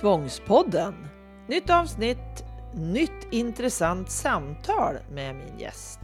Tvångspodden. 0.00 0.94
Nytt 1.48 1.70
avsnitt, 1.70 2.44
nytt 2.74 3.32
intressant 3.32 4.10
samtal 4.10 4.94
med 5.12 5.34
min 5.34 5.58
gäst. 5.58 6.00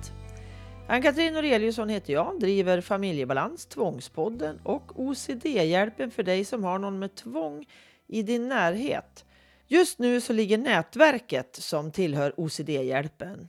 Ann-Katrin 0.89 1.35
Noreliusson 1.35 1.89
heter 1.89 2.13
jag, 2.13 2.41
driver 2.41 2.81
Familjebalans, 2.81 3.67
Tvångspodden 3.67 4.61
och 4.63 5.01
OCD-hjälpen 5.01 6.11
för 6.11 6.23
dig 6.23 6.45
som 6.45 6.65
har 6.65 6.79
någon 6.79 6.99
med 6.99 7.15
tvång 7.15 7.67
i 8.07 8.23
din 8.23 8.49
närhet. 8.49 9.25
Just 9.67 9.99
nu 9.99 10.21
så 10.21 10.33
ligger 10.33 10.59
nätverket 10.59 11.57
som 11.57 11.93
tillhör 11.93 12.35
OCD-hjälpen 12.37 13.49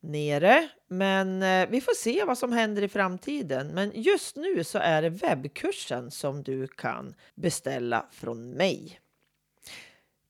nere, 0.00 0.68
men 0.88 1.42
eh, 1.42 1.68
vi 1.68 1.80
får 1.80 1.94
se 1.94 2.24
vad 2.24 2.38
som 2.38 2.52
händer 2.52 2.82
i 2.82 2.88
framtiden. 2.88 3.68
Men 3.68 3.92
just 3.94 4.36
nu 4.36 4.64
så 4.64 4.78
är 4.78 5.02
det 5.02 5.10
webbkursen 5.10 6.10
som 6.10 6.42
du 6.42 6.66
kan 6.66 7.14
beställa 7.34 8.06
från 8.10 8.50
mig. 8.50 9.00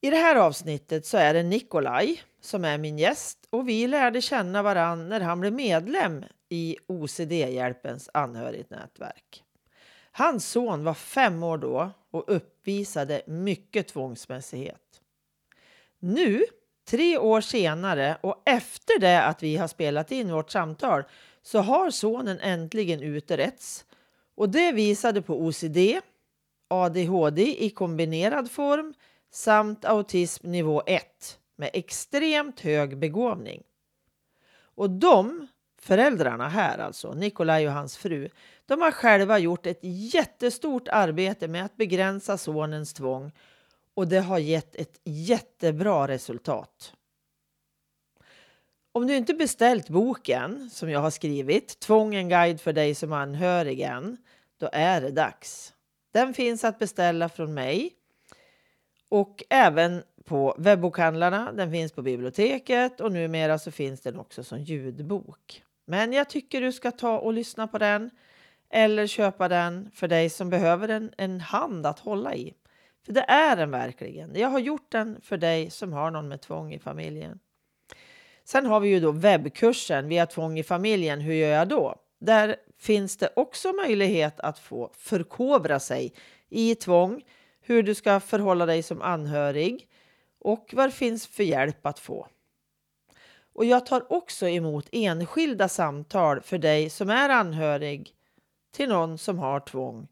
I 0.03 0.11
det 0.11 0.17
här 0.17 0.37
avsnittet 0.37 1.07
så 1.07 1.17
är 1.17 1.35
det 1.35 1.43
Nikolaj 1.43 2.23
som 2.41 2.65
är 2.65 2.79
min 2.79 2.99
gäst 2.99 3.39
och 3.51 3.69
vi 3.69 3.87
lärde 3.87 4.21
känna 4.21 4.63
varann 4.63 5.09
när 5.09 5.21
han 5.21 5.41
blev 5.41 5.53
medlem 5.53 6.25
i 6.49 6.77
OCD-hjälpens 6.87 8.09
anhörignätverk. 8.15 9.45
Hans 10.13 10.51
son 10.51 10.85
var 10.85 10.95
fem 10.95 11.43
år 11.43 11.59
då 11.59 11.91
och 12.11 12.25
uppvisade 12.27 13.23
mycket 13.27 13.89
tvångsmässighet. 13.89 15.01
Nu, 15.99 16.45
tre 16.89 17.19
år 17.19 17.41
senare 17.41 18.17
och 18.21 18.43
efter 18.45 19.01
det 19.01 19.23
att 19.23 19.43
vi 19.43 19.57
har 19.57 19.69
spelat 19.69 20.13
in 20.13 20.33
vårt 20.33 20.51
samtal 20.51 21.05
så 21.43 21.59
har 21.59 21.91
sonen 21.91 22.41
äntligen 22.41 23.03
utretts 23.03 23.85
och 24.35 24.49
det 24.49 24.73
visade 24.73 25.23
på 25.23 25.43
OCD, 25.43 25.79
ADHD 26.69 27.65
i 27.65 27.71
kombinerad 27.71 28.51
form 28.51 28.95
samt 29.31 29.85
autism 29.85 30.51
nivå 30.51 30.83
1 30.87 31.39
med 31.57 31.71
extremt 31.73 32.61
hög 32.61 32.99
begåvning. 32.99 33.63
Och 34.75 34.91
de 34.91 35.47
föräldrarna 35.81 36.49
här, 36.49 36.79
alltså 36.79 37.13
Nikolaj 37.13 37.67
och 37.67 37.75
hans 37.75 37.97
fru, 37.97 38.29
de 38.67 38.81
har 38.81 38.91
själva 38.91 39.39
gjort 39.39 39.67
ett 39.67 39.81
jättestort 39.83 40.89
arbete 40.89 41.49
med 41.49 41.65
att 41.65 41.77
begränsa 41.77 42.39
sonens 42.39 42.93
tvång 42.93 43.33
och 43.95 44.09
det 44.09 44.21
har 44.21 44.39
gett 44.39 44.75
ett 44.75 45.01
jättebra 45.05 46.09
resultat. 46.09 46.95
Om 48.93 49.07
du 49.07 49.17
inte 49.17 49.35
beställt 49.35 49.89
boken 49.89 50.71
som 50.71 50.91
jag 50.91 51.01
har 51.01 51.11
skrivit, 51.11 51.81
Tvång 51.81 52.15
en 52.15 52.29
guide 52.29 52.61
för 52.61 52.73
dig 52.73 52.95
som 52.95 53.13
anhörig 53.13 53.81
än, 53.81 54.17
då 54.59 54.71
är 54.73 55.01
det 55.01 55.11
dags. 55.11 55.75
Den 56.13 56.35
finns 56.35 56.65
att 56.65 56.79
beställa 56.79 57.29
från 57.29 57.55
mig 57.55 57.93
och 59.11 59.45
även 59.51 60.03
på 60.25 60.55
webbokhandlarna. 60.59 61.53
Den 61.53 61.71
finns 61.71 61.93
på 61.93 62.03
biblioteket 62.03 63.01
och 63.01 63.13
numera 63.13 63.59
så 63.59 63.71
finns 63.71 64.01
den 64.01 64.19
också 64.19 64.45
som 64.45 64.59
ljudbok. 64.61 65.63
Men 65.85 66.13
jag 66.13 66.29
tycker 66.29 66.61
du 66.61 66.73
ska 66.73 66.91
ta 66.91 67.19
och 67.19 67.33
lyssna 67.33 67.67
på 67.67 67.79
den 67.79 68.11
eller 68.71 69.07
köpa 69.07 69.49
den 69.49 69.91
för 69.95 70.09
dig 70.09 70.31
som 70.31 70.51
behöver 70.51 70.89
en, 70.89 71.13
en 71.19 71.41
hand 71.41 71.87
att 71.87 71.99
hålla 71.99 72.35
i. 72.35 72.55
För 73.07 73.13
det 73.13 73.25
är 73.29 73.57
den 73.57 73.71
verkligen. 73.71 74.35
Jag 74.35 74.49
har 74.49 74.59
gjort 74.59 74.93
den 74.93 75.21
för 75.23 75.37
dig 75.37 75.71
som 75.71 75.93
har 75.93 76.11
någon 76.11 76.29
med 76.29 76.41
tvång 76.41 76.75
i 76.75 76.79
familjen. 76.79 77.39
Sen 78.45 78.67
har 78.67 78.81
vi 78.81 78.89
ju 78.89 79.01
då 79.01 79.13
webbkursen 79.13 80.09
via 80.09 80.27
tvång 80.27 80.59
i 80.59 80.63
familjen. 80.63 81.21
Hur 81.21 81.35
gör 81.35 81.49
jag 81.49 81.69
då? 81.69 81.95
Där 82.21 82.57
finns 82.79 83.17
det 83.17 83.31
också 83.37 83.73
möjlighet 83.73 84.41
att 84.41 84.59
få 84.59 84.91
förkovra 84.97 85.81
sig 85.81 86.13
i 86.49 86.75
tvång 86.75 87.23
hur 87.71 87.83
du 87.83 87.95
ska 87.95 88.21
förhålla 88.21 88.67
dig 88.67 88.83
som 88.83 89.03
anhörig 89.03 89.89
och 90.41 90.71
vad 90.73 90.89
det 90.89 90.93
finns 90.93 91.27
för 91.27 91.43
hjälp 91.43 91.87
att 91.87 91.99
få. 91.99 92.29
Och 93.53 93.65
jag 93.65 93.87
tar 93.87 94.13
också 94.13 94.49
emot 94.49 94.89
enskilda 94.93 95.69
samtal 95.69 96.41
för 96.41 96.59
dig 96.59 96.91
som 96.91 97.11
är 97.11 97.29
anhörig 97.29 98.11
till 98.73 98.89
någon 98.89 99.19
som 99.19 99.39
har 99.39 99.61
tvång 99.61 100.09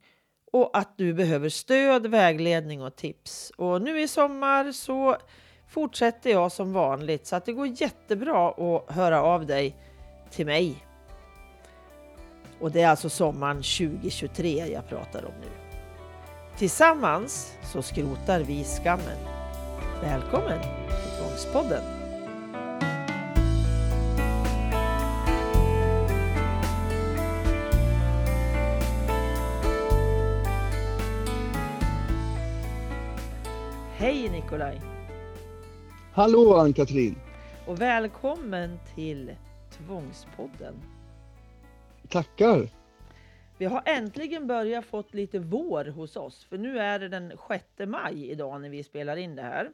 och 0.52 0.78
att 0.78 0.98
du 0.98 1.14
behöver 1.14 1.48
stöd, 1.48 2.06
vägledning 2.06 2.82
och 2.82 2.96
tips. 2.96 3.52
Och 3.56 3.82
nu 3.82 4.00
i 4.00 4.08
sommar 4.08 4.72
så 4.72 5.16
fortsätter 5.68 6.30
jag 6.30 6.52
som 6.52 6.72
vanligt 6.72 7.26
så 7.26 7.36
att 7.36 7.44
det 7.44 7.52
går 7.52 7.66
jättebra 7.66 8.48
att 8.48 8.94
höra 8.94 9.22
av 9.22 9.46
dig 9.46 9.76
till 10.30 10.46
mig. 10.46 10.84
Och 12.60 12.70
det 12.70 12.82
är 12.82 12.88
alltså 12.88 13.10
sommaren 13.10 13.56
2023 13.56 14.66
jag 14.72 14.88
pratar 14.88 15.24
om 15.24 15.34
nu. 15.40 15.67
Tillsammans 16.58 17.56
så 17.62 17.82
skrotar 17.82 18.40
vi 18.40 18.64
skammen. 18.64 19.18
Välkommen 20.02 20.60
till 20.60 21.10
Tvångspodden! 21.18 21.82
Hej 33.96 34.28
Nikolaj! 34.28 34.80
Hallå 36.12 36.56
Ann-Katrin! 36.56 37.16
Och 37.66 37.80
välkommen 37.80 38.78
till 38.94 39.34
Tvångspodden! 39.70 40.74
Tackar! 42.08 42.77
Vi 43.58 43.64
har 43.64 43.82
äntligen 43.86 44.46
börjat 44.46 44.84
fått 44.84 45.14
lite 45.14 45.38
vår 45.38 45.84
hos 45.84 46.16
oss, 46.16 46.44
för 46.44 46.58
nu 46.58 46.78
är 46.78 46.98
det 46.98 47.08
den 47.08 47.32
6 47.48 47.64
maj 47.86 48.30
idag 48.30 48.60
när 48.60 48.68
vi 48.68 48.82
spelar 48.82 49.16
in 49.16 49.36
det 49.36 49.42
här. 49.42 49.72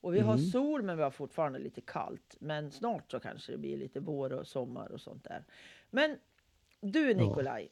Och 0.00 0.14
vi 0.14 0.20
har 0.20 0.32
Mm. 0.34 0.44
sol, 0.46 0.82
men 0.82 0.96
vi 0.96 1.02
har 1.02 1.10
fortfarande 1.10 1.58
lite 1.58 1.80
kallt. 1.80 2.36
Men 2.40 2.70
snart 2.70 3.10
så 3.10 3.20
kanske 3.20 3.52
det 3.52 3.58
blir 3.58 3.76
lite 3.76 4.00
vår 4.00 4.32
och 4.32 4.46
sommar 4.46 4.92
och 4.92 5.00
sånt 5.00 5.24
där. 5.24 5.44
Men 5.90 6.16
du 6.80 7.14
Nikolaj, 7.14 7.68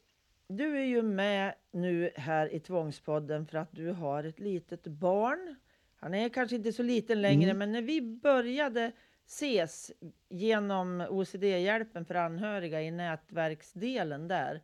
du 0.48 0.76
är 0.78 0.84
ju 0.84 1.02
med 1.02 1.54
nu 1.70 2.10
här 2.16 2.54
i 2.54 2.60
Tvångspodden 2.60 3.46
för 3.46 3.58
att 3.58 3.68
du 3.72 3.90
har 3.90 4.24
ett 4.24 4.40
litet 4.40 4.86
barn. 4.86 5.56
Han 5.96 6.14
är 6.14 6.28
kanske 6.28 6.56
inte 6.56 6.72
så 6.72 6.82
liten 6.82 7.22
längre, 7.22 7.44
Mm. 7.50 7.58
men 7.58 7.72
när 7.72 7.82
vi 7.82 8.00
började 8.02 8.92
ses 9.26 9.92
genom 10.28 11.00
OCD-hjälpen 11.10 12.04
för 12.04 12.14
anhöriga 12.14 12.82
i 12.82 12.90
nätverksdelen 12.90 14.28
där, 14.28 14.60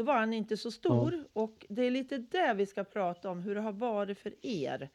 då 0.00 0.04
var 0.04 0.14
han 0.14 0.32
inte 0.32 0.56
så 0.56 0.70
stor. 0.70 1.28
Och 1.32 1.66
det 1.68 1.82
är 1.82 1.90
lite 1.90 2.18
det 2.18 2.54
vi 2.56 2.66
ska 2.66 2.84
prata 2.84 3.30
om, 3.30 3.40
hur 3.42 3.54
det 3.54 3.60
har 3.60 3.72
varit 3.72 4.18
för 4.18 4.34
er 4.46 4.90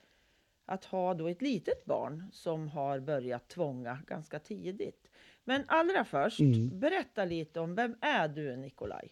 att 0.66 0.86
ha 0.86 1.14
då 1.14 1.28
ett 1.28 1.42
litet 1.42 1.86
barn 1.86 2.24
som 2.32 2.68
har 2.68 3.00
börjat 3.00 3.48
tvånga 3.48 4.00
ganska 4.08 4.40
tidigt. 4.40 5.08
Men 5.44 5.64
allra 5.68 6.06
först, 6.06 6.40
Mm. 6.40 6.80
berätta 6.80 7.26
lite 7.26 7.60
om 7.60 7.76
vem 7.76 7.96
är 8.02 8.28
du 8.28 8.56
Nikolaj? 8.58 9.12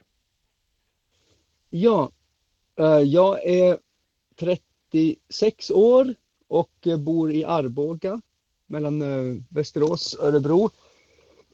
Ja, 1.70 2.12
eh, 2.76 2.86
jag 3.00 3.46
är 3.46 3.78
36 4.36 5.72
år 5.72 6.16
och 6.48 6.88
eh, 6.88 6.98
bor 6.98 7.32
i 7.32 7.44
Arboga 7.46 8.22
mellan 8.66 9.02
eh, 9.02 9.42
Västerås 9.50 10.14
och 10.14 10.28
Örebro. 10.28 10.70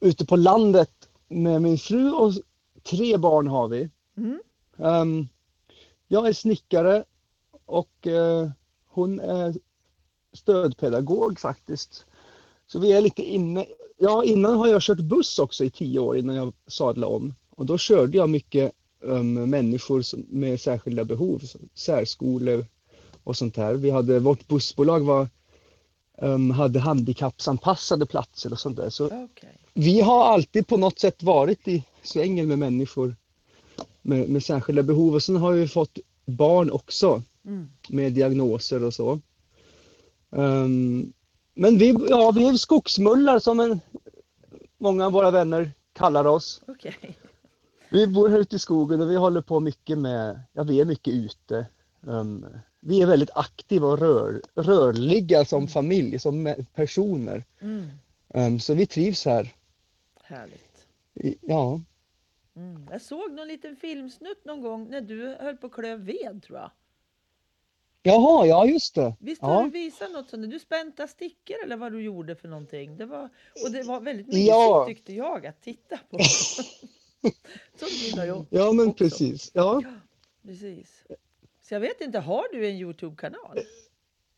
Ute 0.01 0.25
på 0.25 0.35
landet 0.35 1.09
med 1.27 1.61
min 1.61 1.77
fru 1.77 2.11
och 2.11 2.33
tre 2.83 3.17
barn 3.17 3.47
har 3.47 3.67
vi. 3.67 3.89
Mm. 4.19 4.39
Ehm, 4.77 5.27
jag 6.07 6.27
är 6.27 6.33
snickare 6.33 7.03
och 7.65 8.07
eh, 8.07 8.49
hon 8.87 9.19
är 9.19 9.55
stödpedagog 10.33 11.39
faktiskt. 11.39 12.05
Så 12.67 12.79
vi 12.79 12.91
är 12.91 13.01
lite 13.01 13.23
inne. 13.23 13.65
Ja, 13.97 14.23
innan 14.23 14.57
har 14.57 14.67
jag 14.67 14.81
kört 14.81 14.99
buss 14.99 15.39
också 15.39 15.63
i 15.63 15.69
tio 15.69 15.99
år 15.99 16.17
innan 16.17 16.35
jag 16.35 16.53
sadlade 16.67 17.15
om. 17.15 17.33
Och 17.49 17.65
då 17.65 17.77
körde 17.77 18.17
jag 18.17 18.29
mycket 18.29 18.71
um, 18.99 19.49
människor 19.49 20.01
som, 20.01 20.25
med 20.29 20.61
särskilda 20.61 21.05
behov, 21.05 21.43
särskolor 21.73 22.65
och 23.23 23.37
sånt 23.37 23.55
där. 23.55 23.73
Vi 23.73 23.89
hade, 23.89 24.19
vårt 24.19 24.47
bussbolag 24.47 24.99
var, 24.99 25.29
um, 26.17 26.51
hade 26.51 26.79
handikappsanpassade 26.79 28.05
platser 28.05 28.51
och 28.51 28.59
sånt 28.59 28.77
där. 28.77 28.89
Så 28.89 29.05
Okej. 29.05 29.57
vi 29.73 30.01
har 30.01 30.25
alltid 30.25 30.67
på 30.67 30.77
något 30.77 30.99
sätt 30.99 31.23
varit 31.23 31.67
i 31.67 31.83
svängen 32.03 32.47
med 32.47 32.59
människor 32.59 33.15
med, 34.01 34.29
med 34.29 34.43
särskilda 34.43 34.83
behov. 34.83 35.13
Och 35.15 35.23
sen 35.23 35.35
har 35.35 35.51
vi 35.51 35.67
fått 35.67 35.97
barn 36.25 36.71
också 36.71 37.23
Mm. 37.45 37.69
med 37.89 38.13
diagnoser 38.13 38.83
och 38.83 38.93
så. 38.93 39.19
Ehm, 40.31 41.13
men 41.53 41.77
vi, 41.77 41.95
ja, 42.09 42.31
vi 42.31 42.47
är 42.47 42.53
skogsmullar 42.53 43.39
som 43.39 43.59
en, 43.59 43.79
många 44.77 45.05
av 45.05 45.11
våra 45.11 45.31
vänner 45.31 45.71
kallar 45.93 46.25
oss. 46.27 46.61
Okej. 46.67 47.17
Vi 47.89 48.07
bor 48.07 48.29
här 48.29 48.37
ute 48.39 48.55
i 48.55 48.59
skogen 48.59 49.01
och 49.01 49.09
vi 49.11 49.15
håller 49.15 49.41
på 49.41 49.59
mycket 49.59 49.97
med, 49.97 50.39
ja 50.53 50.63
vi 50.63 50.81
är 50.81 50.85
mycket 50.85 51.13
ute. 51.13 51.65
Ehm, 52.07 52.45
vi 52.79 53.01
är 53.01 53.07
väldigt 53.07 53.31
aktiva 53.35 53.87
och 53.87 53.99
rör, 53.99 54.41
rörliga 54.55 55.45
som 55.45 55.67
familj, 55.67 56.19
som 56.19 56.55
personer. 56.75 57.45
Mm. 57.61 57.87
Ehm, 58.33 58.59
så 58.59 58.73
vi 58.73 58.85
trivs 58.85 59.25
här. 59.25 59.53
Härligt. 60.23 60.85
Ja, 61.41 61.81
Mm. 62.55 62.87
Jag 62.91 63.01
såg 63.01 63.31
någon 63.31 63.47
liten 63.47 63.75
filmsnutt 63.75 64.45
någon 64.45 64.61
gång 64.61 64.89
när 64.89 65.01
du 65.01 65.27
höll 65.39 65.57
på 65.57 65.67
att 65.67 65.73
klöv 65.73 66.05
ved 66.05 66.43
tror 66.43 66.59
jag. 66.59 66.71
Jaha, 68.03 68.45
ja 68.45 68.65
just 68.65 68.95
det. 68.95 69.15
Visst 69.19 69.41
har 69.41 69.53
Ja. 69.53 69.63
du 69.63 69.69
visat 69.69 70.11
något 70.11 70.29
sånt? 70.29 70.49
Du 70.51 70.59
spänta 70.59 71.07
stickor 71.07 71.55
eller 71.63 71.77
vad 71.77 71.91
du 71.91 72.01
gjorde 72.01 72.35
för 72.35 72.47
någonting? 72.47 72.97
Det 72.97 73.05
var, 73.05 73.29
och 73.65 73.71
det 73.71 73.83
var 73.83 73.99
väldigt 74.01 74.27
mysigt 74.27 74.47
Ja. 74.47 74.85
tyckte 74.87 75.13
jag 75.13 75.45
att 75.45 75.61
titta 75.61 75.97
på. 76.09 76.17
Jag. 78.15 78.45
Ja, 78.49 78.71
men 78.71 78.87
också. 78.89 78.97
precis. 79.03 79.51
Ja. 79.53 79.83
Precis. 80.43 81.03
Så 81.61 81.73
jag 81.73 81.79
vet 81.79 82.01
inte, 82.01 82.19
har 82.19 82.45
du 82.53 82.69
en 82.69 82.75
Youtube-kanal? 82.75 83.59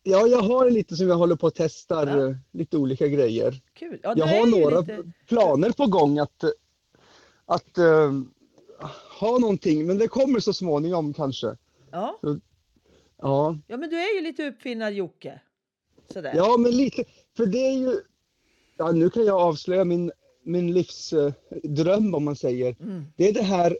ja, 0.03 0.27
jag 0.27 0.41
har 0.41 0.69
lite 0.69 0.95
som 0.95 1.07
jag 1.07 1.15
håller 1.15 1.35
på 1.35 1.47
och 1.47 1.55
testar 1.55 2.07
Ja. 2.07 2.27
eh, 2.29 2.35
lite 2.51 2.77
olika 2.77 3.07
grejer. 3.07 3.61
Kul. 3.73 3.99
Ja, 4.03 4.13
Jag 4.17 4.25
har 4.27 4.47
några 4.61 4.79
lite- 4.79 5.11
planer 5.27 5.71
på 5.71 5.85
gång 5.87 6.19
att, 6.19 6.43
att 7.51 7.77
eh, 7.77 8.11
ha 9.19 9.39
någonting, 9.39 9.87
men 9.87 9.97
det 9.97 10.07
kommer 10.07 10.39
så 10.39 10.53
småningom 10.53 11.13
kanske. 11.13 11.57
Ja. 11.91 12.19
Ja, 13.21 13.57
ja, 13.67 13.77
men 13.77 13.89
du 13.89 13.95
är 13.95 14.15
ju 14.15 14.21
lite 14.21 14.47
uppfinnar-Jocke. 14.47 15.39
Ja 16.15 16.57
men 16.57 16.71
lite, 16.71 17.03
för 17.37 17.45
det 17.45 17.67
är 17.67 17.73
ju, 17.73 18.01
ja, 18.77 18.91
nu 18.91 19.09
kan 19.09 19.25
jag 19.25 19.41
avslöja 19.41 19.83
min, 19.83 20.11
min 20.43 20.73
livsdröm 20.73 22.15
om 22.15 22.23
man 22.25 22.35
säger. 22.35 22.75
Mm. 22.79 23.05
Det 23.15 23.29
är 23.29 23.33
det 23.33 23.43
här 23.43 23.77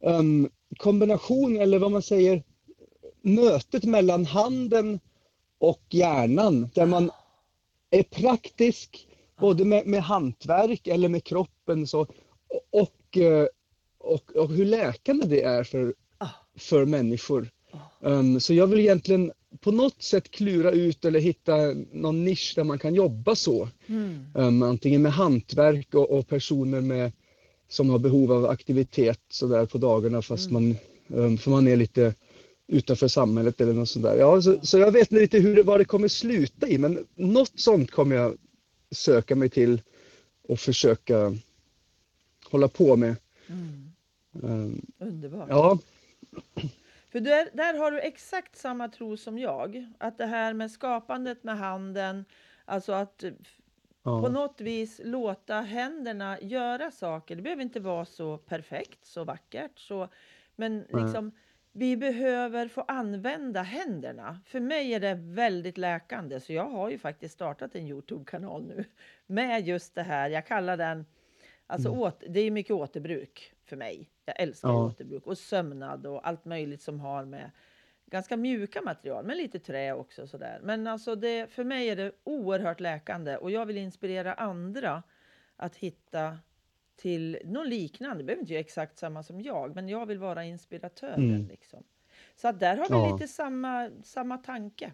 um, 0.00 0.50
kombination 0.76 1.56
eller 1.56 1.78
vad 1.78 1.90
man 1.90 2.02
säger, 2.02 2.42
mötet 3.22 3.84
mellan 3.84 4.24
handen 4.24 5.00
och 5.58 5.82
hjärnan 5.90 6.70
där 6.74 6.86
man 6.86 7.10
är 7.90 8.02
praktisk 8.02 9.08
både 9.40 9.64
med, 9.64 9.86
med 9.86 10.02
hantverk 10.02 10.86
eller 10.86 11.08
med 11.08 11.24
kroppen 11.24 11.86
så, 11.86 12.00
och, 12.00 12.82
och, 12.82 12.92
eh, 13.16 13.46
och, 13.98 14.36
och 14.36 14.52
hur 14.52 14.64
läkande 14.64 15.26
det 15.26 15.42
är 15.42 15.64
för, 15.64 15.94
Ah. 16.18 16.28
för 16.56 16.84
människor. 16.84 17.50
Ah. 17.70 18.08
Um, 18.10 18.40
så 18.40 18.54
jag 18.54 18.66
vill 18.66 18.80
egentligen 18.80 19.32
på 19.60 19.72
något 19.72 20.02
sätt 20.02 20.30
klura 20.30 20.70
ut 20.70 21.04
eller 21.04 21.20
hitta 21.20 21.56
någon 21.92 22.24
nisch 22.24 22.52
där 22.56 22.64
man 22.64 22.78
kan 22.78 22.94
jobba 22.94 23.34
så. 23.34 23.68
Mm. 23.86 24.26
Um, 24.34 24.62
antingen 24.62 25.02
med 25.02 25.12
hantverk 25.12 25.94
och, 25.94 26.10
och 26.10 26.28
personer 26.28 26.80
med, 26.80 27.12
som 27.68 27.90
har 27.90 27.98
behov 27.98 28.32
av 28.32 28.46
aktivitet 28.46 29.20
så 29.30 29.46
där 29.46 29.66
på 29.66 29.78
dagarna 29.78 30.22
fast 30.22 30.50
man, 30.50 30.76
um, 31.08 31.38
för 31.38 31.50
man 31.50 31.68
är 31.68 31.76
lite 31.76 32.14
utanför 32.66 33.08
samhället 33.08 33.60
eller 33.60 33.72
något 33.72 33.88
sånt 33.88 34.04
där. 34.04 34.16
Ja, 34.16 34.42
så, 34.42 34.58
så 34.62 34.78
jag 34.78 34.92
vet 34.92 35.12
inte 35.12 35.22
lite 35.22 35.38
hur 35.38 35.56
det, 35.56 35.62
vad 35.62 35.80
det 35.80 35.84
kommer 35.84 36.08
sluta 36.08 36.68
i 36.68 36.78
men 36.78 37.06
något 37.14 37.60
sånt 37.60 37.90
kommer 37.90 38.16
jag 38.16 38.36
söka 38.90 39.36
mig 39.36 39.48
till 39.48 39.82
och 40.48 40.60
försöka 40.60 41.36
hålla 42.50 42.68
på 42.68 42.96
med. 42.96 43.16
Mm. 43.48 43.92
Um, 44.32 44.86
Underbart. 44.98 45.48
ja, 45.50 45.78
För 47.12 47.20
där, 47.20 47.48
där 47.52 47.78
har 47.78 47.90
du 47.90 48.00
exakt 48.00 48.56
samma 48.56 48.88
tro 48.88 49.16
som 49.16 49.38
jag. 49.38 49.86
Att 49.98 50.18
det 50.18 50.26
här 50.26 50.54
med 50.54 50.70
skapandet 50.70 51.44
med 51.44 51.58
handen, 51.58 52.24
alltså 52.64 52.92
att 52.92 53.24
eh, 53.24 53.32
på 54.02 54.24
ja, 54.24 54.28
något 54.28 54.60
vis 54.60 55.00
låta 55.04 55.60
händerna 55.60 56.40
göra 56.40 56.90
saker. 56.90 57.36
Det 57.36 57.42
behöver 57.42 57.62
inte 57.62 57.80
vara 57.80 58.04
så 58.04 58.38
perfekt, 58.38 59.04
så 59.04 59.24
vackert, 59.24 59.78
så, 59.78 60.08
men 60.56 60.84
liksom 60.88 61.32
vi 61.72 61.96
behöver 61.96 62.68
få 62.68 62.80
använda 62.80 63.62
händerna. 63.62 64.40
För 64.46 64.60
mig 64.60 64.94
är 64.94 65.00
det 65.00 65.14
väldigt 65.14 65.78
läkande, 65.78 66.40
så 66.40 66.52
jag 66.52 66.70
har 66.70 66.90
ju 66.90 66.98
faktiskt 66.98 67.34
startat 67.34 67.74
en 67.74 67.86
Youtube-kanal 67.86 68.66
nu 68.66 68.84
med 69.26 69.66
just 69.66 69.94
det 69.94 70.02
här. 70.02 70.30
Jag 70.30 70.46
kallar 70.46 70.76
den, 70.76 71.06
alltså 71.68 71.88
åt, 71.90 72.22
det 72.28 72.40
är 72.40 72.50
mycket 72.50 72.72
återbruk 72.72 73.52
för 73.64 73.76
mig. 73.76 74.08
Jag 74.24 74.40
älskar 74.40 74.68
Ja. 74.68 74.84
återbruk 74.86 75.26
och 75.26 75.38
sömnad 75.38 76.06
och 76.06 76.28
allt 76.28 76.44
möjligt 76.44 76.82
som 76.82 77.00
har 77.00 77.24
med 77.24 77.50
ganska 78.06 78.36
mjuka 78.36 78.82
material, 78.82 79.24
men 79.24 79.36
lite 79.36 79.58
trä 79.58 79.92
också. 79.92 80.26
Sådär. 80.26 80.60
Men 80.62 80.86
alltså 80.86 81.14
det, 81.14 81.50
för 81.52 81.64
mig 81.64 81.88
är 81.88 81.96
det 81.96 82.12
oerhört 82.24 82.80
läkande 82.80 83.36
och 83.36 83.50
jag 83.50 83.66
vill 83.66 83.76
inspirera 83.76 84.34
andra 84.34 85.02
att 85.56 85.76
hitta 85.76 86.38
till 86.96 87.38
något 87.44 87.68
liknande. 87.68 88.16
Det 88.18 88.24
behöver 88.24 88.40
inte 88.40 88.52
göra 88.52 88.60
exakt 88.60 88.98
samma 88.98 89.22
som 89.22 89.40
jag, 89.40 89.74
men 89.74 89.88
jag 89.88 90.06
vill 90.06 90.18
vara 90.18 90.44
inspiratören. 90.44 91.30
Mm. 91.34 91.48
Liksom. 91.48 91.82
Så 92.36 92.48
att 92.48 92.60
där 92.60 92.76
har 92.76 92.88
vi 92.88 92.94
Ja. 92.94 93.12
lite 93.16 93.28
samma, 93.28 93.90
samma 94.04 94.38
tanke. 94.38 94.92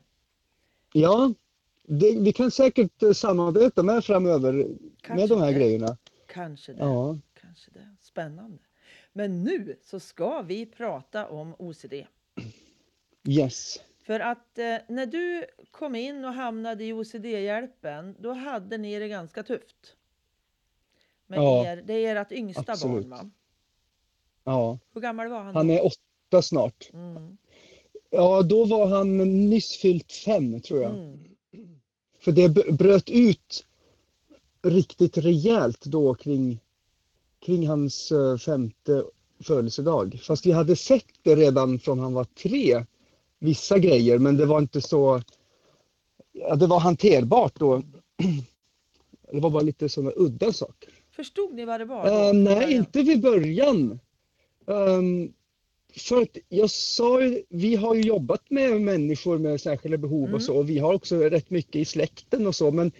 ja 0.92 1.34
det, 1.82 2.18
vi 2.20 2.32
kan 2.32 2.50
säkert 2.50 3.16
samarbeta 3.16 3.82
med 3.82 4.04
framöver 4.04 4.66
Kanske 5.00 5.14
med 5.22 5.28
de 5.28 5.40
här 5.42 5.52
det. 5.52 5.58
grejerna. 5.58 5.96
Kanske 6.34 6.72
det. 6.72 6.78
Ja, 6.78 7.18
Kanske 7.40 7.70
det. 7.70 7.96
Spännande. 8.00 8.58
Men 9.12 9.44
nu 9.44 9.76
så 9.82 10.00
ska 10.00 10.42
vi 10.42 10.66
prata 10.66 11.28
om 11.28 11.54
OCD. 11.58 11.94
yes. 13.28 13.76
För 14.02 14.20
att 14.20 14.58
eh, 14.58 14.76
när 14.88 15.06
du 15.06 15.44
kom 15.70 15.94
in 15.94 16.24
och 16.24 16.32
hamnade 16.32 16.84
i 16.84 16.92
OCD-hjälpen, 16.92 18.16
då 18.18 18.32
hade 18.32 18.78
ni 18.78 18.98
det 18.98 19.08
ganska 19.08 19.42
tufft. 19.42 19.96
Men 21.26 21.42
Ja, 21.42 21.66
er, 21.66 21.82
det 21.86 21.92
är 21.94 22.16
ert 22.16 22.32
yngsta 22.32 22.72
absolut. 22.72 23.06
barn 23.06 23.10
va? 23.10 23.30
Ja, 24.44 24.78
Hur 24.92 25.00
gammal 25.00 25.28
var 25.28 25.42
han? 25.42 25.54
han 25.56 25.70
är 25.70 25.84
åtta 25.86 26.42
snart. 26.42 26.90
Mm. 26.92 27.36
Ja, 28.10 28.42
då 28.42 28.64
var 28.64 28.86
han 28.86 29.18
nyss 29.50 29.76
fyllt 29.78 30.12
fem 30.12 30.60
tror 30.60 30.82
jag. 30.82 30.90
Mm. 30.90 31.18
För 32.18 32.32
det 32.32 32.48
bröt 32.78 33.10
ut 33.10 33.66
riktigt 34.64 35.18
rejält 35.18 35.84
då 35.84 36.14
kring, 36.14 36.60
kring 37.46 37.68
hans 37.68 38.12
eh, 38.12 38.36
femte 38.36 39.04
födelsedag. 39.42 40.20
Fast 40.22 40.46
vi 40.46 40.52
hade 40.52 40.76
sett 40.76 41.06
det 41.22 41.36
redan 41.36 41.78
från 41.78 41.98
han 41.98 42.14
var 42.14 42.24
tre, 42.24 42.84
vissa 43.38 43.78
grejer, 43.78 44.18
men 44.18 44.36
det 44.36 44.46
var 44.46 44.58
inte 44.58 44.80
så... 44.80 45.22
Ja, 46.32 46.56
det 46.56 46.66
var 46.66 46.80
hanterbart 46.80 47.58
då. 47.58 47.82
Det 49.32 49.40
var 49.40 49.50
bara 49.50 49.62
lite 49.62 49.88
sådana 49.88 50.12
udda 50.16 50.52
saker. 50.52 50.90
Förstod 51.16 51.54
ni 51.54 51.64
vad 51.64 51.80
det 51.80 51.84
var? 51.84 52.06
från 52.06 52.44
nej, 52.44 52.72
inte 52.74 53.02
vid 53.02 53.20
början. 53.20 53.98
Ehm, 54.66 55.32
för 55.96 56.22
att 56.22 56.36
jag 56.48 56.70
sa 56.70 57.22
ju, 57.22 57.42
vi 57.48 57.76
har 57.76 57.94
ju 57.94 58.00
jobbat 58.00 58.50
med 58.50 58.80
människor 58.80 59.38
med 59.38 59.60
särskilda 59.60 59.98
behov 59.98 60.22
Mm. 60.22 60.34
och 60.34 60.42
så 60.42 60.56
och 60.56 60.70
vi 60.70 60.78
har 60.78 60.94
också 60.94 61.16
rätt 61.16 61.50
mycket 61.50 61.76
i 61.76 61.84
släkten 61.84 62.46
och 62.46 62.54
så 62.54 62.70
men 62.70 62.92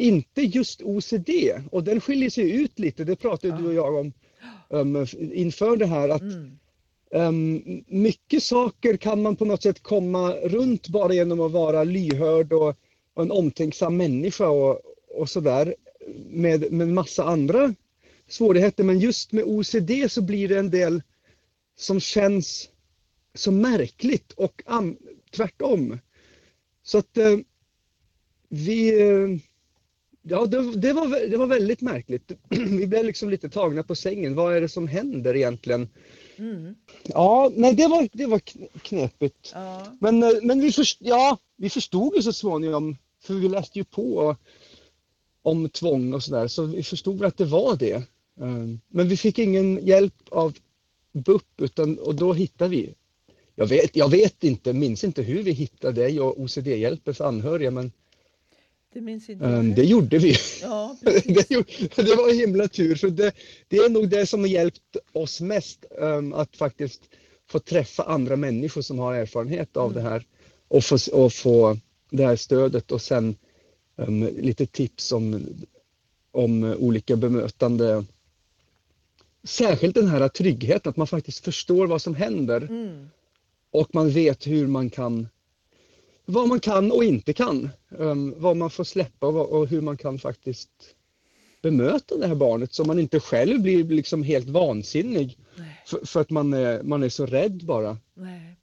inte 0.00 0.42
just 0.42 0.82
OCD 0.82 1.30
och 1.70 1.84
den 1.84 2.00
skiljer 2.00 2.30
sig 2.30 2.50
ut 2.62 2.78
lite, 2.78 3.04
det 3.04 3.16
pratade 3.16 3.56
du 3.56 3.66
och 3.66 3.74
jag 3.74 3.94
om 3.94 4.12
um, 4.68 5.06
inför 5.32 5.76
det 5.76 5.86
här 5.86 6.08
att 6.08 6.22
Mm. 7.12 7.64
um, 7.64 7.84
mycket 7.86 8.42
saker 8.42 8.96
kan 8.96 9.22
man 9.22 9.36
på 9.36 9.44
något 9.44 9.62
sätt 9.62 9.82
komma 9.82 10.32
runt 10.32 10.88
bara 10.88 11.14
genom 11.14 11.40
att 11.40 11.52
vara 11.52 11.84
lyhörd 11.84 12.52
och, 12.52 12.76
och 13.14 13.22
en 13.22 13.30
omtänksam 13.30 13.96
människa 13.96 14.48
och, 14.48 14.80
och 15.08 15.30
sådär 15.30 15.74
med, 16.30 16.72
med 16.72 16.88
massa 16.88 17.24
andra 17.24 17.74
svårigheter 18.28 18.84
men 18.84 18.98
just 18.98 19.32
med 19.32 19.44
OCD 19.44 19.90
så 20.08 20.22
blir 20.22 20.48
det 20.48 20.58
en 20.58 20.70
del 20.70 21.02
som 21.76 22.00
känns 22.00 22.68
så 23.34 23.52
märkligt 23.52 24.32
och 24.32 24.62
an, 24.66 24.96
tvärtom. 25.30 25.98
Så 26.82 26.98
att 26.98 27.16
eh, 27.16 27.38
vi 28.48 29.02
eh, 29.02 29.28
Ja, 30.30 30.46
det, 30.46 30.76
det, 30.76 30.92
var, 30.92 31.28
det 31.30 31.36
var 31.36 31.46
väldigt 31.46 31.80
märkligt. 31.80 32.32
Vi 32.48 32.86
blev 32.86 33.04
liksom 33.04 33.30
lite 33.30 33.48
tagna 33.48 33.82
på 33.82 33.94
sängen. 33.94 34.34
Vad 34.34 34.56
är 34.56 34.60
det 34.60 34.68
som 34.68 34.88
händer 34.88 35.36
egentligen? 35.36 35.88
Mm. 36.36 36.74
Ja, 37.02 37.50
nej 37.54 37.74
det 37.74 37.86
var, 37.86 38.08
det 38.12 38.26
var 38.26 38.38
kn- 38.38 38.68
knepigt. 38.82 39.50
Ja. 39.54 39.86
Men, 40.00 40.22
eh, 40.22 40.30
men 40.42 40.60
vi, 40.60 40.72
först, 40.72 40.98
ja, 41.00 41.38
vi 41.56 41.70
förstod 41.70 42.16
ju 42.16 42.22
så 42.22 42.32
småningom, 42.32 42.96
för 43.22 43.34
vi 43.34 43.48
läste 43.48 43.78
ju 43.78 43.84
på 43.84 44.36
om 45.42 45.68
tvång 45.68 46.14
och 46.14 46.22
sådär, 46.22 46.48
så 46.48 46.62
vi 46.64 46.82
förstod 46.82 47.24
att 47.24 47.36
det 47.36 47.44
var 47.44 47.76
det. 47.76 47.92
Eh, 48.40 48.66
Men 48.88 49.08
vi 49.08 49.16
fick 49.16 49.38
ingen 49.38 49.86
hjälp 49.86 50.14
av 50.30 50.56
BUP 51.12 51.60
utan, 51.60 51.98
och 51.98 52.14
då 52.14 52.32
hittade 52.32 52.70
vi. 52.70 52.94
Jag 53.54 53.66
vet, 53.66 53.96
jag 53.96 54.08
vet 54.10 54.44
inte, 54.44 54.72
minns 54.72 55.04
inte 55.04 55.22
hur 55.22 55.42
vi 55.42 55.52
hittade 55.52 56.00
dig 56.02 56.20
och 56.20 56.40
OCD-hjälpen 56.40 57.14
för 57.14 57.24
anhöriga 57.24 57.70
men 57.70 57.92
Det 58.92 59.00
minns 59.00 59.28
inte 59.30 59.44
jag 59.44 59.64
det 59.76 59.84
gjorde 59.84 60.18
vi. 60.18 60.34
Ja, 60.62 60.96
det, 61.24 61.50
gjorde- 61.50 61.72
det 61.96 62.14
var 62.16 62.34
himla 62.40 62.68
tur 62.68 62.94
för 62.94 63.10
det, 63.10 63.32
det 63.68 63.76
är 63.76 63.88
nog 63.88 64.08
det 64.08 64.26
som 64.26 64.40
har 64.40 64.46
hjälpt 64.46 64.96
oss 65.12 65.40
mest 65.40 65.84
um, 65.98 66.32
att 66.34 66.56
faktiskt 66.56 67.02
få 67.48 67.58
träffa 67.58 68.02
andra 68.02 68.36
människor 68.36 68.82
som 68.82 68.98
har 68.98 69.14
erfarenhet 69.14 69.76
av 69.76 69.90
Mm. 69.90 70.02
det 70.04 70.10
här 70.10 70.26
och 70.68 70.84
få, 70.84 70.98
och 71.12 71.32
få 71.32 71.78
det 72.10 72.24
här 72.26 72.36
stödet 72.36 72.92
och 72.92 73.02
sen 73.02 73.36
um, 73.96 74.24
lite 74.26 74.66
tips 74.66 75.12
om, 75.12 75.46
om 76.30 76.64
olika 76.64 77.16
bemötande. 77.16 78.04
Särskilt 79.44 79.94
den 79.94 80.08
här 80.08 80.28
tryggheten, 80.28 80.90
att 80.90 80.96
man 80.96 81.06
faktiskt 81.06 81.44
förstår 81.44 81.86
vad 81.86 82.02
som 82.02 82.14
händer 82.14 82.60
Mm. 82.62 83.08
och 83.70 83.94
man 83.94 84.10
vet 84.10 84.46
hur 84.46 84.66
man 84.66 84.90
kan 84.90 85.28
vad 86.30 86.48
man 86.48 86.60
kan 86.60 86.92
och 86.92 87.04
inte 87.04 87.32
kan. 87.32 87.70
Um, 87.88 88.34
vad 88.36 88.56
man 88.56 88.70
får 88.70 88.84
släppa 88.84 89.26
och, 89.26 89.68
hur 89.68 89.80
man 89.80 89.96
kan 89.96 90.18
faktiskt 90.18 90.70
bemöta 91.62 92.16
det 92.16 92.26
här 92.26 92.34
barnet 92.34 92.72
så 92.72 92.84
man 92.84 92.98
inte 92.98 93.20
själv 93.20 93.62
blir 93.62 93.84
liksom 93.84 94.22
helt 94.22 94.48
vansinnig 94.48 95.38
för, 95.86 96.06
för 96.06 96.20
att 96.20 96.30
man 96.30 96.54
är, 96.54 96.82
man 96.82 97.02
är 97.02 97.08
så 97.08 97.26
rädd 97.26 97.64
bara. 97.64 97.98
nej. 98.14 98.56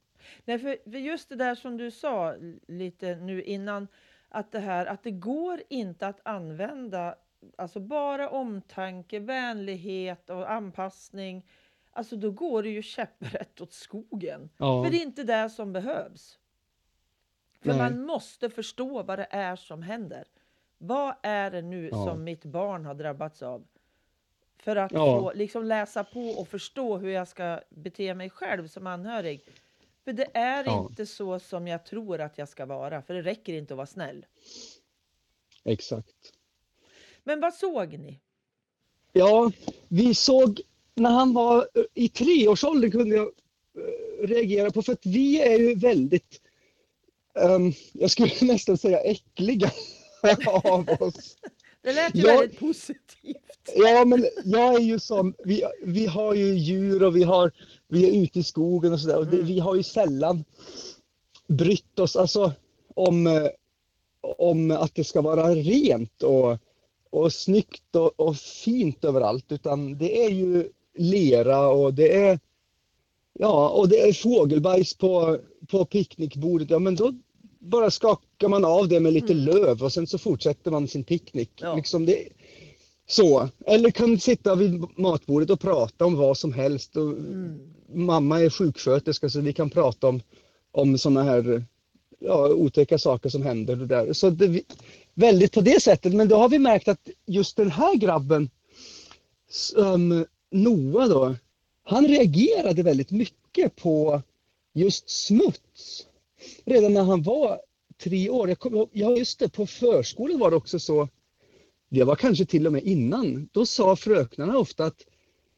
Nej, 0.44 0.58
för, 0.58 0.90
för 0.90 0.98
just 0.98 1.28
det 1.28 1.36
där 1.36 1.54
som 1.54 1.76
du 1.76 1.90
sa 1.90 2.34
lite 2.68 3.16
nu 3.16 3.42
innan, 3.42 3.88
att 4.28 4.52
det 4.52 4.58
här 4.58 4.86
att 4.86 5.02
det 5.02 5.10
går 5.10 5.62
inte 5.68 6.06
att 6.06 6.20
använda 6.22 7.14
alltså 7.56 7.80
bara 7.80 8.30
omtanke, 8.30 9.18
vänlighet 9.18 10.30
och 10.30 10.52
anpassning. 10.52 11.46
Alltså 11.92 12.16
då 12.16 12.30
går 12.30 12.62
det 12.62 12.68
ju 12.68 12.82
käpprätt 12.82 13.60
åt 13.60 13.72
skogen. 13.72 14.50
Ja. 14.56 14.84
För 14.84 14.90
det 14.90 14.96
är 14.96 15.02
inte 15.02 15.22
det 15.22 15.50
som 15.50 15.72
behövs. 15.72 16.37
För 17.60 17.68
Nej. 17.68 17.78
man 17.78 18.02
måste 18.06 18.50
förstå 18.50 19.02
vad 19.02 19.18
det 19.18 19.26
är 19.30 19.56
som 19.56 19.82
händer. 19.82 20.24
Vad 20.78 21.14
är 21.22 21.50
det 21.50 21.62
nu 21.62 21.88
Ja. 21.92 22.04
som 22.06 22.24
mitt 22.24 22.44
barn 22.44 22.84
har 22.84 22.94
drabbats 22.94 23.42
av? 23.42 23.66
För 24.58 24.76
att 24.76 24.92
Ja. 24.92 25.20
få 25.20 25.32
liksom 25.34 25.64
läsa 25.64 26.04
på 26.04 26.20
och 26.20 26.48
förstå 26.48 26.96
hur 26.98 27.08
jag 27.10 27.28
ska 27.28 27.60
bete 27.70 28.14
mig 28.14 28.30
själv 28.30 28.68
som 28.68 28.86
anhörig. 28.86 29.44
För 30.04 30.12
det 30.12 30.28
är 30.36 30.64
Ja. 30.64 30.86
inte 30.90 31.06
så 31.06 31.38
som 31.38 31.68
jag 31.68 31.84
tror 31.86 32.20
att 32.20 32.38
jag 32.38 32.48
ska 32.48 32.66
vara. 32.66 33.02
För 33.02 33.14
det 33.14 33.22
räcker 33.22 33.52
inte 33.52 33.74
att 33.74 33.76
vara 33.76 33.86
snäll. 33.86 34.26
Exakt. 35.64 36.32
Men 37.24 37.40
vad 37.40 37.54
såg 37.54 37.98
ni? 37.98 38.20
Ja, 39.12 39.52
vi 39.88 40.14
såg 40.14 40.60
när 40.94 41.10
han 41.10 41.32
var 41.34 41.68
eh, 41.74 41.82
i 41.94 42.08
treårsåldern 42.08 42.90
kunde 42.90 43.16
jag 43.16 43.26
eh, 43.74 44.26
reagera 44.26 44.70
på 44.70 44.82
för 44.82 44.92
att 44.92 45.06
vi 45.06 45.42
är 45.42 45.58
ju 45.58 45.74
väldigt, 45.74 46.42
ehm, 47.40 47.72
jag 47.92 48.10
skulle 48.10 48.32
nästan 48.40 48.78
säga 48.78 48.98
äckliga 49.00 49.70
av 50.64 50.88
oss. 51.00 51.36
Det 51.82 51.92
lät 51.92 52.14
ju 52.14 52.20
Jag- 52.22 52.38
väldigt 52.38 52.58
positivt. 52.58 53.36
Ja, 53.76 54.04
men 54.04 54.26
jag 54.44 54.74
är 54.74 54.80
ju 54.80 54.98
som, 54.98 55.34
vi, 55.44 55.62
vi 55.82 56.06
har 56.06 56.34
ju 56.34 56.54
djur 56.58 57.02
och 57.02 57.16
vi, 57.16 57.22
har, 57.22 57.52
vi 57.88 58.08
är 58.08 58.22
ute 58.22 58.38
i 58.38 58.42
skogen 58.42 58.92
och 58.92 59.00
sådär 59.00 59.22
Mm. 59.22 59.46
vi 59.46 59.58
har 59.58 59.74
ju 59.74 59.82
sällan 59.82 60.44
brytt 61.48 61.98
oss 61.98 62.16
alltså, 62.16 62.52
om, 62.94 63.26
eh, 63.26 63.46
om 64.20 64.70
att 64.70 64.94
det 64.94 65.04
ska 65.04 65.20
vara 65.20 65.54
rent 65.54 66.22
och, 66.22 66.58
och 67.10 67.32
snyggt 67.32 67.96
och, 67.96 68.20
och 68.20 68.36
fint 68.36 69.04
överallt 69.04 69.52
utan 69.52 69.98
det 69.98 70.24
är 70.24 70.30
ju 70.30 70.68
lera 70.98 71.68
och 71.68 71.94
det 71.94 72.16
är 72.16 72.40
Ja, 73.40 73.68
och 73.68 73.88
det 73.88 74.00
är 74.08 74.12
fågelbajs 74.12 74.94
på, 74.94 75.38
på 75.70 75.84
picknickbordet. 75.84 76.70
Ja, 76.70 76.78
men 76.78 76.94
då 76.96 77.12
bara 77.58 77.90
skakar 77.90 78.48
man 78.48 78.64
av 78.64 78.88
det 78.88 79.00
med 79.00 79.12
lite 79.12 79.32
Mm. 79.32 79.44
löv 79.44 79.82
och 79.82 79.92
sen 79.92 80.06
så 80.06 80.18
fortsätter 80.18 80.70
man 80.70 80.88
sin 80.88 81.04
picknick. 81.04 81.50
Ja. 81.56 81.76
Liksom 81.76 82.06
det, 82.06 82.28
så. 83.08 83.48
Eller 83.66 83.90
kan 83.90 84.18
sitta 84.20 84.54
vid 84.54 84.84
matbordet 84.98 85.50
och 85.50 85.60
prata 85.60 86.04
om 86.06 86.16
vad 86.16 86.38
som 86.38 86.52
helst. 86.52 86.96
Och 86.96 87.02
Mm. 87.12 87.58
Mamma 87.94 88.40
är 88.40 88.50
sjuksköterska 88.50 89.28
så 89.30 89.40
vi 89.40 89.52
kan 89.52 89.70
prata 89.70 90.08
om, 90.08 90.20
om 90.72 90.98
sådana 90.98 91.22
här 91.22 91.64
ja, 92.18 92.48
otäcka 92.48 92.98
saker 92.98 93.28
som 93.28 93.42
händer. 93.42 93.80
och 93.80 93.88
Där. 93.88 94.12
Så 94.12 94.30
det, 94.30 94.62
väldigt 95.14 95.52
på 95.52 95.60
det 95.60 95.82
sättet. 95.82 96.14
Men 96.14 96.28
då 96.28 96.36
har 96.36 96.48
vi 96.48 96.58
märkt 96.58 96.88
att 96.88 97.08
just 97.26 97.56
den 97.56 97.70
här 97.70 97.96
grabben, 97.96 98.50
som 99.50 100.24
Noah 100.50 101.08
då, 101.08 101.34
han 101.84 102.08
reagerade 102.08 102.82
väldigt 102.82 103.10
mycket 103.10 103.76
på 103.76 104.22
just 104.74 105.10
smuts. 105.10 106.06
Redan 106.64 106.92
när 106.92 107.02
han 107.02 107.22
var 107.22 107.60
tre 108.02 108.30
år. 108.30 108.48
Jag 108.48 108.58
kom, 108.58 108.88
ja 108.92 109.16
just 109.16 109.38
det, 109.38 109.48
på 109.48 109.66
förskolan 109.66 110.38
var 110.38 110.50
det 110.50 110.56
också 110.56 110.78
så. 110.78 111.08
Det 111.90 112.04
var 112.04 112.16
kanske 112.16 112.46
till 112.46 112.66
och 112.66 112.72
med 112.72 112.82
innan. 112.82 113.48
Då 113.52 113.66
sa 113.66 113.96
fröknarna 113.96 114.58
ofta 114.58 114.84
att 114.84 115.06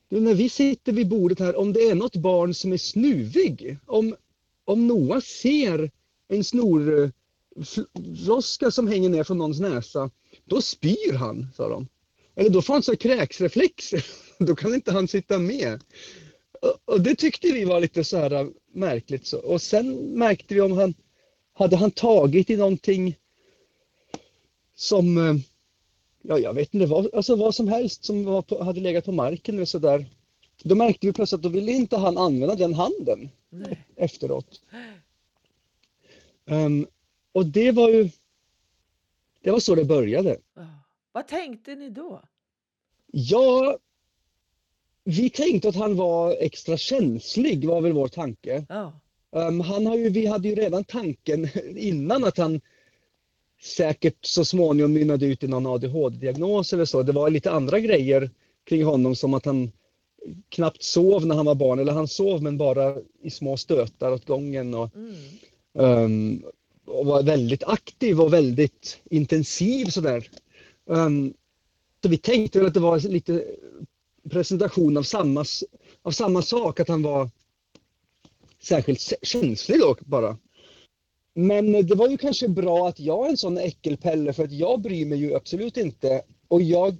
du, 0.08 0.20
när 0.20 0.34
vi 0.34 0.48
sitter 0.48 0.92
vid 0.92 1.08
bordet 1.08 1.38
här, 1.38 1.56
om 1.56 1.72
det 1.72 1.80
är 1.80 1.94
något 1.94 2.16
barn 2.16 2.54
som 2.54 2.72
är 2.72 2.76
snuvig, 2.76 3.78
om, 3.86 4.16
om 4.64 4.86
Noah 4.86 5.20
ser 5.20 5.90
en 6.28 6.44
snorfloska 6.44 8.70
som 8.70 8.88
hänger 8.88 9.08
ner 9.08 9.24
från 9.24 9.38
någons 9.38 9.60
näsa, 9.60 10.10
då 10.44 10.62
spyr 10.62 11.12
han, 11.12 11.48
sa 11.56 11.68
de. 11.68 11.88
Eller 12.34 12.50
då 12.50 12.62
får 12.62 12.72
han 12.72 12.82
så 12.82 12.96
kräksreflexer, 12.96 14.06
då 14.38 14.56
kan 14.56 14.74
inte 14.74 14.92
han 14.92 15.08
sitta 15.08 15.38
med. 15.38 15.82
Och, 16.60 16.94
och 16.94 17.00
det 17.00 17.14
tyckte 17.14 17.52
vi 17.52 17.64
var 17.64 17.80
lite 17.80 18.04
så 18.04 18.16
här 18.16 18.50
märkligt. 18.72 19.26
Så. 19.26 19.38
Och 19.38 19.62
sen 19.62 19.96
märkte 19.96 20.54
vi 20.54 20.60
om 20.60 20.72
han 20.72 20.94
hade 21.52 21.76
han 21.76 21.90
tagit 21.90 22.50
i 22.50 22.56
någonting 22.56 23.16
som, 24.74 25.18
eh, 25.18 25.34
ja 26.22 26.38
jag 26.38 26.54
vet 26.54 26.74
inte, 26.74 26.86
vad, 26.86 27.14
alltså 27.14 27.36
vad 27.36 27.54
som 27.54 27.68
helst 27.68 28.04
som 28.04 28.24
var 28.24 28.42
på, 28.42 28.64
hade 28.64 28.80
legat 28.80 29.04
på 29.04 29.12
marken 29.12 29.54
eller 29.54 29.64
sådär. 29.64 30.06
Då 30.62 30.74
märkte 30.74 31.06
vi 31.06 31.12
plötsligt 31.12 31.38
att 31.38 31.42
då 31.42 31.48
ville 31.48 31.72
inte 31.72 31.96
han 31.96 32.18
använda 32.18 32.54
den 32.54 32.74
handen 32.74 33.28
Nej. 33.48 33.86
efteråt. 33.96 34.62
Ehm, 36.46 36.86
och 37.32 37.46
det 37.46 37.72
var 37.72 37.88
ju, 37.88 38.10
det 39.42 39.50
var 39.50 39.60
så 39.60 39.74
det 39.74 39.84
började. 39.84 40.38
Ja. 40.54 40.66
Vad 41.12 41.28
tänkte 41.28 41.74
ni 41.74 41.90
då? 41.90 42.22
Ja, 43.12 43.78
vi 45.04 45.30
tänkte 45.30 45.68
att 45.68 45.76
han 45.76 45.96
var 45.96 46.36
extra 46.40 46.76
känslig 46.76 47.64
var 47.64 47.80
väl 47.80 47.92
vår 47.92 48.08
tanke. 48.08 48.64
Ja. 48.68 48.92
Ehm, 49.36 49.60
han 49.60 49.86
har 49.86 49.96
ju, 49.96 50.08
vi 50.10 50.26
hade 50.26 50.48
ju 50.48 50.54
redan 50.54 50.84
tanken 50.84 51.48
innan 51.76 52.24
att 52.24 52.38
han 52.38 52.60
säkert 53.62 54.24
så 54.24 54.44
småningom 54.44 54.92
mynnade 54.92 55.26
ut 55.26 55.42
i 55.44 55.48
någon 55.48 55.66
ADHD-diagnos 55.66 56.72
eller 56.72 56.84
så. 56.84 57.02
Det 57.02 57.12
var 57.12 57.30
lite 57.30 57.50
andra 57.50 57.80
grejer 57.80 58.30
kring 58.64 58.84
honom 58.84 59.16
som 59.16 59.34
att 59.34 59.44
han 59.44 59.72
knappt 60.48 60.82
sov 60.82 61.26
när 61.26 61.34
han 61.34 61.46
var 61.46 61.54
barn, 61.54 61.78
eller 61.78 61.92
han 61.92 62.08
sov 62.08 62.42
men 62.42 62.58
bara 62.58 62.96
i 63.22 63.30
små 63.30 63.56
stötar 63.56 64.12
åt 64.12 64.26
gången 64.26 64.74
och, 64.74 64.90
Mm. 64.94 65.14
ehm, 65.78 66.42
och 66.86 67.06
var 67.06 67.22
väldigt 67.22 67.64
aktiv 67.64 68.20
och 68.20 68.32
väldigt 68.32 69.00
intensiv 69.10 69.84
sådär. 69.86 70.30
Ehm, 70.90 71.34
så 72.02 72.08
vi 72.08 72.18
tänkte 72.18 72.58
väl 72.58 72.68
att 72.68 72.74
det 72.74 72.80
var 72.80 73.08
lite 73.08 73.44
presentation 74.30 74.96
av 74.96 75.02
samma, 75.02 75.44
av 76.02 76.10
samma 76.10 76.42
sak, 76.42 76.80
att 76.80 76.88
han 76.88 77.02
var 77.02 77.30
särskilt 78.62 79.12
känslig 79.22 79.80
då 79.80 79.96
bara. 80.00 80.38
Men 81.34 81.72
det 81.72 81.94
var 81.94 82.08
ju 82.08 82.18
kanske 82.18 82.48
bra 82.48 82.88
att 82.88 83.00
jag 83.00 83.26
är 83.26 83.30
en 83.30 83.36
sån 83.36 83.58
äckelpelle 83.58 84.32
för 84.32 84.44
att 84.44 84.52
jag 84.52 84.80
bryr 84.80 85.06
mig 85.06 85.18
ju 85.18 85.34
absolut 85.34 85.76
inte 85.76 86.22
och 86.48 86.62
jag 86.62 86.96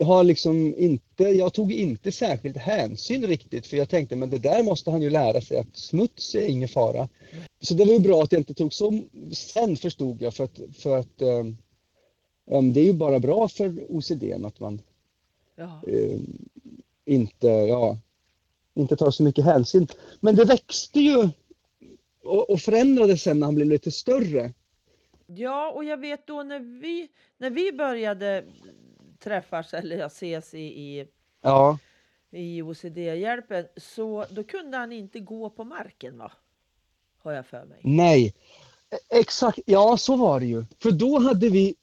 har 0.00 0.24
liksom 0.24 0.74
inte, 0.78 1.24
jag 1.24 1.54
tog 1.54 1.72
inte 1.72 2.12
särskilt 2.12 2.56
hänsyn 2.56 3.26
riktigt 3.26 3.66
för 3.66 3.76
jag 3.76 3.88
tänkte 3.88 4.16
men 4.16 4.30
det 4.30 4.38
där 4.38 4.62
måste 4.62 4.90
han 4.90 5.02
ju 5.02 5.10
lära 5.10 5.40
sig 5.40 5.56
att 5.56 5.76
smuts 5.76 6.34
är 6.34 6.46
ingen 6.46 6.68
fara. 6.68 7.08
Så 7.60 7.74
det 7.74 7.84
var 7.84 7.92
ju 7.92 7.98
bra 7.98 8.22
att 8.22 8.32
jag 8.32 8.40
inte 8.40 8.54
tog 8.54 8.74
så, 8.74 9.00
sen 9.32 9.76
förstod 9.76 10.22
jag 10.22 10.34
för 10.34 10.44
att, 10.44 10.60
för 10.78 10.98
att 10.98 11.22
um, 12.50 12.72
det 12.72 12.80
är 12.80 12.84
ju 12.84 12.92
bara 12.92 13.20
bra 13.20 13.48
för 13.48 13.86
OCD 13.88 14.24
att 14.44 14.60
man 14.60 14.82
eh, 15.64 16.18
inte, 17.04 17.46
ja, 17.48 17.98
inte 18.74 18.96
tar 18.96 19.10
så 19.10 19.22
mycket 19.22 19.44
hänsyn. 19.44 19.86
Men 20.20 20.36
det 20.36 20.44
växte 20.44 21.00
ju 21.00 21.28
och, 22.22 22.50
och 22.50 22.60
förändrades 22.60 23.22
sen 23.22 23.38
när 23.40 23.46
han 23.46 23.54
blev 23.54 23.68
lite 23.68 23.90
större. 23.90 24.52
ja, 25.26 25.70
och 25.72 25.84
jag 25.84 25.96
vet 25.96 26.26
då 26.26 26.42
när 26.42 26.60
vi, 26.80 27.08
när 27.38 27.50
vi 27.50 27.72
började 27.72 28.44
träffas 29.18 29.74
eller 29.74 30.06
ses 30.06 30.54
i, 30.54 30.58
i, 30.60 31.06
Ja. 31.42 31.78
i 32.30 32.62
OCD-hjälpen 32.62 33.66
så 33.76 34.24
då 34.30 34.44
kunde 34.44 34.76
han 34.76 34.92
inte 34.92 35.20
gå 35.20 35.50
på 35.50 35.64
marken 35.64 36.18
va? 36.18 36.32
Har 37.18 37.32
jag 37.32 37.46
för 37.46 37.64
mig. 37.64 37.80
Nej, 37.84 38.34
E- 38.90 39.18
exakt, 39.20 39.58
ja 39.66 39.96
så 39.96 40.16
var 40.16 40.40
det 40.40 40.46
ju. 40.46 40.64
För 40.82 40.90
då 40.90 41.18
hade 41.18 41.48
vi, 41.48 41.74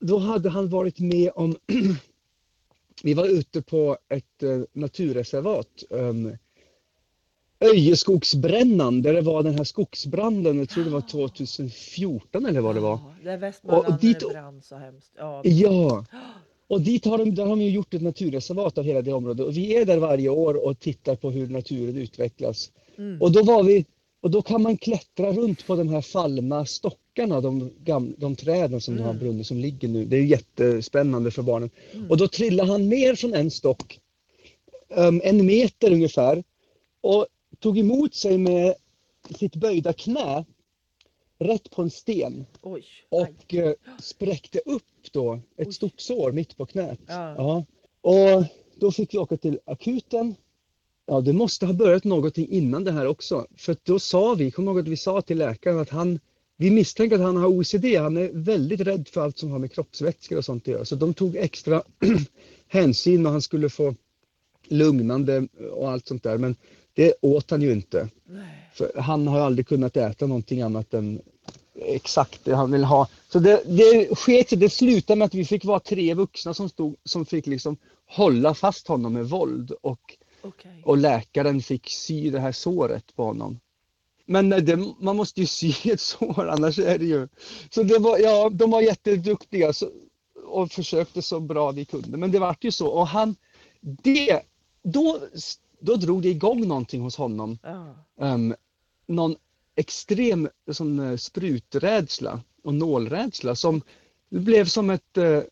då 0.00 0.18
hade 0.18 0.50
han 0.50 0.68
varit 0.68 0.98
med 1.00 1.30
om, 1.34 1.56
vi 3.02 3.14
var 3.14 3.26
ute 3.26 3.62
på 3.62 3.96
ett 4.08 4.42
eh, 4.42 4.60
naturreservat, 4.72 5.84
Öjeskogsbrännan, 7.60 9.02
där 9.02 9.14
det 9.14 9.20
var 9.20 9.42
den 9.42 9.54
här 9.54 9.64
skogsbranden, 9.64 10.58
jag 10.58 10.68
tror 10.68 10.84
det 10.84 10.90
var 10.90 11.00
2014 11.00 12.46
eller 12.46 12.60
vad 12.60 12.74
det 12.74 12.80
var. 12.80 12.90
Ja, 12.92 13.14
det 13.24 13.30
är 13.30 13.36
Västmanland 13.38 13.94
Och 13.94 14.00
dit- 14.00 14.20
det 14.20 14.26
brann 14.26 14.62
så 14.62 14.76
hemskt. 14.76 15.12
Ja. 15.16 15.40
Ja, 15.44 16.04
och 16.68 16.80
dit 16.80 17.04
har 17.04 17.18
de, 17.18 17.34
där 17.34 17.42
har 17.46 17.56
de 17.56 17.62
gjort 17.64 17.94
ett 17.94 18.02
naturreservat 18.02 18.78
av 18.78 18.84
hela 18.84 19.02
det 19.02 19.12
området 19.12 19.46
och 19.46 19.56
vi 19.56 19.76
är 19.76 19.84
där 19.84 19.98
varje 19.98 20.28
år 20.28 20.66
och 20.66 20.78
tittar 20.80 21.16
på 21.16 21.30
hur 21.30 21.46
naturen 21.46 21.96
utvecklas. 21.96 22.70
Mm. 22.98 23.22
Och 23.22 23.32
då 23.32 23.42
var 23.42 23.62
vi, 23.62 23.84
och 24.26 24.30
då 24.32 24.42
kan 24.42 24.62
man 24.62 24.76
klättra 24.76 25.32
runt 25.32 25.66
på 25.66 25.76
de 25.76 25.88
här 25.88 26.00
fallna 26.00 26.66
stockarna, 26.66 27.40
de, 27.40 27.70
gam, 27.84 28.14
de 28.18 28.36
träden 28.36 28.80
som 28.80 28.94
Mm. 28.94 29.06
har 29.06 29.14
brunnit 29.14 29.46
som 29.46 29.56
ligger 29.58 29.88
nu. 29.88 30.04
Det 30.04 30.16
är 30.16 30.22
jättespännande 30.24 31.30
för 31.30 31.42
barnen. 31.42 31.70
Mm. 31.92 32.10
Och 32.10 32.16
då 32.16 32.28
trillade 32.28 32.70
han 32.72 32.88
ner 32.88 33.14
från 33.14 33.34
en 33.34 33.50
stock, 33.50 34.00
um, 34.88 35.20
en 35.24 35.46
meter 35.46 35.92
ungefär, 35.92 36.44
och 37.00 37.26
tog 37.58 37.78
emot 37.78 38.14
sig 38.14 38.38
med 38.38 38.74
sitt 39.38 39.56
böjda 39.56 39.92
knä 39.92 40.44
rätt 41.38 41.70
på 41.70 41.82
en 41.82 41.90
sten 41.90 42.46
Oj. 42.62 42.84
och 43.08 43.54
eh, 43.54 43.72
spräckte 44.00 44.58
upp 44.58 44.82
då 45.12 45.40
ett 45.56 45.66
Oj. 45.68 45.72
stort 45.72 46.00
sår 46.00 46.32
mitt 46.32 46.56
på 46.56 46.66
knät. 46.66 46.98
Ja. 47.06 47.34
Ja. 47.36 47.64
Och 48.00 48.44
då 48.76 48.92
fick 48.92 49.14
vi 49.14 49.18
åka 49.18 49.36
till 49.36 49.58
akuten 49.64 50.34
ja, 51.06 51.20
det 51.20 51.32
måste 51.32 51.66
ha 51.66 51.72
börjat 51.72 52.04
någonting 52.04 52.48
innan 52.48 52.84
det 52.84 52.92
här 52.92 53.06
också. 53.06 53.46
För 53.56 53.76
då 53.82 53.98
sa 53.98 54.34
vi, 54.34 54.50
kommer 54.50 54.72
ihåg 54.72 54.80
att 54.80 54.88
vi 54.88 54.96
sa 54.96 55.22
till 55.22 55.38
läkaren 55.38 55.78
att 55.78 55.90
han, 55.90 56.20
vi 56.56 56.70
misstänker 56.70 57.16
att 57.16 57.22
han 57.22 57.36
har 57.36 57.48
OCD. 57.48 57.84
Han 57.84 58.16
är 58.16 58.30
väldigt 58.32 58.80
rädd 58.80 59.08
för 59.08 59.20
allt 59.20 59.38
som 59.38 59.50
har 59.50 59.58
med 59.58 59.72
kroppsvätskor 59.72 60.38
och 60.38 60.44
sånt 60.44 60.62
att 60.62 60.68
göra. 60.68 60.84
Så 60.84 60.96
de 60.96 61.14
tog 61.14 61.36
extra 61.36 61.82
hänsyn 62.68 63.26
och 63.26 63.32
han 63.32 63.42
skulle 63.42 63.68
få 63.68 63.94
lugnande 64.68 65.48
och 65.72 65.90
allt 65.90 66.06
sånt 66.06 66.22
där. 66.22 66.38
Men 66.38 66.56
det 66.94 67.14
åt 67.20 67.50
han 67.50 67.62
ju 67.62 67.72
inte. 67.72 68.08
Nej. 68.24 68.70
För 68.74 68.92
han 68.96 69.26
har 69.26 69.40
aldrig 69.40 69.68
kunnat 69.68 69.96
äta 69.96 70.26
någonting 70.26 70.62
annat 70.62 70.94
än 70.94 71.20
exakt 71.74 72.44
det 72.44 72.54
han 72.54 72.72
vill 72.72 72.84
ha. 72.84 73.08
Så 73.28 73.38
det, 73.38 73.62
det 73.66 74.18
sket 74.18 74.48
sig. 74.48 74.58
Det 74.58 74.70
slutade 74.70 75.18
med 75.18 75.26
att 75.26 75.34
vi 75.34 75.44
fick 75.44 75.64
vara 75.64 75.80
tre 75.80 76.14
vuxna 76.14 76.54
som, 76.54 76.68
stod, 76.68 76.96
som 77.04 77.26
fick 77.26 77.46
liksom 77.46 77.76
hålla 78.06 78.54
fast 78.54 78.88
honom 78.88 79.12
med 79.12 79.28
våld 79.28 79.70
och, 79.70 80.16
Okej. 80.46 80.82
och 80.84 80.98
läkaren 80.98 81.62
fick 81.62 81.90
sy 81.90 82.30
det 82.30 82.40
här 82.40 82.52
såret 82.52 83.16
på 83.16 83.24
honom. 83.24 83.60
Men 84.26 84.48
det, 84.48 84.76
man 85.00 85.16
måste 85.16 85.40
ju 85.40 85.46
sy 85.46 85.72
ett 85.84 86.00
sår 86.00 86.48
annars 86.48 86.78
är 86.78 86.98
det 86.98 87.04
ju... 87.04 87.28
Så 87.70 87.82
det 87.82 87.98
var, 87.98 88.18
ja, 88.18 88.48
de 88.48 88.70
var 88.70 88.80
jätteduktiga 88.80 89.72
så, 89.72 89.90
och 90.44 90.72
försökte 90.72 91.22
så 91.22 91.40
bra 91.40 91.70
vi 91.70 91.84
kunde. 91.84 92.16
Men 92.16 92.30
det 92.32 92.38
vart 92.38 92.64
ju 92.64 92.70
så 92.72 92.88
och 92.88 93.06
han, 93.06 93.36
det, 93.80 94.42
då, 94.82 95.20
då 95.80 95.96
drog 95.96 96.22
det 96.22 96.28
igång 96.28 96.68
någonting 96.68 97.02
hos 97.02 97.16
honom. 97.16 97.58
Ja. 97.62 97.94
Um, 98.16 98.54
någon 99.06 99.36
extrem 99.74 100.48
sån, 100.70 100.98
eh, 100.98 101.16
spruträdsla 101.16 102.40
och 102.62 102.74
nålrädsla 102.74 103.54
som 103.54 103.82
blev 104.28 104.64
som 104.64 104.90
ett... 104.90 105.16
eh, 105.16 105.42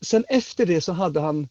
sen 0.00 0.24
efter 0.28 0.66
det 0.66 0.80
så 0.80 0.92
hade 0.92 1.20
han... 1.20 1.48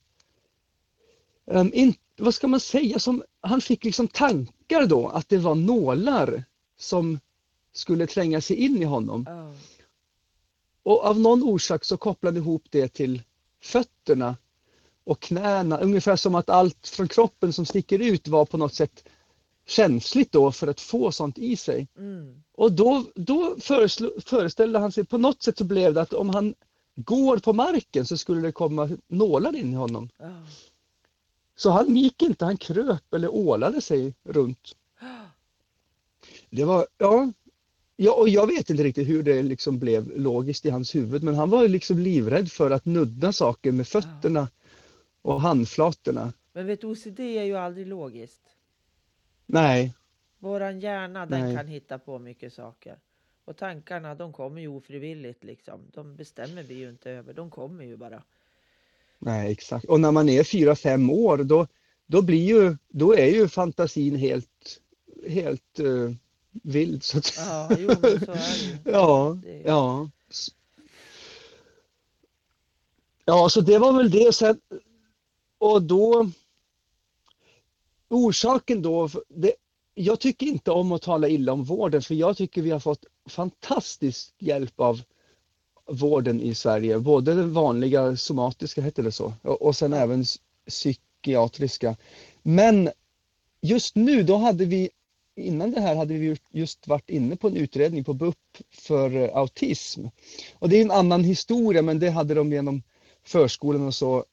Um, 1.46 1.72
in, 1.74 1.94
vad 2.20 2.34
ska 2.34 2.48
man 2.48 2.60
säga? 2.60 3.00
Som, 3.00 3.24
han 3.42 3.62
fick 3.62 3.84
liksom 3.84 4.08
tankar 4.08 4.86
då 4.86 5.08
att 5.08 5.30
det 5.30 5.38
var 5.38 5.56
nålar 5.56 6.44
som 6.78 7.20
skulle 7.74 8.08
tränga 8.08 8.42
sig 8.42 8.56
in 8.56 8.82
i 8.82 8.86
honom. 8.86 9.26
Ja. 9.28 9.54
Och 10.84 11.06
av 11.06 11.20
någon 11.20 11.44
orsak 11.44 11.86
så 11.86 11.98
kopplade 11.98 12.40
ihop 12.40 12.64
det 12.70 12.88
till 12.88 13.22
fötterna 13.64 14.38
och 15.04 15.20
knäna. 15.20 15.80
Ungefär 15.80 16.16
som 16.16 16.36
att 16.36 16.50
allt 16.50 16.88
från 16.88 17.08
kroppen 17.08 17.54
som 17.54 17.66
sticker 17.66 18.00
ut 18.00 18.28
var 18.28 18.46
på 18.46 18.58
något 18.58 18.74
sätt 18.74 19.04
känsligt 19.66 20.32
då 20.32 20.52
för 20.52 20.68
att 20.68 20.82
få 20.82 21.12
sånt 21.12 21.38
i 21.38 21.56
sig. 21.56 21.88
Mm. 21.98 22.44
Och 22.54 22.72
då, 22.72 23.06
då 23.16 23.56
föreställde 24.26 24.80
han 24.80 24.92
sig, 24.92 25.06
på 25.06 25.18
något 25.18 25.44
sätt 25.44 25.58
så 25.58 25.64
blev 25.64 25.94
det 25.94 26.02
att 26.02 26.14
om 26.14 26.30
han 26.30 26.56
går 26.96 27.38
på 27.38 27.54
marken 27.54 28.06
så 28.06 28.18
skulle 28.18 28.42
det 28.42 28.52
komma 28.52 28.90
nålar 29.08 29.56
in 29.56 29.74
i 29.74 29.76
honom. 29.76 30.10
Ja. 30.18 30.46
Så 31.60 31.70
han 31.70 31.96
gick 31.96 32.22
inte, 32.22 32.46
han 32.46 32.58
kröp 32.58 33.14
eller 33.14 33.30
ålade 33.30 33.82
sig 33.82 34.14
runt. 34.24 34.76
Det 36.50 36.64
var, 36.64 36.88
ja, 36.98 37.32
ja 37.96 38.14
och 38.14 38.30
jag 38.30 38.48
vet 38.48 38.70
inte 38.70 38.84
riktigt 38.84 39.08
hur 39.08 39.24
det 39.24 39.44
liksom 39.44 39.80
blev 39.80 40.18
logiskt 40.18 40.66
i 40.66 40.70
hans 40.70 40.96
huvud 40.96 41.24
men 41.24 41.36
han 41.36 41.50
var 41.50 41.68
liksom 41.68 42.00
livrädd 42.00 42.52
för 42.52 42.72
att 42.72 42.86
nudda 42.86 43.34
saker 43.34 43.72
med 43.72 43.88
fötterna 43.88 44.48
och 45.22 45.42
handflatorna. 45.42 46.34
Men 46.54 46.66
vet 46.66 46.82
du, 46.82 46.88
OCD 46.88 47.20
är 47.20 47.44
ju 47.44 47.58
aldrig 47.58 47.88
logiskt. 47.88 48.42
Nej, 49.46 49.94
Våran 50.38 50.80
hjärna 50.80 51.26
den 51.26 51.42
Nej. 51.42 51.56
kan 51.56 51.68
hitta 51.68 52.00
på 52.00 52.20
mycket 52.20 52.54
saker. 52.54 52.98
Och 53.46 53.58
tankarna 53.58 54.16
de 54.16 54.34
kommer 54.34 54.62
ju 54.62 54.68
ofrivilligt 54.68 55.44
liksom. 55.44 55.82
De 55.94 56.16
bestämmer 56.16 56.64
vi 56.64 56.74
ju 56.74 56.90
inte 56.90 57.12
över. 57.12 57.34
De 57.34 57.50
kommer 57.50 57.86
ju 57.86 57.98
bara. 57.98 58.24
Nej 59.20 59.52
exakt. 59.52 59.86
Och 59.86 60.00
när 60.00 60.12
man 60.12 60.30
är 60.30 60.44
fyra 60.44 60.76
fem 60.76 61.10
år 61.10 61.38
då, 61.38 61.68
då 62.08 62.22
blir 62.22 62.46
ju, 62.48 62.78
då 62.90 63.14
är 63.16 63.26
ju 63.28 63.48
fantasin 63.48 64.16
helt, 64.16 64.80
helt 65.28 65.80
uh, 65.80 66.12
vild 66.52 67.04
så 67.04 67.18
att 67.18 67.34
Ja, 67.38 67.70
jo 67.80 67.90
så 67.90 68.08
är 68.08 68.20
det. 68.20 68.80
Ja, 68.92 69.38
Det- 69.44 69.62
ja. 69.66 70.10
Ja, 73.26 73.50
så 73.50 73.62
det 73.62 73.78
var 73.78 73.94
väl 73.94 74.12
det. 74.12 74.36
Sen, 74.36 74.60
och 75.58 75.82
då... 75.82 76.30
Orsaken 78.12 78.82
då, 78.82 79.10
det, 79.28 79.54
jag 79.94 80.20
tycker 80.20 80.46
inte 80.46 80.72
om 80.72 80.92
att 80.92 81.02
tala 81.02 81.28
illa 81.28 81.54
om 81.54 81.64
vården 81.64 82.02
för 82.02 82.16
jag 82.16 82.38
tycker 82.38 82.62
vi 82.62 82.70
har 82.72 82.80
fått 82.80 83.06
fantastisk 83.30 84.34
hjälp 84.40 84.80
av 84.80 85.02
vården 85.90 86.42
i 86.42 86.56
Sverige. 86.56 87.00
Både 87.00 87.34
den 87.34 87.54
vanliga 87.54 88.16
somatiska, 88.16 88.82
heter 88.82 89.04
det 89.04 89.12
så, 89.12 89.34
och, 89.42 89.62
och 89.62 89.76
sen 89.76 89.94
även 89.94 90.26
psykiatriska. 90.68 91.96
Men 92.44 92.90
just 93.62 93.96
nu, 93.96 94.24
då 94.24 94.36
hade 94.36 94.66
vi 94.66 94.90
innan 95.36 95.72
det 95.72 95.82
här 95.82 95.96
hade 95.96 96.14
vi 96.14 96.38
just 96.52 96.88
varit 96.88 97.10
inne 97.10 97.36
på 97.36 97.48
en 97.48 97.56
utredning 97.56 98.04
på 98.04 98.14
BUP 98.14 98.38
för 98.72 99.16
eh, 99.16 99.38
autism. 99.38 100.06
Och 100.60 100.70
det 100.70 100.78
är 100.78 100.82
en 100.82 100.92
annan 100.92 101.24
historia 101.24 101.82
men 101.82 102.00
det 102.00 102.10
hade 102.10 102.34
de 102.34 102.52
genom 102.52 102.84
förskolan 103.24 103.88
och 103.88 103.96
så 103.96 104.26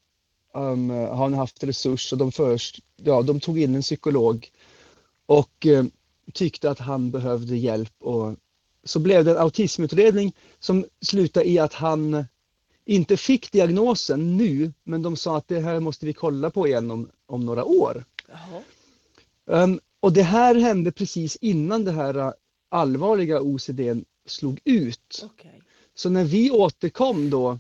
um, 0.55 0.91
har 0.91 1.31
haft 1.31 1.65
resurs 1.65 2.13
och 2.13 2.19
de, 2.19 2.33
först, 2.33 2.81
ja, 2.97 3.23
de 3.23 3.41
tog 3.41 3.59
in 3.59 3.75
en 3.75 3.83
psykolog 3.83 4.51
och 5.27 5.67
eh, 5.67 5.85
tyckte 6.33 6.71
att 6.71 6.79
han 6.79 7.11
behövde 7.11 7.57
hjälp 7.57 7.95
och 7.99 8.35
så 8.87 8.99
blev 8.99 9.25
det 9.25 9.31
en 9.31 9.37
autismutredning 9.37 10.35
som 10.59 10.85
slutade 11.01 11.49
i 11.49 11.59
att 11.59 11.75
han 11.75 12.25
inte 12.85 13.17
fick 13.17 13.53
diagnosen 13.53 14.37
nu 14.37 14.73
men 14.85 15.03
de 15.03 15.17
sa 15.17 15.37
att 15.37 15.49
det 15.49 15.61
här 15.61 15.81
måste 15.81 16.07
vi 16.07 16.13
kolla 16.13 16.51
på 16.51 16.67
igen 16.67 16.91
om, 16.91 17.11
om 17.27 17.47
några 17.47 17.65
år. 17.65 18.05
Um, 19.45 19.81
och 20.01 20.13
det 20.13 20.23
här 20.23 20.55
hände 20.55 20.93
precis 20.93 21.37
innan 21.37 21.85
det 21.85 21.93
här 21.93 22.17
uh, 22.19 22.33
allvarliga 22.69 23.41
OCD 23.41 23.81
slog 24.27 24.61
ut. 24.65 25.23
Okej. 25.25 25.63
Så 25.95 26.11
när 26.11 26.25
vi 26.25 26.51
återkom 26.51 27.31
då 27.31 27.59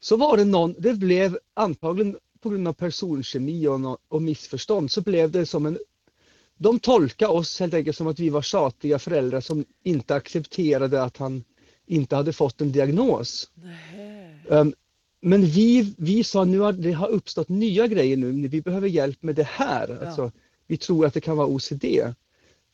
så 0.00 0.16
var 0.16 0.36
det 0.36 0.44
någon, 0.44 0.74
det 0.78 0.94
blev 0.94 1.38
antagligen 1.54 2.18
på 2.40 2.50
grund 2.50 2.68
av 2.68 2.72
personkemi 2.72 3.66
och, 3.66 3.98
och 4.08 4.22
missförstånd 4.22 4.90
så 4.90 5.00
blev 5.00 5.30
det 5.30 5.46
som 5.46 5.66
en 5.66 5.78
de 6.58 6.78
tolkade 6.78 7.32
oss 7.32 7.60
helt 7.60 7.74
enkelt 7.74 7.96
som 7.96 8.06
att 8.06 8.18
vi 8.18 8.28
var 8.28 8.42
tjatiga 8.42 8.98
föräldrar 8.98 9.40
som 9.40 9.64
inte 9.82 10.14
accepterade 10.14 11.02
att 11.02 11.16
han 11.16 11.44
inte 11.86 12.16
hade 12.16 12.32
fått 12.32 12.60
en 12.60 12.72
diagnos. 12.72 13.50
Um, 14.48 14.74
men 15.20 15.44
vi, 15.46 15.94
vi 15.98 16.24
sa 16.24 16.44
nu 16.44 16.64
att 16.64 16.82
det 16.82 16.92
har 16.92 17.08
uppstått 17.08 17.48
nya 17.48 17.86
grejer 17.86 18.16
nu, 18.16 18.48
vi 18.48 18.62
behöver 18.62 18.88
hjälp 18.88 19.22
med 19.22 19.34
det 19.34 19.46
här. 19.46 19.98
Ja. 20.00 20.06
Alltså, 20.06 20.32
vi 20.66 20.76
tror 20.76 21.06
att 21.06 21.14
det 21.14 21.20
kan 21.20 21.36
vara 21.36 21.46
OCD. 21.46 21.84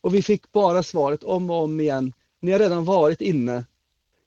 Och 0.00 0.14
vi 0.14 0.22
fick 0.22 0.52
bara 0.52 0.82
svaret 0.82 1.22
om 1.22 1.50
och 1.50 1.62
om 1.62 1.80
igen. 1.80 2.12
Ni 2.40 2.52
har 2.52 2.58
redan 2.58 2.84
varit 2.84 3.20
inne 3.20 3.64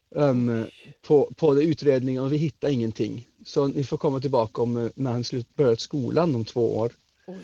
um, 0.10 0.66
på, 1.08 1.34
på 1.36 1.62
utredningen 1.62 2.24
och 2.24 2.34
vi 2.34 2.38
hittar 2.38 2.70
ingenting. 2.70 3.28
Så 3.46 3.68
ni 3.68 3.84
får 3.84 3.98
komma 3.98 4.20
tillbaka 4.20 4.62
om, 4.62 4.78
eh, 4.78 4.92
när 4.96 5.12
han 5.12 5.24
slut, 5.24 5.56
börjat 5.56 5.80
skolan 5.80 6.36
om 6.36 6.46
två 6.46 6.78
år. 6.78 6.92
Oj. 7.28 7.36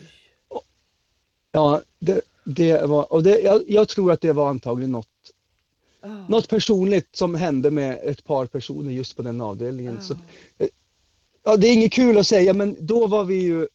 Ja, 1.52 1.82
det, 1.98 2.20
det 2.44 2.86
var, 2.86 3.12
och 3.12 3.22
det, 3.22 3.40
jag, 3.40 3.62
jag 3.68 3.88
tror 3.88 4.12
att 4.12 4.20
det 4.20 4.32
var 4.32 4.48
antagligen 4.48 4.92
något, 4.92 5.06
Ah. 6.04 6.08
något 6.28 6.48
personligt 6.48 7.08
som 7.16 7.34
hände 7.34 7.70
med 7.70 8.00
ett 8.02 8.24
par 8.24 8.46
personer 8.46 8.90
just 8.90 9.16
på 9.16 9.22
den 9.22 9.40
avdelningen. 9.40 10.02
Så, 10.02 10.14
Ah. 10.14 10.64
Ja, 11.44 11.56
det 11.56 11.68
är 11.68 11.72
inget 11.72 11.92
kul 11.92 12.18
att 12.18 12.26
säga 12.26 12.52
men 12.54 12.76
då 12.80 13.06
var 13.06 13.24
vi 13.24 13.34
ju 13.42 13.68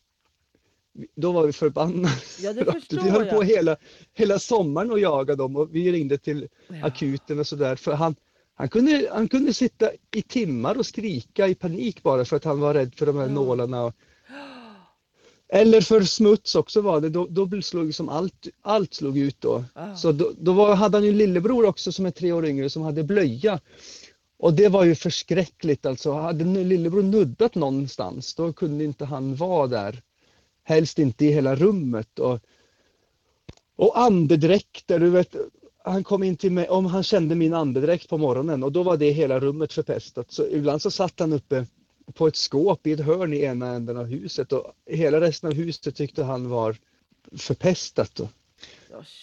då 1.16 1.32
var 1.32 1.46
vi 1.46 1.54
förbannade. 1.54 2.14
Ja, 2.42 2.54
vi 2.90 3.10
höll 3.10 3.26
jag. 3.28 3.36
på 3.36 3.42
hela, 3.42 3.78
hela 4.14 4.40
sommaren 4.40 4.92
och 4.92 5.00
jagade 5.00 5.36
dem 5.44 5.56
och 5.56 5.76
vi 5.76 5.92
ringde 5.92 6.18
till 6.18 6.48
Ja. 6.68 6.76
akuten 6.86 7.40
och 7.40 7.48
sådär. 7.48 7.76
För 7.76 7.94
han, 7.94 8.16
han, 8.56 8.70
kunde, 8.70 9.10
han 9.14 9.28
kunde 9.28 9.54
sitta 9.54 9.92
i 10.12 10.22
timmar 10.22 10.78
och 10.78 10.86
skrika 10.86 11.48
i 11.48 11.56
panik 11.56 12.04
bara 12.04 12.26
för 12.26 12.36
att 12.36 12.44
han 12.44 12.60
var 12.60 12.74
rädd 12.74 12.96
för 12.96 13.06
de 13.06 13.18
här 13.18 13.28
Ja. 13.28 13.32
nålarna. 13.34 13.84
Och, 13.86 13.94
eller 15.50 15.82
för 15.82 16.02
smuts 16.02 16.56
också 16.56 16.82
var 16.82 17.02
det. 17.02 17.10
Då, 17.10 17.28
då 17.30 17.62
slog 17.62 17.86
liksom 17.86 18.10
allt, 18.10 18.48
allt 18.62 18.94
slog 18.94 19.18
ut 19.18 19.42
då. 19.42 19.64
Ah. 19.74 19.96
Så 19.96 20.12
då, 20.12 20.32
då 20.40 20.54
var, 20.54 20.76
hade 20.76 20.98
han 20.98 21.04
ju 21.04 21.10
en 21.10 21.18
lillebror 21.18 21.66
också 21.66 21.92
som 21.92 22.06
är 22.06 22.12
tre 22.12 22.32
år 22.32 22.46
yngre 22.46 22.70
som 22.70 22.82
hade 22.82 23.04
blöja. 23.04 23.60
Och 24.40 24.54
det 24.54 24.68
var 24.68 24.84
ju 24.84 24.96
förskräckligt 24.96 25.86
alltså. 25.86 26.12
Hade 26.12 26.44
lillebror 26.44 27.04
nuddat 27.04 27.56
någonstans 27.56 28.36
då 28.36 28.54
kunde 28.54 28.84
inte 28.84 29.06
han 29.06 29.36
vara 29.36 29.68
där. 29.68 30.02
Helst 30.64 31.00
inte 31.00 31.26
i 31.26 31.32
hela 31.32 31.56
rummet. 31.56 32.20
Och, 32.20 32.40
och 33.76 34.00
andedräkter, 34.00 35.00
du 35.00 35.10
vet. 35.10 35.36
Han 35.84 36.04
kom 36.04 36.24
in 36.24 36.38
till 36.38 36.52
mig, 36.52 36.70
om 36.70 36.86
han 36.86 37.04
kände 37.04 37.36
min 37.36 37.54
andedräkt 37.54 38.10
på 38.10 38.18
morgonen 38.18 38.64
och 38.64 38.72
då 38.72 38.84
var 38.84 38.98
det 38.98 39.12
hela 39.12 39.40
rummet 39.40 39.74
förpestat. 39.74 40.32
Så 40.32 40.48
ibland 40.48 40.82
så 40.82 40.92
satt 40.92 41.20
han 41.20 41.34
uppe 41.34 41.66
på 42.14 42.28
ett 42.28 42.36
skåp 42.36 42.88
i 42.88 42.92
ett 42.92 43.00
hörn 43.00 43.34
i 43.34 43.42
ena 43.42 43.68
änden 43.68 43.98
av 43.98 44.06
huset 44.06 44.54
och 44.54 44.74
hela 44.86 45.22
resten 45.22 45.50
av 45.50 45.56
huset 45.56 45.96
tyckte 45.96 46.24
han 46.24 46.50
var 46.50 46.76
förpestat. 47.38 48.22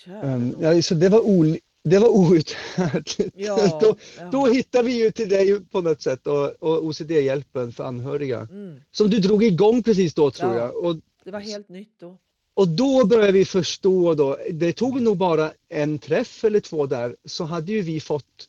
Um, 0.07 0.57
ja, 0.61 0.83
så 0.83 0.95
det 0.95 1.09
var, 1.09 1.21
ol, 1.21 1.57
det 1.85 1.99
var 1.99 2.09
outhärdligt. 2.09 3.35
Ja, 3.37 3.79
då, 3.83 3.97
ja. 4.19 4.29
då 4.33 4.47
hittar 4.47 4.83
vi 4.83 4.93
ju 5.05 5.11
till 5.11 5.29
dig 5.29 5.61
på 5.61 5.81
något 5.81 6.03
sätt 6.03 6.27
och, 6.27 6.63
och 6.63 6.85
OCD-hjälpen 6.85 7.73
för 7.73 7.85
anhöriga. 7.85 8.41
Mm. 8.51 8.81
Som 8.93 9.11
du 9.11 9.19
drog 9.19 9.45
igång 9.45 9.83
precis 9.83 10.15
då 10.15 10.31
tror 10.31 10.55
Ja. 10.55 10.59
jag. 10.59 10.77
Och 10.85 10.97
Det 11.25 11.31
var 11.31 11.41
helt 11.41 11.69
nytt 11.69 12.01
då. 12.01 12.19
Och 12.55 12.69
då 12.69 13.07
började 13.07 13.33
vi 13.33 13.45
förstå 13.45 14.15
då, 14.15 14.39
det 14.51 14.73
tog 14.73 15.01
nog 15.03 15.17
bara 15.17 15.53
en 15.69 15.99
träff 15.99 16.45
eller 16.45 16.61
två 16.61 16.87
där, 16.87 17.17
så 17.25 17.45
hade 17.45 17.73
ju 17.73 17.83
vi 17.83 18.01
fått 18.01 18.49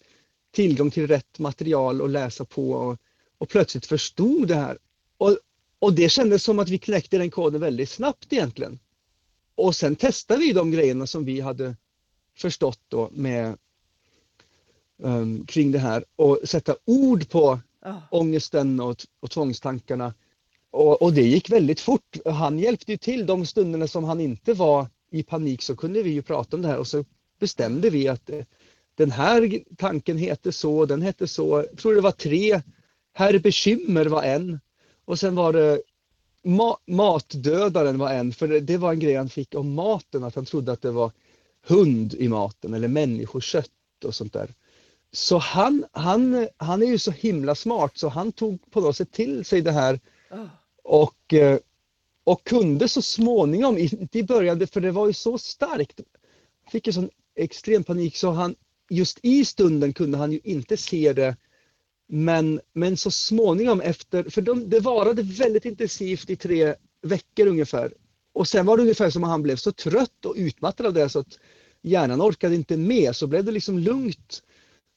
tillgång 0.51 0.91
till 0.91 1.07
rätt 1.07 1.39
material 1.39 2.01
att 2.01 2.09
läsa 2.09 2.45
på 2.45 2.71
och, 2.71 2.97
och 3.37 3.49
plötsligt 3.49 3.85
förstod 3.85 4.47
det 4.47 4.55
här. 4.55 4.77
Och, 5.17 5.37
och 5.79 5.93
det 5.93 6.09
kändes 6.09 6.43
som 6.43 6.59
att 6.59 6.69
vi 6.69 6.77
knäckte 6.77 7.17
den 7.17 7.31
koden 7.31 7.61
väldigt 7.61 7.89
snabbt 7.89 8.33
egentligen. 8.33 8.79
Och 9.55 9.75
sen 9.75 9.95
testade 9.95 10.39
vi 10.39 10.53
de 10.53 10.71
grejerna 10.71 11.07
som 11.07 11.25
vi 11.25 11.41
hade 11.41 11.75
förstått 12.37 12.79
då 12.87 13.09
med 13.13 13.57
um, 14.97 15.45
kring 15.45 15.71
det 15.71 15.79
här 15.79 16.05
och 16.15 16.39
sätta 16.43 16.75
ord 16.85 17.29
på 17.29 17.59
Ja. 17.85 18.01
ångesten 18.11 18.79
och, 18.79 18.97
och 19.19 19.31
tvångstankarna. 19.31 20.13
Och, 20.71 21.01
och 21.01 21.13
det 21.13 21.21
gick 21.21 21.49
väldigt 21.49 21.79
fort. 21.79 22.17
Han 22.25 22.59
hjälpte 22.59 22.91
ju 22.91 22.97
till 22.97 23.25
de 23.25 23.45
stunderna 23.45 23.87
som 23.87 24.03
han 24.03 24.19
inte 24.19 24.53
var 24.53 24.87
i 25.11 25.23
panik 25.23 25.61
så 25.61 25.75
kunde 25.75 26.03
vi 26.03 26.09
ju 26.09 26.21
prata 26.21 26.55
om 26.55 26.61
det 26.61 26.67
här 26.67 26.77
och 26.77 26.87
så 26.87 27.05
bestämde 27.39 27.89
vi 27.89 28.07
att 28.07 28.29
eh, 28.29 28.41
den 28.95 29.11
här 29.11 29.63
tanken 29.77 30.17
heter 30.17 30.51
så, 30.51 30.85
den 30.85 31.01
hette 31.01 31.27
så. 31.27 31.65
Jag 31.71 31.77
tror 31.77 31.95
det 31.95 32.01
var 32.01 32.11
tre. 32.11 32.61
Herr 33.17 33.39
bekymmer 33.39 34.05
var 34.05 34.23
en. 34.23 34.59
Och 35.05 35.19
sen 35.19 35.35
var 35.35 35.53
det 35.53 35.81
ma 36.43 36.77
matdödaren 36.87 37.97
var 37.97 38.13
en, 38.13 38.33
för 38.33 38.47
det, 38.47 38.59
det 38.59 38.77
var 38.77 38.91
en 38.91 38.99
grej 38.99 39.15
han 39.15 39.29
fick 39.29 39.55
om 39.55 39.73
maten, 39.73 40.23
att 40.23 40.35
han 40.35 40.45
trodde 40.45 40.71
att 40.71 40.81
det 40.81 40.91
var 40.91 41.11
hund 41.67 42.13
i 42.13 42.27
maten 42.29 42.73
eller 42.73 42.87
människokött 42.87 43.71
och 44.05 44.15
sånt 44.15 44.33
där. 44.33 44.53
Så 45.11 45.37
han, 45.37 45.85
han, 45.91 46.47
han 46.57 46.81
är 46.81 46.87
ju 46.87 46.97
så 46.97 47.11
himla 47.11 47.55
smart 47.55 47.97
så 47.97 48.09
han 48.09 48.31
tog 48.31 48.71
på 48.71 48.81
något 48.81 48.97
sätt 48.97 49.11
till 49.11 49.45
sig 49.45 49.61
det 49.61 49.71
här 49.71 49.99
Ja. 50.29 50.49
och, 50.83 51.33
eh, 51.33 51.59
och 52.23 52.43
kunde 52.43 52.87
så 52.87 53.01
småningom, 53.01 53.77
inte 53.77 54.19
i 54.19 54.23
början, 54.23 54.67
för 54.67 54.81
det 54.81 54.91
var 54.91 55.07
ju 55.07 55.13
så 55.13 55.37
starkt, 55.37 55.99
fick 56.71 56.87
ju 56.87 56.93
sån 56.93 57.09
extrem 57.35 57.83
panik 57.83 58.17
så 58.17 58.31
han 58.31 58.55
just 58.89 59.19
i 59.21 59.45
stunden 59.45 59.93
kunde 59.93 60.17
han 60.17 60.31
ju 60.31 60.39
inte 60.43 60.77
se 60.77 61.13
det 61.13 61.35
men, 62.07 62.61
men 62.73 62.97
så 62.97 63.11
småningom 63.11 63.81
efter, 63.81 64.23
för 64.23 64.41
de, 64.41 64.69
det 64.69 64.79
varade 64.79 65.21
väldigt 65.23 65.65
intensivt 65.65 66.29
i 66.29 66.35
tre 66.35 66.75
veckor 67.01 67.47
ungefär. 67.47 67.93
Och 68.33 68.47
sen 68.47 68.65
var 68.65 68.77
det 68.77 68.83
ungefär 68.83 69.09
som 69.09 69.23
att 69.23 69.29
han 69.29 69.41
blev 69.43 69.55
så 69.55 69.71
trött 69.71 70.25
och 70.25 70.33
utmattad 70.37 70.85
av 70.85 70.93
det 70.93 71.09
så 71.09 71.19
att 71.19 71.39
hjärnan 71.81 72.21
orkade 72.21 72.55
inte 72.55 72.77
med. 72.77 73.15
Så 73.15 73.27
blev 73.27 73.43
det 73.43 73.51
liksom 73.51 73.79
lugnt 73.79 74.43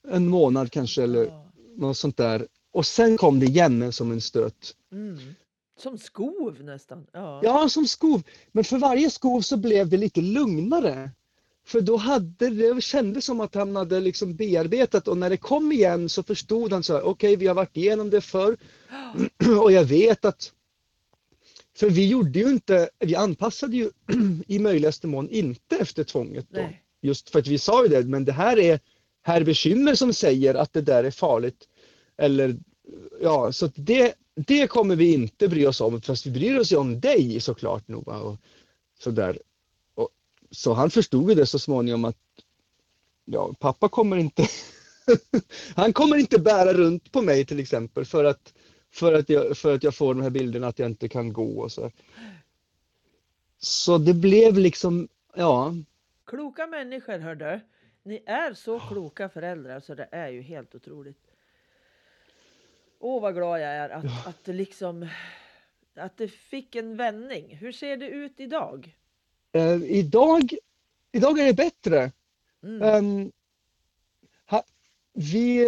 en 0.08 0.28
månad 0.28 0.72
kanske 0.72 1.02
eller 1.02 1.24
Ja. 1.24 1.52
något 1.76 1.96
sånt 1.96 2.16
där. 2.16 2.46
Och 2.72 2.86
sen 2.86 3.16
kom 3.16 3.40
det 3.40 3.46
igen 3.46 3.92
som 3.92 4.12
en 4.12 4.20
stöt. 4.20 4.74
Mm. 4.92 5.18
Som 5.82 5.98
skov 5.98 6.62
nästan. 6.62 7.06
Ja. 7.12 7.40
Ja, 7.42 7.68
som 7.68 7.86
skov. 7.86 8.22
Men 8.52 8.64
för 8.64 8.78
varje 8.78 9.10
skov 9.10 9.40
så 9.40 9.56
blev 9.56 9.88
det 9.88 9.96
lite 9.96 10.20
lugnare. 10.20 11.10
För 11.68 11.80
då 11.80 11.96
hade 11.96 12.50
det 12.50 12.82
kändes 12.82 13.24
som 13.24 13.40
att 13.40 13.54
han 13.54 13.76
hade 13.76 14.00
liksom 14.00 14.36
bearbetat 14.36 15.08
och 15.08 15.18
när 15.18 15.30
det 15.30 15.36
kom 15.36 15.72
igen 15.72 16.08
så 16.08 16.22
förstod 16.22 16.72
han 16.72 16.82
så 16.82 16.92
här, 16.92 17.02
okej 17.02 17.36
vi 17.36 17.46
har 17.46 17.54
varit 17.54 17.76
igenom 17.76 18.10
det 18.10 18.20
förr 18.20 18.56
och 19.62 19.72
jag 19.72 19.84
vet 19.84 20.24
att 20.24 20.52
för 21.76 21.90
vi 21.90 22.08
gjorde 22.08 22.38
ju 22.38 22.50
inte, 22.50 22.88
vi 22.98 23.14
anpassade 23.14 23.76
ju 23.76 23.90
i 24.46 24.58
möjligaste 24.58 25.06
mån 25.06 25.28
inte 25.28 25.76
efter 25.76 26.04
tvånget 26.04 26.46
då. 26.50 26.60
Nej. 26.60 26.82
Just 27.02 27.30
för 27.30 27.38
att 27.38 27.46
vi 27.46 27.58
sa 27.58 27.82
ju 27.82 27.88
det, 27.88 28.02
men 28.02 28.24
det 28.24 28.32
här 28.32 28.58
är 28.58 28.80
herr 29.22 29.44
bekymmer 29.44 29.94
som 29.94 30.12
säger 30.12 30.54
att 30.54 30.72
det 30.72 30.82
där 30.82 31.04
är 31.04 31.10
farligt. 31.10 31.68
Eller 32.16 32.56
ja, 33.20 33.52
så 33.52 33.70
det, 33.74 34.14
det 34.34 34.66
kommer 34.66 34.96
vi 34.96 35.14
inte 35.14 35.48
bry 35.48 35.66
oss 35.66 35.80
om, 35.80 36.00
fast 36.00 36.26
vi 36.26 36.30
bryr 36.30 36.58
oss 36.58 36.72
ju 36.72 36.76
om 36.76 37.00
dig 37.00 37.40
såklart 37.40 37.88
Noah. 37.88 38.20
Och 38.20 38.36
sådär. 38.98 39.38
Så 40.50 40.72
han 40.72 40.90
förstod 40.90 41.28
ju 41.28 41.34
det 41.34 41.46
så 41.46 41.58
småningom 41.58 42.04
att 42.04 42.16
ja, 43.24 43.54
pappa 43.58 43.88
kommer 43.88 44.16
inte 44.16 44.46
han 45.76 45.92
kommer 45.92 46.16
inte 46.16 46.38
bära 46.38 46.72
runt 46.72 47.12
på 47.12 47.22
mig 47.22 47.46
till 47.46 47.60
exempel 47.60 48.04
för 48.04 48.24
att, 48.24 48.54
för 48.90 49.14
att, 49.14 49.28
jag, 49.28 49.58
för 49.58 49.74
att 49.74 49.82
jag 49.82 49.94
får 49.94 50.14
de 50.14 50.22
här 50.22 50.30
bilderna 50.30 50.68
att 50.68 50.78
jag 50.78 50.88
inte 50.88 51.08
kan 51.08 51.32
gå 51.32 51.60
och 51.60 51.72
så. 51.72 51.90
Så 53.58 53.98
det 53.98 54.14
blev 54.14 54.58
liksom, 54.58 55.08
ja, 55.34 55.74
Kloka 56.24 56.66
människor 56.66 57.18
hördu. 57.18 57.60
Ni 58.02 58.22
är 58.26 58.54
så 58.54 58.80
kloka 58.80 59.28
föräldrar 59.28 59.80
så 59.80 59.94
det 59.94 60.08
är 60.12 60.28
ju 60.28 60.40
helt 60.40 60.74
otroligt. 60.74 61.32
Åh 62.98 63.22
vad 63.22 63.34
glad 63.34 63.60
jag 63.60 63.68
är 63.68 63.90
att, 63.90 64.26
att 64.26 64.44
det 64.44 64.52
liksom 64.52 65.08
att 65.94 66.16
det 66.16 66.28
fick 66.28 66.74
en 66.74 66.96
vändning. 66.96 67.56
Hur 67.56 67.72
ser 67.72 67.96
det 67.96 68.08
ut 68.08 68.40
idag? 68.40 68.97
Eh, 69.52 69.82
idag, 69.82 70.54
idag 71.12 71.38
är 71.38 71.46
det 71.46 71.54
bättre. 71.54 72.12
Mm. 72.62 72.82
Ehm, 72.82 73.32
ha, 74.50 74.62
vi 75.14 75.66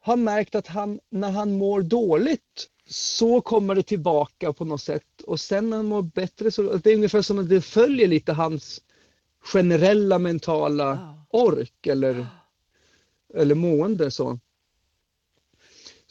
har 0.00 0.16
märkt 0.16 0.54
att 0.54 0.66
han, 0.66 1.00
när 1.10 1.30
han 1.30 1.52
mår 1.52 1.82
dåligt 1.82 2.68
så 2.86 3.40
kommer 3.40 3.74
det 3.74 3.82
tillbaka 3.82 4.52
på 4.52 4.64
något 4.64 4.82
sätt 4.82 5.22
och 5.26 5.40
sen 5.40 5.70
när 5.70 5.76
han 5.76 5.86
mår 5.86 6.02
bättre 6.02 6.50
så 6.50 6.62
det 6.62 6.90
är 6.90 6.94
ungefär 6.94 7.22
som 7.22 7.38
att 7.38 7.48
det 7.48 7.60
följer 7.60 8.08
lite 8.08 8.32
hans 8.32 8.80
generella 9.40 10.18
mentala 10.18 11.14
ork 11.30 11.86
eller, 11.86 12.26
eller 13.34 13.54
mående 13.54 14.10
så. 14.10 14.38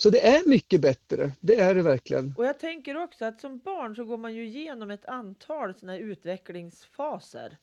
Så 0.01 0.09
det 0.09 0.27
är 0.27 0.49
mycket 0.49 0.81
bättre, 0.81 1.31
det 1.39 1.55
är 1.55 1.75
det 1.75 1.81
verkligen. 1.81 2.33
Och 2.37 2.45
jag 2.45 2.59
tänker 2.59 3.03
också 3.03 3.25
att 3.25 3.41
som 3.41 3.59
barn 3.59 3.95
så 3.95 4.03
går 4.03 4.17
man 4.17 4.33
ju 4.33 4.45
igenom 4.45 4.91
ett 4.91 5.05
antal 5.05 5.73
här 5.81 5.97
utvecklingsfaser. 5.97 7.57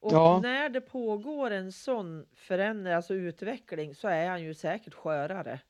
Och 0.00 0.12
Ja. 0.12 0.40
när 0.42 0.68
det 0.68 0.80
pågår 0.80 1.50
en 1.50 1.72
sån 1.72 2.26
förändring, 2.34 2.94
alltså 2.94 3.14
utveckling, 3.14 3.94
så 3.94 4.08
är 4.08 4.28
han 4.28 4.42
ju 4.42 4.54
säkert 4.54 4.94
skörare. 4.94 5.60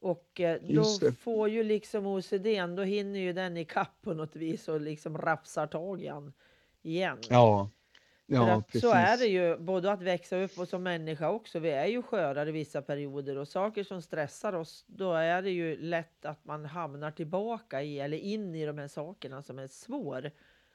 Och 0.00 0.40
eh, 0.40 0.60
då 0.62 0.84
får 1.20 1.48
ju 1.48 1.62
liksom 1.62 2.06
OCDn, 2.06 2.76
då 2.76 2.82
hinner 2.82 3.20
ju 3.20 3.32
den 3.32 3.56
i 3.56 3.64
kapp 3.64 4.02
på 4.02 4.14
något 4.14 4.36
vis 4.36 4.68
och 4.68 4.80
liksom 4.80 5.18
rafsar 5.18 5.66
tag 5.66 6.02
i 6.02 6.06
han 6.06 6.32
igen. 6.82 7.18
Ja, 7.28 7.70
ja 8.26 8.62
precis. 8.66 8.80
så 8.80 8.92
är 8.92 9.16
det 9.18 9.26
ju, 9.26 9.56
både 9.56 9.92
att 9.92 10.02
växa 10.02 10.36
upp 10.36 10.58
och 10.58 10.68
som 10.68 10.82
människa 10.82 11.30
också. 11.30 11.58
Vi 11.58 11.70
är 11.70 11.86
ju 11.86 12.02
skörare 12.02 12.52
vissa 12.52 12.82
perioder 12.82 13.36
och 13.38 13.48
saker 13.48 13.84
som 13.84 14.02
stressar 14.02 14.52
oss, 14.52 14.84
då 14.86 15.12
är 15.12 15.42
det 15.42 15.50
ju 15.50 15.76
lätt 15.76 16.24
att 16.24 16.44
man 16.44 16.64
hamnar 16.64 17.10
tillbaka 17.10 17.82
i 17.82 18.00
eller 18.00 18.16
in 18.18 18.54
i 18.54 18.66
de 18.66 18.78
här 18.78 18.88
sakerna 18.88 19.42
som 19.42 19.58
är 19.58 19.66
svår 19.66 20.30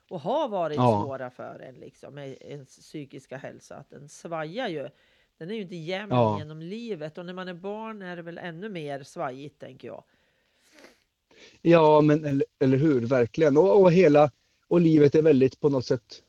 och 0.09 0.19
har 0.21 0.49
varit 0.49 0.75
Ja. 0.77 1.03
svåra 1.05 1.29
för 1.29 1.59
en 1.59 1.75
liksom 1.75 2.13
med 2.15 2.37
ens 2.41 2.77
psykiska 2.79 3.37
hälsa. 3.37 3.75
Att 3.75 3.89
den 3.89 4.09
svajar 4.09 4.67
ju. 4.67 4.89
Den 5.37 5.49
är 5.51 5.55
ju 5.55 5.61
inte 5.61 5.75
jämn 5.75 6.11
Ja. 6.11 6.37
genom 6.39 6.61
livet 6.61 7.17
och 7.17 7.25
när 7.25 7.33
man 7.33 7.47
är 7.47 7.53
barn 7.53 8.01
är 8.01 8.15
det 8.15 8.21
väl 8.21 8.37
ännu 8.37 8.69
mer 8.69 9.03
svajigt 9.03 9.59
tänker 9.59 9.87
jag. 9.87 10.03
Ja, 11.61 12.01
men 12.01 12.25
eller, 12.25 12.45
eller 12.59 12.77
hur, 12.77 13.01
verkligen. 13.07 13.57
Och, 13.57 13.81
och 13.81 13.91
hela, 13.91 14.31
och 14.67 14.81
livet 14.81 15.15
är 15.15 15.21
väldigt 15.21 15.59
på 15.59 15.69
något 15.69 15.85
sätt 15.85 16.23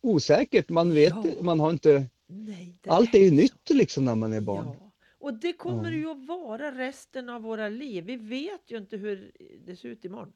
osäkert. 0.00 0.68
Man 0.68 0.94
vet, 0.94 1.14
Ja. 1.24 1.42
man 1.42 1.60
har 1.60 1.70
inte, 1.70 2.06
Nej, 2.26 2.78
det 2.80 2.90
allt 2.90 3.14
är 3.14 3.18
ju 3.18 3.28
så. 3.28 3.34
nytt 3.34 3.70
liksom 3.70 4.04
när 4.04 4.14
man 4.14 4.32
är 4.32 4.40
barn. 4.40 4.66
Ja. 4.80 4.90
Och 5.18 5.34
det 5.34 5.52
kommer 5.52 5.90
Ja. 5.92 5.98
ju 5.98 6.10
att 6.10 6.26
vara 6.26 6.70
resten 6.78 7.28
av 7.28 7.42
våra 7.42 7.68
liv. 7.68 8.04
Vi 8.04 8.16
vet 8.16 8.70
ju 8.70 8.76
inte 8.76 8.96
hur 8.96 9.32
det 9.66 9.76
ser 9.76 9.88
ut 9.88 10.04
imorgon. 10.04 10.32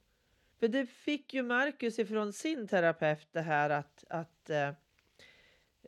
För 0.61 0.68
det 0.68 0.87
fick 0.87 1.35
ju 1.35 1.42
Marcus 1.42 1.98
ifrån 1.98 2.33
sin 2.33 2.68
terapeut 2.68 3.28
det 3.33 3.40
här 3.40 3.70
att, 3.70 4.04
att, 4.09 4.50
eh, 4.50 4.68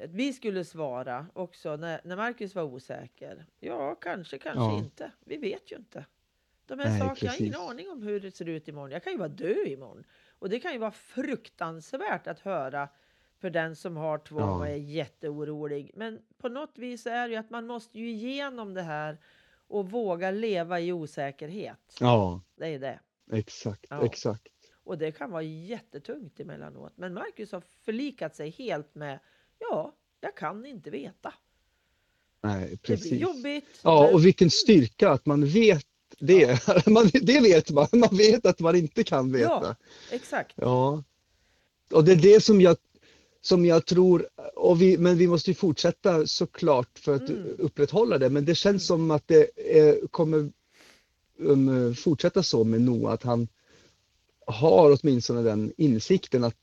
att 0.04 0.10
vi 0.14 0.32
skulle 0.32 0.64
svara 0.64 1.26
också 1.32 1.76
när, 1.76 2.00
när 2.04 2.16
Marcus 2.16 2.54
var 2.54 2.62
osäker. 2.62 3.46
Ja, 3.60 3.94
kanske, 3.94 4.38
kanske 4.38 4.60
Ja. 4.64 4.78
inte. 4.78 5.12
Vi 5.24 5.36
vet 5.36 5.72
ju 5.72 5.76
inte. 5.76 6.04
De 6.66 6.78
här 6.78 6.88
Nej, 6.90 6.98
sakerna, 7.00 7.16
jag 7.20 7.30
har 7.32 7.40
ingen 7.40 7.52
precis. 7.52 7.70
aning 7.70 7.90
om 7.90 8.02
hur 8.02 8.20
det 8.20 8.30
ser 8.36 8.48
ut 8.48 8.68
imorgon. 8.68 8.90
Jag 8.90 9.04
kan 9.04 9.12
ju 9.12 9.18
vara 9.18 9.28
död 9.28 9.66
imorgon. 9.66 10.04
Och 10.38 10.48
det 10.50 10.60
kan 10.60 10.72
ju 10.72 10.78
vara 10.78 10.90
fruktansvärt 10.90 12.26
att 12.26 12.40
höra 12.40 12.88
för 13.40 13.50
den 13.50 13.76
som 13.76 13.96
har 13.96 14.18
tvång 14.18 14.40
Ja. 14.40 14.57
och 14.59 14.66
är 14.68 14.74
jätteorolig. 14.76 15.90
Men 15.94 16.18
på 16.38 16.48
något 16.48 16.79
vis 16.79 17.07
är 17.07 17.29
det 17.29 17.35
ju 17.35 17.37
att 17.40 17.50
man 17.50 17.66
måste 17.66 17.98
ju 17.98 18.11
igenom 18.11 18.74
det 18.74 18.83
här 18.83 19.18
och 19.68 19.90
våga 19.90 20.31
leva 20.31 20.81
i 20.81 20.92
osäkerhet. 20.92 21.96
Ja, 22.00 22.40
Det 22.57 22.66
är 22.66 22.79
det. 22.79 23.00
exakt, 23.33 23.87
Ja. 23.90 24.05
exakt. 24.05 24.46
Och 24.85 24.98
det 24.98 25.12
kan 25.12 25.31
vara 25.31 25.42
jättetungt 25.42 26.40
emellanåt. 26.40 26.92
Men 26.96 27.14
Marcus 27.14 27.53
har 27.53 27.62
förlikat 27.85 28.37
sig 28.37 28.50
helt 28.50 28.94
med 28.94 29.18
ja, 29.59 29.94
jag 30.20 30.37
kan 30.37 30.66
inte 30.66 30.90
veta. 30.90 31.35
Nej, 32.42 32.61
Det 32.61 32.66
blir 32.66 32.76
precis. 32.96 33.12
jobbigt. 33.20 33.81
Ja, 33.83 34.03
men- 34.03 34.14
och 34.14 34.26
vilken 34.26 34.50
styrka 34.50 35.11
att 35.11 35.26
man 35.26 35.46
vet 35.46 35.87
det. 36.18 36.66
Man, 36.87 37.07
det 37.22 37.40
vet 37.40 37.70
man, 37.70 37.87
man 37.92 38.16
vet 38.16 38.46
att 38.46 38.61
man 38.61 38.76
inte 38.76 39.05
kan 39.05 39.33
veta. 39.33 39.48
Ja, 39.48 39.74
exakt. 40.11 40.53
Ja. 40.57 41.05
Och 41.92 42.05
det 42.05 42.12
är 42.12 42.16
det 42.16 42.40
som 42.44 42.61
jag, 42.61 42.76
som 43.40 43.64
jag 43.66 43.87
tror, 43.87 44.29
och 44.57 44.83
vi, 44.83 44.98
men 44.98 45.16
vi 45.18 45.26
måste 45.26 45.50
ju 45.50 45.55
fortsätta 45.55 46.26
såklart 46.26 46.98
för 46.98 47.14
att 47.14 47.29
Mm. 47.29 47.46
upprätthålla 47.59 48.18
det. 48.18 48.31
Men 48.31 48.44
det 48.44 48.55
känns 48.55 48.87
som 48.87 49.11
att 49.11 49.29
det 49.29 49.50
eh, 49.57 49.94
kommer 50.11 50.50
um, 51.38 51.94
fortsätta 51.94 52.42
så 52.42 52.64
med 52.64 52.81
Noah, 52.81 53.12
att 53.12 53.22
han, 53.22 53.48
har 54.46 54.98
åtminstone 55.03 55.42
den 55.42 55.72
insikten 55.76 56.44
att 56.44 56.57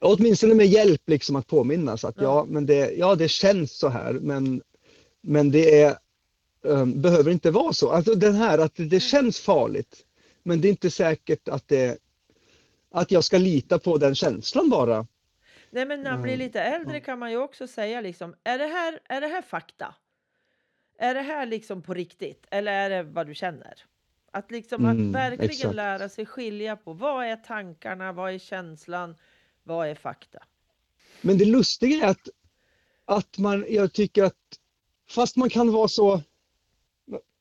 åtminstone 0.00 0.54
med 0.54 0.66
hjälp 0.66 1.02
liksom 1.06 1.36
att 1.36 1.46
påminnas 1.46 2.04
att 2.04 2.16
ja, 2.16 2.22
Ja. 2.22 2.46
men 2.48 2.66
det, 2.66 2.92
ja, 2.92 3.14
det 3.14 3.28
känns 3.28 3.78
så 3.78 3.88
här 3.88 4.12
men, 4.12 4.62
men 5.20 5.50
det 5.50 5.82
är, 5.82 5.98
um, 6.62 7.02
behöver 7.02 7.30
inte 7.30 7.50
vara 7.50 7.72
så. 7.72 7.90
Alltså 7.90 8.14
den 8.14 8.34
här 8.34 8.58
att 8.58 8.72
det 8.76 9.00
känns 9.00 9.40
farligt 9.40 10.04
men 10.42 10.60
det 10.60 10.68
är 10.68 10.70
inte 10.70 10.90
säkert 10.90 11.48
att 11.48 11.68
det 11.68 11.98
att 12.90 13.10
jag 13.10 13.24
ska 13.24 13.38
lita 13.38 13.78
på 13.78 13.98
den 13.98 14.14
känslan 14.14 14.70
bara. 14.70 15.06
Nej, 15.70 15.86
men 15.86 16.02
när 16.02 16.10
man 16.10 16.22
blir 16.22 16.34
Mm, 16.34 16.46
lite 16.46 16.60
äldre 16.62 16.96
ja. 16.96 17.04
kan 17.04 17.18
man 17.18 17.30
ju 17.30 17.36
också 17.36 17.66
säga 17.66 18.00
liksom, 18.00 18.34
är 18.44 18.58
det 18.58 18.66
här, 18.66 19.00
är 19.04 19.20
det 19.20 19.26
här 19.26 19.42
fakta? 19.42 19.94
Är 20.98 21.14
det 21.14 21.20
här 21.20 21.46
liksom 21.46 21.82
på 21.82 21.94
riktigt? 21.94 22.46
Eller 22.50 22.72
är 22.72 22.90
det 22.90 23.02
vad 23.02 23.26
du 23.26 23.34
känner? 23.34 23.84
Att 24.30 24.50
liksom 24.50 24.84
att 24.84 24.92
Mm, 24.92 25.12
verkligen 25.12 25.50
exakt. 25.50 25.74
lära 25.74 26.08
sig 26.08 26.26
skilja 26.26 26.76
på 26.76 26.92
vad 26.92 27.24
är 27.26 27.36
tankarna, 27.36 28.12
vad 28.12 28.34
är 28.34 28.38
känslan, 28.38 29.16
vad 29.62 29.88
är 29.88 29.94
fakta? 29.94 30.42
Men 31.20 31.38
det 31.38 31.44
lustiga 31.44 32.04
är 32.06 32.10
att, 32.10 32.28
att 33.04 33.38
man, 33.38 33.64
jag 33.68 33.92
tycker 33.92 34.24
att 34.24 34.34
fast 35.08 35.36
man 35.36 35.50
kan 35.50 35.72
vara 35.72 35.88
så 35.88 36.22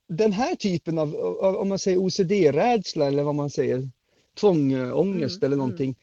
den 0.07 0.31
här 0.31 0.55
typen 0.55 0.97
av, 0.99 1.15
om 1.61 1.69
man 1.69 1.79
säger 1.79 1.97
OCD-rädsla 1.97 3.05
eller 3.07 3.23
vad 3.23 3.35
man 3.35 3.49
säger, 3.49 3.89
tvångångest 4.35 5.35
Mm, 5.43 5.45
eller 5.45 5.55
mm. 5.55 5.57
någonting. 5.57 5.95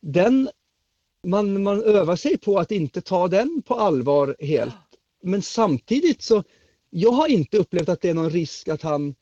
Den, 0.00 0.50
man, 1.26 1.62
man 1.62 1.82
övar 1.82 2.16
sig 2.16 2.38
på 2.38 2.58
att 2.58 2.72
inte 2.72 3.00
ta 3.00 3.28
den 3.28 3.62
på 3.62 3.74
allvar 3.74 4.36
helt. 4.38 4.74
Men 5.22 5.42
samtidigt 5.42 6.22
så, 6.22 6.44
jag 6.90 7.10
har 7.10 7.28
inte 7.28 7.58
upplevt 7.58 7.88
att 7.88 8.00
det 8.00 8.10
är 8.10 8.14
någon 8.14 8.30
risk 8.30 8.68
att 8.68 8.82
han, 8.82 9.14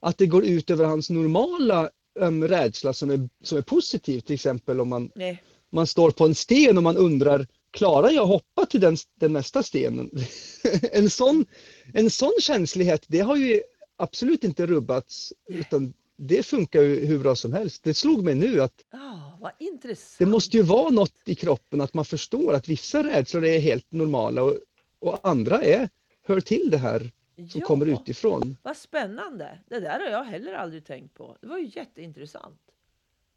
att 0.00 0.18
det 0.18 0.26
går 0.26 0.44
ut 0.44 0.70
över 0.70 0.84
hans 0.84 1.10
normala 1.10 1.90
um, 2.20 2.48
rädsla 2.48 2.92
som 2.92 3.10
är, 3.10 3.28
som 3.42 3.58
är 3.58 3.62
positiv. 3.62 4.20
Till 4.20 4.34
exempel 4.34 4.80
om 4.80 4.88
man, 4.88 5.10
Nej. 5.14 5.42
man 5.70 5.86
står 5.86 6.10
på 6.10 6.24
en 6.24 6.34
sten 6.34 6.76
och 6.76 6.82
man 6.82 6.96
undrar, 6.96 7.46
klarar 7.70 8.10
jag 8.10 8.26
hoppa 8.26 8.66
till 8.66 8.80
den, 8.80 8.96
den 9.20 9.32
nästa 9.32 9.62
stenen? 9.62 10.10
en, 10.92 11.10
sån, 11.10 11.46
en 11.92 12.10
sån 12.10 12.34
känslighet, 12.40 13.04
det 13.08 13.20
har 13.20 13.36
ju 13.36 13.62
absolut 13.96 14.44
inte 14.44 14.66
rubbats, 14.66 15.32
utan 15.48 15.92
det 16.16 16.46
funkar 16.46 16.82
ju 16.82 17.06
hur 17.06 17.18
bra 17.18 17.36
som 17.36 17.52
helst. 17.52 17.84
Det 17.84 17.94
slog 17.94 18.24
mig 18.24 18.34
nu 18.34 18.60
att 18.60 18.74
Ja, 18.92 19.33
vad 19.44 19.52
intressant. 19.58 20.18
det 20.18 20.26
måste 20.26 20.56
ju 20.56 20.62
vara 20.62 20.90
något 20.90 21.14
i 21.24 21.34
kroppen 21.34 21.80
att 21.80 21.94
man 21.94 22.04
förstår 22.04 22.54
att 22.54 22.68
vissa 22.68 23.04
rädslor 23.04 23.44
är 23.44 23.58
helt 23.58 23.92
normala 23.92 24.42
och, 24.42 24.58
och 24.98 25.28
andra 25.28 25.62
är, 25.62 25.88
hör 26.22 26.40
till 26.40 26.70
det 26.70 26.78
här 26.78 27.12
som 27.36 27.60
ja, 27.60 27.66
kommer 27.66 27.86
utifrån. 27.86 28.56
Vad 28.62 28.76
spännande. 28.76 29.58
Det 29.68 29.80
där 29.80 30.00
har 30.00 30.06
jag 30.06 30.24
heller 30.24 30.52
aldrig 30.52 30.86
tänkt 30.86 31.14
på. 31.14 31.36
Det 31.40 31.46
var 31.46 31.58
ju 31.58 31.70
jätteintressant. 31.74 32.60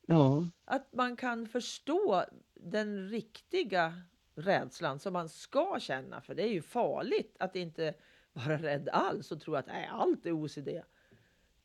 Ja, 0.05 0.47
Att 0.65 0.87
man 0.93 1.15
kan 1.15 1.47
förstå 1.47 2.25
den 2.53 3.09
riktiga 3.09 4.01
rädslan 4.35 4.99
som 4.99 5.13
man 5.13 5.29
ska 5.29 5.77
känna. 5.79 6.21
För 6.21 6.35
det 6.35 6.43
är 6.43 6.51
ju 6.51 6.61
farligt 6.61 7.35
att 7.39 7.55
inte 7.55 7.93
vara 8.33 8.57
rädd 8.57 8.89
alls 8.89 9.31
och 9.31 9.41
tro 9.41 9.55
att 9.55 9.67
nej, 9.67 9.89
allt 9.91 10.25
är 10.25 10.31
OCD. 10.31 10.69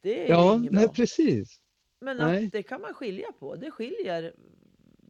Det 0.01 0.27
är 0.27 0.31
ja 0.31 0.57
nej 0.71 0.89
precis. 0.89 1.62
Men 2.03 2.17
nej. 2.17 2.47
att 2.47 2.53
det 2.53 2.63
kan 2.63 2.81
man 2.81 2.95
skilja 2.95 3.33
på. 3.39 3.57
Det 3.57 3.71
skiljer 3.71 4.35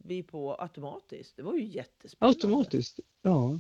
vi 0.05 0.23
på 0.23 0.55
automatiskt. 0.55 1.37
Det 1.37 1.43
var 1.43 1.55
ju 1.55 1.65
jättespännande. 1.65 2.37
Automatiskt. 2.37 3.01
Ja. 3.23 3.59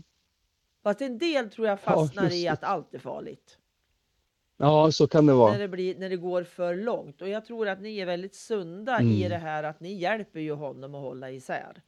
Fast 0.83 1.01
en 1.01 1.19
del 1.19 1.51
tror 1.51 1.67
jag 1.67 1.73
Ja, 1.73 1.77
fastnar 1.77 2.25
just 2.25 2.35
i 2.37 2.49
att 2.49 2.65
allt 2.65 2.95
är 2.95 2.99
farligt. 2.99 3.59
ja, 4.57 4.93
så 4.93 5.07
kan 5.07 5.27
det 5.27 5.33
När 5.33 5.39
vara. 5.39 5.59
det, 5.59 5.69
blir, 5.69 5.99
när 5.99 6.11
det 6.11 6.17
går 6.17 6.45
för 6.45 6.77
långt. 6.77 7.23
Och 7.23 7.29
jag 7.29 7.45
tror 7.45 7.69
att 7.69 7.81
ni 7.81 7.99
är 7.99 8.07
väldigt 8.07 8.35
sunda 8.35 9.01
i 9.03 9.17
Mm. 9.17 9.29
det 9.31 9.37
här 9.37 9.63
att 9.65 9.81
ni 9.81 9.95
hjälper 9.95 10.41
ju 10.41 10.53
honom 10.53 10.95
att 10.95 11.01
hålla 11.01 11.31
isär 11.31 11.83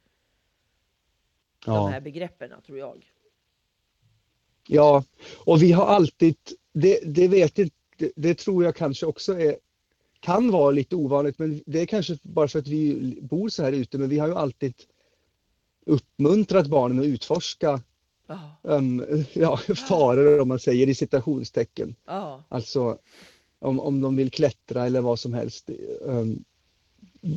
de 1.64 1.74
Ja. 1.74 1.86
här 1.86 2.00
begreppen 2.00 2.50
tror 2.66 2.78
jag. 2.78 3.10
Ja, 4.68 5.04
och 5.46 5.62
vi 5.62 5.72
har 5.72 5.86
alltid, 5.86 6.36
det, 6.72 7.00
det 7.14 7.28
vet 7.28 7.58
inte, 7.58 7.76
det, 7.96 8.12
det 8.16 8.34
tror 8.38 8.64
jag 8.64 8.76
kanske 8.76 9.06
också 9.06 9.38
är, 9.40 9.56
kan 10.24 10.50
vara 10.50 10.70
lite 10.70 10.96
ovanligt, 10.96 11.38
men 11.38 11.62
det 11.66 11.80
är 11.80 11.86
kanske 11.86 12.18
bara 12.22 12.48
för 12.48 12.58
att 12.58 12.68
vi 12.68 13.18
bor 13.22 13.48
så 13.48 13.62
här 13.62 13.72
ute, 13.72 13.98
men 13.98 14.08
vi 14.08 14.18
har 14.18 14.28
ju 14.28 14.34
alltid 14.34 14.74
uppmuntrat 15.86 16.66
barnen 16.66 16.98
att 16.98 17.04
utforska 17.04 17.80
Ja, 18.26 18.56
um, 18.62 19.04
ja, 19.32 19.56
faror 19.56 20.40
om 20.40 20.48
man 20.48 20.58
säger 20.58 20.88
i 20.88 20.94
citationstecken. 20.94 21.94
ja, 22.06 22.44
Alltså 22.48 22.98
om, 23.58 23.80
om 23.80 24.00
de 24.00 24.16
vill 24.16 24.30
klättra 24.30 24.86
eller 24.86 25.00
vad 25.00 25.18
som 25.18 25.34
helst. 25.34 25.70
Um, 26.00 26.44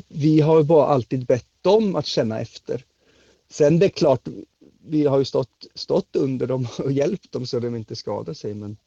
vi 0.07 0.41
har 0.41 0.63
bara 0.63 0.85
alltid 0.85 1.25
bett 1.25 1.47
dem 1.61 1.95
att 1.95 2.05
känna 2.05 2.39
efter. 2.39 2.85
Sen 3.49 3.79
det 3.79 3.85
är 3.85 3.89
klart, 3.89 4.27
vi 4.85 5.05
har 5.05 5.19
ju 5.19 5.25
stått, 5.25 5.65
stått 5.75 6.15
under 6.15 6.47
dem 6.47 6.67
och 6.79 6.91
hjälpt 6.91 7.31
dem 7.31 7.45
så 7.45 7.59
de 7.59 7.75
inte 7.75 7.95
skadar 7.95 8.33
sig. 8.33 8.53
Men, 8.53 8.77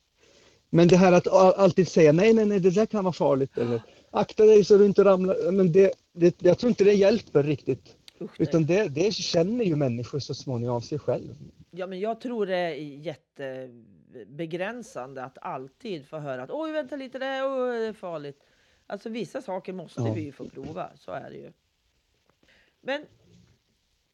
men 0.70 0.88
det 0.88 0.96
här 0.96 1.12
att 1.12 1.26
alltid 1.58 1.88
säga 1.88 2.12
nej, 2.12 2.32
nej, 2.32 2.46
nej, 2.46 2.60
det 2.60 2.70
där 2.70 2.86
kan 2.86 3.04
vara 3.04 3.12
farligt 3.12 3.58
eller 3.58 3.82
akta 4.10 4.44
dig 4.44 4.64
så 4.64 4.78
du 4.78 4.86
inte 4.86 5.04
ramlar. 5.04 5.52
Men 5.52 5.72
det, 5.72 5.92
det, 6.12 6.42
jag 6.42 6.58
tror 6.58 6.68
inte 6.68 6.84
det 6.84 6.92
hjälper 6.92 7.42
riktigt. 7.42 7.96
usch. 8.20 8.40
Utan 8.40 8.66
det, 8.66 8.88
det 8.88 9.14
känner 9.14 9.64
ju 9.64 9.76
människor 9.76 10.18
så 10.18 10.34
småningom 10.34 10.76
av 10.76 10.80
sig 10.80 10.98
själv. 10.98 11.34
ja, 11.70 11.86
men 11.86 12.00
jag 12.00 12.20
tror 12.20 12.46
det 12.46 12.56
är 12.56 12.74
jättebegränsande 12.74 15.24
att 15.24 15.38
alltid 15.40 16.06
få 16.06 16.18
höra 16.18 16.42
att 16.42 16.50
oj, 16.50 16.72
vänta 16.72 16.96
lite, 16.96 17.18
det 17.18 17.26
är, 17.26 17.44
oj, 17.44 17.78
det 17.80 17.86
är 17.86 17.92
farligt. 17.92 18.40
Alltså 18.86 19.08
vissa 19.08 19.42
saker 19.42 19.72
måste 19.72 20.00
Ja. 20.00 20.12
vi 20.12 20.20
ju 20.20 20.32
få 20.32 20.48
prova, 20.48 20.90
så 20.96 21.10
är 21.12 21.30
det 21.30 21.36
ju. 21.36 21.52
Men 22.82 23.04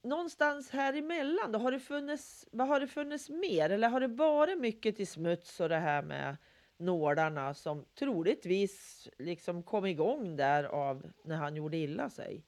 någonstans 0.06 0.70
här 0.70 0.94
emellan, 0.94 1.52
då 1.52 1.58
har 1.58 1.72
det 1.72 1.80
funnits, 1.80 2.46
vad 2.50 2.68
har 2.68 2.80
det 2.80 2.86
funnits 2.86 3.28
mer? 3.28 3.70
Eller 3.70 3.88
har 3.88 4.00
det 4.00 4.06
varit 4.06 4.58
mycket 4.58 4.96
till 4.96 5.06
smuts 5.06 5.60
och 5.60 5.68
det 5.68 5.76
här 5.76 6.02
med 6.02 6.36
nålarna 6.78 7.54
som 7.54 7.84
troligtvis 7.98 9.08
liksom 9.18 9.62
kom 9.62 9.86
igång 9.86 10.36
där 10.36 10.64
av 10.64 11.02
när 11.24 11.36
han 11.36 11.56
gjorde 11.56 11.76
illa 11.76 12.10
sig? 12.10 12.42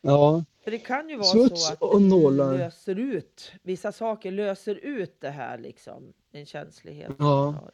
Ja, 0.00 0.44
För 0.64 0.70
det 0.70 0.78
kan 0.78 1.08
ju 1.08 1.16
vara 1.16 1.26
Smuts 1.26 1.66
så 1.66 1.72
att 1.72 1.82
och 1.82 2.02
nålar. 2.02 2.58
löser 2.58 2.98
ut, 2.98 3.52
vissa 3.62 3.92
saker 3.92 4.30
löser 4.30 4.74
ut 4.74 5.20
det 5.20 5.30
här 5.30 5.58
liksom, 5.58 6.12
en 6.32 6.46
känslighet. 6.46 7.12
Ja. 7.18 7.24
har. 7.24 7.70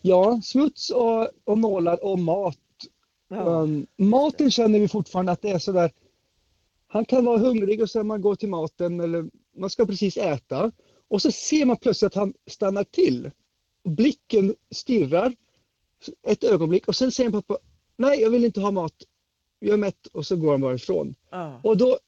ja 0.00 0.40
smuts 0.42 0.90
och, 0.90 1.28
och 1.44 1.58
nålar 1.58 2.04
och 2.04 2.18
mat 2.18 2.58
Ja. 3.28 3.44
Um, 3.44 3.86
maten 3.96 4.50
känner 4.50 4.78
vi 4.78 4.88
fortfarande 4.88 5.32
att 5.32 5.42
det 5.42 5.50
är 5.50 5.58
sådär. 5.58 5.90
Han 6.94 7.04
kan 7.04 7.24
vara 7.24 7.38
hungrig 7.38 7.82
och 7.82 7.90
sen 7.90 8.06
man 8.06 8.20
går 8.20 8.34
till 8.34 8.48
maten 8.48 9.00
eller 9.00 9.30
man 9.56 9.70
ska 9.70 9.86
precis 9.86 10.16
äta 10.16 10.72
och 11.08 11.22
så 11.22 11.32
ser 11.32 11.64
man 11.64 11.76
plötsligt 11.76 12.06
att 12.06 12.14
han 12.14 12.34
stannar 12.46 12.84
till. 12.84 13.30
Blicken 13.84 14.54
stirrar 14.70 15.34
ett 16.26 16.44
ögonblick 16.44 16.88
och 16.88 16.96
sen 16.96 17.12
säger 17.12 17.30
pappa 17.30 17.58
nej 17.96 18.20
jag 18.20 18.30
vill 18.30 18.44
inte 18.44 18.60
ha 18.60 18.70
mat. 18.70 18.94
Jag 19.58 19.72
är 19.72 19.76
mätt 19.76 20.06
och 20.06 20.26
så 20.26 20.36
går 20.36 20.50
han 20.50 20.60
bara 20.60 20.74
ifrån. 20.74 21.14
Ja. 21.30 21.60
Och 21.64 21.76
då, 21.76 21.98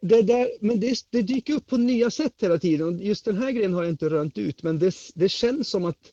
det 0.00 0.22
där, 0.22 0.50
men 0.60 0.80
det, 0.80 0.98
det 1.10 1.22
dyker 1.22 1.54
upp 1.54 1.66
på 1.66 1.76
nya 1.76 2.10
sätt 2.10 2.34
hela 2.38 2.58
tiden 2.58 2.86
och 2.86 3.04
just 3.04 3.24
den 3.24 3.36
här 3.36 3.50
grejen 3.50 3.74
har 3.74 3.82
jag 3.82 3.92
inte 3.92 4.08
rönt 4.08 4.38
ut 4.38 4.62
men 4.62 4.78
det, 4.78 4.94
det 5.14 5.28
känns 5.28 5.68
som 5.68 5.84
att 5.84 6.12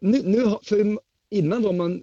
nu, 0.00 0.22
nu 0.22 0.56
för 0.62 0.98
innan 1.30 1.62
var 1.62 1.72
man 1.72 2.02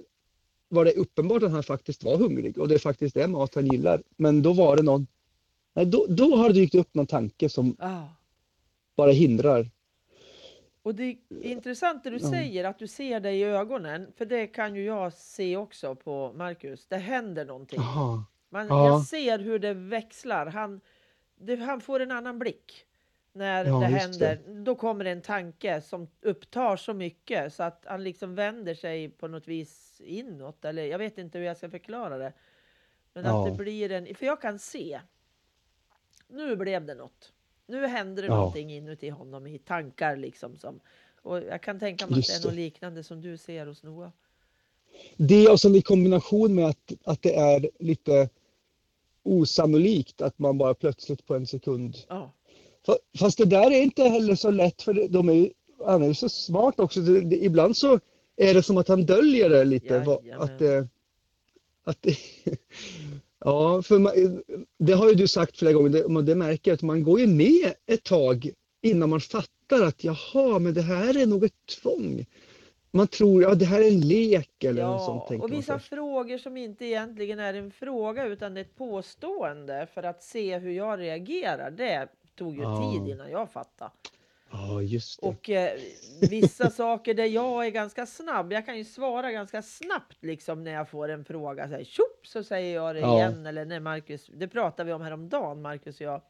var 0.70 0.86
det 0.86 0.94
uppenbart 0.94 1.44
att 1.44 1.52
han 1.52 1.64
faktiskt 1.64 2.04
var 2.04 2.18
hungrig 2.18 2.58
och 2.58 2.68
det 2.68 2.80
faktiskt 2.80 3.18
är 3.18 3.28
mat 3.28 3.56
han 3.56 3.68
gillar. 3.68 4.04
Men 4.18 4.42
då 4.42 4.54
var 4.54 4.76
det 4.76 4.84
någon, 4.84 5.08
nej, 5.78 5.86
då, 5.86 6.06
då 6.10 6.36
har 6.36 6.48
det 6.48 6.54
dykt 6.54 6.76
upp 6.76 6.94
någon 6.94 7.08
tanke 7.08 7.50
som 7.50 7.76
Ja. 7.80 8.10
bara 8.96 9.12
hindrar. 9.12 9.70
Och 10.84 10.96
det 10.96 11.04
är 11.04 11.18
intressant 11.44 12.04
det 12.04 12.10
du 12.10 12.18
Ja. 12.22 12.30
säger, 12.32 12.64
att 12.64 12.80
du 12.80 12.88
ser 12.88 13.20
det 13.20 13.32
i 13.32 13.44
ögonen. 13.44 14.12
För 14.18 14.26
det 14.26 14.48
kan 14.48 14.76
ju 14.76 14.84
jag 14.84 15.14
se 15.14 15.58
också 15.58 15.96
på 15.96 16.34
Marcus. 16.36 16.86
Det 16.88 16.98
händer 16.98 17.46
någonting. 17.46 17.80
Jaha. 17.82 18.24
Man, 18.50 18.68
Ja. 18.68 18.88
Jag 18.88 19.04
ser 19.06 19.40
hur 19.40 19.60
det 19.60 19.74
växlar. 19.74 20.46
Han, 20.46 20.82
det, 21.40 21.56
han 21.56 21.82
får 21.82 22.00
en 22.00 22.12
annan 22.12 22.40
blick 22.40 22.86
när 23.34 23.66
Ja, 23.66 23.80
det 23.80 23.86
händer. 23.86 24.40
Då 24.64 24.76
kommer 24.76 25.06
en 25.06 25.22
tanke 25.22 25.82
som 25.82 26.08
upptar 26.22 26.78
så 26.78 26.94
mycket 26.94 27.54
så 27.54 27.64
att 27.64 27.84
han 27.88 28.04
liksom 28.04 28.36
vänder 28.36 28.76
sig 28.76 29.10
på 29.10 29.28
något 29.28 29.48
vis 29.48 30.02
inåt. 30.06 30.66
Eller 30.66 30.84
jag 30.86 30.98
vet 30.98 31.18
inte 31.18 31.38
hur 31.38 31.46
jag 31.46 31.58
ska 31.58 31.70
förklara 31.70 32.18
det. 32.18 32.34
Men 33.14 33.26
Ja. 33.26 33.46
att 33.48 33.52
det 33.58 33.64
blir 33.64 33.92
en... 33.92 34.16
För 34.16 34.26
jag 34.26 34.42
kan 34.42 34.60
se. 34.60 35.00
Nu 36.30 36.56
blev 36.56 36.86
det 36.86 36.96
något. 36.96 37.32
Nu 37.68 37.88
händer 37.88 38.22
det 38.24 38.28
Ja. 38.28 38.36
någonting 38.36 38.74
inuti 38.74 39.10
honom 39.10 39.48
i 39.48 39.58
tankar 39.60 40.16
liksom. 40.16 40.58
Som, 40.58 40.80
och 41.22 41.38
jag 41.38 41.62
kan 41.62 41.80
tänka 41.80 42.08
mig 42.08 42.20
att 42.20 42.28
det 42.28 42.34
är 42.34 42.46
något 42.46 42.56
liknande 42.56 43.04
som 43.04 43.22
du 43.22 43.38
ser 43.38 43.66
hos 43.66 43.84
Noah. 43.84 44.10
Det 45.18 45.48
och 45.50 45.60
sen 45.60 45.76
i 45.76 45.82
kombination 45.82 46.56
med 46.56 46.66
att, 46.66 46.94
att 47.04 47.22
det 47.22 47.36
är 47.36 47.70
lite 47.80 48.30
osannolikt 49.24 50.22
att 50.22 50.40
man 50.40 50.58
bara 50.58 50.74
plötsligt 50.74 51.26
på 51.26 51.36
en 51.36 51.48
sekund. 51.48 51.98
Ja, 52.08 52.32
Fa- 52.88 53.18
Fast 53.20 53.38
det 53.38 53.46
där 53.46 53.72
är 53.72 53.82
inte 53.82 54.04
heller 54.04 54.36
så 54.36 54.52
lätt 54.52 54.82
för 54.82 55.08
de 55.08 55.30
är 55.30 55.52
han 55.86 56.04
är 56.04 56.08
ju 56.08 56.14
så 56.14 56.30
smart 56.30 56.80
också. 56.80 57.00
Det, 57.00 57.22
det, 57.22 57.44
ibland 57.46 57.78
så 57.78 58.00
är 58.36 58.54
det 58.54 58.64
som 58.64 58.78
att 58.78 58.88
han 58.88 59.06
döljer 59.06 59.50
det 59.50 59.64
lite. 59.66 59.94
Jajamän. 59.94 60.42
Att 60.42 60.60
det, 60.60 60.88
Att 61.84 62.02
det, 62.02 62.18
ja, 63.40 63.82
för 63.82 64.00
man, 64.00 64.12
det 64.80 64.94
har 64.94 65.10
ju 65.10 65.16
du 65.16 65.28
sagt 65.28 65.58
flera 65.58 65.74
gånger, 65.74 65.90
det, 65.90 66.22
det 66.22 66.36
märker 66.36 66.72
jag 66.72 66.76
att 66.76 66.82
man 66.82 67.04
går 67.04 67.20
ju 67.20 67.28
med 67.28 67.74
ett 67.86 68.04
tag 68.04 68.50
innan 68.82 69.10
man 69.10 69.20
fattar 69.22 69.84
att 69.84 70.04
jaha, 70.04 70.60
men 70.60 70.74
det 70.74 70.82
här 70.82 71.22
är 71.22 71.26
nog 71.26 71.44
ett 71.44 71.66
tvång. 71.82 72.26
Man 72.92 73.08
tror 73.08 73.44
att 73.44 73.50
ja, 73.50 73.56
det 73.56 73.66
här 73.66 73.82
är 73.82 73.88
en 73.88 74.02
lek 74.02 74.64
eller 74.64 74.82
Ja, 74.82 74.92
något 74.92 75.28
sånt. 75.28 75.44
och 75.44 75.52
vissa 75.54 75.80
frågor 75.80 76.38
som 76.38 76.58
inte 76.58 76.86
egentligen 76.86 77.40
är 77.40 77.54
en 77.54 77.72
fråga 77.72 78.26
utan 78.26 78.58
ett 78.58 78.76
påstående 78.76 79.88
för 79.94 80.04
att 80.04 80.24
se 80.24 80.58
hur 80.58 80.72
jag 80.72 81.00
reagerar. 81.00 81.72
Det 81.72 82.08
tog 82.36 82.56
ju 82.56 82.62
Ja. 82.62 82.92
tid 82.94 83.12
innan 83.12 83.32
jag 83.32 83.52
fattade. 83.52 83.92
Ja, 84.52 84.82
just 84.82 85.22
det. 85.22 85.28
Och 85.28 85.50
eh, 85.50 85.80
vissa 86.30 86.70
saker 86.70 87.14
där 87.14 87.26
jag 87.26 87.66
är 87.66 87.70
ganska 87.70 88.06
snabb. 88.06 88.54
Jag 88.54 88.66
kan 88.66 88.78
ju 88.78 88.84
svara 88.86 89.32
ganska 89.32 89.62
snabbt 89.62 90.24
liksom 90.24 90.64
när 90.64 90.72
jag 90.72 90.90
får 90.90 91.10
en 91.10 91.26
fråga. 91.26 91.68
Så, 91.68 91.74
här, 91.76 91.84
tjopp, 91.84 92.28
så 92.28 92.44
säger 92.44 92.76
jag 92.76 92.96
det 92.96 93.00
Ja. 93.02 93.18
igen. 93.18 93.46
Eller 93.46 93.66
när 93.66 93.80
Marcus, 93.80 94.28
det 94.34 94.48
pratade 94.48 94.88
vi 94.88 94.94
om 94.94 95.02
häromdagen, 95.02 95.62
Marcus 95.62 95.96
och 95.96 96.02
jag. 96.08 96.22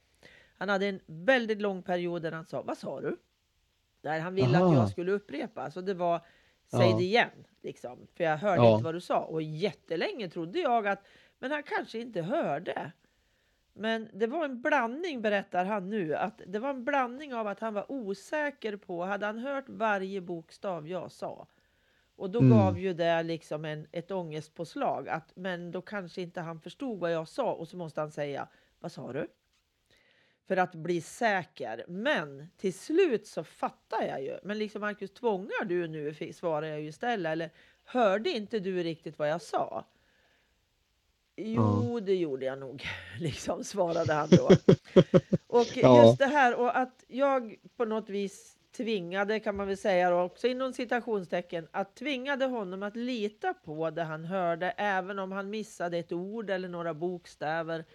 Han 0.58 0.70
hade 0.70 0.86
en 0.86 1.00
väldigt 1.06 1.62
lång 1.62 1.84
period 1.84 2.22
där 2.22 2.32
han 2.32 2.46
sa, 2.46 2.62
vad 2.62 2.78
sa 2.78 3.02
du? 3.02 3.18
Där 4.02 4.20
han 4.20 4.36
ville 4.36 4.58
att 4.58 4.64
Aha. 4.64 4.76
jag 4.76 4.90
skulle 4.90 5.12
upprepa. 5.12 5.72
Så 5.72 5.82
det 5.82 5.94
var, 5.94 6.22
säg 6.72 6.90
Ja. 6.90 6.98
det 6.98 7.04
igen. 7.04 7.30
Liksom. 7.64 8.08
För 8.18 8.24
jag 8.24 8.38
hörde 8.38 8.62
Ja. 8.64 8.72
inte 8.74 8.84
vad 8.84 8.94
du 8.94 9.02
sa. 9.02 9.20
Och 9.20 9.42
jättelänge 9.42 10.30
trodde 10.30 10.60
jag 10.60 10.88
att, 10.88 11.04
men 11.40 11.52
han 11.52 11.64
kanske 11.64 12.00
inte 12.00 12.22
hörde. 12.22 12.92
Men 13.78 14.10
det 14.14 14.28
var 14.28 14.46
en 14.46 14.62
blandning, 14.62 15.22
berättar 15.22 15.66
han 15.66 15.90
nu, 15.90 16.16
att 16.16 16.42
det 16.48 16.60
var 16.60 16.70
en 16.70 16.86
blandning 16.86 17.34
av 17.34 17.48
att 17.48 17.60
han 17.60 17.74
var 17.74 17.92
osäker 17.92 18.78
på, 18.78 19.04
hade 19.06 19.26
han 19.26 19.38
hört 19.38 19.66
varje 19.70 20.22
bokstav 20.22 20.88
jag 20.88 21.12
sa? 21.12 21.48
Och 22.16 22.30
då 22.30 22.40
Mm. 22.40 22.52
gav 22.52 22.80
ju 22.80 22.94
det 22.94 23.24
liksom 23.24 23.66
en, 23.66 23.88
ett 23.92 24.12
ångestpåslag, 24.12 25.10
att, 25.10 25.36
men 25.36 25.72
då 25.72 25.82
kanske 25.82 26.22
inte 26.22 26.42
han 26.42 26.62
förstod 26.62 27.00
vad 27.00 27.12
jag 27.12 27.28
sa 27.28 27.54
och 27.54 27.68
så 27.68 27.78
måste 27.78 28.02
han 28.02 28.12
säga, 28.12 28.48
vad 28.80 28.92
sa 28.92 29.14
du? 29.14 29.28
För 30.48 30.58
att 30.58 30.76
bli 30.76 31.02
säker. 31.02 31.86
Men 31.88 32.50
till 32.58 32.74
slut 32.74 33.28
så 33.28 33.44
fattar 33.44 34.02
jag 34.04 34.24
ju. 34.24 34.40
Men 34.44 34.58
liksom 34.58 34.82
Marcus, 34.82 35.12
tvångar 35.12 35.66
du 35.66 35.88
nu? 35.88 36.34
Svarar 36.34 36.68
jag 36.68 36.82
ju 36.82 36.88
istället. 36.88 37.32
Eller 37.32 37.50
hörde 37.86 38.30
inte 38.30 38.60
du 38.60 38.84
riktigt 38.84 39.20
vad 39.20 39.30
jag 39.30 39.42
sa? 39.42 39.86
Jo, 41.38 42.00
det 42.00 42.16
gjorde 42.16 42.46
jag 42.46 42.60
nog, 42.60 42.84
liksom 43.20 43.64
svarade 43.64 44.14
han 44.14 44.30
då. 44.30 44.48
Och 45.48 45.78
just 45.78 46.20
det 46.20 46.26
här 46.26 46.56
och 46.56 46.78
att 46.78 47.04
jag 47.08 47.56
på 47.78 47.86
något 47.86 48.10
vis 48.10 48.58
tvingade, 48.78 49.40
kan 49.40 49.56
man 49.56 49.68
väl 49.68 49.78
säga 49.78 50.10
då, 50.10 50.22
också 50.22 50.48
inom 50.48 50.74
citationstecken, 50.74 51.68
att 51.72 51.96
tvingade 51.96 52.46
honom 52.46 52.84
att 52.84 52.96
lita 52.96 53.54
på 53.54 53.90
det 53.90 54.04
han 54.04 54.26
hörde, 54.26 54.70
även 54.78 55.20
om 55.20 55.32
han 55.32 55.50
missade 55.50 55.98
ett 55.98 56.12
ord 56.12 56.50
eller 56.50 56.70
några 56.70 56.94
bokstäver. 56.94 57.86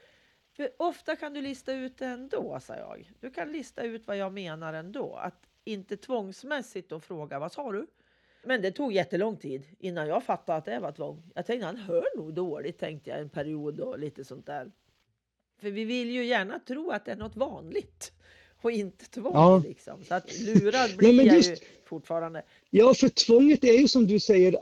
För 0.57 0.70
ofta 0.76 1.16
kan 1.16 1.35
du 1.35 1.40
lista 1.40 1.72
ut 1.72 1.98
det 1.98 2.07
ändå, 2.07 2.61
sa 2.61 2.76
jag. 2.76 3.11
Du 3.20 3.31
kan 3.31 3.52
lista 3.52 3.83
ut 3.83 4.07
vad 4.07 4.16
jag 4.16 4.33
menar 4.33 4.72
ändå. 4.72 5.16
Att 5.16 5.46
inte 5.64 5.96
tvångsmässigt 5.96 6.88
då 6.88 7.00
fråga, 7.00 7.38
vad 7.38 7.52
sa 7.52 7.72
du? 7.72 7.87
Men 8.44 8.62
det 8.62 8.72
tog 8.72 8.92
jättelång 8.92 9.37
tid 9.37 9.62
innan 9.78 10.09
jag 10.09 10.24
fattade 10.24 10.59
att 10.59 10.64
det 10.64 10.78
var 10.78 10.92
tvång. 10.92 11.22
Jag 11.35 11.46
tänkte 11.46 11.66
han 11.66 11.76
hör 11.76 12.16
nog 12.16 12.35
dåligt, 12.35 12.78
tänkte 12.78 13.11
jag 13.11 13.20
en 13.20 13.28
period 13.28 13.81
och 13.81 13.98
lite 13.98 14.24
sånt 14.24 14.46
där. 14.46 14.70
För 15.61 15.70
vi 15.70 15.85
vill 15.85 16.11
ju 16.11 16.24
gärna 16.24 16.59
tro 16.59 16.90
att 16.90 17.05
det 17.05 17.12
är 17.12 17.16
något 17.16 17.37
vanligt 17.37 18.12
och 18.62 18.70
inte 18.70 19.05
tvång. 19.05 19.33
Ja. 19.35 19.62
Liksom. 19.68 20.05
Så 20.05 20.14
att 20.14 20.40
lurad 20.40 20.96
blir 20.96 21.12
men 21.12 21.26
jag 21.26 21.37
ju 21.37 21.50
just- 21.50 21.62
fortfarande. 21.85 22.42
Ja, 22.70 22.94
för 22.94 23.09
tvånget 23.09 23.64
är 23.64 23.72
ju 23.72 23.88
som 23.88 24.07
du 24.07 24.20
säger 24.20 24.57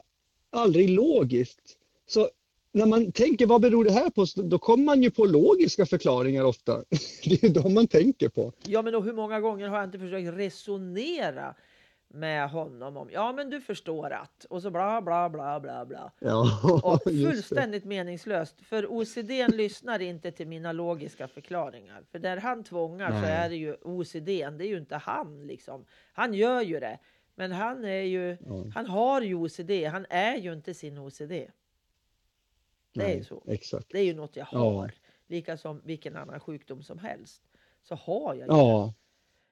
aldrig 0.51 0.91
logiskt. 0.91 1.77
Så 2.07 2.31
när 2.73 2.87
man 2.87 3.13
tänker 3.13 3.47
vad 3.47 3.61
beror 3.61 3.85
det 3.85 3.93
här 3.93 4.11
på, 4.11 4.27
då 4.43 4.59
kommer 4.59 4.85
man 4.85 5.03
ju 5.03 5.11
på 5.11 5.25
logiska 5.25 5.87
förklaringar 5.87 6.45
ofta. 6.45 6.85
Det 7.25 7.43
är 7.45 7.49
de 7.49 7.75
man 7.75 7.87
tänker 7.87 8.29
på. 8.29 8.53
Ja, 8.67 8.83
men 8.83 8.95
och 8.95 9.05
hur 9.05 9.13
många 9.13 9.41
gånger 9.41 9.69
har 9.69 9.77
jag 9.77 9.87
inte 9.87 9.99
försökt 9.99 10.39
resonera 10.39 11.55
med 12.13 12.51
honom 12.51 12.97
om, 12.97 13.11
ja 13.13 13.33
men 13.33 13.51
du 13.51 13.61
förstår 13.61 14.11
att, 14.11 14.45
och 14.45 14.63
så 14.63 14.71
bla 14.71 15.03
bla 15.03 15.29
bla 15.31 15.61
bla 15.61 15.87
bla. 15.87 16.13
Ja, 16.19 16.61
Och 16.83 17.03
fullständigt 17.05 17.85
meningslöst. 17.85 18.61
För 18.61 18.87
OCD 18.87 19.31
lyssnar 19.49 20.03
inte 20.03 20.31
till 20.33 20.49
mina 20.49 20.73
logiska 20.73 21.29
förklaringar. 21.29 22.05
För 22.13 22.19
där 22.19 22.37
han 22.37 22.65
tvångar 22.65 23.11
så 23.11 23.21
Nej. 23.21 23.31
är 23.33 23.49
det 23.49 23.57
ju 23.57 23.77
OCD, 23.83 24.27
det 24.27 24.65
är 24.65 24.69
ju 24.69 24.79
inte 24.79 24.97
han 24.97 25.47
liksom. 25.47 25.85
Han 26.13 26.35
gör 26.35 26.61
ju 26.63 26.81
det. 26.81 26.99
Men 27.35 27.53
han 27.53 27.85
är 27.85 28.03
ju, 28.03 28.37
Ja, 28.47 28.65
han 28.75 28.87
har 28.87 29.21
ju 29.23 29.35
OCD, 29.35 29.71
han 29.91 30.07
är 30.11 30.37
ju 30.37 30.53
inte 30.53 30.75
sin 30.75 30.99
OCD. 30.99 31.19
Det 31.29 33.05
är 33.05 33.09
ju 33.09 33.15
nej, 33.15 33.25
så. 33.25 33.43
Exakt. 33.47 33.87
Det 33.91 33.99
är 33.99 34.05
ju 34.05 34.15
något 34.15 34.37
jag 34.37 34.47
Ja. 34.53 34.59
har. 34.59 34.93
Lika 35.27 35.57
som 35.57 35.81
vilken 35.85 36.17
annan 36.17 36.41
sjukdom 36.41 36.83
som 36.83 36.99
helst. 36.99 37.43
Så 37.83 37.95
har 37.95 38.35
jag 38.35 38.37
ju 38.37 38.41
det. 38.41 38.47
Ja, 38.59 38.95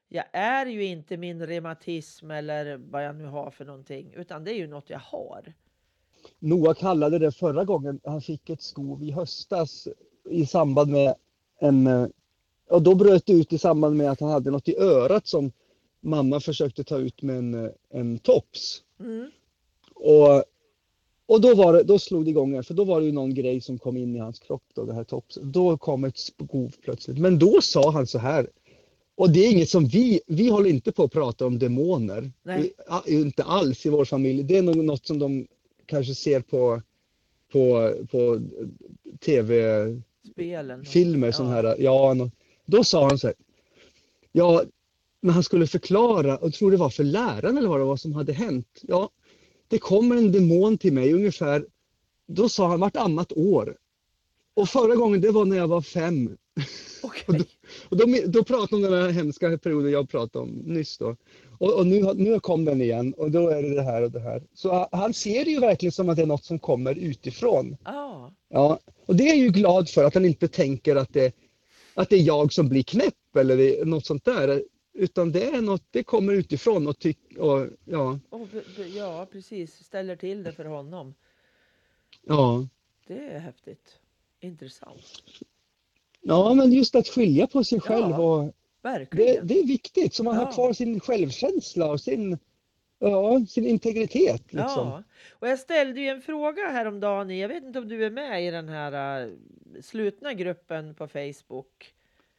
Jag 0.09 0.25
är 0.31 0.65
ju 0.65 0.85
inte 0.85 1.17
min 1.17 1.47
reumatism 1.47 2.31
eller 2.31 2.77
vad 2.77 3.05
jag 3.05 3.15
nu 3.15 3.25
har 3.25 3.51
för 3.51 3.65
någonting. 3.65 4.13
Utan 4.15 4.43
det 4.43 4.51
är 4.51 4.55
ju 4.55 4.67
något 4.67 4.89
jag 4.89 4.99
har. 4.99 5.53
Noah 6.39 6.73
kallade 6.73 7.19
det 7.19 7.31
förra 7.31 7.65
gången 7.65 7.99
han 8.03 8.21
fick 8.21 8.49
ett 8.49 8.61
skov 8.61 9.03
i 9.03 9.11
höstas 9.11 9.87
i 10.29 10.45
samband 10.45 10.91
med 10.91 11.15
en... 11.59 11.87
eh, 11.87 12.07
Och 12.69 12.81
då 12.81 12.95
bröt 12.95 13.25
det 13.25 13.33
ut 13.33 13.53
i 13.53 13.57
samband 13.57 13.95
med 13.97 14.11
att 14.11 14.19
han 14.19 14.29
hade 14.29 14.51
något 14.51 14.67
i 14.67 14.77
örat 14.77 15.27
som 15.27 15.51
mamma 16.01 16.39
försökte 16.39 16.83
ta 16.83 16.97
ut 16.97 17.21
med 17.21 17.37
en, 17.37 17.65
eh, 17.65 17.71
en 17.89 18.19
tops. 18.19 18.83
Mm. 18.99 19.31
Och, 19.95 20.43
och 21.25 21.41
då, 21.41 21.55
var 21.55 21.73
det, 21.73 21.83
då 21.83 21.99
slog 21.99 22.25
det 22.25 22.29
igång, 22.29 22.63
för 22.63 22.73
då 22.73 22.83
var 22.83 22.99
det 22.99 23.05
ju 23.05 23.11
någon 23.11 23.33
grej 23.33 23.61
som 23.61 23.79
kom 23.79 23.97
in 23.97 24.15
i 24.15 24.19
hans 24.19 24.39
kropp, 24.39 24.63
då, 24.73 24.85
det 24.85 24.93
här 24.93 25.03
topsen. 25.03 25.51
Då 25.51 25.77
kom 25.77 26.03
ett 26.03 26.17
skov 26.17 26.75
plötsligt. 26.81 27.17
Men 27.17 27.39
då 27.39 27.61
sa 27.61 27.91
han 27.91 28.07
så 28.07 28.19
här, 28.19 28.49
och 29.19 29.29
det 29.29 29.39
är 29.39 29.51
inget 29.51 29.69
som 29.69 29.87
vi, 29.87 30.21
vi 30.27 30.49
håller 30.49 30.69
inte 30.69 30.91
på 30.91 31.03
att 31.03 31.11
prata 31.11 31.45
om 31.45 31.59
demoner. 31.59 32.31
Ja, 32.87 33.03
Inte 33.07 33.43
alls 33.43 33.85
i 33.85 33.89
vår 33.89 34.05
familj. 34.05 34.43
Det 34.43 34.57
är 34.57 34.61
något 34.61 35.05
som 35.05 35.19
de 35.19 35.47
kanske 35.85 36.15
ser 36.15 36.41
på, 36.41 36.81
på, 37.51 37.93
på 38.11 38.41
tv-filmer, 39.19 41.27
Ja. 41.27 41.31
här. 41.47 41.75
Ja, 41.79 42.29
då 42.65 42.83
sa 42.83 43.07
han 43.07 43.19
så 43.19 43.27
här, 43.27 43.35
ja, 44.31 44.63
när 45.21 45.33
han 45.33 45.43
skulle 45.43 45.67
förklara, 45.67 46.37
och 46.37 46.53
tror 46.53 46.71
det 46.71 46.77
var 46.77 46.89
för 46.89 47.03
läraren 47.03 47.57
eller 47.57 47.69
vad 47.69 47.79
det 47.79 47.85
var 47.85 47.97
som 47.97 48.13
hade 48.13 48.33
hänt. 48.33 48.81
Ja, 48.81 49.09
det 49.67 49.77
kommer 49.77 50.15
en 50.15 50.31
demon 50.31 50.77
till 50.77 50.93
mig 50.93 51.13
ungefär, 51.13 51.65
då 52.27 52.49
sa 52.49 52.67
han 52.67 52.79
vartannat 52.79 53.33
år. 53.33 53.77
Och 54.53 54.69
förra 54.69 54.95
gången 54.95 55.21
det 55.21 55.31
var 55.31 55.45
när 55.45 55.57
jag 55.57 55.67
var 55.67 55.81
fem. 55.81 56.37
Okej. 57.03 57.45
Och 57.89 57.97
då, 57.97 58.05
då 58.27 58.43
pratade 58.43 58.75
om 58.75 58.91
den 58.91 59.01
här 59.03 59.09
hemska 59.09 59.57
perioden 59.57 59.91
jag 59.91 60.09
pratade 60.09 60.43
om 60.43 60.49
nyss 60.49 60.97
då. 60.97 61.15
Och, 61.59 61.73
och 61.79 61.87
nu, 61.87 62.13
nu 62.13 62.39
kom 62.39 62.65
den 62.65 62.81
igen 62.81 63.13
och 63.13 63.31
då 63.31 63.49
är 63.49 63.63
det 63.63 63.75
det 63.75 63.81
här 63.81 64.01
och 64.01 64.11
det 64.11 64.19
här. 64.19 64.43
Så 64.53 64.89
han- 64.91 65.13
ser 65.13 65.45
det 65.45 65.51
ju 65.51 65.59
verkligen 65.59 65.91
som 65.91 66.09
att 66.09 66.15
det 66.15 66.21
är 66.21 66.25
något 66.25 66.43
som 66.45 66.59
kommer 66.59 66.95
utifrån. 66.95 67.77
Ja. 67.85 68.33
Ja, 68.49 68.79
och 69.05 69.15
det 69.15 69.29
är 69.29 69.35
ju 69.35 69.49
glad 69.49 69.89
för 69.89 70.03
att 70.03 70.13
han 70.13 70.25
inte 70.25 70.47
tänker 70.47 70.95
att 70.95 71.13
det, 71.13 71.35
att 71.93 72.09
det 72.09 72.15
är 72.15 72.23
jag 72.23 72.53
som 72.53 72.69
blir 72.69 72.83
knäpp 72.83 73.35
eller 73.37 73.85
något 73.85 74.05
sånt 74.05 74.25
där. 74.25 74.63
Utan 74.93 75.31
det 75.31 75.43
är 75.45 75.61
något, 75.61 75.83
det 75.91 76.03
kommer 76.03 76.33
utifrån 76.33 76.87
och, 76.87 76.99
tyck, 76.99 77.17
och 77.37 77.67
ja, 77.85 78.19
Och, 78.29 78.47
ja, 78.95 79.27
precis. 79.31 79.83
Ställer 79.83 80.15
till 80.15 80.43
det 80.43 80.51
för 80.51 80.65
honom. 80.65 81.13
ja. 82.27 82.67
Det 83.07 83.17
är 83.19 83.39
häftigt. 83.39 83.97
Intressant. 84.39 85.21
Ja, 86.21 86.53
men 86.53 86.71
just 86.71 86.95
att 86.95 87.07
skilja 87.07 87.47
på 87.47 87.63
sig 87.63 87.79
själv 87.79 88.09
Ja, 88.09 88.17
och 88.19 88.53
det, 89.11 89.39
det 89.43 89.59
är 89.59 89.67
viktigt 89.67 90.13
så 90.13 90.23
man 90.23 90.35
Ja. 90.35 90.45
har 90.45 90.51
kvar 90.51 90.73
sin 90.73 90.99
självkänsla 90.99 91.91
och 91.91 92.01
sin, 92.01 92.37
ja, 92.99 93.45
sin 93.49 93.65
integritet. 93.65 94.41
Liksom. 94.53 94.87
Ja, 94.87 95.03
och 95.31 95.47
jag 95.47 95.59
ställde 95.59 95.99
ju 96.01 96.07
en 96.07 96.21
fråga 96.21 96.69
häromdagen. 96.69 97.37
Jag 97.37 97.47
vet 97.49 97.63
inte 97.63 97.79
om 97.79 97.87
du 97.87 98.05
är 98.05 98.09
med 98.11 98.47
i 98.47 98.51
den 98.51 98.69
här 98.69 99.21
äh, 99.25 99.31
slutna 99.81 100.33
gruppen 100.33 100.95
på 100.95 101.07
Facebook 101.07 101.93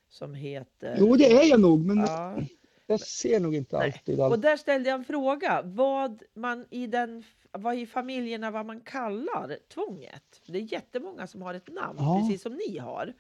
som 0.09 0.35
heter... 0.35 0.97
Jo, 0.99 1.17
det 1.17 1.33
är 1.33 1.49
jag 1.51 1.61
nog, 1.61 1.85
men 1.87 1.99
Ja. 1.99 2.39
jag 2.87 3.01
ser 3.01 3.41
nog 3.41 3.55
inte 3.55 3.79
Nej. 3.79 3.93
alltid 3.95 4.19
Och 4.21 4.27
allt. 4.27 4.43
där 4.43 4.57
ställde 4.57 4.89
jag 4.91 4.99
en 4.99 5.05
fråga. 5.05 5.63
Vad 5.65 6.23
man 6.35 6.67
i 6.71 6.87
den 6.87 7.25
vad 7.53 7.77
i 7.77 7.87
familjerna 7.87 8.51
vad 8.51 8.67
man 8.67 8.81
kallar 8.81 9.57
tvånget. 9.75 10.41
Det 10.47 10.59
är 10.59 10.73
jättemånga 10.73 11.27
som 11.27 11.43
har 11.43 11.55
ett 11.55 11.69
namn, 11.69 11.99
Ja. 12.01 12.21
precis 12.23 12.43
som 12.43 12.53
ni 12.69 12.79
har. 12.79 13.13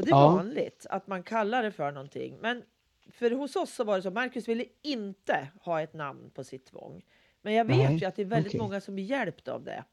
Och 0.00 0.06
det 0.06 0.10
är 0.10 0.16
Ja. 0.16 0.28
vanligt 0.28 0.86
att 0.90 1.06
man 1.06 1.22
kallar 1.22 1.62
det 1.62 1.72
för 1.72 1.92
någonting. 1.92 2.38
Men 2.40 2.62
för 3.12 3.30
hos 3.30 3.56
oss 3.56 3.74
så 3.74 3.84
var 3.84 3.96
det 3.96 4.02
så, 4.02 4.10
Marcus 4.10 4.48
ville 4.48 4.64
inte 4.82 5.48
ha 5.62 5.80
ett 5.80 5.94
namn 5.94 6.30
på 6.30 6.44
sitt 6.44 6.66
tvång. 6.66 7.04
Men 7.42 7.54
jag 7.54 7.64
vet 7.64 7.76
Nej, 7.76 7.96
ju 7.96 8.06
att 8.06 8.16
det 8.16 8.22
är 8.22 8.26
väldigt 8.26 8.50
okej. 8.50 8.60
många 8.60 8.80
som 8.80 8.94
blir 8.94 9.04
hjälpt 9.04 9.48
av 9.48 9.64
det. 9.64 9.84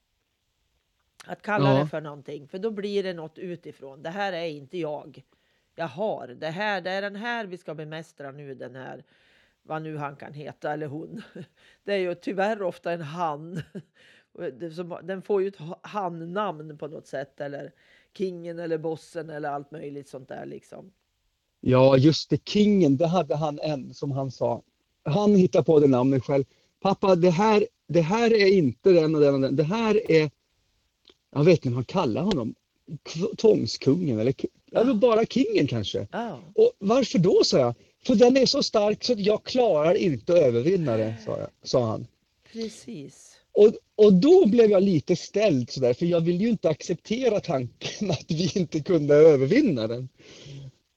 Att 1.26 1.42
kalla 1.42 1.74
Ja. 1.74 1.80
det 1.80 1.88
för 1.88 2.02
någonting, 2.02 2.48
för 2.48 2.60
då 2.60 2.72
blir 2.72 3.04
det 3.04 3.14
något 3.14 3.38
utifrån. 3.38 4.02
Det 4.04 4.10
här 4.10 4.34
är 4.34 4.46
inte 4.46 4.78
jag. 4.78 5.24
Jag 5.76 5.88
har 5.88 6.28
det 6.28 6.48
här, 6.50 6.82
det 6.82 6.92
är 6.92 7.02
den 7.02 7.16
här 7.16 7.46
vi 7.46 7.58
ska 7.58 7.74
bemästra 7.76 8.32
nu, 8.32 8.56
den 8.56 8.76
här 8.76 9.04
vad 9.64 9.82
nu 9.82 9.98
han 9.98 10.16
kan 10.16 10.34
heta 10.34 10.74
eller 10.74 10.88
hon. 10.88 11.22
Det 11.84 11.94
är 11.94 11.98
ju 11.98 12.16
tyvärr 12.16 12.62
ofta 12.62 12.92
en 12.92 13.02
han. 13.02 13.62
Den 15.04 15.22
får 15.22 15.42
ju 15.42 15.48
ett 15.48 15.56
ha- 15.56 15.80
han-namn 15.84 16.78
på 16.78 16.88
något 16.88 17.08
sätt 17.08 17.42
eller 17.42 17.72
kingen 18.18 18.60
eller 18.60 18.78
bossen 18.78 19.30
eller 19.30 19.50
allt 19.50 19.72
möjligt 19.72 20.10
sånt 20.10 20.28
där 20.30 20.46
liksom. 20.46 20.92
Ja, 21.62 21.98
just 21.98 22.30
det, 22.30 22.50
Kingen, 22.50 22.98
det 22.98 23.08
hade 23.08 23.36
han 23.36 23.60
en 23.60 23.94
som 23.94 24.12
han 24.12 24.32
sa. 24.32 24.62
Han 25.04 25.36
hittade 25.36 25.64
på 25.64 25.80
det 25.80 25.88
namnet 25.88 26.24
själv. 26.24 26.44
Pappa, 26.82 27.16
det 27.16 27.30
här, 27.30 27.68
det 27.88 28.02
här 28.02 28.34
är 28.34 28.48
inte 28.48 28.92
den 28.92 29.16
och 29.16 29.22
den 29.22 29.34
och 29.34 29.42
den. 29.42 29.56
Det 29.56 29.64
här 29.64 30.12
är, 30.12 30.32
jag 31.34 31.44
vet 31.44 31.56
inte 31.66 31.70
vad 31.70 31.76
han 31.76 31.86
kallar 31.86 32.22
honom, 32.22 32.56
tvångskungen 33.38 34.20
eller 34.20 34.32
ki- 34.32 34.50
eller 34.72 34.94
bara 34.94 35.26
Kingen 35.26 35.68
kanske. 35.68 36.08
Ja. 36.12 36.40
Och 36.56 36.72
varför 36.80 37.20
då, 37.20 37.44
sa 37.44 37.60
jag. 37.60 37.76
För 38.06 38.16
den 38.16 38.38
är 38.38 38.46
så 38.46 38.64
stark 38.64 39.04
så 39.04 39.14
att 39.14 39.20
jag 39.20 39.44
klarar 39.44 39.94
inte 39.94 40.34
att 40.34 40.40
övervinna 40.40 40.98
det, 40.98 41.16
sa, 41.26 41.40
jag, 41.40 41.50
sa 41.64 41.86
han. 41.86 42.08
Precis. 42.52 43.37
Och, 43.58 43.74
och 43.96 44.14
då 44.14 44.46
blev 44.46 44.72
jag 44.72 44.84
lite 44.84 45.16
ställd 45.16 45.70
sådär, 45.70 45.94
för 45.94 46.06
jag 46.06 46.22
ville 46.22 46.44
ju 46.44 46.50
inte 46.50 46.70
acceptera 46.70 47.40
tanken 47.40 48.12
att 48.12 48.26
vi 48.28 48.52
inte 48.56 48.80
kunde 48.80 49.16
övervinna 49.16 49.88
den. 49.88 50.10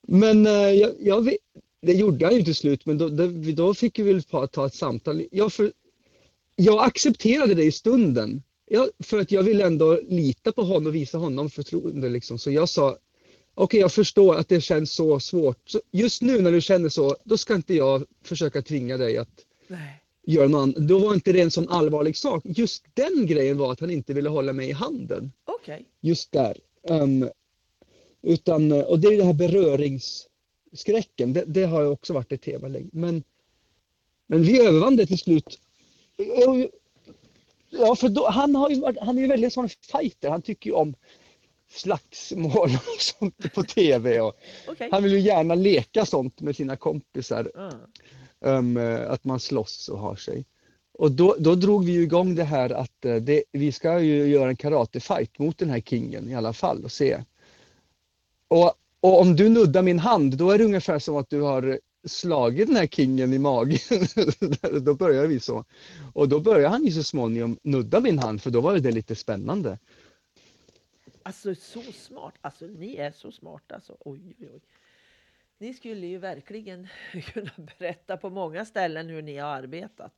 Men 0.09 0.47
eh, 0.47 0.53
jag, 0.53 0.93
jag, 1.01 1.37
det 1.83 1.93
gjorde 1.93 2.25
jag 2.25 2.33
ju 2.33 2.43
till 2.43 2.55
slut, 2.55 2.87
men 2.87 2.99
då, 2.99 3.09
då, 3.55 3.75
fick 3.75 3.99
vi 3.99 4.03
väl 4.03 4.23
ta, 4.23 4.67
ett 4.67 4.75
samtal. 4.75 5.23
Jag, 5.31 5.53
för, 5.53 5.73
jag 6.57 6.85
accepterade 6.85 7.55
det 7.55 7.65
i 7.65 7.73
stunden, 7.73 8.43
jag, 8.67 8.89
för 9.03 9.21
att 9.21 9.33
jag 9.33 9.43
ville 9.43 9.67
ändå 9.67 10.01
lita 10.09 10.53
på 10.53 10.63
honom 10.63 10.87
och 10.87 10.95
visa 10.95 11.19
honom 11.19 11.51
förtroende. 11.51 12.09
Liksom. 12.09 12.39
Så 12.39 12.51
jag 12.51 12.69
sa, 12.69 12.99
okej 13.55 13.81
jag 13.81 13.93
förstår 13.93 14.35
att 14.35 14.49
det 14.49 14.61
känns 14.61 14.93
så 14.93 15.21
svårt. 15.21 15.69
Så 15.69 15.81
just 15.93 16.23
nu 16.23 16.41
när 16.41 16.53
du 16.53 16.61
känner 16.61 16.89
så, 16.89 17.17
då 17.25 17.37
ska 17.39 17.55
inte 17.55 17.75
jag 17.75 18.05
försöka 18.25 18.63
tvinga 18.63 18.97
dig 18.97 19.19
att 19.19 19.47
Nej 19.69 20.00
gör 20.27 20.49
någon, 20.49 20.87
då 20.87 20.99
var 20.99 21.15
inte 21.15 21.33
det 21.33 21.41
en 21.41 21.51
sån 21.51 21.69
allvarlig 21.69 22.17
sak. 22.17 22.43
Just 22.45 22.85
den 22.95 23.27
grejen 23.27 23.59
var 23.59 23.73
att 23.73 23.81
han 23.81 23.91
inte 23.91 24.15
ville 24.15 24.29
hålla 24.29 24.53
mig 24.53 24.69
i 24.69 24.73
handen. 24.73 25.33
Okej. 25.45 25.87
Just 26.01 26.33
där. 26.33 26.57
Um, 26.83 27.29
utan, 28.23 28.73
och 28.73 28.99
det 28.99 29.09
är 29.09 29.17
den 29.17 29.27
här 29.27 29.33
beröringsskräcken. 29.33 31.33
Det, 31.33 31.45
det 31.47 31.65
har 31.65 31.83
ju 31.83 31.89
också 31.89 32.13
varit 32.13 32.33
ett 32.33 32.43
tema 32.43 32.69
länge. 32.69 32.91
Men, 32.93 33.23
men 34.27 34.43
vi 34.43 34.61
övervann 34.61 34.97
det 34.97 35.07
till 35.07 35.19
slut. 35.19 35.61
Ja, 37.71 37.97
för 37.97 38.09
då, 38.09 38.29
han, 38.29 38.55
har 38.55 38.71
ju 38.71 38.81
varit, 38.81 38.99
han 39.01 39.19
är 39.19 39.23
ju 39.23 39.29
väldigt 39.29 39.53
sån 39.53 39.69
fighter. 39.69 40.31
Han 40.31 40.43
tycker 40.43 40.71
ju 40.71 40.77
om 40.77 40.95
slagsmål 41.71 42.71
och 42.95 43.01
sånt 43.01 43.55
på 43.55 43.63
tv. 43.63 44.21
Och 44.21 44.37
Okej. 44.69 44.89
han 44.93 45.03
vill 45.03 45.13
ju 45.13 45.21
gärna 45.21 45.55
leka 45.55 46.07
sånt 46.07 46.41
med 46.41 46.57
sina 46.57 46.77
kompisar. 46.77 47.51
Ja. 47.55 47.71
Um, 48.41 48.77
att 49.09 49.25
man 49.25 49.41
slåss 49.41 49.89
och 49.89 49.99
har 49.99 50.17
sig. 50.17 50.45
Och 50.93 51.13
då, 51.13 51.37
då 51.39 51.55
drog 51.55 51.85
vi 51.85 52.03
igång 52.03 52.35
det 52.35 52.45
här 52.45 52.71
att 52.71 53.05
eh, 53.05 53.17
det, 53.17 53.45
vi 53.53 53.73
ska 53.73 54.01
ju 54.01 54.27
göra 54.27 54.49
en 54.49 54.57
karatefight 54.57 55.39
mot 55.39 55.59
den 55.59 55.71
här 55.71 55.81
kingen 55.81 56.29
i 56.29 56.35
alla 56.35 56.53
fall 56.53 56.85
och 56.85 56.93
se. 56.93 57.25
Och, 58.49 58.73
och 59.01 59.21
om 59.21 59.37
du 59.37 59.49
nuddar 59.49 59.83
min 59.83 59.99
hand 59.99 60.37
då 60.37 60.51
är 60.51 60.59
det 60.59 60.65
ungefär 60.65 60.99
som 60.99 61.17
att 61.17 61.31
du 61.31 61.41
har 61.41 61.81
slagit 62.05 62.67
den 62.67 62.77
här 62.77 62.87
kingen 62.87 63.33
i 63.33 63.39
magen. 63.39 63.79
då 64.85 64.95
börjar 64.95 65.27
vi 65.27 65.41
så. 65.41 65.65
Och 66.13 66.29
då 66.29 66.41
börjar 66.41 66.71
han 66.71 66.85
ju 66.85 66.93
så 66.93 67.03
småningom 67.03 67.59
nudda 67.63 68.01
min 68.01 68.19
hand 68.19 68.43
för 68.43 68.51
då 68.51 68.61
var 68.61 68.79
det 68.79 68.91
lite 68.91 69.15
spännande. 69.15 69.79
Alltså 71.23 71.55
så 71.55 71.83
smart. 71.93 72.35
Alltså 72.41 72.67
ni 72.67 72.97
är 72.97 73.13
så 73.13 73.33
smarta. 73.33 73.75
Alltså. 73.75 73.97
Oj, 74.01 74.21
oj, 74.41 74.49
oj. 74.55 74.61
Ni 75.61 75.75
skulle 75.75 76.07
ju 76.07 76.19
verkligen 76.19 76.89
kunna 77.33 77.51
berätta 77.79 78.17
på 78.17 78.31
många 78.31 78.65
ställen 78.65 79.09
hur 79.09 79.23
ni 79.23 79.37
har 79.37 79.49
arbetat. 79.49 80.13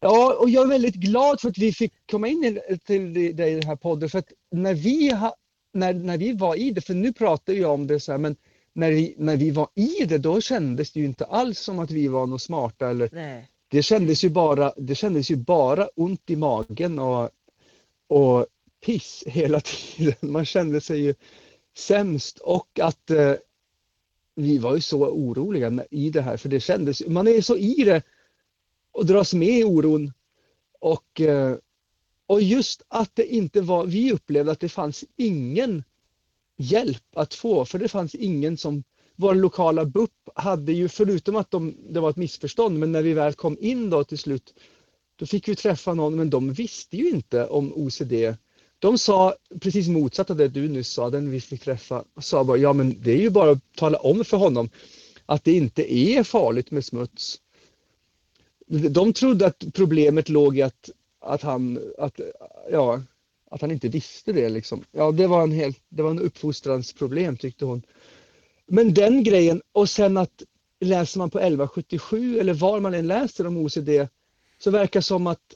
Ja, 0.00 0.36
och 0.40 0.50
jag 0.50 0.64
är 0.64 0.68
väldigt 0.68 0.94
glad 0.94 1.40
för 1.40 1.48
att 1.48 1.58
vi 1.58 1.72
fick 1.72 1.92
komma 2.10 2.28
in 2.28 2.60
till 2.84 3.14
dig 3.14 3.52
i 3.52 3.54
den 3.54 3.68
här 3.68 3.76
podden. 3.76 4.08
För 4.08 4.18
att 4.18 4.32
när 4.50 4.74
vi, 4.74 5.10
ha, 5.10 5.34
när, 5.72 5.94
när 5.94 6.18
vi 6.18 6.32
var 6.32 6.56
i 6.56 6.70
det, 6.70 6.80
för 6.80 6.94
nu 6.94 7.12
pratar 7.12 7.52
jag 7.52 7.70
om 7.70 7.86
det 7.86 8.00
så 8.00 8.12
här, 8.12 8.18
men 8.18 8.36
när 8.72 8.90
vi, 8.90 9.14
när 9.18 9.36
vi 9.36 9.50
var 9.50 9.68
i 9.74 10.04
det, 10.04 10.18
då 10.18 10.40
kändes 10.40 10.92
det 10.92 11.00
ju 11.00 11.06
inte 11.06 11.24
alls 11.24 11.58
som 11.58 11.78
att 11.78 11.90
vi 11.90 12.08
var 12.08 12.26
något 12.26 12.42
smarta. 12.42 12.90
Eller, 12.90 13.08
Nej. 13.12 13.50
det, 13.68 13.82
kändes 13.82 14.24
ju 14.24 14.30
bara, 14.30 14.72
det 14.76 14.94
kändes 14.94 15.30
ju 15.30 15.36
bara 15.36 15.88
ont 15.96 16.30
i 16.30 16.36
magen 16.36 16.98
och, 16.98 17.30
och 18.08 18.46
piss 18.86 19.24
hela 19.26 19.60
tiden. 19.96 20.16
Man 20.20 20.44
kände 20.44 20.80
sig 20.80 21.00
ju 21.00 21.14
sämst 21.78 22.38
och 22.38 22.80
att 22.80 23.10
eh, 23.10 23.34
vi 24.38 24.58
var 24.58 24.74
ju 24.74 24.80
så 24.80 25.06
oroliga 25.06 25.84
i 25.90 26.10
det 26.10 26.22
här, 26.22 26.36
för 26.36 26.48
det 26.48 26.60
kändes, 26.60 27.06
man 27.06 27.28
är 27.28 27.40
så 27.40 27.56
i 27.56 27.74
det 27.84 28.02
och 28.92 29.06
dras 29.06 29.34
med 29.34 29.58
i 29.58 29.64
oron. 29.64 30.12
Och, 30.80 31.20
eh, 31.20 31.56
och 32.26 32.42
just 32.42 32.82
att 32.88 33.10
det 33.14 33.34
inte 33.34 33.60
var, 33.60 33.86
vi 33.86 34.12
upplevde 34.12 34.52
att 34.52 34.60
det 34.60 34.68
fanns 34.68 35.04
ingen 35.16 35.84
hjälp 36.56 37.04
att 37.14 37.34
få, 37.34 37.64
för 37.64 37.78
det 37.78 37.88
fanns 37.88 38.14
ingen 38.14 38.56
som, 38.56 38.84
vår 39.16 39.34
lokala 39.34 39.84
BUP 39.84 40.10
hade 40.34 40.72
ju, 40.72 40.88
förutom 40.88 41.36
att 41.36 41.50
de, 41.50 41.76
det 41.90 42.00
var 42.00 42.10
ett 42.10 42.16
missförstånd, 42.16 42.78
men 42.78 42.92
när 42.92 43.02
vi 43.02 43.12
väl 43.14 43.32
kom 43.32 43.56
in 43.60 43.90
då 43.90 44.04
till 44.04 44.18
slut, 44.18 44.54
då 45.16 45.26
fick 45.26 45.48
vi 45.48 45.56
träffa 45.56 45.94
någon, 45.94 46.16
men 46.16 46.30
de 46.30 46.52
visste 46.52 46.96
ju 46.96 47.10
inte 47.10 47.46
om 47.46 47.72
OCD. 47.72 48.12
De 48.78 48.98
sa 48.98 49.34
precis 49.60 49.88
motsatt 49.88 50.30
av 50.30 50.36
det 50.36 50.48
du 50.48 50.68
nyss 50.68 50.88
sa, 50.88 51.10
den 51.10 51.30
vi 51.30 51.40
fick 51.40 51.62
träffa, 51.62 52.04
sa 52.20 52.44
bara, 52.44 52.56
ja 52.56 52.72
men 52.72 53.02
det 53.02 53.12
är 53.12 53.20
ju 53.20 53.30
bara 53.30 53.50
att 53.50 53.74
tala 53.76 53.98
om 53.98 54.24
för 54.24 54.36
honom 54.36 54.70
att 55.26 55.44
det 55.44 55.52
inte 55.52 55.94
är 55.94 56.22
farligt 56.22 56.70
med 56.70 56.84
smuts. 56.84 57.40
De 58.90 59.12
trodde 59.12 59.46
att 59.46 59.64
problemet 59.74 60.28
låg 60.28 60.58
i 60.58 60.62
att, 60.62 60.90
att, 61.20 61.42
han, 61.42 61.78
att, 61.98 62.20
ja, 62.70 63.02
att 63.50 63.60
han 63.60 63.70
inte 63.70 63.88
visste 63.88 64.32
det. 64.32 64.48
Liksom. 64.48 64.84
Ja, 64.92 65.10
det 65.12 65.26
var 65.26 65.42
en, 65.42 65.52
hel, 65.52 65.74
det 65.88 66.02
var 66.02 66.10
en 66.10 66.20
uppfostransproblem 66.20 67.36
tyckte 67.36 67.64
hon. 67.64 67.82
Men 68.66 68.94
den 68.94 69.24
grejen 69.24 69.62
och 69.72 69.88
sen 69.88 70.16
att 70.16 70.42
läser 70.80 71.18
man 71.18 71.30
på 71.30 71.38
1177 71.38 72.38
eller 72.38 72.54
var 72.54 72.80
man 72.80 72.94
än 72.94 73.06
läser 73.06 73.46
om 73.46 73.56
OCD 73.56 73.90
så 74.58 74.70
verkar 74.70 75.00
som 75.00 75.26
att 75.26 75.54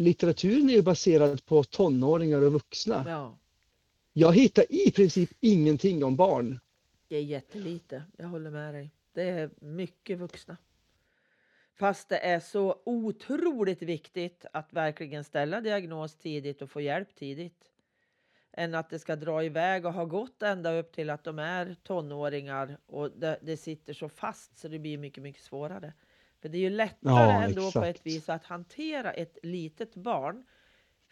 litteraturen 0.00 0.70
är 0.70 0.82
baserad 0.82 1.44
på 1.44 1.64
tonåringar 1.64 2.40
och 2.42 2.52
vuxna. 2.52 3.04
Ja, 3.08 3.38
Jag 4.12 4.34
hittar 4.34 4.64
i 4.72 4.90
princip 4.90 5.30
ingenting 5.40 6.04
om 6.04 6.16
barn. 6.16 6.60
det 7.08 7.16
är 7.16 7.22
jättelite. 7.22 8.02
Jag 8.16 8.28
håller 8.28 8.50
med 8.50 8.74
dig. 8.74 8.90
Det 9.12 9.22
är 9.22 9.50
mycket 9.60 10.18
vuxna. 10.18 10.56
Fast 11.78 12.08
det 12.08 12.18
är 12.18 12.40
så 12.40 12.80
otroligt 12.84 13.82
viktigt 13.82 14.44
att 14.52 14.72
verkligen 14.72 15.24
ställa 15.24 15.60
diagnos 15.60 16.14
tidigt 16.16 16.62
och 16.62 16.70
få 16.70 16.80
hjälp 16.80 17.14
tidigt. 17.14 17.64
Än 18.52 18.74
att 18.74 18.90
det 18.90 18.98
ska 18.98 19.16
dra 19.16 19.44
iväg 19.44 19.86
och 19.86 19.92
ha 19.92 20.04
gått 20.04 20.42
ända 20.42 20.72
upp 20.72 20.92
till 20.92 21.10
att 21.10 21.24
de 21.24 21.38
är 21.38 21.76
tonåringar 21.82 22.78
och 22.86 23.10
det, 23.10 23.38
det 23.42 23.56
sitter 23.56 23.92
så 23.92 24.08
fast 24.08 24.58
så 24.58 24.68
det 24.68 24.78
blir 24.78 24.98
mycket, 24.98 25.22
mycket 25.22 25.42
svårare. 25.42 25.92
För 26.42 26.48
det 26.48 26.58
är 26.58 26.60
ju 26.60 26.70
lättare 26.70 27.12
Ja, 27.12 27.42
ändå 27.42 27.60
på 27.62 27.66
exakt. 27.68 27.86
ett 28.00 28.06
vis 28.06 28.28
att 28.28 28.44
hantera 28.44 29.12
ett 29.12 29.38
litet 29.42 29.94
barn. 29.94 30.44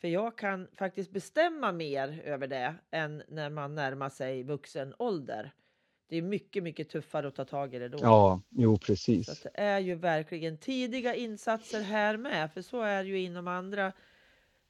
För 0.00 0.08
jag 0.08 0.38
kan 0.38 0.68
faktiskt 0.76 1.10
bestämma 1.10 1.72
mer 1.72 2.22
över 2.24 2.46
det 2.46 2.74
än 2.90 3.22
när 3.28 3.50
man 3.50 3.74
närmar 3.74 4.08
sig 4.08 4.42
vuxen 4.42 4.94
ålder. 4.98 5.52
Det 6.08 6.16
är 6.16 6.22
mycket, 6.22 6.62
mycket 6.62 6.88
tuffare 6.88 7.28
att 7.28 7.34
ta 7.34 7.44
tag 7.44 7.74
i 7.74 7.78
det 7.78 7.88
då. 7.88 7.98
Ja, 8.02 8.40
jo 8.50 8.74
Så 8.76 8.78
precis. 8.86 9.40
det 9.42 9.50
är 9.54 9.78
ju 9.78 9.94
verkligen 9.94 10.58
tidiga 10.58 11.14
insatser 11.14 11.80
här 11.80 12.16
med, 12.16 12.52
för 12.52 12.62
så 12.62 12.82
är 12.82 13.04
det 13.04 13.10
ju 13.10 13.20
inom 13.20 13.48
andra 13.48 13.92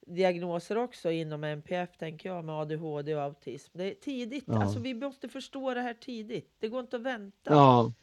diagnoser 0.07 0.77
också 0.77 1.11
inom 1.11 1.43
NPF 1.43 1.97
tänker 1.97 2.29
jag 2.29 2.45
med 2.45 2.55
ADHD 2.55 3.15
och 3.15 3.21
autism. 3.21 3.77
Det 3.77 3.83
är 3.83 3.93
tidigt, 3.95 4.43
Ja. 4.47 4.61
alltså 4.63 4.79
vi 4.79 4.93
måste 4.93 5.29
förstå 5.29 5.73
det 5.73 5.81
här 5.81 5.93
tidigt. 5.93 6.55
Det 6.59 6.67
går 6.67 6.79
inte 6.79 6.95
att 6.95 7.01
vänta. 7.01 7.53
Ja, 7.53 7.93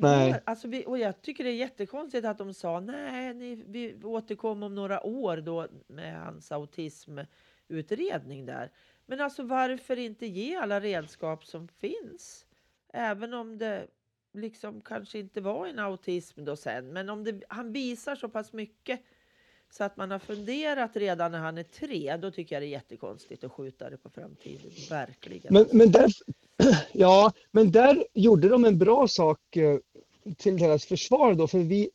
det 0.00 0.08
nej. 0.08 0.32
går, 0.32 0.40
alltså 0.44 0.68
vi, 0.68 0.84
och 0.86 0.98
jag 0.98 1.22
tycker 1.22 1.44
det 1.44 1.50
är 1.50 1.54
jättekonstigt 1.54 2.26
att 2.26 2.38
de 2.38 2.54
sa 2.54 2.80
nej, 2.80 3.34
ni, 3.34 3.64
vi 3.66 4.04
återkommer 4.04 4.66
om 4.66 4.74
några 4.74 5.06
år 5.06 5.36
då 5.36 5.68
med 5.86 6.20
hans 6.20 6.52
autismutredning 6.52 8.46
där. 8.46 8.70
Men 9.06 9.20
alltså 9.20 9.42
varför 9.42 9.98
inte 9.98 10.26
ge 10.26 10.56
alla 10.56 10.80
redskap 10.80 11.44
som 11.44 11.68
finns? 11.68 12.46
Även 12.92 13.34
om 13.34 13.58
det 13.58 13.86
liksom 14.32 14.80
kanske 14.80 15.18
inte 15.18 15.40
var 15.40 15.66
en 15.66 15.78
autism 15.78 16.44
då 16.44 16.56
sen. 16.56 16.92
Men 16.92 17.10
om 17.10 17.24
det, 17.24 17.42
han 17.48 17.72
visar 17.72 18.16
så 18.16 18.28
pass 18.28 18.52
mycket 18.52 19.00
så 19.70 19.84
att 19.84 19.96
man 19.96 20.10
har 20.10 20.18
funderat 20.18 20.96
redan 20.96 21.32
när 21.32 21.38
han 21.38 21.58
är 21.58 21.62
tre, 21.62 22.16
då 22.16 22.30
tycker 22.30 22.54
jag 22.56 22.62
det 22.62 22.66
är 22.66 22.70
jättekonstigt 22.70 23.44
att 23.44 23.52
skjuta 23.52 23.90
det 23.90 23.96
på 23.96 24.10
framtiden. 24.10 24.70
Verkligen. 24.90 25.52
Men, 25.54 25.66
men, 25.72 25.92
där, 25.92 26.10
ja, 26.92 27.32
men 27.50 27.72
där 27.72 28.04
gjorde 28.14 28.48
de 28.48 28.64
en 28.64 28.78
bra 28.78 29.08
sak 29.08 29.56
eh, 29.56 29.78
till 30.34 30.56
deras 30.56 30.84
försvar 30.84 31.34
då, 31.34 31.46
för 31.46 31.58
vi 31.58 31.90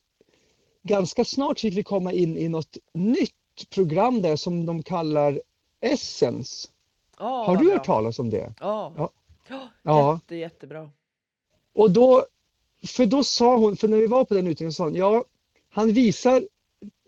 ganska 0.83 1.25
snart 1.25 1.59
fick 1.59 1.77
vi 1.77 1.83
komma 1.83 2.13
in 2.13 2.37
i 2.37 2.49
något 2.49 2.77
nytt 2.93 3.69
program 3.69 4.21
där 4.21 4.35
som 4.35 4.65
de 4.65 4.83
kallar 4.83 5.41
Essence. 5.81 6.69
Ja, 7.19 7.43
Har 7.45 7.57
du 7.57 7.65
bra. 7.65 7.73
hört 7.73 7.85
talas 7.85 8.19
om 8.19 8.29
det? 8.29 8.53
Ja. 8.59 8.93
Ja. 8.97 9.09
Ja. 9.47 9.69
Ja. 9.83 10.13
Jätte, 10.13 10.35
jättebra. 10.35 10.89
Och 11.73 11.91
då, 11.91 12.25
för 12.87 13.05
då 13.05 13.23
sa 13.23 13.57
hon, 13.57 13.77
för 13.77 13.87
när 13.87 13.97
vi 13.97 14.07
var 14.07 14.25
på 14.25 14.33
den 14.33 14.47
utredningen 14.47 14.73
sa 14.73 14.83
hon, 14.83 14.95
ja, 14.95 15.25
han 15.69 15.93
visar 15.93 16.47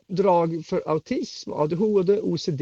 drag 0.08 0.66
för 0.66 0.90
autism, 0.90 1.54
ADHD, 1.54 2.20
OCD 2.22 2.62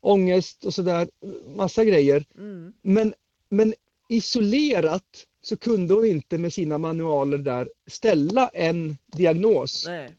ångest 0.00 0.64
och 0.64 0.74
sådär, 0.74 1.08
massa 1.56 1.84
grejer. 1.84 2.24
Mm. 2.38 2.72
Men, 2.82 3.14
men 3.48 3.74
isolerat 4.08 5.26
så 5.42 5.56
kunde 5.56 5.94
hon 5.94 6.06
inte 6.06 6.38
med 6.38 6.52
sina 6.52 6.78
manualer 6.78 7.38
där 7.38 7.68
ställa 7.86 8.48
en 8.48 8.96
diagnos. 9.16 9.84
Nej. 9.86 10.14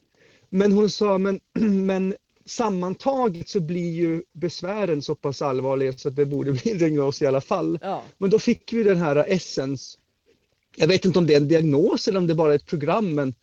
Men 0.50 0.72
hon 0.72 0.90
sa, 0.90 1.18
men, 1.18 1.40
men 1.86 2.16
sammantaget 2.46 3.50
så 3.50 3.60
blir 3.60 3.92
ju 3.92 4.24
besvären 4.34 5.02
så 5.02 5.16
pass 5.16 5.42
allvarliga 5.42 5.94
så 5.94 6.10
att 6.10 6.16
det 6.16 6.26
borde 6.26 6.52
bli 6.64 6.72
en 6.72 6.78
diagnos 6.78 7.22
i 7.22 7.28
alla 7.28 7.42
fall. 7.42 7.80
Ja. 7.82 8.04
Men 8.18 8.30
då 8.30 8.40
fick 8.40 8.74
vi 8.74 8.84
den 8.84 8.98
här 8.98 9.16
Essence. 9.28 9.98
Jag 10.76 10.88
vet 10.88 11.06
inte 11.06 11.20
om 11.20 11.28
det 11.28 11.34
är 11.34 11.38
en 11.38 11.48
diagnos 11.48 12.08
eller 12.08 12.20
om 12.20 12.28
det 12.28 12.36
bara 12.36 12.52
är 12.52 12.56
ett 12.56 12.66
program, 12.66 13.16
men 13.16 13.36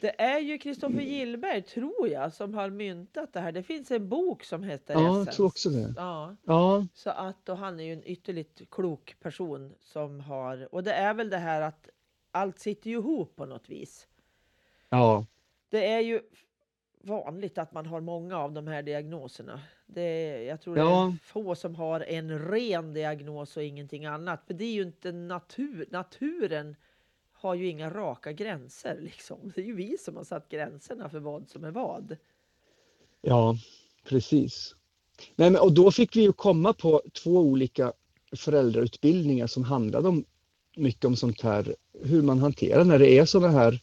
Det 0.00 0.20
är 0.20 0.38
ju 0.38 0.58
Kristoffer 0.58 1.00
Gillberg, 1.00 1.62
tror 1.62 2.08
jag, 2.08 2.32
som 2.32 2.54
har 2.54 2.70
myntat 2.70 3.32
det 3.32 3.40
här. 3.40 3.52
Det 3.52 3.62
finns 3.62 3.90
en 3.90 4.08
bok 4.08 4.44
som 4.44 4.62
heter 4.62 4.94
ja, 4.94 5.00
jag 5.02 5.12
Essence. 5.12 5.32
tror 5.32 5.46
också 5.46 5.70
det. 5.70 5.94
Ja, 5.96 6.36
Ja, 6.44 6.86
så 6.94 7.10
att 7.10 7.48
och 7.48 7.56
han 7.58 7.80
är 7.80 7.84
ju 7.84 7.92
en 7.92 8.04
ytterligt 8.06 8.62
klok 8.70 9.16
person 9.20 9.74
som 9.80 10.20
har, 10.20 10.74
och 10.74 10.82
det 10.84 10.92
är 10.92 11.14
väl 11.14 11.30
det 11.30 11.36
här 11.38 11.60
att 11.60 11.88
allt 12.30 12.58
sitter 12.58 12.90
ju 12.90 12.96
ihop 12.96 13.36
på 13.36 13.46
något 13.46 13.68
vis. 13.68 14.06
ja, 14.88 15.26
Det 15.68 15.86
är 15.92 16.00
ju 16.00 16.20
vanligt 17.00 17.58
att 17.58 17.72
man 17.72 17.86
har 17.86 18.00
många 18.00 18.38
av 18.38 18.52
de 18.52 18.66
här 18.66 18.82
diagnoserna. 18.82 19.60
Det 19.86 20.42
jag 20.44 20.60
tror 20.60 20.74
det 20.74 20.80
Ja. 20.80 21.06
är 21.06 21.16
få 21.22 21.54
som 21.54 21.74
har 21.74 22.00
en 22.00 22.38
ren 22.50 22.92
diagnos 22.94 23.56
och 23.56 23.62
ingenting 23.62 24.06
annat. 24.06 24.44
För 24.46 24.54
det 24.54 24.64
är 24.64 24.72
ju 24.72 24.82
inte 24.82 25.12
natur. 25.12 25.86
Naturen 25.90 26.76
har 27.40 27.54
ju 27.54 27.68
inga 27.68 27.90
raka 27.90 28.32
gränser. 28.32 28.98
Liksom. 29.02 29.52
Det 29.54 29.60
är 29.60 29.64
ju 29.64 29.74
vi 29.74 29.98
som 29.98 30.16
har 30.16 30.24
satt 30.24 30.48
gränserna 30.48 31.08
för 31.08 31.18
vad 31.18 31.48
som 31.48 31.64
är 31.64 31.70
vad. 31.70 32.16
ja, 33.22 33.56
precis. 34.04 34.74
Nej, 35.36 35.50
men, 35.50 35.60
och 35.60 35.72
då 35.72 35.90
fick 35.90 36.16
vi 36.16 36.20
ju 36.20 36.32
komma 36.32 36.72
på 36.72 37.02
två 37.22 37.30
olika 37.30 37.92
föräldrautbildningar 38.36 39.46
som 39.46 39.64
handlade 39.64 40.08
om 40.08 40.24
mycket 40.76 41.04
om 41.04 41.16
sånt 41.16 41.40
här, 41.40 41.74
hur 42.02 42.22
man 42.22 42.38
hanterar 42.38 42.84
när 42.84 42.98
det 42.98 43.18
är 43.18 43.24
sådana 43.24 43.58
här 43.58 43.80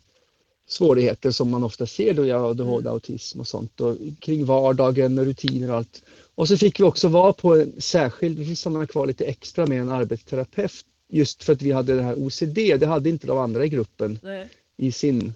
svårigheter 0.67 1.31
som 1.31 1.49
man 1.49 1.63
ofta 1.63 1.85
ser 1.85 2.13
då 2.13 2.25
i 2.25 2.31
ADHD, 2.31 2.89
autism 2.89 3.39
och 3.39 3.47
sånt 3.47 3.81
och 3.81 3.97
kring 4.19 4.45
vardagen 4.45 5.15
med 5.15 5.25
rutiner 5.25 5.69
och 5.69 5.77
allt. 5.77 6.03
Och 6.35 6.47
så 6.47 6.57
fick 6.57 6.79
vi 6.79 6.83
också 6.83 7.07
vara 7.07 7.33
på 7.33 7.55
en 7.55 7.81
särskild, 7.81 8.39
vi 8.39 8.45
fick 8.45 8.59
stanna 8.59 8.87
kvar 8.87 9.07
lite 9.07 9.25
extra 9.25 9.67
med 9.67 9.81
en 9.81 9.89
arbetsterapeut 9.89 10.85
just 11.07 11.43
för 11.43 11.53
att 11.53 11.61
vi 11.61 11.71
hade 11.71 11.95
det 11.95 12.01
här 12.01 12.15
OCD, 12.15 12.55
det 12.55 12.85
hade 12.85 13.09
inte 13.09 13.27
de 13.27 13.37
andra 13.37 13.65
i 13.65 13.69
gruppen 13.69 14.19
Nej. 14.23 14.49
i 14.77 14.91
sin. 14.91 15.33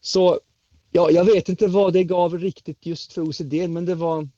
Så 0.00 0.40
ja, 0.92 1.10
jag 1.10 1.24
vet 1.24 1.48
inte 1.48 1.66
vad 1.66 1.92
det 1.92 2.04
gav 2.04 2.38
riktigt 2.38 2.86
just 2.86 3.12
för 3.12 3.22
OCD, 3.22 3.54
men 3.68 3.84
det 3.84 3.94
var 3.94 4.28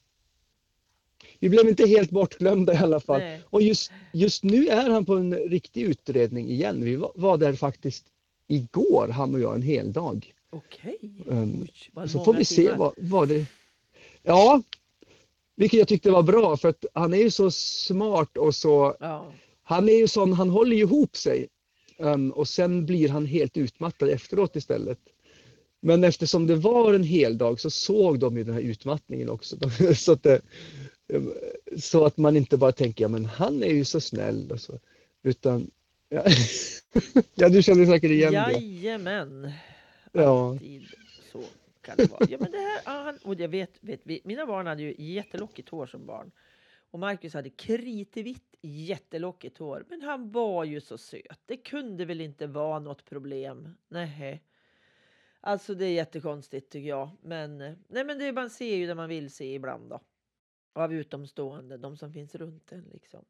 vi 1.38 1.48
blev 1.48 1.68
inte 1.68 1.86
helt 1.86 2.10
bortglömda 2.10 2.72
i 2.72 2.76
alla 2.76 3.00
fall. 3.00 3.20
Nej. 3.20 3.40
Och 3.44 3.62
just, 3.62 3.92
just 4.12 4.42
nu 4.42 4.68
är 4.68 4.90
han 4.90 5.04
på 5.04 5.14
en 5.14 5.34
riktig 5.34 5.82
utredning 5.82 6.50
igen. 6.50 6.84
Vi 6.84 6.96
var, 6.96 7.12
var 7.14 7.36
där 7.36 7.52
faktiskt 7.52 8.04
igår, 8.46 9.08
han 9.08 9.34
och 9.34 9.40
jag, 9.40 9.54
en 9.54 9.62
hel 9.62 9.92
dag. 9.92 10.34
Okej. 10.50 10.98
Um, 11.26 11.66
Oj, 11.94 12.08
Så 12.08 12.24
får 12.24 12.34
vi 12.34 12.44
se 12.44 12.72
vad, 12.72 12.92
vad 12.96 13.28
det... 13.28 13.46
Ja, 14.22 14.62
vilket 15.56 15.78
jag 15.78 15.88
tyckte 15.88 16.10
var 16.10 16.22
bra 16.22 16.56
för 16.56 16.68
att 16.68 16.84
han 16.94 17.14
är 17.14 17.18
ju 17.18 17.30
så 17.30 17.50
smart 17.50 18.36
och 18.36 18.54
så... 18.54 18.96
Ja. 19.00 19.32
Han 19.68 19.88
är 19.88 19.96
ju 19.96 20.08
sån, 20.08 20.32
han 20.32 20.50
håller 20.50 20.76
ihop 20.76 21.16
sig. 21.16 21.48
Um, 21.98 22.30
och 22.32 22.48
sen 22.48 22.86
blir 22.86 23.08
han 23.08 23.26
helt 23.26 23.56
utmattad 23.56 24.08
efteråt 24.08 24.56
istället. 24.56 24.98
Men 25.80 26.04
eftersom 26.04 26.46
det 26.46 26.56
var 26.56 26.94
en 26.94 27.02
hel 27.02 27.38
dag 27.38 27.60
så 27.60 27.70
såg 27.70 28.18
de 28.18 28.36
ju 28.36 28.44
den 28.44 28.54
här 28.54 28.60
utmattningen 28.60 29.28
också. 29.30 29.56
så, 29.94 30.12
att 30.12 30.22
det, 30.22 30.40
så 31.78 32.04
att 32.04 32.16
man 32.16 32.36
inte 32.36 32.56
bara 32.56 32.72
tänker, 32.72 33.04
ja 33.04 33.08
men 33.08 33.24
han 33.24 33.62
är 33.62 33.74
ju 33.74 33.84
så 33.84 34.00
snäll 34.00 34.52
och 34.52 34.60
så. 34.60 34.78
Utan, 35.22 35.70
ja, 36.08 36.24
ja 37.34 37.48
du 37.48 37.62
känner 37.62 37.86
säkert 37.86 38.10
igen 38.10 38.32
det. 38.32 38.52
Jajamän. 38.52 39.52
Ja. 40.12 40.50
Alltid 40.50 40.86
så 41.32 41.42
kan 41.82 41.96
det 41.96 42.10
vara. 42.10 42.26
Ja, 42.30 42.38
men 42.40 42.50
det 42.50 42.58
här, 42.58 43.04
han, 43.04 43.18
och 43.24 43.34
jag 43.34 43.48
vet, 43.48 43.70
vet 43.80 44.24
mina 44.24 44.46
barn 44.46 44.66
hade 44.66 44.82
ju 44.82 44.94
jättelockigt 44.98 45.68
hår 45.68 45.86
som 45.86 46.06
barn. 46.06 46.30
Och 46.90 46.98
Marcus 46.98 47.34
hade 47.34 47.50
kritvitt 47.50 48.56
jättelockigt 48.62 49.58
hår. 49.58 49.84
Men 49.88 50.02
han 50.02 50.30
var 50.30 50.64
ju 50.64 50.80
så 50.80 50.98
söt. 50.98 51.40
Det 51.46 51.56
kunde 51.56 52.04
väl 52.04 52.20
inte 52.20 52.46
vara 52.46 52.78
något 52.78 53.04
problem. 53.04 53.68
Nej. 53.88 54.42
Alltså 55.40 55.74
det 55.74 55.84
är 55.84 55.92
jättekonstigt 55.92 56.70
tycker 56.72 56.88
jag. 56.88 57.10
Men, 57.22 57.58
nej, 57.88 58.04
men 58.04 58.18
det, 58.18 58.32
man 58.32 58.50
ser 58.50 58.76
ju 58.76 58.86
det 58.86 58.94
man 58.94 59.08
vill 59.08 59.30
se 59.30 59.54
ibland 59.54 59.90
då. 59.90 60.00
Av 60.72 60.94
utomstående, 60.94 61.76
de 61.76 61.96
som 61.96 62.12
finns 62.12 62.34
runt 62.34 62.72
en 62.72 62.84
liksom. 62.92 63.24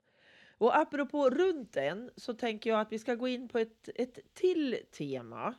Och 0.59 0.76
apropå 0.76 1.30
runt 1.30 1.76
en 1.76 2.11
så 2.16 2.34
tänker 2.34 2.70
jag 2.70 2.80
att 2.80 2.92
vi 2.92 2.98
ska 2.98 3.14
gå 3.14 3.28
in 3.28 3.48
på 3.48 3.59
ett, 3.59 3.88
ett 3.94 4.18
till 4.34 4.76
tema 4.90 5.54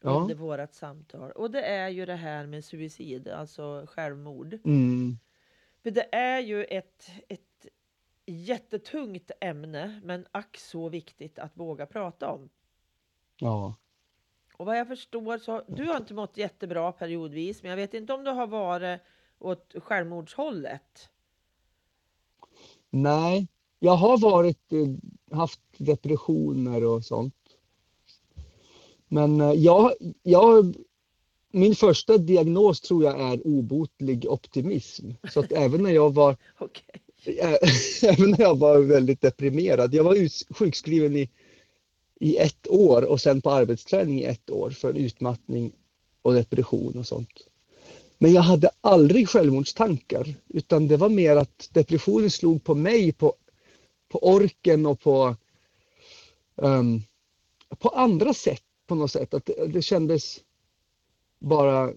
Ja. 0.00 0.10
under 0.10 0.34
vårt 0.34 0.74
samtal. 0.74 1.30
Och 1.32 1.50
det 1.50 1.62
är 1.62 1.88
ju 1.88 2.06
det 2.06 2.14
här 2.14 2.46
med 2.46 2.64
suicid, 2.64 3.28
alltså 3.28 3.86
självmord. 3.88 4.58
Mm. 4.64 5.18
För 5.84 5.90
det 5.90 6.14
är 6.14 6.40
ju 6.40 6.64
ett, 6.64 7.10
ett 7.28 7.66
jättetungt 8.26 9.30
ämne, 9.40 10.00
men 10.04 10.26
ack 10.32 10.56
så 10.56 10.88
viktigt 10.88 11.38
att 11.38 11.56
våga 11.56 11.86
prata 11.86 12.30
om. 12.30 12.48
Ja. 13.36 13.74
Och 14.56 14.66
vad 14.66 14.78
jag 14.78 14.88
förstår 14.88 15.38
så 15.38 15.62
du 15.68 15.84
har 15.84 15.96
inte 15.96 16.14
mått 16.14 16.36
jättebra 16.36 16.92
periodvis, 16.92 17.62
men 17.62 17.70
jag 17.70 17.76
vet 17.76 17.94
inte 17.94 18.12
om 18.12 18.24
du 18.24 18.30
har 18.30 18.46
varit 18.46 19.00
åt 19.38 19.74
självmordshållet. 19.76 21.10
Nej, 22.90 23.48
jag 23.78 23.96
har 23.96 24.18
varit, 24.18 24.72
eh, 24.72 25.36
haft 25.36 25.60
depressioner 25.78 26.84
och 26.84 27.04
sånt. 27.04 27.56
Men 29.08 29.40
eh, 29.40 29.52
jag, 29.52 29.92
jag, 30.22 30.76
min 31.54 31.74
första 31.74 32.18
diagnos 32.18 32.80
tror 32.80 33.04
jag 33.04 33.20
är 33.20 33.46
obotlig 33.46 34.26
optimism. 34.28 35.10
Så 35.32 35.40
att 35.40 35.52
även 35.52 35.82
när 35.82 35.90
jag 35.90 36.14
var, 36.14 36.30
eh, 37.24 37.54
även 38.02 38.30
när 38.30 38.40
jag 38.40 38.58
var 38.58 38.78
väldigt 38.78 39.20
deprimerad, 39.20 39.94
jag 39.94 40.04
var 40.04 40.54
sjukskriven 40.54 41.16
i, 41.16 41.30
i 42.20 42.36
ett 42.36 42.68
år 42.68 43.02
och 43.02 43.20
sen 43.20 43.42
på 43.42 43.50
arbetsträning 43.50 44.20
i 44.20 44.24
ett 44.24 44.50
år 44.50 44.70
för 44.70 44.94
utmattning 44.94 45.72
och 46.22 46.34
depression 46.34 46.98
och 46.98 47.06
sånt. 47.06 47.48
Men 48.18 48.32
jag 48.32 48.42
hade 48.42 48.70
aldrig 48.80 49.28
självmordstankar 49.28 50.34
utan 50.48 50.88
det 50.88 50.96
var 50.96 51.08
mer 51.08 51.36
att 51.36 51.68
depressionen 51.72 52.30
slog 52.30 52.64
på 52.64 52.74
mig 52.74 53.12
på, 53.12 53.34
på 54.08 54.18
orken 54.18 54.86
och 54.86 55.00
på, 55.00 55.36
ehm, 56.62 57.02
på 57.78 57.88
andra 57.88 58.34
sätt 58.34 58.62
på 58.86 58.94
något 58.94 59.10
sätt. 59.10 59.34
Att 59.34 59.46
det, 59.46 59.66
det 59.66 59.82
kändes 59.82 60.40
bara 61.44 61.92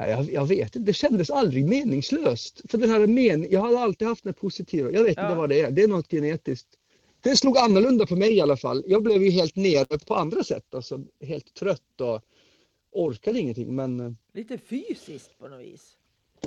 Nej, 0.00 0.10
jag, 0.10 0.30
jag 0.32 0.46
vet 0.46 0.76
inte, 0.76 0.78
det 0.78 0.92
kändes 0.92 1.30
aldrig 1.30 1.68
meningslöst. 1.68 2.60
För 2.70 2.78
den 2.78 2.90
här 2.90 3.06
men, 3.06 3.50
jag 3.50 3.60
har 3.60 3.76
alltid 3.82 4.08
haft 4.08 4.24
den 4.24 4.34
positiva, 4.34 4.90
jag 4.90 5.04
vet 5.04 5.16
Ja. 5.16 5.22
inte 5.22 5.34
vad 5.36 5.48
det 5.48 5.60
är, 5.60 5.70
det 5.70 5.82
är 5.82 5.88
något 5.88 6.10
genetiskt. 6.10 6.68
Det 7.20 7.36
slog 7.36 7.58
annorlunda 7.58 8.06
på 8.06 8.16
mig 8.16 8.32
i 8.36 8.40
alla 8.40 8.56
fall. 8.56 8.84
Jag 8.86 9.02
blev 9.02 9.22
ju 9.22 9.30
helt 9.30 9.56
nere 9.56 9.98
på 9.98 10.14
andra 10.14 10.44
sätt, 10.44 10.74
alltså 10.74 11.00
helt 11.20 11.54
trött 11.54 12.00
och 12.00 12.20
orkade 12.92 13.38
ingenting. 13.40 13.74
Men 13.74 14.00
eh, 14.00 14.12
Lite 14.32 14.58
fysiskt 14.58 15.38
på 15.38 15.48
något 15.48 15.60
vis. 15.60 15.96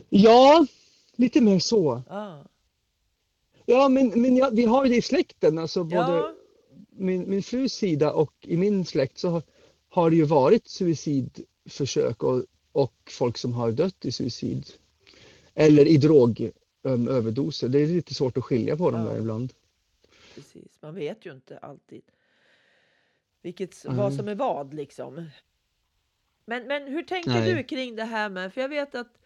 ja, 0.09 0.65
lite 1.15 1.41
mer 1.41 1.59
så. 1.59 2.01
Ja. 2.09 2.45
Ja, 3.65 3.89
men, 3.89 4.21
men 4.21 4.37
ja, 4.37 4.49
vi 4.53 4.65
har 4.65 4.85
ju 4.85 4.91
det 4.91 4.97
i 4.97 5.01
släkten, 5.01 5.57
alltså 5.57 5.83
både 5.83 5.97
Ja. 6.17 6.33
min, 6.89 7.29
min 7.29 7.43
frus 7.43 7.73
sida 7.73 8.13
och 8.13 8.33
i 8.41 8.57
min 8.57 8.85
släkt 8.85 9.17
så 9.17 9.41
har, 9.91 10.09
det 10.09 10.15
ju 10.15 10.23
varit 10.23 10.67
suicidförsök 10.67 12.23
och, 12.23 12.45
och 12.71 12.93
folk 13.09 13.37
som 13.37 13.53
har 13.53 13.71
dött 13.71 14.05
i 14.05 14.11
suicid. 14.11 14.65
Eller 15.53 15.87
i 15.87 15.97
drogöverdoser. 15.97 17.69
Det 17.69 17.79
är 17.79 17.87
lite 17.87 18.13
svårt 18.13 18.37
att 18.37 18.43
skilja 18.43 18.77
på 18.77 18.91
dem 18.91 19.01
Ja. 19.01 19.09
där 19.11 19.19
ibland. 19.19 19.53
Precis, 20.35 20.81
man 20.81 20.95
vet 20.95 21.25
ju 21.25 21.31
inte 21.31 21.57
alltid 21.57 22.01
vilket, 23.41 23.85
Mm. 23.85 23.97
vad 23.97 24.13
som 24.13 24.27
är 24.27 24.35
vad 24.35 24.73
liksom. 24.73 25.29
Men, 26.45 26.67
men 26.67 26.87
hur 26.87 27.03
tänker 27.03 27.29
Nej. 27.31 27.53
du 27.53 27.63
kring 27.63 27.95
det 27.95 28.03
här 28.03 28.29
med, 28.29 28.53
för 28.53 28.61
jag 28.61 28.69
vet 28.69 28.95
att 28.95 29.20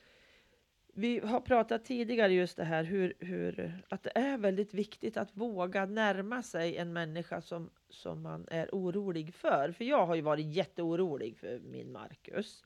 vi 0.97 1.19
har 1.19 1.39
pratat 1.39 1.85
tidigare 1.85 2.33
just 2.33 2.57
det 2.57 2.63
här 2.63 2.83
hur, 2.83 3.13
hur 3.19 3.81
att 3.89 4.03
det 4.03 4.11
är 4.15 4.37
väldigt 4.37 4.73
viktigt 4.73 5.17
att 5.17 5.29
våga 5.37 5.85
närma 5.85 6.43
sig 6.43 6.77
en 6.77 6.93
människa 6.93 7.41
som, 7.41 7.69
som 7.89 8.21
man 8.21 8.47
är 8.51 8.69
orolig 8.71 9.33
för. 9.33 9.71
För 9.71 9.85
jag 9.85 10.05
har 10.05 10.15
ju 10.15 10.21
varit 10.21 10.45
jätteorolig 10.45 11.37
för 11.37 11.59
min 11.59 11.91
Marcus. 11.91 12.63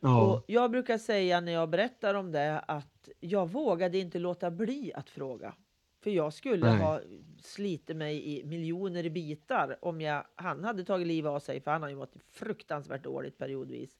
Ja, 0.00 0.22
Och 0.22 0.44
jag 0.46 0.70
brukar 0.70 0.98
säga 0.98 1.40
när 1.40 1.52
jag 1.52 1.70
berättar 1.70 2.14
om 2.14 2.32
det 2.32 2.60
att 2.60 3.08
jag 3.20 3.50
vågade 3.50 3.98
inte 3.98 4.18
låta 4.18 4.50
bli 4.50 4.92
att 4.94 5.10
fråga. 5.10 5.54
För 6.00 6.10
jag 6.10 6.32
skulle 6.32 6.70
Nej. 6.70 6.78
ha 6.78 7.00
slitit 7.42 7.96
mig 7.96 8.38
i 8.38 8.44
miljoner 8.44 9.10
bitar 9.10 9.84
om 9.84 10.00
jag, 10.00 10.24
han 10.34 10.64
hade 10.64 10.84
tagit 10.84 11.06
livet 11.06 11.30
av 11.30 11.40
sig, 11.40 11.60
för 11.60 11.70
han 11.70 11.82
har 11.82 11.88
ju 11.88 11.96
mått 11.96 12.16
fruktansvärt 12.32 13.02
dåligt 13.04 13.38
periodvis. 13.38 13.98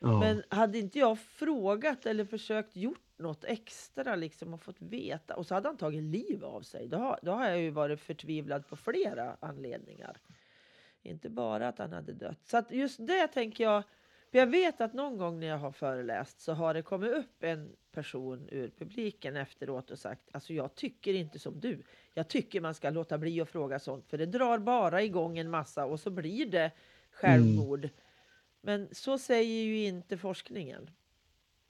Ja, 0.00 0.20
Men 0.20 0.42
hade 0.48 0.78
inte 0.78 0.98
jag 0.98 1.18
frågat 1.18 2.06
eller 2.06 2.24
försökt 2.24 2.76
gjort 2.76 3.18
något 3.18 3.44
extra 3.44 4.16
liksom 4.16 4.54
och 4.54 4.62
fått 4.62 4.80
veta. 4.82 5.36
Och 5.36 5.46
så 5.46 5.54
hade 5.54 5.68
han 5.68 5.76
tagit 5.76 6.02
liv 6.02 6.44
av 6.44 6.62
sig. 6.62 6.88
Då 6.88 6.96
har, 6.96 7.18
då 7.22 7.32
har 7.32 7.48
jag 7.48 7.60
ju 7.60 7.70
varit 7.70 8.00
förtvivlad 8.00 8.68
på 8.68 8.76
flera 8.76 9.36
anledningar. 9.40 10.16
Inte 11.02 11.30
bara 11.30 11.68
att 11.68 11.78
han 11.78 11.92
hade 11.92 12.12
dött. 12.12 12.40
Så 12.44 12.56
att 12.56 12.70
just 12.70 13.06
det 13.06 13.28
tänker 13.28 13.64
jag. 13.64 13.82
För 14.30 14.38
jag 14.38 14.46
vet 14.46 14.80
att 14.80 14.94
någon 14.94 15.18
gång 15.18 15.40
när 15.40 15.46
jag 15.46 15.58
har 15.58 15.72
föreläst 15.72 16.40
så 16.40 16.52
har 16.52 16.74
det 16.74 16.82
kommit 16.82 17.10
upp 17.10 17.42
en 17.42 17.76
person 17.92 18.48
ur 18.50 18.70
publiken 18.78 19.36
efteråt 19.36 19.90
och 19.90 19.98
sagt 19.98 20.22
alltså 20.32 20.52
jag 20.52 20.74
tycker 20.74 21.14
inte 21.14 21.38
som 21.38 21.60
du. 21.60 21.82
Jag 22.14 22.28
tycker 22.28 22.60
man 22.60 22.74
ska 22.74 22.90
låta 22.90 23.18
bli 23.18 23.40
att 23.40 23.48
fråga 23.48 23.78
sånt 23.78 24.06
för 24.08 24.18
det 24.18 24.26
drar 24.26 24.58
bara 24.58 25.02
igång 25.02 25.38
en 25.38 25.50
massa 25.50 25.84
och 25.84 26.00
så 26.00 26.10
blir 26.10 26.46
det 26.46 26.70
självmord. 27.10 27.84
Mm. 27.84 27.90
Men 28.62 28.88
så 28.92 29.18
säger 29.18 29.64
ju 29.64 29.86
inte 29.86 30.18
forskningen. 30.18 30.90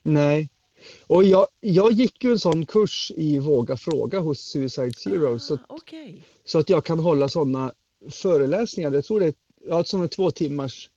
Nej. 0.02 0.48
Och 1.06 1.24
jag, 1.24 1.46
jag 1.60 1.92
gick 1.92 2.24
ju 2.24 2.30
en 2.30 2.38
sån 2.38 2.66
kurs 2.66 3.12
i 3.16 3.38
Våga 3.38 3.76
fråga 3.76 4.20
hos 4.20 4.40
Suicide 4.40 4.92
Zero. 4.92 5.34
Ah, 5.34 5.38
så, 5.38 5.54
att, 5.54 5.70
okay. 5.70 6.14
så 6.44 6.58
att 6.58 6.68
jag 6.68 6.84
kan 6.84 6.98
hålla 6.98 7.28
sådana 7.28 7.72
föreläsningar. 8.10 8.92
Jag 8.92 9.04
tror 9.04 9.20
det 9.20 9.26
är 9.26 9.34
ja, 9.68 9.84
som 9.84 10.08
två 10.08 10.30
timmars 10.30 10.90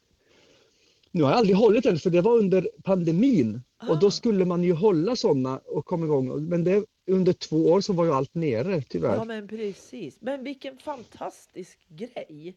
nu 1.14 1.24
har 1.24 1.30
jag 1.30 1.38
aldrig 1.38 1.58
hållit 1.58 1.84
den 1.84 1.98
för 1.98 2.10
det 2.10 2.22
var 2.22 2.38
under 2.38 2.70
pandemin 2.84 3.62
ah. 3.78 3.90
och 3.90 4.00
då 4.00 4.08
ah. 4.08 4.12
skulle 4.12 4.46
man 4.46 4.64
ju 4.64 4.74
hålla 4.74 5.16
sådana 5.16 5.58
och 5.58 5.86
komma 5.86 6.06
igång. 6.06 6.50
Men 6.50 6.64
det, 6.64 6.86
under 7.08 7.34
två 7.34 7.72
år 7.72 7.82
så 7.82 7.94
var 7.94 8.06
ju 8.06 8.14
allt 8.14 8.36
nere 8.36 8.82
tyvärr. 8.82 9.16
Ja 9.16 9.24
men 9.24 9.48
precis. 9.48 10.18
Men 10.22 10.44
vilken 10.44 10.78
fantastisk 10.78 11.80
grej. 11.88 12.56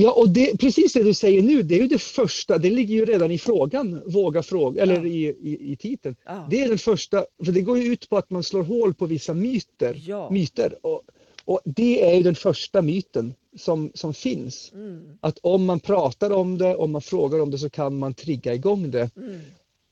Ja 0.00 0.12
och 0.12 0.28
det, 0.28 0.58
precis 0.58 0.92
det 0.92 1.02
du 1.02 1.14
säger 1.14 1.42
nu, 1.42 1.62
det 1.62 1.74
är 1.74 1.78
ju 1.78 1.88
det 1.88 1.98
första, 1.98 2.58
det 2.58 2.70
ligger 2.70 2.94
ju 2.94 3.04
redan 3.04 3.30
i 3.30 3.38
frågan, 3.38 4.02
våga 4.06 4.42
fråga, 4.42 4.82
eller 4.82 4.96
ja. 4.96 5.06
i, 5.06 5.26
i, 5.26 5.72
i 5.72 5.76
titeln. 5.76 6.16
Ja. 6.24 6.46
Det 6.50 6.60
är 6.60 6.68
den 6.68 6.78
första, 6.78 7.26
för 7.44 7.52
det 7.52 7.60
går 7.60 7.78
ju 7.78 7.92
ut 7.92 8.08
på 8.08 8.16
att 8.16 8.30
man 8.30 8.42
slår 8.42 8.62
hål 8.62 8.94
på 8.94 9.06
vissa 9.06 9.34
myter. 9.34 10.02
Ja. 10.06 10.30
myter 10.30 10.86
och, 10.86 11.02
och 11.44 11.60
det 11.64 12.10
är 12.10 12.14
ju 12.14 12.22
den 12.22 12.34
första 12.34 12.82
myten 12.82 13.34
som, 13.56 13.90
som 13.94 14.14
finns. 14.14 14.72
Mm. 14.74 15.18
Att 15.20 15.38
om 15.42 15.64
man 15.64 15.80
pratar 15.80 16.30
om 16.30 16.58
det, 16.58 16.76
om 16.76 16.90
man 16.90 17.02
frågar 17.02 17.40
om 17.40 17.50
det 17.50 17.58
så 17.58 17.70
kan 17.70 17.98
man 17.98 18.14
trigga 18.14 18.54
igång 18.54 18.90
det. 18.90 19.10
Mm. 19.16 19.40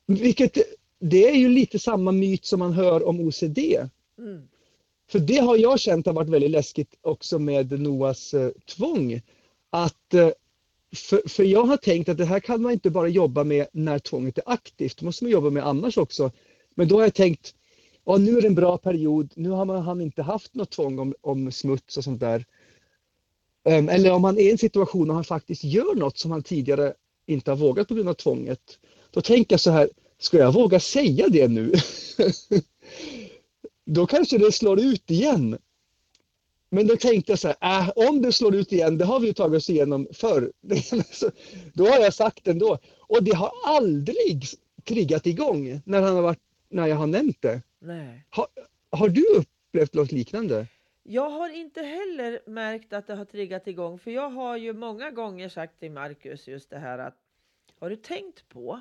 Vilket, 0.06 0.58
det 1.00 1.28
är 1.28 1.34
ju 1.34 1.48
lite 1.48 1.78
samma 1.78 2.12
myt 2.12 2.44
som 2.44 2.58
man 2.58 2.72
hör 2.72 3.08
om 3.08 3.20
OCD. 3.20 3.58
Mm. 4.18 4.48
För 5.10 5.18
det 5.18 5.38
har 5.38 5.56
jag 5.56 5.80
känt 5.80 6.06
har 6.06 6.12
varit 6.12 6.30
väldigt 6.30 6.50
läskigt 6.50 6.94
också 7.00 7.38
med 7.38 7.80
Noas 7.80 8.34
eh, 8.34 8.50
tvång. 8.76 9.20
Att, 9.76 10.14
eh, 10.14 10.30
för, 10.96 11.28
för 11.28 11.44
jag 11.44 11.64
har 11.64 11.76
tänkt 11.76 12.08
att 12.08 12.18
det 12.18 12.24
här 12.24 12.40
kan 12.40 12.62
man 12.62 12.72
inte 12.72 12.90
bara 12.90 13.08
jobba 13.08 13.44
med 13.44 13.66
när 13.72 13.98
tvånget 13.98 14.38
är 14.38 14.44
aktivt, 14.46 14.98
det 14.98 15.04
måste 15.04 15.24
man 15.24 15.30
jobba 15.30 15.50
med 15.50 15.66
annars 15.66 15.98
också. 15.98 16.30
Men 16.74 16.88
då 16.88 16.96
har 16.96 17.02
jag 17.02 17.14
tänkt, 17.14 17.54
ja, 18.04 18.16
nu 18.16 18.38
är 18.38 18.42
det 18.42 18.48
en 18.48 18.54
bra 18.54 18.78
period, 18.78 19.32
nu 19.36 19.50
har 19.50 19.64
man, 19.64 19.82
han 19.82 20.00
inte 20.00 20.22
haft 20.22 20.54
något 20.54 20.70
tvång 20.70 20.98
om, 20.98 21.14
om 21.20 21.52
smuts 21.52 21.96
och 21.96 22.04
sånt 22.04 22.20
där. 22.20 22.44
Um, 23.68 23.88
eller 23.88 24.12
om 24.12 24.22
man 24.22 24.38
är 24.38 24.42
i 24.42 24.50
en 24.50 24.58
situation 24.58 25.10
och 25.10 25.14
han 25.14 25.24
faktiskt 25.24 25.64
gör 25.64 25.94
något 25.94 26.18
som 26.18 26.30
han 26.30 26.42
tidigare 26.42 26.94
inte 27.26 27.50
har 27.50 27.56
vågat 27.56 27.88
på 27.88 27.94
grund 27.94 28.08
av 28.08 28.14
tvånget. 28.14 28.78
Då 29.10 29.20
tänker 29.20 29.52
jag 29.52 29.60
så 29.60 29.70
här, 29.70 29.90
ska 30.18 30.38
jag 30.38 30.52
våga 30.52 30.80
säga 30.80 31.28
det 31.28 31.48
nu? 31.48 31.72
då 33.86 34.06
kanske 34.06 34.38
det 34.38 34.52
slår 34.52 34.80
ut 34.80 35.10
igen. 35.10 35.58
Men 36.68 36.86
då 36.86 36.96
tänkte 36.96 37.32
jag 37.32 37.38
så 37.38 37.52
här, 37.60 37.80
äh, 37.80 38.08
om 38.08 38.22
det 38.22 38.32
slår 38.32 38.54
ut 38.54 38.72
igen, 38.72 38.98
det 38.98 39.04
har 39.04 39.20
vi 39.20 39.34
tagit 39.34 39.56
oss 39.56 39.70
igenom 39.70 40.08
förr. 40.12 40.52
då 41.74 41.86
har 41.86 41.98
jag 41.98 42.14
sagt 42.14 42.48
ändå. 42.48 42.78
Och 42.98 43.22
det 43.22 43.34
har 43.34 43.52
aldrig 43.64 44.44
triggat 44.84 45.26
igång 45.26 45.80
när, 45.84 46.02
han 46.02 46.14
har 46.14 46.22
varit, 46.22 46.42
när 46.68 46.86
jag 46.86 46.96
har 46.96 47.06
nämnt 47.06 47.42
det. 47.42 47.62
Nej. 47.78 48.26
Har, 48.30 48.46
har 48.90 49.08
du 49.08 49.24
upplevt 49.36 49.94
något 49.94 50.12
liknande? 50.12 50.66
Jag 51.02 51.30
har 51.30 51.48
inte 51.48 51.82
heller 51.82 52.40
märkt 52.46 52.92
att 52.92 53.06
det 53.06 53.14
har 53.14 53.24
triggat 53.24 53.66
igång, 53.66 53.98
för 53.98 54.10
jag 54.10 54.30
har 54.30 54.56
ju 54.56 54.72
många 54.72 55.10
gånger 55.10 55.48
sagt 55.48 55.80
till 55.80 55.90
Marcus 55.90 56.48
just 56.48 56.70
det 56.70 56.78
här 56.78 56.98
att 56.98 57.16
har 57.80 57.90
du 57.90 57.96
tänkt 57.96 58.48
på 58.48 58.80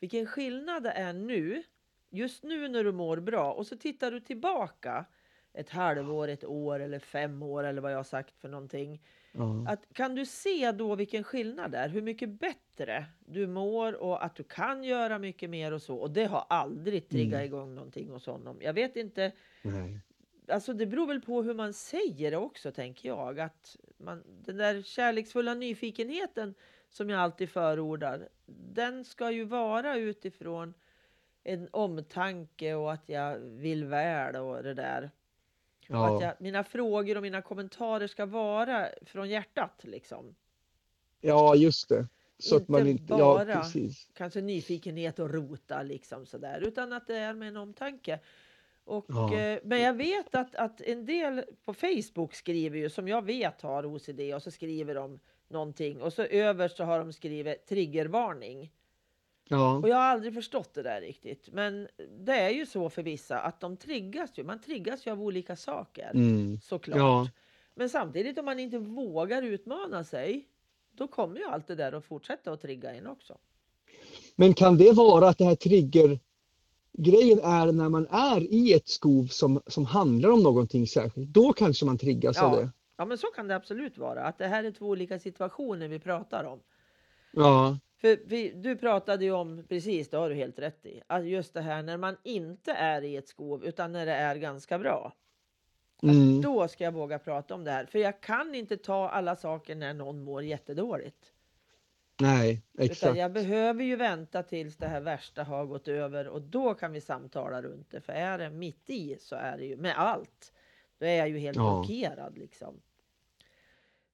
vilken 0.00 0.26
skillnad 0.26 0.82
det 0.82 0.90
är 0.90 1.12
nu, 1.12 1.62
just 2.10 2.42
nu 2.42 2.68
när 2.68 2.84
du 2.84 2.92
mår 2.92 3.16
bra 3.16 3.52
och 3.52 3.66
så 3.66 3.76
tittar 3.76 4.10
du 4.10 4.20
tillbaka 4.20 5.04
ett 5.54 5.70
halvår, 5.70 6.28
ett 6.28 6.44
år 6.44 6.80
eller 6.80 6.98
fem 6.98 7.42
år 7.42 7.64
eller 7.64 7.82
vad 7.82 7.92
jag 7.92 7.96
har 7.96 8.04
sagt 8.04 8.40
för 8.40 8.48
någonting. 8.48 9.02
Mm. 9.34 9.66
Att, 9.66 9.86
kan 9.92 10.14
du 10.14 10.26
se 10.26 10.72
då 10.72 10.94
vilken 10.94 11.24
skillnad 11.24 11.70
det 11.70 11.78
är? 11.78 11.88
Hur 11.88 12.02
mycket 12.02 12.28
bättre 12.28 13.06
du 13.26 13.46
mår 13.46 13.92
och 13.92 14.24
att 14.24 14.36
du 14.36 14.42
kan 14.42 14.84
göra 14.84 15.18
mycket 15.18 15.50
mer 15.50 15.72
och 15.72 15.82
så. 15.82 15.96
Och 15.96 16.10
det 16.10 16.24
har 16.24 16.46
aldrig 16.48 17.08
triggat 17.08 17.34
mm. 17.34 17.44
igång 17.44 17.74
någonting 17.74 18.10
hos 18.10 18.26
honom. 18.26 18.58
Jag 18.60 18.72
vet 18.72 18.96
inte. 18.96 19.32
Nej. 19.62 20.00
Alltså 20.48 20.72
det 20.72 20.86
beror 20.86 21.06
väl 21.06 21.20
på 21.20 21.42
hur 21.42 21.54
man 21.54 21.72
säger 21.72 22.30
det 22.30 22.36
också 22.36 22.72
tänker 22.72 23.08
jag. 23.08 23.40
Att 23.40 23.76
man, 23.96 24.22
den 24.26 24.56
där 24.56 24.82
kärleksfulla 24.82 25.54
nyfikenheten 25.54 26.54
som 26.90 27.10
jag 27.10 27.20
alltid 27.20 27.50
förordar. 27.50 28.28
Den 28.46 29.04
ska 29.04 29.30
ju 29.30 29.44
vara 29.44 29.96
utifrån 29.96 30.74
en 31.44 31.68
omtanke 31.70 32.74
och 32.74 32.92
att 32.92 33.08
jag 33.08 33.38
vill 33.38 33.84
väl 33.84 34.36
och 34.36 34.62
det 34.62 34.74
där. 34.74 35.10
Ja. 35.88 36.10
Och 36.10 36.16
att 36.16 36.22
jag, 36.22 36.34
mina 36.38 36.64
frågor 36.64 37.16
och 37.16 37.22
mina 37.22 37.42
kommentarer 37.42 38.06
ska 38.06 38.26
vara 38.26 38.88
från 39.02 39.28
hjärtat 39.30 39.80
liksom. 39.84 40.34
Ja, 41.20 41.54
just 41.54 41.88
det. 41.88 42.08
Så 42.38 42.54
inte 42.54 42.62
att 42.62 42.68
man 42.68 42.86
inte, 42.86 43.04
bara 43.04 43.48
ja, 43.48 43.60
precis. 43.60 44.10
kanske 44.14 44.40
nyfikenhet 44.40 45.18
och 45.18 45.30
rota 45.30 45.82
liksom 45.82 46.26
sådär. 46.26 46.60
Utan 46.60 46.92
att 46.92 47.06
det 47.06 47.16
är 47.16 47.34
med 47.34 47.48
en 47.48 47.56
omtanke. 47.56 48.20
Och, 48.84 49.04
Ja. 49.08 49.34
eh, 49.36 49.58
men 49.64 49.80
jag 49.80 49.94
vet 49.94 50.34
att, 50.34 50.54
att 50.54 50.80
en 50.80 51.06
del 51.06 51.44
på 51.64 51.74
Facebook 51.74 52.34
skriver 52.34 52.78
ju, 52.78 52.90
som 52.90 53.08
jag 53.08 53.24
vet 53.24 53.60
har 53.62 53.86
OCD, 53.86 54.20
och 54.34 54.42
så 54.42 54.50
skriver 54.50 54.94
de 54.94 55.20
någonting. 55.48 56.02
Och 56.02 56.12
så 56.12 56.22
överst 56.22 56.76
så 56.76 56.84
har 56.84 56.98
de 56.98 57.12
skrivit 57.12 57.66
triggervarning. 57.66 58.72
Ja. 59.48 59.76
Och 59.76 59.88
jag 59.88 59.96
har 59.96 60.02
aldrig 60.02 60.34
förstått 60.34 60.74
det 60.74 60.82
där 60.82 61.00
riktigt. 61.00 61.48
Men 61.52 61.88
det 62.18 62.32
är 62.32 62.50
ju 62.50 62.66
så 62.66 62.90
för 62.90 63.02
vissa 63.02 63.38
att 63.40 63.60
de 63.60 63.76
triggas 63.76 64.30
ju. 64.34 64.44
Man 64.44 64.60
triggas 64.60 65.06
ju 65.06 65.10
av 65.10 65.22
olika 65.22 65.56
saker. 65.56 66.10
Mm. 66.14 66.60
Såklart. 66.60 66.98
Ja. 66.98 67.28
Men 67.74 67.88
samtidigt 67.88 68.38
om 68.38 68.44
man 68.44 68.58
inte 68.58 68.78
vågar 68.78 69.42
utmana 69.42 70.04
sig. 70.04 70.48
Då 70.96 71.08
kommer 71.08 71.38
ju 71.38 71.44
allt 71.44 71.66
det 71.66 71.74
där 71.74 71.92
att 71.92 72.04
fortsätta 72.04 72.52
att 72.52 72.62
trigga 72.62 72.94
in 72.94 73.06
också. 73.06 73.38
Men 74.36 74.54
kan 74.54 74.76
det 74.78 74.92
vara 74.92 75.28
att 75.28 75.38
det 75.38 75.44
här 75.44 75.54
trigger 75.54 76.18
grejen 76.92 77.38
är 77.38 77.72
när 77.72 77.88
man 77.88 78.06
är 78.10 78.40
i 78.52 78.72
ett 78.72 78.88
skov 78.88 79.26
som, 79.26 79.60
som 79.66 79.84
handlar 79.86 80.30
om 80.30 80.42
någonting 80.42 80.86
särskilt. 80.86 81.28
Då 81.28 81.52
kanske 81.52 81.84
man 81.84 81.98
triggas 81.98 82.36
Ja. 82.36 82.44
av 82.44 82.56
det. 82.56 82.70
Ja 82.96 83.04
men 83.04 83.18
så 83.18 83.26
kan 83.26 83.48
det 83.48 83.56
absolut 83.56 83.98
vara. 83.98 84.24
Att 84.24 84.38
det 84.38 84.46
här 84.46 84.64
är 84.64 84.70
två 84.70 84.86
olika 84.86 85.18
situationer 85.18 85.88
vi 85.88 85.98
pratar 85.98 86.44
om. 86.44 86.60
Ja. 87.32 87.78
För 88.04 88.18
vi, 88.24 88.50
du 88.50 88.76
pratade 88.76 89.24
ju 89.24 89.32
om, 89.32 89.64
precis 89.68 90.08
det 90.08 90.16
har 90.16 90.30
du 90.30 90.34
helt 90.34 90.58
rätt 90.58 90.86
i, 90.86 91.02
att 91.06 91.26
just 91.26 91.54
det 91.54 91.60
här 91.60 91.82
när 91.82 91.96
man 91.96 92.16
inte 92.22 92.72
är 92.72 93.02
i 93.02 93.16
ett 93.16 93.28
skov 93.28 93.64
utan 93.64 93.92
när 93.92 94.06
det 94.06 94.12
är 94.12 94.36
ganska 94.36 94.78
bra. 94.78 95.12
Mm. 96.02 96.40
Då 96.40 96.68
ska 96.68 96.84
jag 96.84 96.92
våga 96.92 97.18
prata 97.18 97.54
om 97.54 97.64
det 97.64 97.70
här. 97.70 97.86
För 97.86 97.98
jag 97.98 98.20
kan 98.20 98.54
inte 98.54 98.76
ta 98.76 99.08
alla 99.08 99.36
saker 99.36 99.74
när 99.74 99.94
någon 99.94 100.24
mår 100.24 100.42
jättedåligt. 100.42 101.32
Nej, 102.20 102.62
Utan 102.72 102.86
exakt. 102.86 103.16
jag 103.18 103.32
behöver 103.32 103.84
ju 103.84 103.96
vänta 103.96 104.42
tills 104.42 104.76
det 104.76 104.86
här 104.86 105.00
värsta 105.00 105.44
har 105.44 105.66
gått 105.66 105.88
över 105.88 106.28
och 106.28 106.42
då 106.42 106.74
kan 106.74 106.92
vi 106.92 107.00
samtala 107.00 107.62
runt 107.62 107.90
det. 107.90 108.00
För 108.00 108.12
är 108.12 108.38
det 108.38 108.50
mitt 108.50 108.90
i 108.90 109.16
så 109.20 109.36
är 109.36 109.58
det 109.58 109.64
ju 109.64 109.76
med 109.76 109.98
allt. 109.98 110.52
Då 110.98 111.06
är 111.06 111.18
jag 111.18 111.28
ju 111.28 111.38
helt 111.38 111.56
Ja. 111.56 111.62
blockerad 111.62 112.38
liksom. 112.38 112.80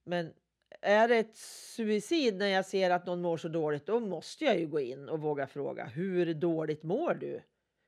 Men 0.03 0.33
är 0.81 1.07
det 1.07 1.17
ett 1.17 1.37
suicid 1.75 2.35
när 2.37 2.47
jag 2.47 2.65
ser 2.65 2.89
att 2.89 3.05
någon 3.05 3.21
mår 3.21 3.37
så 3.37 3.47
dåligt, 3.47 3.85
då 3.85 3.99
måste 3.99 4.45
jag 4.45 4.59
ju 4.59 4.67
gå 4.67 4.79
in 4.79 5.09
och 5.09 5.19
våga 5.21 5.47
fråga. 5.47 5.85
Hur 5.85 6.33
dåligt 6.33 6.83
mår 6.83 7.13
du? 7.13 7.41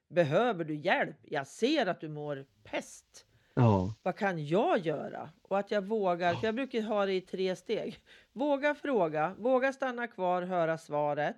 Behöver 0.10 0.64
du 0.64 0.76
hjälp? 0.76 1.16
Jag 1.22 1.48
ser 1.48 1.86
att 1.86 2.02
du 2.02 2.10
mår 2.10 2.46
pest. 2.64 3.26
Ja. 3.54 3.94
Vad 4.04 4.16
kan 4.16 4.46
jag 4.48 4.78
göra? 4.80 5.30
Och 5.42 5.60
att 5.60 5.72
jag 5.72 5.82
vågar, 5.82 6.34
för 6.34 6.48
jag 6.48 6.56
brukar 6.56 6.82
ha 6.82 7.06
det 7.06 7.14
i 7.14 7.22
tre 7.22 7.56
steg. 7.56 8.00
Våga 8.34 8.76
fråga, 8.76 9.36
våga 9.40 9.74
stanna 9.74 10.08
kvar, 10.08 10.42
höra 10.42 10.78
svaret 10.78 11.38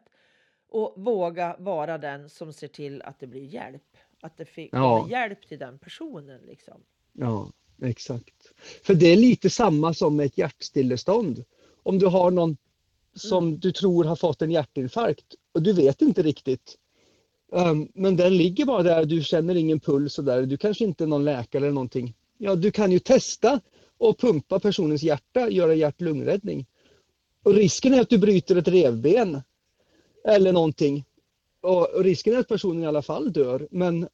och 0.70 0.94
våga 0.98 1.56
vara 1.60 1.98
den 1.98 2.30
som 2.30 2.54
ser 2.54 2.68
till 2.68 3.02
att 3.02 3.20
det 3.20 3.28
blir 3.28 3.44
hjälp. 3.46 3.98
Att 4.22 4.38
det 4.38 4.46
fi- 4.46 4.70
Ja. 4.72 5.08
hjälp 5.10 5.48
till 5.48 5.60
den 5.60 5.80
personen 5.80 6.42
liksom. 6.42 6.84
Ja, 7.14 7.52
exakt. 7.82 8.34
För 8.84 8.94
det 8.94 9.08
är 9.08 9.18
lite 9.18 9.50
samma 9.50 9.94
som 9.94 10.16
med 10.16 10.26
ett 10.26 10.38
hjärtstillestånd. 10.38 11.44
Om 11.84 12.00
du 12.00 12.06
har 12.06 12.32
någon 12.32 12.58
som 13.16 13.48
Mm. 13.48 13.60
du 13.60 13.72
tror 13.72 14.04
har 14.04 14.16
fått 14.16 14.42
en 14.42 14.52
hjärtinfarkt 14.52 15.26
och 15.52 15.62
du 15.62 15.74
vet 15.74 16.02
inte 16.02 16.24
riktigt. 16.24 16.78
Um, 17.52 17.92
men 17.94 18.16
den 18.16 18.38
ligger 18.38 18.66
bara 18.66 18.84
där, 18.84 19.06
du 19.06 19.24
känner 19.24 19.56
ingen 19.56 19.80
puls 19.80 20.18
och 20.18 20.24
där. 20.24 20.46
Du 20.46 20.58
kanske 20.58 20.84
inte 20.84 21.04
är 21.04 21.08
någon 21.08 21.26
läkare 21.26 21.64
eller 21.64 21.74
någonting. 21.74 22.16
Ja, 22.38 22.56
du 22.56 22.72
kan 22.72 22.92
ju 22.92 23.00
testa 23.00 23.60
och 23.98 24.20
pumpa 24.20 24.60
personens 24.60 25.04
hjärta, 25.04 25.50
göra 25.50 25.74
hjärt-lungräddning. 25.76 26.66
Och 27.44 27.54
risken 27.54 27.94
är 27.94 28.02
att 28.02 28.10
du 28.10 28.18
bryter 28.18 28.56
ett 28.56 28.68
revben 28.68 29.42
eller 30.28 30.54
någonting. 30.54 31.06
Och 31.62 31.90
och 31.90 32.04
risken 32.04 32.34
är 32.34 32.40
att 32.40 32.48
personen 32.48 32.84
i 32.84 32.88
alla 32.88 33.02
fall 33.02 33.34
dör. 33.34 33.68
Men 33.72 34.08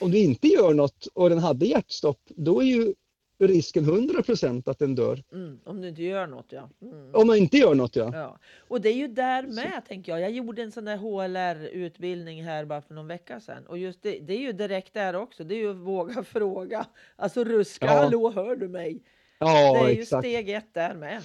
om 0.00 0.10
du 0.10 0.18
inte 0.18 0.48
gör 0.48 0.74
något 0.74 1.06
och 1.14 1.28
den 1.30 1.38
hade 1.38 1.66
hjärtstopp, 1.66 2.20
då 2.28 2.62
är 2.62 2.66
ju 2.66 2.94
risken 3.40 3.84
100% 3.84 4.70
att 4.70 4.78
den 4.78 4.94
dör. 4.94 5.22
Mm, 5.32 5.58
om 5.64 5.80
du 5.80 5.88
inte 5.88 6.02
gör 6.02 6.26
något 6.26 6.46
ja. 6.48 6.70
Mm. 6.82 7.14
Om 7.14 7.26
man 7.26 7.36
inte 7.36 7.56
gör 7.56 7.74
något 7.74 7.96
ja. 7.96 8.10
ja. 8.14 8.38
Och 8.68 8.80
det 8.80 8.88
är 8.88 8.94
ju 8.94 9.08
där 9.08 9.42
med 9.42 9.82
tänker 9.88 10.12
jag. 10.12 10.20
Jag 10.20 10.30
gjorde 10.30 10.62
en 10.62 10.72
sån 10.72 10.84
där 10.84 10.96
HLR-utbildning 10.96 12.44
här 12.44 12.64
bara 12.64 12.82
för 12.82 12.94
någon 12.94 13.06
vecka 13.06 13.40
sedan. 13.40 13.66
Och 13.66 13.78
just 13.78 14.02
det, 14.02 14.18
det 14.18 14.32
är 14.32 14.40
ju 14.40 14.52
direkt 14.52 14.94
där 14.94 15.16
också. 15.16 15.44
Det 15.44 15.54
är 15.54 15.58
ju 15.58 15.72
våga 15.72 16.22
fråga. 16.24 16.86
Alltså 17.16 17.44
ruska, 17.44 17.86
Ja. 17.86 17.92
hallå 17.92 18.30
hör 18.30 18.56
du 18.56 18.68
mig? 18.68 19.02
Ja, 19.38 19.72
det 19.72 19.78
är 19.90 19.94
ju 19.94 20.00
exakt. 20.02 20.26
steg 20.26 20.50
ett 20.50 20.74
där 20.74 20.94
med. 20.94 21.22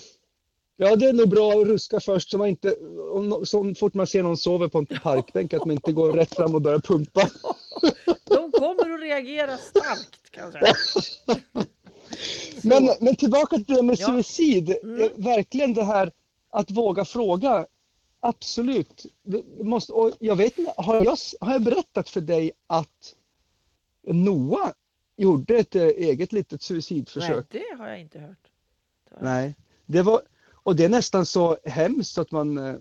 Ja, 0.77 0.95
det 0.95 1.05
är 1.05 1.13
nog 1.13 1.29
bra 1.29 1.51
att 1.51 1.67
ruska 1.67 1.99
först 1.99 2.29
så 2.29 2.37
man 2.37 2.47
inte, 2.47 2.75
om, 3.11 3.45
så 3.45 3.75
fort 3.75 3.93
man 3.93 4.07
ser 4.07 4.23
någon 4.23 4.37
sover 4.37 4.67
på 4.67 4.77
en 4.77 4.85
parkbänk, 4.85 5.53
att 5.53 5.65
man 5.65 5.71
inte 5.71 5.91
går 5.91 6.13
rätt 6.13 6.35
fram 6.35 6.55
och 6.55 6.61
börjar 6.61 6.79
pumpa. 6.79 7.21
De 8.25 8.51
kommer 8.51 8.93
att 8.93 9.01
reagera 9.01 9.57
starkt 9.57 10.31
kanske. 10.31 10.73
Men, 12.63 12.89
men 13.01 13.15
tillbaka 13.15 13.55
till 13.55 13.75
det 13.75 13.81
med 13.83 13.99
Ja. 13.99 14.07
suicid. 14.07 14.75
Mm. 14.83 15.01
Eh, 15.01 15.09
Verkligen 15.15 15.73
det 15.73 15.83
här 15.83 16.11
att 16.49 16.71
våga 16.71 17.05
fråga. 17.05 17.67
Absolut. 18.19 19.05
Det 19.23 19.63
måste, 19.63 19.93
och 19.93 20.11
jag 20.19 20.35
vet 20.35 20.57
inte, 20.57 20.73
har 20.77 20.95
jag, 20.95 21.17
har 21.41 21.51
jag 21.53 21.61
berättat 21.61 22.09
för 22.09 22.21
dig 22.21 22.51
att 22.67 23.13
Noah 24.07 24.71
gjorde 25.17 25.57
ett 25.57 25.75
eh, 25.75 25.83
eget 25.83 26.31
litet 26.33 26.51
Nej, 26.51 26.59
suicidförsök? 26.59 27.45
det 27.51 27.75
har 27.77 27.87
jag 27.87 27.99
inte 28.01 28.19
hört. 28.19 28.47
Nej. 29.21 29.55
Det 29.85 30.01
var, 30.01 30.21
och 30.51 30.75
det 30.75 30.85
är 30.85 30.89
nästan 30.89 31.25
så 31.25 31.57
hemskt 31.65 32.17
att 32.17 32.31
man 32.31 32.57
eh, 32.57 32.75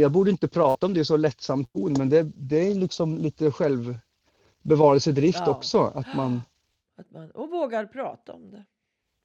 jag 0.00 0.12
borde 0.12 0.30
inte 0.30 0.48
prata 0.48 0.86
om 0.86 0.94
det 0.94 1.00
i 1.00 1.04
så 1.04 1.16
lättsam 1.16 1.64
ton, 1.64 1.92
men 1.92 2.08
det, 2.08 2.22
det 2.34 2.70
är 2.70 2.74
liksom 2.74 3.18
lite 3.18 3.50
självbevarelsedrift 3.50 5.42
Ja. 5.46 5.50
också. 5.50 5.78
Att 5.94 6.14
man, 6.16 6.42
Att 6.96 7.10
man, 7.10 7.30
och 7.30 7.50
vågar 7.50 7.86
prata 7.86 8.32
om 8.32 8.50
det. 8.50 8.64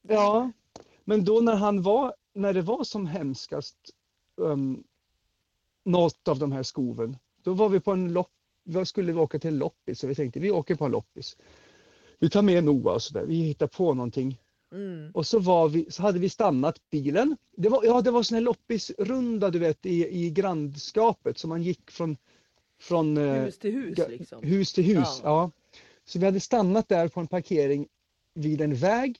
Ja, 0.01 0.51
men 1.03 1.25
då 1.25 1.41
när 1.41 1.55
han 1.55 1.81
var, 1.81 2.15
när 2.33 2.53
det 2.53 2.61
var 2.61 2.83
som 2.83 3.05
hemskast, 3.05 3.77
um, 4.35 4.83
något 5.83 6.27
av 6.27 6.39
de 6.39 6.51
här 6.51 6.63
skoven, 6.63 7.17
då 7.43 7.53
var 7.53 7.69
vi 7.69 7.79
på 7.79 7.91
en 7.91 8.13
lopp, 8.13 8.31
då 8.63 8.85
skulle 8.85 9.13
vi 9.13 9.19
åka 9.19 9.39
till 9.39 9.49
en 9.49 9.57
loppis 9.57 9.99
så 9.99 10.07
vi 10.07 10.15
tänkte 10.15 10.39
vi 10.39 10.51
åker 10.51 10.75
på 10.75 10.85
en 10.85 10.91
loppis. 10.91 11.37
Vi 12.19 12.29
tar 12.29 12.41
med 12.41 12.63
Noah 12.63 12.95
och 12.95 13.01
sådär, 13.01 13.25
vi 13.25 13.35
hittar 13.35 13.67
på 13.67 13.93
någonting. 13.93 14.40
Mm. 14.71 15.11
Och 15.13 15.27
så, 15.27 15.39
var 15.39 15.69
vi, 15.69 15.91
så 15.91 16.01
hade 16.01 16.19
vi 16.19 16.29
stannat 16.29 16.89
bilen. 16.89 17.37
Det 17.55 17.69
var, 17.69 17.83
ja, 17.85 18.01
det 18.01 18.11
var 18.11 18.23
sån 18.23 18.35
här 18.35 18.41
loppisrunda 18.41 19.49
du 19.49 19.59
vet 19.59 19.85
i, 19.85 20.25
i 20.25 20.29
grannskapet 20.29 21.37
som 21.37 21.49
man 21.49 21.63
gick 21.63 21.91
från, 21.91 22.17
från 22.79 23.17
eh, 23.17 23.33
Hus 23.33 23.59
till 23.59 23.71
hus 23.71 23.97
liksom. 24.09 24.43
hus 24.43 24.73
till 24.73 24.83
hus. 24.83 25.21
Ja. 25.23 25.29
Ja. 25.29 25.51
Så 26.05 26.19
vi 26.19 26.25
hade 26.25 26.39
stannat 26.39 26.89
där 26.89 27.07
på 27.07 27.19
en 27.19 27.27
parkering 27.27 27.87
vid 28.33 28.61
en 28.61 28.75
väg. 28.75 29.17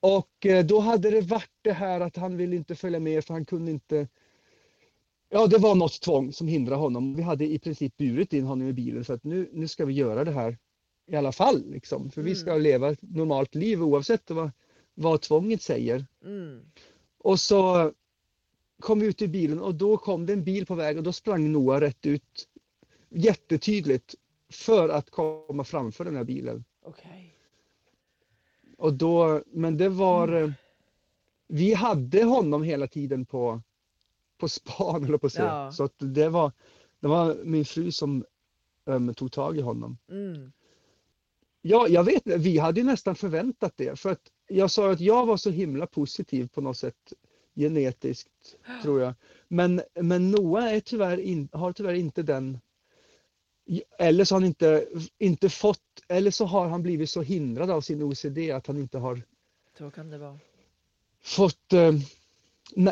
Och 0.00 0.46
eh, 0.46 0.66
då 0.66 0.80
hade 0.80 1.10
det 1.10 1.20
varit 1.20 1.58
det 1.62 1.72
här 1.72 2.00
att 2.00 2.16
han 2.16 2.36
ville 2.36 2.56
inte 2.56 2.74
följa 2.74 3.00
med 3.00 3.24
för 3.24 3.34
han 3.34 3.44
kunde 3.44 3.70
inte. 3.70 4.08
Ja, 5.28 5.46
det 5.46 5.58
var 5.58 5.74
något 5.74 6.00
tvång 6.00 6.32
som 6.32 6.48
hindrade 6.48 6.80
honom. 6.80 7.14
Vi 7.14 7.22
hade 7.22 7.46
i 7.46 7.58
princip 7.58 7.96
burit 7.96 8.32
in 8.32 8.44
honom 8.44 8.68
i 8.68 8.72
bilen 8.72 9.04
för 9.04 9.14
att 9.14 9.24
nu, 9.24 9.50
nu 9.52 9.68
ska 9.68 9.84
vi 9.84 9.92
göra 9.92 10.24
det 10.24 10.32
här 10.32 10.58
i 11.10 11.16
alla 11.16 11.32
fall. 11.32 11.70
Liksom. 11.70 12.10
För 12.10 12.22
vi 12.22 12.34
ska 12.34 12.54
leva 12.56 12.90
ett 12.90 13.02
normalt 13.02 13.54
liv 13.54 13.82
oavsett 13.82 14.30
vad, 14.30 14.50
vad 14.94 15.20
tvånget 15.20 15.62
säger. 15.62 16.06
Mm. 16.24 16.60
Och 17.18 17.40
så 17.40 17.92
kom 18.80 19.00
vi 19.00 19.06
ut 19.06 19.22
i 19.22 19.28
bilen 19.28 19.60
och 19.60 19.74
då 19.74 19.96
kom 19.96 20.26
det 20.26 20.32
en 20.32 20.44
bil 20.44 20.66
på 20.66 20.74
väg 20.74 20.96
och 20.96 21.02
då 21.02 21.12
sprang 21.12 21.52
Noah 21.52 21.80
rätt 21.80 22.06
ut 22.06 22.48
jättetydligt 23.08 24.14
för 24.48 24.88
att 24.88 25.10
komma 25.10 25.64
framför 25.64 26.04
den 26.04 26.16
här 26.16 26.24
bilen. 26.24 26.64
Okej. 26.82 27.36
Och 28.78 28.94
då, 28.94 29.42
men 29.46 29.76
det 29.76 29.88
var, 29.88 30.42
eh, 30.42 30.50
vi 31.48 31.74
hade 31.74 32.24
honom 32.24 32.62
hela 32.62 32.86
tiden 32.86 33.26
på, 33.26 33.62
på 34.38 34.48
span 34.48 35.04
eller 35.04 35.18
på 35.18 35.26
att. 35.26 35.34
Ja. 35.34 35.72
Så 35.72 35.84
att 35.84 35.94
det 35.98 36.28
var, 36.28 36.52
det 37.00 37.08
var 37.08 37.36
min 37.44 37.64
fru 37.64 37.92
som 37.92 38.24
um, 38.84 39.14
tog 39.14 39.32
tag 39.32 39.58
i 39.58 39.60
honom. 39.60 39.98
Mm. 40.08 40.52
Ja, 41.62 41.88
jag 41.88 42.04
vet 42.04 42.26
vi 42.26 42.58
hade 42.58 42.80
ju 42.80 42.86
nästan 42.86 43.14
förväntat 43.14 43.72
det 43.76 43.98
för 44.00 44.10
att 44.10 44.30
jag 44.48 44.70
sa 44.70 44.90
att 44.92 45.00
jag 45.00 45.26
var 45.26 45.36
så 45.36 45.50
himla 45.50 45.86
positiv 45.86 46.48
på 46.48 46.60
något 46.60 46.76
sätt 46.76 47.12
genetiskt 47.54 48.30
tror 48.82 49.00
jag. 49.00 49.14
Men, 49.48 49.82
men 50.00 50.30
Noah 50.30 50.74
är 50.74 50.80
tyvärr 50.80 51.18
in, 51.20 51.48
har 51.52 51.72
tyvärr 51.72 51.94
inte 51.94 52.22
den 52.22 52.58
eller 53.98 54.24
så 54.24 54.34
har 54.34 54.40
han 54.40 54.46
inte, 54.46 54.86
inte 55.18 55.48
fått, 55.48 55.80
eller 56.08 56.30
så 56.30 56.44
har 56.44 56.68
han 56.68 56.82
blivit 56.82 57.10
så 57.10 57.22
hindrad 57.22 57.70
av 57.70 57.80
sin 57.80 58.02
OCD 58.02 58.38
att 58.38 58.66
han 58.66 58.78
inte 58.78 58.98
har 58.98 59.22
Så 59.78 59.90
kan 59.90 60.10
det 60.10 60.18
vara. 60.18 60.38
fått, 61.22 61.72
eh, 61.72 61.94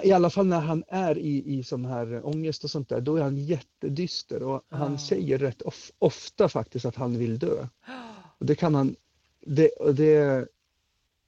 i 0.05 0.13
alla 0.13 0.31
fall 0.31 0.47
när 0.47 0.61
han 0.61 0.85
är 0.89 1.19
i, 1.19 1.59
i 1.59 1.63
sån 1.65 1.85
här 1.85 2.27
ångest 2.27 2.65
och 2.65 2.71
sånt 2.71 2.89
där, 2.89 3.01
då 3.01 3.17
är 3.17 3.23
han 3.23 3.37
jättedyster 3.37 4.43
och 4.43 4.63
han 4.69 4.95
Ah. 4.95 4.99
säger 4.99 5.39
rätt 5.39 5.63
of, 5.63 5.91
ofta 5.99 6.49
faktiskt 6.49 6.85
att 6.85 6.97
han 6.97 7.19
vill 7.19 7.39
dö. 7.39 7.67
Och 8.39 8.47
det 8.47 8.55
kan 8.55 8.75
han, 8.75 8.97
det, 9.41 9.69
och 9.69 9.95
det, 9.95 10.49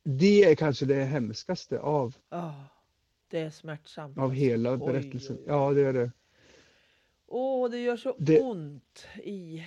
det 0.03 0.45
är 0.45 0.55
kanske 0.55 0.85
det 0.87 1.05
hemskaste 1.05 1.79
av, 1.81 2.17
Ja, 2.29 2.65
det 3.29 3.39
är 3.41 3.51
smärtsamt. 3.51 4.19
av 4.19 4.33
hela 4.33 4.73
Oj, 4.73 4.79
berättelsen. 4.79 5.37
oj, 5.37 5.43
oj. 5.43 5.49
Ja, 5.49 5.73
det 5.73 5.81
är 5.87 5.93
det. 5.93 6.11
Åh, 7.27 7.71
det 7.71 7.79
gör 7.79 7.97
så 7.97 8.17
Det- 8.19 8.41
ont 8.41 9.07
i 9.25 9.65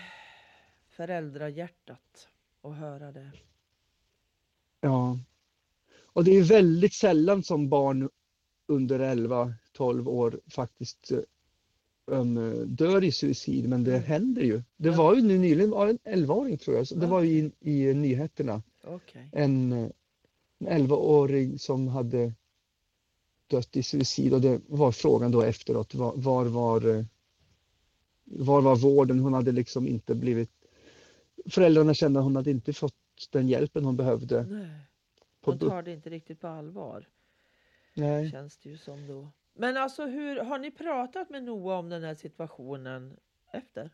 föräldrahjärtat 0.90 2.28
att 2.62 2.76
höra 2.76 3.12
det. 3.12 3.32
Ja. 4.82 5.20
Och 6.04 6.24
det 6.24 6.32
är 6.32 6.44
väldigt 6.44 6.94
sällan 6.94 7.44
som 7.44 7.70
barn 7.70 8.10
under 8.68 9.00
11-12 9.00 10.08
år 10.10 10.40
faktiskt 10.48 11.12
eh, 11.12 11.20
um, 12.06 12.66
dör 12.76 13.04
i 13.04 13.12
suicid, 13.12 13.70
men 13.70 13.84
det 13.84 13.92
Mm. 13.92 14.04
händer 14.04 14.42
ju. 14.42 14.64
Det 14.78 14.90
var 14.90 15.16
ju 15.16 15.22
nu 15.22 15.38
nyligen 15.38 15.70
var 15.70 15.88
en 15.88 15.98
11-åring 16.04 16.58
tror 16.58 16.78
jag, 16.78 16.88
så 16.88 16.96
det 16.96 17.08
var 17.08 17.22
ju 17.22 17.38
i, 17.38 17.52
i 17.90 17.94
nyheterna. 17.94 18.62
Okej. 18.84 19.30
En, 19.32 19.72
eh, 19.74 19.90
en 20.60 20.68
11-åring 20.88 21.60
som 21.60 21.88
hade 21.88 22.34
dött 23.48 23.78
i 23.78 23.84
suicid 23.84 24.34
och 24.34 24.42
det 24.42 24.62
var 24.68 24.92
frågan 24.92 25.32
då 25.32 25.42
efteråt, 25.42 25.96
var, 25.96 26.14
var 26.16 26.46
var 26.46 26.96
eh, 26.98 27.06
var 28.26 28.62
var 28.62 28.76
vården? 28.76 29.20
Hon 29.20 29.34
hade 29.34 29.52
liksom 29.52 29.88
inte 29.88 30.16
blivit 30.16 30.50
Föräldrarna 31.50 31.94
kände 31.94 32.20
att 32.20 32.24
hon 32.24 32.36
hade 32.36 32.52
inte 32.52 32.74
fått 32.74 32.96
den 33.32 33.48
hjälpen 33.48 33.86
hon 33.86 33.96
behövde. 33.98 34.44
Nej, 34.44 34.68
BUP. 35.46 35.60
tar 35.60 35.82
det 35.82 35.92
inte 35.94 36.10
riktigt 36.10 36.40
på 36.42 36.48
allvar. 36.48 37.08
Nej. 37.96 38.32
Känns 38.32 38.58
det 38.58 38.70
ju 38.70 38.78
som 38.78 39.08
då. 39.08 39.32
Men 39.54 39.78
alltså 39.78 40.06
hur, 40.06 40.40
har 40.40 40.60
ni 40.60 40.72
pratat 40.72 41.30
med 41.30 41.44
Noah 41.44 41.80
om 41.80 41.90
den 41.90 42.04
här 42.04 42.16
situationen 42.16 43.18
efter? 43.52 43.90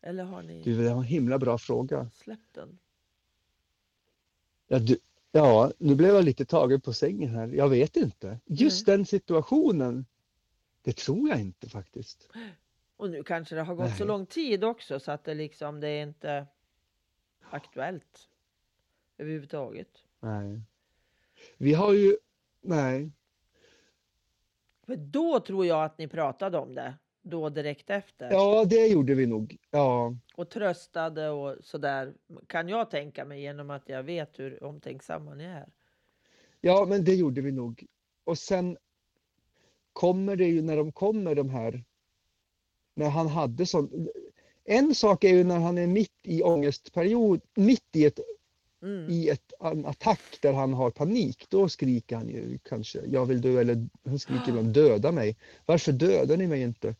Eller 0.00 0.24
har 0.24 0.42
ni 0.42 0.62
Du, 0.62 0.76
det 0.82 0.88
var 0.94 0.96
en 0.98 1.02
himla 1.02 1.38
bra 1.38 1.58
fråga. 1.58 2.10
släppt 2.14 2.54
den? 2.54 2.78
Ja, 4.66 4.78
du, 4.78 4.98
ja, 5.32 5.72
nu 5.78 5.94
blev 5.94 6.14
jag 6.14 6.24
lite 6.24 6.44
tagen 6.44 6.80
på 6.80 6.92
sängen 6.92 7.30
här. 7.30 7.48
Jag 7.48 7.68
vet 7.68 7.96
inte. 7.96 8.40
Just 8.44 8.86
den 8.86 9.06
situationen, 9.06 10.06
det 10.82 10.96
tror 10.96 11.28
jag 11.28 11.40
inte 11.40 11.68
faktiskt. 11.68 12.28
Och 12.96 13.10
nu 13.10 13.22
kanske 13.22 13.54
det 13.54 13.62
har 13.62 13.74
gått 13.74 13.90
så 13.90 13.98
Nej. 13.98 14.06
lång 14.08 14.26
tid 14.26 14.64
också 14.64 15.00
så 15.00 15.12
att 15.12 15.24
det 15.24 15.34
liksom 15.34 15.80
det 15.80 15.88
är 15.88 16.02
inte 16.02 16.46
aktuellt 17.50 18.28
överhuvudtaget. 19.18 20.04
Nej. 20.20 20.60
Vi 21.58 21.74
har 21.74 21.92
ju, 21.92 22.16
nej, 22.60 23.10
För 24.88 24.96
då 24.96 25.40
tror 25.40 25.66
jag 25.66 25.84
att 25.84 25.98
ni 25.98 26.08
pratade 26.08 26.58
om 26.58 26.74
det. 26.74 26.94
Då 27.22 27.48
direkt 27.48 27.90
efter. 27.90 28.30
ja 28.30 28.64
det 28.64 28.86
gjorde 28.86 29.14
vi 29.14 29.26
nog. 29.26 29.56
Ja, 29.70 30.14
Och 30.34 30.50
tröstade 30.50 31.28
och 31.30 31.56
sådär. 31.62 32.14
Kan 32.46 32.68
jag 32.68 32.90
tänka 32.90 33.24
mig 33.24 33.40
genom 33.40 33.70
att 33.70 33.88
jag 33.88 34.02
vet 34.02 34.38
hur 34.38 34.64
omtänksamma 34.64 35.34
ni 35.34 35.44
är. 35.44 35.68
ja 36.60 36.86
men 36.88 37.04
det 37.04 37.14
gjorde 37.14 37.40
vi 37.40 37.52
nog. 37.52 37.86
Och 38.24 38.38
sen 38.38 38.76
kommer 39.92 40.36
det 40.36 40.46
ju 40.46 40.62
när 40.62 40.76
de 40.76 40.92
kommer 40.92 41.34
de 41.34 41.50
här, 41.50 41.84
när 42.94 43.10
han 43.10 43.28
hade 43.28 43.66
sån, 43.66 44.08
en 44.64 44.94
sak 44.94 45.24
är 45.24 45.34
ju 45.34 45.44
när 45.44 45.58
han 45.58 45.78
är 45.78 45.86
mitt 45.86 46.20
i 46.22 46.42
ångestperiod, 46.42 47.40
mitt 47.54 47.96
i 47.96 48.04
ett 48.04 48.20
Mm. 48.82 49.10
i 49.10 49.28
ett, 49.28 49.52
en 49.60 49.86
attack 49.86 50.38
där 50.42 50.52
han 50.52 50.72
har 50.72 50.90
panik, 50.90 51.46
då 51.48 51.68
skriker 51.68 52.16
han 52.16 52.28
ju 52.28 52.58
kanske 52.68 53.00
jag 53.06 53.26
vill 53.26 53.40
dö 53.40 53.60
eller 53.60 53.88
han 54.04 54.18
skriker 54.18 54.44
ibland 54.48 54.68
döda 54.68 55.12
mig. 55.12 55.36
Varför 55.66 55.92
dödar 55.92 56.36
ni 56.36 56.46
mig 56.46 56.62
inte? 56.62 56.94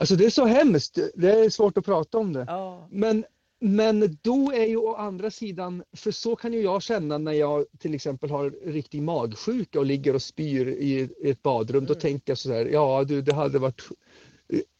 Alltså 0.00 0.16
det 0.16 0.24
är 0.26 0.30
så 0.30 0.44
hemskt, 0.44 0.98
det 1.14 1.30
är 1.30 1.50
svårt 1.50 1.78
att 1.78 1.84
prata 1.84 2.18
om 2.18 2.32
det. 2.32 2.44
Ja. 2.48 2.88
Men, 2.90 3.24
men 3.60 4.18
då 4.22 4.52
är 4.52 4.66
ju 4.66 4.76
å 4.76 4.94
andra 4.94 5.30
sidan, 5.30 5.82
för 5.92 6.10
så 6.10 6.36
kan 6.36 6.52
ju 6.52 6.60
jag 6.60 6.82
känna 6.82 7.18
när 7.18 7.32
jag 7.32 7.66
till 7.78 7.94
exempel 7.94 8.30
har 8.30 8.50
riktig 8.50 9.02
magsjuka 9.02 9.78
och 9.78 9.86
ligger 9.86 10.14
och 10.14 10.22
spyr 10.22 10.68
i 10.68 11.08
ett 11.24 11.42
badrum, 11.42 11.86
då 11.86 11.92
Mm. 11.92 12.00
tänker 12.00 12.30
jag 12.30 12.38
så 12.38 12.52
här, 12.52 12.66
ja 12.66 13.04
du 13.04 13.22
det 13.22 13.34
hade 13.34 13.58
varit 13.58 13.82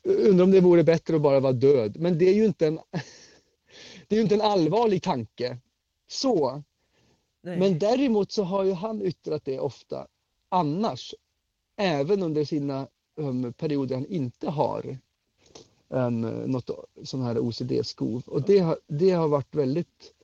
Undrar 0.04 0.44
om 0.44 0.50
det 0.50 0.60
vore 0.60 0.84
bättre 0.84 1.16
att 1.16 1.22
bara 1.22 1.40
vara 1.40 1.52
död. 1.52 1.96
Men 2.00 2.18
det 2.18 2.28
är 2.28 2.34
ju 2.34 2.44
inte 2.44 2.66
en, 2.66 2.78
det 4.08 4.14
är 4.14 4.16
ju 4.16 4.22
inte 4.22 4.34
en 4.34 4.40
allvarlig 4.40 5.02
tanke. 5.02 5.58
Så. 6.08 6.62
Nej. 7.42 7.58
Men 7.58 7.78
däremot 7.78 8.32
så 8.32 8.42
har 8.42 8.64
ju 8.64 8.72
han 8.72 9.02
yttrat 9.02 9.44
det 9.44 9.58
ofta 9.58 10.06
annars. 10.48 11.14
Även 11.76 12.22
under 12.22 12.44
sina 12.44 12.88
um, 13.16 13.52
perioder 13.52 13.94
han 13.94 14.06
inte 14.06 14.50
har 14.50 14.98
um, 15.88 16.20
något 16.20 16.70
sån 17.04 17.22
här 17.22 17.38
OCD-skov. 17.38 18.22
Och 18.26 18.42
det 18.42 18.58
har, 18.58 18.78
det 18.86 19.10
har 19.10 19.28
varit 19.28 19.54
väldigt 19.54 20.14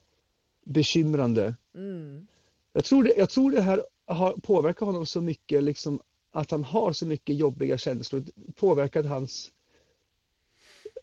bekymrande. 0.64 1.54
Mm. 1.74 2.26
Jag 2.72 2.84
tror 2.84 3.04
det, 3.04 3.14
jag 3.16 3.30
tror 3.30 3.50
det 3.50 3.62
här 3.62 3.86
har 4.06 4.32
påverkat 4.32 4.86
honom 4.86 5.06
så 5.06 5.20
mycket, 5.20 5.62
liksom, 5.62 6.00
att 6.30 6.50
han 6.50 6.64
har 6.64 6.92
så 6.92 7.06
mycket 7.06 7.36
jobbiga 7.36 7.78
känslor. 7.78 8.24
Påverkat 8.54 9.06
hans 9.06 9.52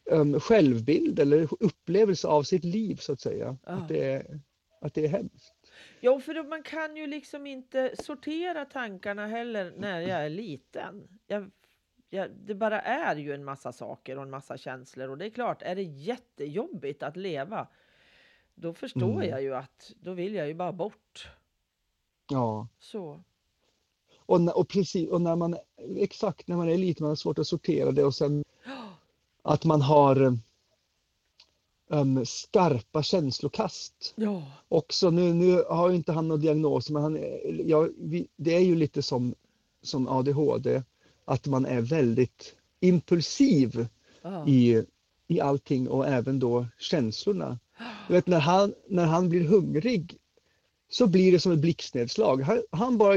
um, 0.05 0.39
självbild 0.39 1.19
eller 1.19 1.47
upplevelse 1.59 2.27
av 2.27 2.43
sitt 2.43 2.63
liv 2.63 2.95
så 2.95 3.13
att 3.13 3.21
säga. 3.21 3.57
Ja. 3.65 3.71
Att, 3.71 3.87
det 3.87 4.03
är, 4.03 4.39
att 4.81 4.93
det 4.93 5.05
är 5.05 5.09
hemskt. 5.09 5.53
Ja, 5.99 6.19
för 6.19 6.49
man 6.49 6.63
kan 6.63 6.95
ju 6.95 7.07
liksom 7.07 7.47
inte 7.47 7.95
sortera 7.99 8.65
tankarna 8.65 9.27
heller 9.27 9.73
när 9.77 10.01
jag 10.01 10.25
är 10.25 10.29
liten. 10.29 11.07
Jag, 11.27 11.51
jag, 12.09 12.31
det 12.31 12.55
bara 12.55 12.81
är 12.81 13.15
ju 13.15 13.33
en 13.33 13.43
massa 13.43 13.71
saker 13.71 14.17
och 14.17 14.23
en 14.23 14.29
massa 14.29 14.57
känslor 14.57 15.09
och 15.09 15.17
det 15.17 15.25
är 15.25 15.29
klart, 15.29 15.61
är 15.61 15.75
det 15.75 15.83
jättejobbigt 15.83 17.03
att 17.03 17.17
leva, 17.17 17.67
då 18.55 18.73
förstår 18.73 19.15
Mm. 19.15 19.29
jag 19.29 19.41
ju 19.41 19.55
att 19.55 19.93
då 19.99 20.13
vill 20.13 20.35
jag 20.35 20.47
ju 20.47 20.53
bara 20.53 20.71
bort. 20.73 21.27
Ja. 22.31 22.67
Så. 22.79 23.23
Och, 24.15 24.57
och 24.57 24.69
precis, 24.69 25.09
och 25.09 25.21
när 25.21 25.35
man, 25.35 25.57
exakt 25.97 26.47
när 26.47 26.55
man 26.57 26.69
är 26.69 26.77
liten, 26.77 27.03
man 27.03 27.09
har 27.09 27.15
svårt 27.15 27.39
att 27.39 27.47
sortera 27.47 27.91
det 27.91 28.03
och 28.03 28.15
sen 28.15 28.43
att 29.51 29.65
man 29.65 29.81
har 29.81 30.37
um, 31.89 32.25
skarpa 32.25 33.03
känslokast. 33.03 34.13
Ja. 34.15 34.43
Också 34.67 35.09
nu, 35.09 35.33
nu 35.33 35.63
har 35.69 35.89
ju 35.89 35.95
inte 35.95 36.11
han 36.11 36.27
någon 36.27 36.41
diagnos, 36.41 36.89
men 36.89 37.01
han, 37.01 37.19
ja, 37.65 37.87
vi, 37.97 38.27
det 38.35 38.55
är 38.55 38.59
ju 38.59 38.75
lite 38.75 39.01
som, 39.01 39.35
som 39.81 40.07
ADHD, 40.07 40.83
att 41.25 41.47
man 41.47 41.65
är 41.65 41.81
väldigt 41.81 42.55
impulsiv 42.79 43.87
i, 44.47 44.83
i 45.27 45.41
allting 45.41 45.89
och 45.89 46.07
även 46.07 46.39
då 46.39 46.65
känslorna. 46.79 47.59
Du 48.07 48.13
vet, 48.13 48.27
när, 48.27 48.39
han, 48.39 48.73
när 48.87 49.05
han 49.05 49.29
blir 49.29 49.43
hungrig 49.43 50.17
så 50.89 51.07
blir 51.07 51.31
det 51.31 51.39
som 51.39 51.51
ett 51.51 51.59
blixtnedslag. 51.59 52.41
Han, 52.41 52.61
han 52.71 52.97
bara, 52.97 53.15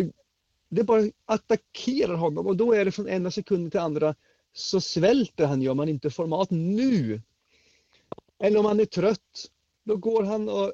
det 0.69 0.85
bara 0.85 1.03
attackerar 1.25 2.15
honom 2.15 2.47
och 2.47 2.57
då 2.57 2.73
är 2.73 2.85
det 2.85 2.93
från 2.93 3.09
ena 3.09 3.31
sekunden 3.31 3.71
till 3.71 3.81
andra 3.81 4.15
så 4.55 4.81
svälter 4.81 5.47
han 5.47 5.63
ju 5.63 5.69
om 5.69 5.79
han 5.79 5.89
inte 5.89 6.11
får 6.11 6.27
mat 6.27 6.51
nu. 6.51 7.21
Eller 8.39 8.59
om 8.59 8.65
han 8.65 8.81
är 8.81 8.85
trött, 8.85 9.51
då 9.85 9.97
går 9.97 10.23
han 10.23 10.49
och 10.49 10.73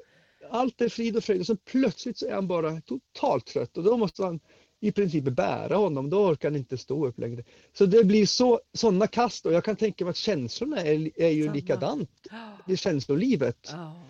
allt 0.49 0.81
är 0.81 0.89
frid 0.89 1.17
och 1.17 1.23
fröjd 1.23 1.39
och 1.39 1.47
så 1.47 1.55
plötsligt 1.55 2.17
så 2.17 2.27
är 2.27 2.33
han 2.33 2.47
bara 2.47 2.81
totalt 2.81 3.45
trött 3.45 3.77
och 3.77 3.83
då 3.83 3.97
måste 3.97 4.23
han 4.23 4.39
i 4.79 4.91
princip 4.91 5.23
bära 5.23 5.75
honom, 5.75 6.09
då 6.09 6.25
orkar 6.25 6.49
han 6.49 6.55
inte 6.55 6.77
stå 6.77 7.07
upp 7.07 7.19
längre. 7.19 7.43
Så 7.73 7.85
det 7.85 8.03
blir 8.03 8.25
så, 8.25 8.61
sådana 8.73 9.07
kast 9.07 9.45
och 9.45 9.53
jag 9.53 9.63
kan 9.63 9.75
tänka 9.75 10.05
mig 10.05 10.09
att 10.09 10.17
känslorna 10.17 10.81
är, 10.81 11.21
är 11.21 11.29
ju 11.29 11.43
Samma. 11.43 11.53
likadant 11.53 12.09
i 12.67 12.77
känslolivet. 12.77 13.69
Ja. 13.71 14.03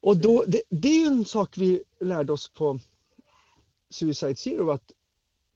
Och 0.00 0.16
då, 0.16 0.44
det, 0.46 0.62
det 0.68 1.02
är 1.02 1.06
en 1.06 1.24
sak 1.24 1.58
vi 1.58 1.82
lärde 2.00 2.32
oss 2.32 2.48
på 2.48 2.78
Suicide 3.90 4.36
Zero 4.36 4.70
att, 4.70 4.92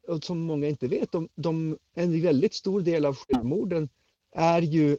och 0.09 0.25
som 0.25 0.41
många 0.41 0.69
inte 0.69 0.89
vet, 0.89 1.13
de, 1.13 1.29
de, 1.35 1.79
en 1.95 2.23
väldigt 2.23 2.55
stor 2.55 2.81
del 2.81 3.07
av 3.07 3.17
självmorden 3.17 3.89
är 4.33 4.63
ju 4.63 4.99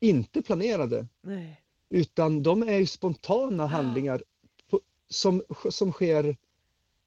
inte 0.00 0.42
planerade 0.42 1.06
Nej. 1.22 1.62
utan 1.90 2.42
de 2.42 2.62
är 2.62 2.78
ju 2.78 2.86
spontana 2.86 3.66
handlingar 3.66 4.22
på, 4.70 4.80
som, 5.08 5.42
som 5.70 5.92
sker 5.92 6.36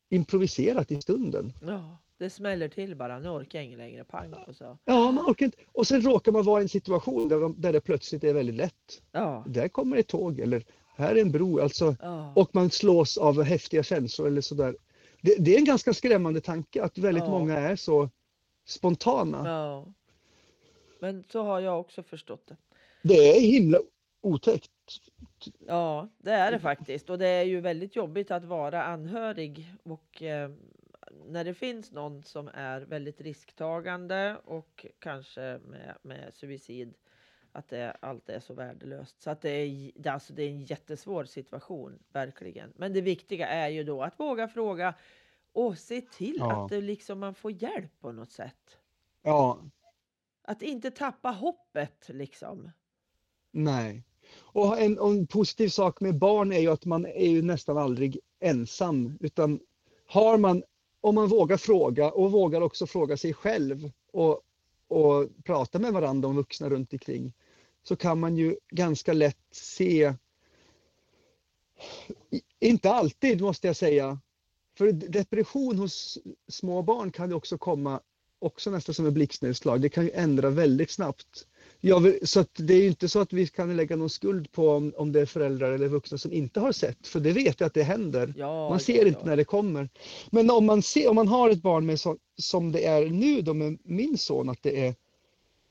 improviserat 0.10 0.91
i 0.91 1.02
stunden. 1.02 1.54
Ja. 1.62 1.97
Det 2.18 2.30
smäller 2.30 2.70
till 2.70 2.95
bara. 2.95 3.20
Nu 3.20 3.30
orkar 3.30 3.60
jag 3.60 3.66
inte 3.66 3.78
längre. 3.78 4.04
Pang 4.04 4.34
och 4.34 4.56
så. 4.56 4.78
Ja, 4.86 5.12
man 5.12 5.26
orkar 5.32 5.45
inte. 5.45 5.58
Och 5.72 5.88
sen 5.88 6.02
råkar 6.02 6.32
man 6.32 6.43
vara 6.43 6.62
i 6.62 6.64
en 6.64 6.70
situation 6.70 7.30
där, 7.30 7.39
de, 7.39 7.62
där 7.62 7.74
det 7.74 7.82
plötsligt 7.82 8.24
är 8.24 8.34
väldigt 8.34 8.56
lätt. 8.56 9.02
Ja. 9.12 9.43
Där 9.47 9.68
kommer 9.68 9.97
ett 9.97 10.08
tåg 10.08 10.39
eller 10.39 10.64
här 10.95 11.16
är 11.16 11.22
en 11.22 11.32
bro. 11.32 11.60
Alltså, 11.60 11.95
Ja. 12.02 12.34
och 12.36 12.56
man 12.56 12.70
slås 12.70 13.18
av 13.18 13.43
häftiga 13.43 13.84
känslor 13.84 14.28
eller 14.28 14.41
sådär. 14.41 14.76
Det, 15.22 15.36
det 15.39 15.53
är 15.53 15.57
en 15.57 15.65
ganska 15.65 15.93
skrämmande 15.93 16.41
tanke 16.41 16.84
att 16.84 16.97
väldigt 16.97 17.24
Ja. 17.24 17.30
många 17.30 17.57
är 17.57 17.76
så 17.76 18.09
spontana. 18.65 19.49
ja. 19.49 19.93
Men 20.99 21.24
så 21.30 21.43
har 21.43 21.59
jag 21.59 21.80
också 21.80 22.03
förstått 22.03 22.47
det. 22.47 22.57
Det 23.01 23.38
är 23.38 23.41
himla 23.41 23.80
otäckt. 24.22 24.72
Ja, 25.67 26.09
det 26.17 26.32
är 26.32 26.51
det 26.51 26.59
faktiskt. 26.59 27.09
Och 27.09 27.17
det 27.17 27.28
är 27.28 27.43
ju 27.43 27.61
väldigt 27.61 27.95
jobbigt 27.95 28.32
att 28.32 28.45
vara 28.45 28.84
anhörig. 28.84 29.74
Och 29.84 30.24
eh, 30.24 30.51
när 31.28 31.43
det 31.43 31.53
finns 31.53 31.91
någon 31.91 32.24
som 32.24 32.49
är 32.53 32.82
väldigt 32.82 33.22
risktagande 33.22 34.38
och 34.45 34.86
kanske 34.99 35.59
med, 35.65 35.97
med 36.01 36.34
suicid, 36.34 36.93
att 37.52 37.70
det, 37.70 37.97
allt 37.99 38.30
är 38.30 38.39
så 38.39 38.54
värdelöst. 38.54 39.22
Så 39.22 39.30
att 39.30 39.41
det 39.41 39.49
är, 39.49 39.91
det, 39.95 40.10
alltså 40.10 40.34
det 40.34 40.43
är 40.43 40.49
en 40.49 40.64
jättesvår 40.66 41.26
situation, 41.26 41.99
verkligen. 42.14 42.74
Men 42.76 42.93
det 42.93 43.02
viktiga 43.02 43.47
är 43.47 43.70
ju 43.70 43.84
då 43.84 44.04
att 44.04 44.20
våga 44.20 44.47
fråga 44.47 44.93
och 45.54 45.78
se 45.78 46.02
till 46.02 46.36
Ja. 46.39 46.64
att 46.64 46.70
det 46.70 46.82
liksom 46.82 47.20
man 47.20 47.36
får 47.36 47.52
hjälp 47.64 47.99
på 47.99 48.12
något 48.12 48.32
sätt. 48.32 48.78
Ja, 49.22 49.60
Att 50.43 50.62
inte 50.62 50.91
tappa 50.91 51.30
hoppet 51.32 52.10
liksom. 52.10 52.72
nej. 53.52 54.04
Och 54.38 54.80
en, 54.82 54.99
och 54.99 55.12
en 55.12 55.28
positiv 55.28 55.68
sak 55.70 56.02
med 56.02 56.18
barn 56.20 56.52
är 56.52 56.60
ju 56.60 56.68
att 56.72 56.86
man 56.86 57.06
är 57.06 57.28
ju 57.28 57.41
nästan 57.41 57.78
aldrig 57.78 58.20
ensam. 58.39 59.18
Utan 59.20 59.60
har 60.08 60.38
man, 60.38 60.64
om 61.02 61.16
man 61.16 61.28
vågar 61.28 61.58
fråga 61.58 62.12
och 62.12 62.32
vågar 62.32 62.62
också 62.62 62.88
fråga 62.88 63.18
sig 63.18 63.34
själv 63.34 63.91
och, 64.14 64.41
och 64.91 65.29
prata 65.43 65.79
med 65.79 65.93
varandra 65.93 66.29
om 66.29 66.35
vuxna 66.35 66.69
runt 66.69 66.93
omkring 66.93 67.33
så 67.83 67.95
kan 67.95 68.19
man 68.19 68.37
ju 68.37 68.55
ganska 68.69 69.13
lätt 69.13 69.37
se, 69.51 70.13
inte 72.59 72.91
alltid 72.91 73.41
måste 73.41 73.67
jag 73.67 73.75
säga, 73.75 74.19
för 74.77 74.91
depression 74.91 75.79
hos 75.79 76.17
små 76.47 76.81
barn 76.81 77.11
kan 77.11 77.29
ju 77.29 77.35
också 77.35 77.57
komma 77.57 78.01
också 78.39 78.71
nästan 78.71 78.95
som 78.95 79.05
en 79.05 79.13
blixtnedslag. 79.13 79.81
Det 79.81 79.89
kan 79.89 80.03
ju 80.03 80.11
ändra 80.11 80.49
väldigt 80.49 80.91
snabbt. 80.91 81.47
Vill, 81.82 82.19
så 82.23 82.45
det 82.53 82.73
är 82.73 82.82
ju 82.82 82.88
inte 82.88 83.09
så 83.09 83.19
att 83.19 83.34
vi 83.34 83.47
kan 83.47 83.75
lägga 83.75 83.95
någon 83.95 84.09
skuld 84.09 84.51
på 84.51 84.69
om, 84.69 84.93
om 84.97 85.11
det 85.11 85.21
är 85.21 85.25
föräldrar 85.25 85.71
eller 85.71 85.88
vuxna 85.88 86.17
som 86.17 86.34
inte 86.34 86.59
har 86.59 86.71
sett, 86.71 87.07
för 87.07 87.19
det 87.19 87.32
vet 87.32 87.59
jag 87.59 87.67
att 87.67 87.73
det 87.73 87.84
händer. 87.84 88.34
Ja, 88.38 88.69
Man 88.69 88.71
ja, 88.71 88.79
ser 88.79 89.05
inte 89.05 89.19
ja. 89.19 89.25
när 89.25 89.38
det 89.38 89.43
kommer. 89.43 89.89
Men 90.32 90.49
om 90.49 90.65
man, 90.65 90.82
ser, 90.82 91.09
om 91.09 91.15
man 91.15 91.27
har 91.27 91.49
ett 91.49 91.61
barn 91.61 91.86
med 91.86 91.99
så, 91.99 92.17
som 92.38 92.71
det 92.71 92.86
är 92.86 93.09
nu 93.09 93.41
då 93.41 93.53
med 93.53 93.77
min 93.84 94.17
son, 94.17 94.49
att 94.49 94.63
det 94.63 94.88
är, 94.88 94.95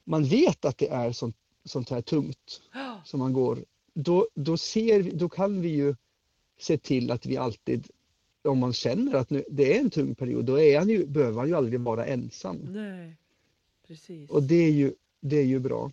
man 0.05 0.25
vet 0.25 0.65
att 0.65 0.79
det 0.79 0.89
är 0.89 1.13
sånt, 1.13 1.37
sånt 1.65 1.91
här 1.91 2.03
tungt 2.03 2.61
som 3.05 3.21
man 3.21 3.33
går, 3.33 3.65
då, 3.95 4.29
då, 4.35 4.57
ser, 4.57 5.03
då 5.03 5.29
kan 5.29 5.61
vi 5.61 5.69
ju 5.69 5.95
se 6.61 6.79
till 6.79 7.11
att 7.11 7.27
vi 7.27 7.37
alltid, 7.37 7.89
om 8.45 8.59
man 8.59 8.73
känner 8.73 9.15
att 9.15 9.31
nu, 9.31 9.45
det 9.49 9.77
är 9.77 9.81
en 9.81 9.91
tung 9.91 10.15
period, 10.15 10.45
då 10.45 10.61
är 10.61 10.79
han 10.79 10.89
ju, 10.89 11.07
behöver 11.07 11.39
han 11.39 11.49
ju 11.49 11.55
aldrig 11.55 11.81
vara 11.81 12.07
ensam. 12.07 12.57
Nej, 12.57 13.17
precis. 13.87 14.31
Och 14.31 14.43
det 14.43 14.55
är 14.55 14.71
ju, 14.71 14.95
det 15.21 15.37
är 15.37 15.45
ju 15.45 15.59
bra. 15.59 15.91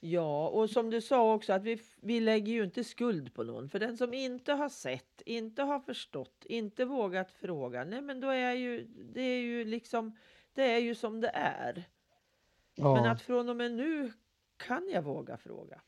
Ja, 0.00 0.48
och 0.48 0.70
som 0.70 0.90
du 0.90 1.00
sa 1.00 1.34
också 1.34 1.52
att 1.52 1.62
vi, 1.64 1.80
vi 2.02 2.20
lägger 2.20 2.52
ju 2.52 2.64
inte 2.64 2.84
skuld 2.84 3.34
på 3.34 3.42
någon. 3.44 3.68
För 3.68 3.78
den 3.78 3.96
som 3.96 4.14
inte 4.14 4.52
har 4.52 4.68
sett, 4.68 5.22
inte 5.26 5.62
har 5.62 5.80
förstått, 5.80 6.44
inte 6.48 6.84
vågat 6.84 7.30
fråga. 7.32 7.84
Nej, 7.84 8.02
men 8.02 8.20
då 8.20 8.28
är 8.28 8.52
ju 8.52 8.84
det 9.14 9.20
är 9.22 9.40
ju 9.40 9.64
liksom 9.64 10.16
det 10.52 10.62
är 10.62 10.78
ju 10.78 10.94
som 10.94 11.20
det 11.20 11.30
är. 11.34 11.84
Ja, 12.74 12.94
Men 12.94 13.06
att 13.10 13.22
från 13.22 13.48
och 13.48 13.56
med 13.56 13.72
nu 13.72 14.12
kan 14.56 14.88
jag 14.92 15.02
våga 15.02 15.36
fråga. 15.36 15.76
Att 15.76 15.82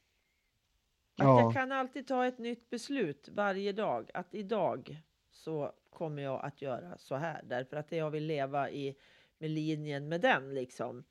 Ja. 1.17 1.41
jag 1.41 1.53
kan 1.55 1.73
alltid 1.73 2.07
ta 2.07 2.27
ett 2.27 2.39
nytt 2.39 2.71
beslut 2.71 3.29
varje 3.33 3.73
dag. 3.73 4.11
Att 4.15 4.35
idag 4.35 5.03
så 5.31 5.73
kommer 5.91 6.23
jag 6.23 6.45
att 6.45 6.63
göra 6.63 6.99
så 6.99 7.15
här. 7.15 7.43
Därför 7.47 7.77
att 7.77 7.93
jag 7.93 8.11
vill 8.11 8.27
leva 8.27 8.71
i 8.71 8.97
med 9.39 9.51
linjen 9.51 10.09
med 10.09 10.21
den 10.21 10.55
liksom. 10.55 11.05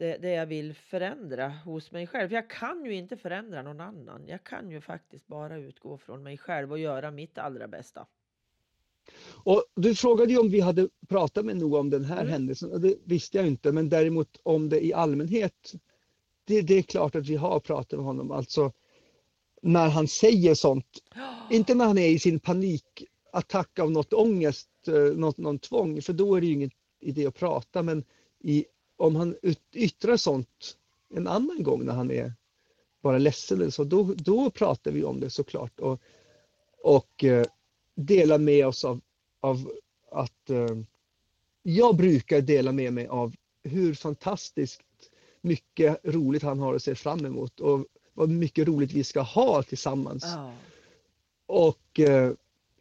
Det, 0.00 0.16
det 0.16 0.30
jag 0.30 0.46
vill 0.46 0.74
förändra 0.74 1.48
hos 1.48 1.92
mig 1.92 2.06
själv. 2.06 2.28
För 2.28 2.34
jag 2.34 2.50
kan 2.50 2.84
ju 2.84 2.94
inte 2.94 3.16
förändra 3.16 3.62
någon 3.62 3.80
annan. 3.80 4.26
Jag 4.26 4.44
kan 4.44 4.70
ju 4.70 4.80
faktiskt 4.80 5.26
bara 5.26 5.56
utgå 5.56 5.98
från 5.98 6.22
mig 6.22 6.38
själv 6.38 6.72
och 6.72 6.78
göra 6.78 7.10
mitt 7.10 7.38
allra 7.38 7.68
bästa. 7.68 8.06
Och 9.44 9.64
du 9.74 9.94
frågade 9.94 10.32
ju 10.32 10.38
om 10.38 10.50
vi 10.50 10.60
hade 10.60 10.88
pratat 11.08 11.44
med 11.44 11.56
Noah 11.56 11.80
om 11.80 11.90
den 11.90 12.04
här 12.04 12.20
Mm. 12.20 12.28
händelsen 12.32 12.72
och 12.72 12.80
det 12.80 12.94
visste 13.04 13.38
jag 13.38 13.46
inte, 13.46 13.72
men 13.72 13.88
däremot 13.88 14.40
om 14.42 14.68
det 14.68 14.84
i 14.86 14.92
allmänhet. 14.92 15.72
Det, 16.44 16.60
det 16.60 16.74
är 16.74 16.82
klart 16.82 17.14
att 17.14 17.26
vi 17.26 17.36
har 17.36 17.60
pratat 17.60 17.98
med 17.98 18.06
honom, 18.06 18.30
alltså 18.30 18.72
när 19.62 19.88
han 19.88 20.08
säger 20.08 20.54
sånt. 20.54 20.98
Inte 21.50 21.74
när 21.74 21.84
han 21.84 21.98
är 21.98 22.08
i 22.08 22.18
sin 22.18 22.40
panikattack 22.40 23.78
av 23.78 23.90
något 23.90 24.12
ångest, 24.12 24.68
eh, 24.88 25.16
något, 25.16 25.38
någon 25.38 25.58
tvång, 25.58 26.02
för 26.02 26.12
då 26.12 26.36
är 26.36 26.40
det 26.40 26.46
ju 26.46 26.52
ingen 26.52 26.70
idé 27.00 27.26
att 27.26 27.34
prata, 27.34 27.82
men 27.82 28.04
i, 28.40 28.64
om 29.00 29.16
han 29.16 29.36
yttrar 29.72 30.16
sånt 30.16 30.76
en 31.14 31.26
annan 31.26 31.62
gång 31.62 31.84
när 31.84 31.92
han 31.92 32.10
är 32.10 32.32
bara 33.02 33.18
ledsen 33.18 33.60
eller 33.60 33.70
så, 33.70 33.84
då, 33.84 34.14
då 34.16 34.50
pratar 34.50 34.90
vi 34.90 35.04
om 35.04 35.20
det 35.20 35.30
såklart 35.30 35.80
och, 35.80 36.00
och 36.82 37.24
eh, 37.24 37.46
delar 37.94 38.38
med 38.38 38.66
oss 38.66 38.84
av, 38.84 39.00
av 39.40 39.72
att 40.10 40.50
eh, 40.50 40.76
jag 41.62 41.96
brukar 41.96 42.40
dela 42.40 42.72
med 42.72 42.92
mig 42.92 43.06
av 43.06 43.34
hur 43.62 43.94
fantastiskt 43.94 44.82
mycket 45.40 46.00
roligt 46.04 46.42
han 46.42 46.58
har 46.58 46.74
att 46.74 46.82
se 46.82 46.94
fram 46.94 47.26
emot 47.26 47.60
och 47.60 47.86
vad 48.14 48.28
mycket 48.28 48.68
roligt 48.68 48.92
vi 48.92 49.04
ska 49.04 49.20
ha 49.20 49.62
tillsammans. 49.62 50.24
Ja. 50.26 50.52
Och 51.46 52.00
eh, 52.00 52.32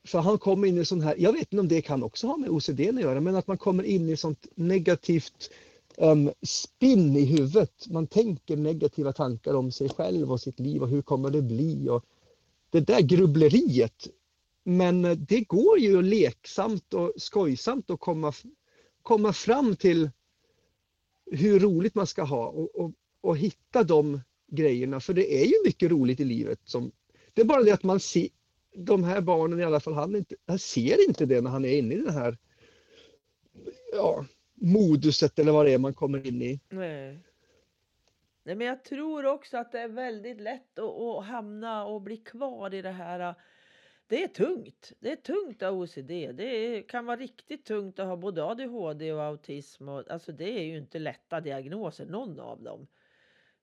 för 0.04 0.20
han 0.20 0.38
kommer 0.38 0.68
in 0.68 0.78
i 0.78 0.86
sån 0.86 1.02
här, 1.02 1.16
jag 1.18 1.34
vet 1.34 1.42
inte 1.54 1.60
om 1.60 1.68
det 1.68 1.82
kan 1.82 2.04
också 2.04 2.28
ha 2.28 2.38
med 2.38 2.50
OCD 2.50 2.80
att 2.80 3.02
göra, 3.02 3.22
men 3.22 3.36
att 3.36 3.48
man 3.48 3.58
kommer 3.58 3.84
in 3.84 4.10
i 4.10 4.18
sånt 4.18 4.48
negativt 4.56 5.52
um, 6.00 6.32
spinn 6.42 7.16
i 7.16 7.26
huvudet. 7.26 7.88
Man 7.88 8.08
tänker 8.08 8.58
negativa 8.58 9.14
tankar 9.14 9.54
om 9.54 9.72
sig 9.72 9.90
själv 9.90 10.32
och 10.32 10.42
sitt 10.42 10.60
liv 10.60 10.82
och 10.82 10.90
hur 10.90 11.02
kommer 11.02 11.30
det 11.30 11.42
bli? 11.42 11.90
Och 11.90 12.06
det 12.70 12.80
där 12.80 13.02
grubbleriet. 13.02 14.08
Men 14.64 15.26
det 15.26 15.42
går 15.42 15.80
ju 15.80 16.02
leksamt 16.02 16.94
och 16.94 17.14
skojsamt 17.18 17.90
att 17.90 18.00
komma, 18.00 18.34
komma 19.02 19.34
fram 19.34 19.76
till 19.76 20.10
hur 21.26 21.60
roligt 21.60 21.96
man 21.96 22.08
ska 22.08 22.24
ha 22.24 22.48
och, 22.48 22.76
och, 22.76 22.92
och 23.22 23.38
hitta 23.38 23.84
de 23.84 24.22
grejerna. 24.48 25.00
För 25.00 25.14
det 25.14 25.42
är 25.42 25.46
ju 25.46 25.54
mycket 25.66 25.92
roligt 25.92 26.20
i 26.20 26.26
livet. 26.26 26.60
Som, 26.64 26.92
det 27.34 27.42
är 27.42 27.46
bara 27.46 27.64
det 27.64 27.72
att 27.72 27.84
man 27.84 28.00
ser, 28.00 28.28
de 28.76 29.04
här 29.04 29.22
barnen 29.22 29.60
i 29.60 29.64
alla 29.64 29.80
fall, 29.80 29.94
han, 29.94 30.16
inte, 30.16 30.36
han 30.46 30.60
ser 30.60 31.08
inte 31.08 31.26
det 31.26 31.42
när 31.42 31.50
han 31.50 31.66
är 31.66 31.78
inne 31.78 31.96
i 31.96 31.98
den 31.98 32.14
här 32.14 32.38
ja, 33.94 34.26
moduset 34.62 35.40
eller 35.40 35.52
vad 35.52 35.66
det 35.66 35.74
är 35.74 35.78
man 35.78 35.94
kommer 35.94 36.28
in 36.28 36.42
i. 36.42 36.60
Nej. 36.70 37.20
Nej, 38.44 38.56
men 38.56 38.68
jag 38.68 38.84
tror 38.84 39.26
också 39.26 39.58
att 39.58 39.72
det 39.72 39.80
är 39.80 39.88
väldigt 39.88 40.42
lätt 40.42 40.80
att, 40.80 41.00
att 41.00 41.26
hamna 41.26 41.86
och 41.86 42.02
bli 42.02 42.18
kvar 42.18 42.74
i 42.74 42.82
det 42.82 42.92
här. 42.92 43.20
Äh, 43.20 43.36
det 44.08 44.24
är 44.24 44.28
tungt. 44.28 44.92
Det 45.00 45.12
är 45.12 45.16
tungt 45.16 45.64
att 45.64 45.74
ha 45.74 45.78
OCD. 45.84 46.08
Det 46.34 46.44
är, 46.44 46.82
kan 46.82 47.06
vara 47.06 47.18
riktigt 47.18 47.66
tungt 47.66 48.00
att 48.00 48.08
ha 48.08 48.16
både 48.16 48.44
ADHD 48.44 49.14
och 49.14 49.24
autism. 49.24 49.90
Och, 49.90 50.12
alltså 50.12 50.32
det 50.32 50.60
är 50.60 50.64
ju 50.64 50.78
inte 50.78 51.00
lätta 51.00 51.42
diagnoser, 51.42 52.06
någon 52.06 52.40
av 52.40 52.64
dem. 52.64 52.88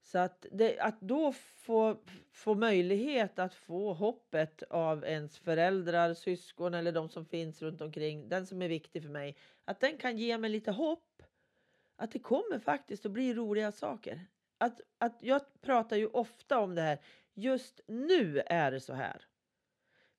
Så 0.07 0.18
att, 0.18 0.46
det, 0.50 0.78
att 0.78 1.00
då 1.00 1.32
få, 1.32 1.96
få 2.32 2.54
möjlighet 2.54 3.38
att 3.38 3.54
få 3.54 3.92
hoppet 3.92 4.62
av 4.62 5.04
ens 5.04 5.38
föräldrar, 5.38 6.14
syskon 6.14 6.74
eller 6.74 6.92
de 6.92 7.09
som 7.09 7.26
finns 7.26 7.62
runt 7.62 7.80
omkring, 7.80 8.28
den 8.28 8.46
som 8.46 8.62
är 8.62 8.68
viktig 8.68 9.02
för 9.02 9.11
mig, 9.11 9.36
att 9.64 9.80
den 9.80 9.98
kan 9.98 10.18
ge 10.18 10.38
mig 10.38 10.50
lite 10.50 10.70
hopp. 10.70 11.22
Att 11.96 12.12
det 12.12 12.18
kommer 12.18 12.59
faktiskt 12.59 13.07
att 13.07 13.12
bli 13.12 13.34
roliga 13.34 13.72
saker. 13.72 14.26
Att, 14.59 14.80
att 14.98 15.22
jag 15.22 15.42
pratar 15.61 15.96
ju 15.96 16.07
ofta 16.07 16.59
om 16.59 16.74
det 16.74 16.82
här. 16.82 16.98
Just 17.34 17.80
nu 17.86 18.42
är 18.46 18.70
det 18.70 18.80
så 18.80 18.92
här. 18.92 19.24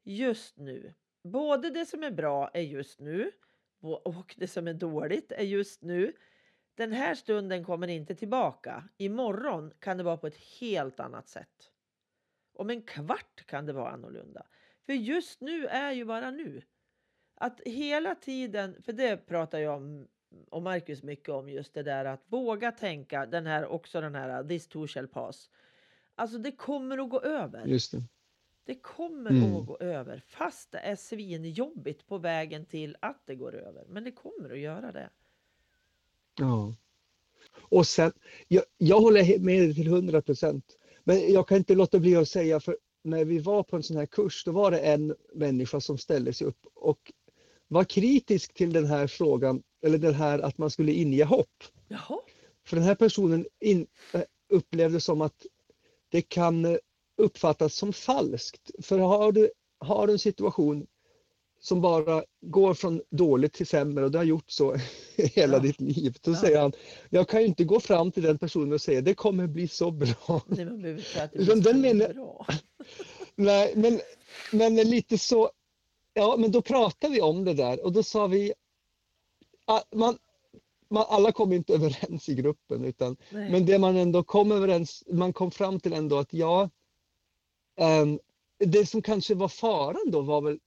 Just 0.03 0.57
nu. 0.57 0.93
Både 1.23 1.69
det 1.69 1.85
som 1.85 2.03
är 2.03 2.11
bra 2.11 2.49
är 2.53 2.61
just 2.61 2.99
nu 2.99 3.31
och 3.79 4.35
det 4.37 4.47
som 4.47 4.67
är 4.67 4.73
dåligt 4.73 5.31
är 5.31 5.43
just 5.43 5.81
nu. 5.81 6.13
Den 6.77 6.91
här 6.91 7.15
stunden 7.15 7.63
kommer 7.63 7.87
inte 7.87 8.15
tillbaka. 8.15 8.83
Imorgon 8.97 9.73
kan 9.79 9.97
det 9.97 10.03
vara 10.03 10.17
på 10.17 10.27
ett 10.27 10.59
helt 10.59 10.99
annat 10.99 11.27
sätt. 11.27 11.71
Om 12.53 12.69
en 12.69 12.81
kvart 12.81 13.45
kan 13.45 13.65
det 13.65 13.73
vara 13.73 13.91
annorlunda. 13.91 14.45
För 14.85 14.93
just 14.93 15.41
nu 15.41 15.67
är 15.67 15.91
ju 15.91 16.05
bara 16.05 16.31
nu. 16.31 16.61
Att 17.35 17.61
hela 17.65 18.15
tiden, 18.15 18.81
för 18.81 18.93
det 18.93 19.17
pratar 19.17 19.59
jag 19.59 19.77
om 19.77 20.07
och 20.49 20.61
Marcus 20.61 21.03
mycket 21.03 21.29
om 21.29 21.49
just 21.49 21.73
det 21.73 21.83
där 21.83 22.05
att 22.05 22.23
våga 22.27 22.71
tänka 22.71 23.25
den 23.25 23.45
här 23.45 23.65
också 23.65 24.01
den 24.01 24.15
här 24.15 24.43
this 24.43 24.67
too 24.67 24.87
shall 24.87 25.07
pass. 25.07 25.49
Alltså 26.15 26.37
det 26.37 26.51
kommer 26.51 26.97
att 26.97 27.09
gå 27.09 27.21
över. 27.21 27.65
Just 27.65 27.91
det. 27.91 28.03
Det 28.63 28.75
kommer 28.75 29.29
mm. 29.29 29.55
att 29.55 29.65
gå 29.65 29.77
över 29.79 30.19
fast 30.27 30.71
det 30.71 30.79
är 30.79 30.95
svinjobbigt 30.95 32.07
på 32.07 32.17
vägen 32.17 32.65
till 32.65 32.97
att 32.99 33.21
det 33.25 33.35
går 33.35 33.55
över. 33.55 33.85
Men 33.87 34.03
det 34.03 34.11
kommer 34.11 34.49
att 34.49 34.59
göra 34.59 34.91
det. 34.91 35.09
Ja. 36.37 36.73
Och 37.69 37.87
sen, 37.87 38.11
jag, 38.47 38.63
jag 38.77 38.99
håller 38.99 39.39
med 39.39 39.61
dig 39.61 39.75
till 39.75 39.87
100 39.87 40.21
procent. 40.21 40.65
Men 41.03 41.33
jag 41.33 41.47
kan 41.47 41.57
inte 41.57 41.75
låta 41.75 41.99
bli 41.99 42.15
att 42.15 42.29
säga, 42.29 42.59
för 42.59 42.77
när 43.03 43.25
vi 43.25 43.39
var 43.39 43.63
på 43.63 43.75
en 43.75 43.83
sån 43.83 43.97
här 43.97 44.05
kurs, 44.05 44.43
då 44.45 44.51
var 44.51 44.71
det 44.71 44.79
en 44.79 45.15
människa 45.33 45.81
som 45.81 45.97
ställde 45.97 46.33
sig 46.33 46.47
upp 46.47 46.65
och 46.73 47.11
var 47.67 47.83
kritisk 47.83 48.53
till 48.53 48.73
den 48.73 48.85
här 48.85 49.07
frågan, 49.07 49.63
eller 49.81 49.97
den 49.97 50.13
här 50.13 50.39
att 50.39 50.57
man 50.57 50.69
skulle 50.69 50.91
inge 50.91 51.23
hopp. 51.23 51.63
Jaha. 51.87 52.19
För 52.65 52.75
den 52.75 52.85
här 52.85 52.95
personen 52.95 53.45
in, 53.59 53.87
eh, 54.13 54.21
upplevde 54.49 55.01
som 55.01 55.21
att 55.21 55.45
det 56.09 56.21
kan 56.21 56.65
eh, 56.65 56.77
uppfattas 57.17 57.75
som 57.75 57.93
falskt. 57.93 58.71
För 58.85 58.99
har 58.99 59.31
du, 59.31 59.51
har 59.79 60.07
du 60.07 60.13
en 60.13 60.19
situation 60.19 60.87
som 61.67 61.81
bara 61.81 62.23
går 62.41 62.73
från 62.73 63.01
dåligt 63.09 63.53
till 63.53 63.67
sämre 63.67 64.05
och 64.05 64.11
det 64.11 64.17
har 64.17 64.25
gjort 64.25 64.51
så 64.51 64.75
hela 65.17 65.57
ja. 65.57 65.59
ditt 65.59 65.81
liv. 65.81 66.17
Då 66.21 66.31
ja. 66.31 66.37
säger 66.37 66.61
han, 66.61 66.71
jag 67.09 67.29
kan 67.29 67.41
ju 67.41 67.47
inte 67.47 67.63
gå 67.63 67.79
fram 67.79 68.11
till 68.11 68.23
den 68.23 68.37
personen 68.37 68.73
och 68.73 68.81
säga 68.81 69.01
det 69.01 69.13
kommer 69.13 69.47
bli 69.47 69.67
så 69.67 69.91
bra. 69.91 70.41
Nej, 70.47 70.65
man 70.65 70.81
behöver 70.81 70.99
inte 70.99 71.23
att 71.23 71.31
det 71.31 71.37
blir 71.45 71.73
så 71.73 71.77
menar, 71.77 72.13
bra. 72.13 72.45
Nej, 73.35 73.73
men, 73.75 73.99
men 74.51 74.75
lite 74.75 75.17
så, 75.17 75.49
ja 76.13 76.35
men 76.39 76.51
då 76.51 76.61
pratade 76.61 77.13
vi 77.13 77.21
om 77.21 77.45
det 77.45 77.53
där 77.53 77.85
och 77.85 77.91
då 77.91 78.03
sa 78.03 78.27
vi, 78.27 78.53
man, 79.95 80.17
man, 80.89 81.05
alla 81.07 81.31
kom 81.31 81.53
inte 81.53 81.73
överens 81.73 82.29
i 82.29 82.35
gruppen 82.35 82.85
utan, 82.85 83.17
men 83.29 83.65
det 83.65 83.79
man 83.79 83.95
ändå 83.95 84.23
kom 84.23 84.51
överens, 84.51 85.03
man 85.07 85.33
kom 85.33 85.51
fram 85.51 85.79
till 85.79 85.93
ändå 85.93 86.17
att 86.17 86.33
ja, 86.33 86.69
um, 88.01 88.19
det 88.59 88.85
som 88.85 89.01
kanske 89.01 89.35
var 89.35 89.47
faran 89.47 90.11
då 90.11 90.21
var 90.21 90.41
väl 90.41 90.59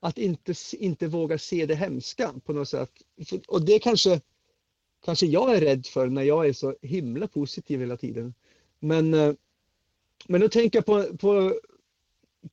att 0.00 0.18
inte, 0.18 0.54
inte 0.72 1.06
våga 1.06 1.38
se 1.38 1.66
det 1.66 1.74
hemska 1.74 2.34
på 2.44 2.52
något 2.52 2.68
sätt. 2.68 2.90
Och 3.48 3.64
det 3.64 3.78
kanske, 3.78 4.20
kanske 5.04 5.26
jag 5.26 5.56
är 5.56 5.60
rädd 5.60 5.86
för 5.86 6.06
när 6.06 6.22
jag 6.22 6.48
är 6.48 6.52
så 6.52 6.76
himla 6.82 7.28
positiv 7.28 7.80
hela 7.80 7.96
tiden. 7.96 8.34
Men, 8.78 9.14
eh, 9.14 9.34
men 10.26 10.40
då 10.40 10.48
tänker 10.48 10.78
jag 10.78 10.86
på, 10.86 11.16
på, 11.16 11.60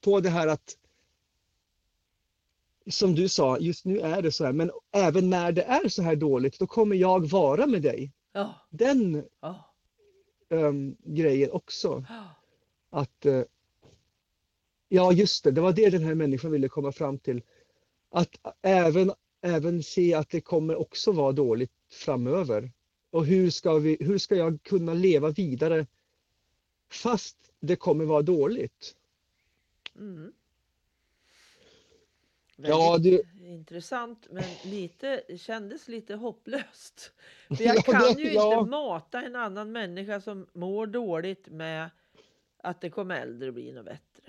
på 0.02 0.20
det 0.20 0.30
här 0.30 0.48
att 0.48 0.78
som 2.88 3.16
du 3.16 3.30
sa, 3.30 3.58
just 3.58 3.86
nu 3.86 4.00
är 4.00 4.22
det 4.22 4.32
så 4.32 4.46
här, 4.46 4.54
men 4.54 4.72
även 4.92 5.30
när 5.30 5.52
det 5.52 5.64
är 5.64 5.90
så 5.90 6.02
här 6.02 6.16
dåligt, 6.16 6.60
då 6.60 6.68
kommer 6.68 6.96
jag 6.96 7.30
vara 7.30 7.68
med 7.68 7.82
dig. 7.82 8.12
Ja. 8.32 8.68
Den 8.70 9.26
ja. 9.42 9.74
Um, 10.50 10.98
grejen 11.04 11.52
också. 11.52 12.06
Ja. 12.10 12.26
Att 12.90 13.26
uh, 13.26 13.44
Ja, 14.96 15.12
just 15.12 15.44
det. 15.44 15.52
Det 15.52 15.62
var 15.62 15.74
det 15.74 15.90
den 15.90 16.04
här 16.04 16.16
människan 16.16 16.52
ville 16.52 16.70
komma 16.70 16.92
fram 16.92 17.18
till. 17.20 17.42
Att 18.10 18.30
även, 18.62 19.12
även 19.42 19.84
se 19.84 20.14
att 20.14 20.30
det 20.30 20.42
kommer 20.42 20.76
också 20.76 21.12
vara 21.12 21.32
dåligt 21.32 21.72
framöver. 21.92 22.72
Och 23.12 23.26
hur 23.26 23.50
ska, 23.50 23.74
vi, 23.74 23.98
hur 24.00 24.18
ska 24.18 24.36
jag 24.36 24.64
kunna 24.64 24.94
leva 24.94 25.30
vidare 25.30 25.88
fast 26.92 27.38
det 27.60 27.76
kommer 27.76 28.06
vara 28.06 28.22
dåligt? 28.22 28.96
Mm. 29.96 30.34
ja, 32.56 32.98
det... 32.98 33.22
intressant 33.42 34.28
men 34.32 34.44
lite, 34.64 35.24
kändes 35.38 35.88
lite 35.88 36.16
hopplöst. 36.16 37.12
För 37.58 37.64
jag 37.64 37.86
kan 37.86 37.94
ja, 38.02 38.14
det, 38.14 38.22
ju 38.22 38.34
ja. 38.34 38.60
inte 38.60 38.70
mata 38.70 39.22
en 39.22 39.36
annan 39.36 39.72
människa 39.72 40.22
som 40.22 40.48
mår 40.54 40.88
dåligt 40.88 41.48
med 41.48 41.90
att 42.58 42.82
det 42.82 42.90
kommer 42.90 43.22
äldre 43.22 43.52
bli 43.52 43.72
något 43.72 43.86
bättre. 43.86 44.23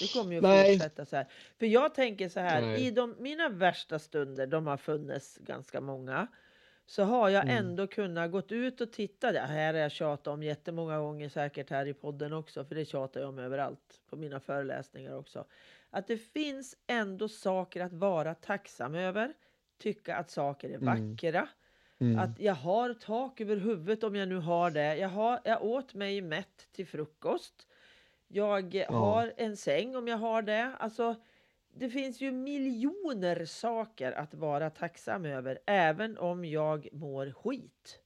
Det 0.00 0.12
kommer 0.12 0.34
ju 0.34 0.40
Nej. 0.40 0.72
fortsätta 0.72 1.04
så 1.04 1.16
här. 1.16 1.26
För 1.58 1.66
jag 1.66 1.94
tänker 1.94 2.28
så 2.28 2.40
här, 2.40 2.60
Nej. 2.60 2.86
i 2.86 2.90
de, 2.90 3.16
mina 3.18 3.48
värsta 3.48 3.98
stunder, 3.98 4.46
de 4.46 4.66
har 4.66 4.76
funnits 4.76 5.38
ganska 5.40 5.80
många, 5.80 6.26
så 6.86 7.02
har 7.02 7.28
jag 7.28 7.42
mm. 7.42 7.56
ändå 7.56 7.86
kunnat 7.86 8.30
gått 8.30 8.52
ut 8.52 8.80
och 8.80 8.92
titta. 8.92 9.32
Det 9.32 9.40
här 9.40 9.74
har 9.74 9.80
jag 9.80 9.92
tjatat 9.92 10.26
om 10.26 10.42
jättemånga 10.42 10.98
gånger 10.98 11.28
säkert 11.28 11.70
här 11.70 11.86
i 11.86 11.94
podden 11.94 12.32
också, 12.32 12.64
för 12.64 12.74
det 12.74 12.84
tjatar 12.84 13.20
jag 13.20 13.28
om 13.28 13.38
överallt 13.38 14.00
på 14.10 14.16
mina 14.16 14.40
föreläsningar 14.40 15.16
också. 15.16 15.44
Att 15.90 16.06
det 16.06 16.18
finns 16.18 16.76
ändå 16.86 17.28
saker 17.28 17.80
att 17.80 17.92
vara 17.92 18.34
tacksam 18.34 18.94
över, 18.94 19.32
tycka 19.78 20.16
att 20.16 20.30
saker 20.30 20.70
är 20.70 20.74
mm. 20.74 21.12
vackra. 21.12 21.48
Mm. 21.98 22.18
Att 22.18 22.40
jag 22.40 22.54
har 22.54 22.94
tak 22.94 23.40
över 23.40 23.56
huvudet 23.56 24.04
om 24.04 24.16
jag 24.16 24.28
nu 24.28 24.36
har 24.36 24.70
det. 24.70 24.96
Jag, 24.96 25.08
har, 25.08 25.40
jag 25.44 25.64
åt 25.64 25.94
mig 25.94 26.20
mätt 26.20 26.68
till 26.72 26.86
frukost. 26.86 27.66
Jag 28.34 28.74
ja. 28.74 28.86
har 28.90 29.32
en 29.36 29.56
säng 29.56 29.96
om 29.96 30.08
jag 30.08 30.16
har 30.16 30.42
det. 30.42 30.72
Alltså, 30.78 31.16
det 31.74 31.90
finns 31.90 32.20
ju 32.20 32.32
miljoner 32.32 33.44
saker 33.44 34.12
att 34.12 34.34
vara 34.34 34.70
tacksam 34.70 35.24
över, 35.24 35.58
även 35.66 36.18
om 36.18 36.44
jag 36.44 36.88
mår 36.92 37.32
skit. 37.32 38.00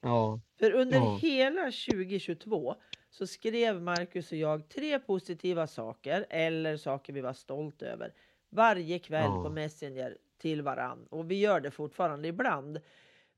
Ja. 0.00 0.40
För 0.58 0.70
under 0.70 0.96
ja. 0.96 1.18
hela 1.22 1.62
2022 1.62 2.74
så 3.10 3.26
skrev 3.26 3.82
Marcus 3.82 4.32
och 4.32 4.38
jag 4.38 4.68
tre 4.68 4.98
positiva 4.98 5.66
saker 5.66 6.26
eller 6.30 6.76
saker 6.76 7.12
vi 7.12 7.20
var 7.20 7.32
stolt 7.32 7.82
över 7.82 8.12
varje 8.50 8.98
kväll 8.98 9.30
ja. 9.30 9.42
på 9.44 9.50
Messenger 9.50 10.18
till 10.38 10.62
varann. 10.62 11.06
Och 11.10 11.30
vi 11.30 11.40
gör 11.40 11.60
det 11.60 11.70
fortfarande 11.70 12.28
ibland. 12.28 12.80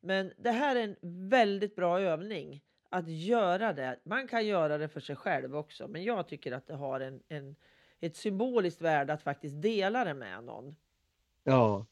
Men 0.01 0.33
det 0.37 0.51
här 0.51 0.77
är 0.77 0.83
en 0.83 0.97
väldigt 1.29 1.77
bra 1.77 2.01
övning 2.01 2.63
att 2.89 3.09
göra 3.09 3.73
det. 3.73 3.99
Man 4.05 4.29
kan 4.29 4.47
göra 4.47 4.79
det 4.79 4.89
för 4.89 5.01
sig 5.01 5.17
själv 5.17 5.57
också, 5.57 5.89
men 5.89 6.05
jag 6.05 6.29
tycker 6.29 6.53
att 6.53 6.67
det 6.67 6.75
har 6.75 7.01
en, 7.01 7.23
en, 7.29 7.57
ett 8.01 8.17
symboliskt 8.17 8.81
värde 8.81 9.13
att 9.13 9.23
faktiskt 9.23 9.63
dela 9.63 10.05
det 10.05 10.15
med 10.15 10.45
någon. 10.45 10.77
Ja. 11.45 11.87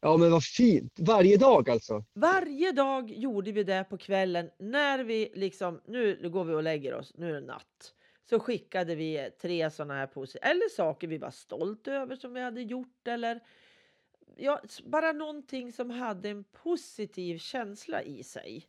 Ja, 0.00 0.16
men 0.16 0.30
vad 0.30 0.44
fint. 0.44 0.92
Varje 0.98 1.36
dag 1.36 1.70
alltså? 1.70 2.04
Varje 2.12 2.72
dag 2.72 3.10
gjorde 3.10 3.52
vi 3.52 3.64
det 3.64 3.84
på 3.90 3.98
kvällen 3.98 4.50
när 4.58 5.04
vi 5.04 5.32
liksom, 5.34 5.80
nu 5.84 6.30
går 6.30 6.44
vi 6.44 6.54
och 6.54 6.62
lägger 6.62 6.94
oss, 6.94 7.12
nu 7.14 7.30
är 7.30 7.34
det 7.34 7.46
natt. 7.46 7.94
Så 8.28 8.40
skickade 8.40 8.94
vi 8.94 9.30
tre 9.40 9.70
sådana 9.70 9.94
här 9.94 10.06
positiva, 10.06 10.46
eller 10.46 10.68
saker 10.68 11.08
vi 11.08 11.18
var 11.18 11.30
stolta 11.30 11.92
över 11.92 12.16
som 12.16 12.34
vi 12.34 12.40
hade 12.40 12.62
gjort 12.62 13.08
eller 13.08 13.40
ja, 14.36 14.60
bara 14.84 15.12
någonting 15.12 15.72
som 15.72 15.90
hade 15.90 16.28
en 16.28 16.44
positiv 16.44 17.38
känsla 17.38 18.02
i 18.02 18.22
sig. 18.22 18.66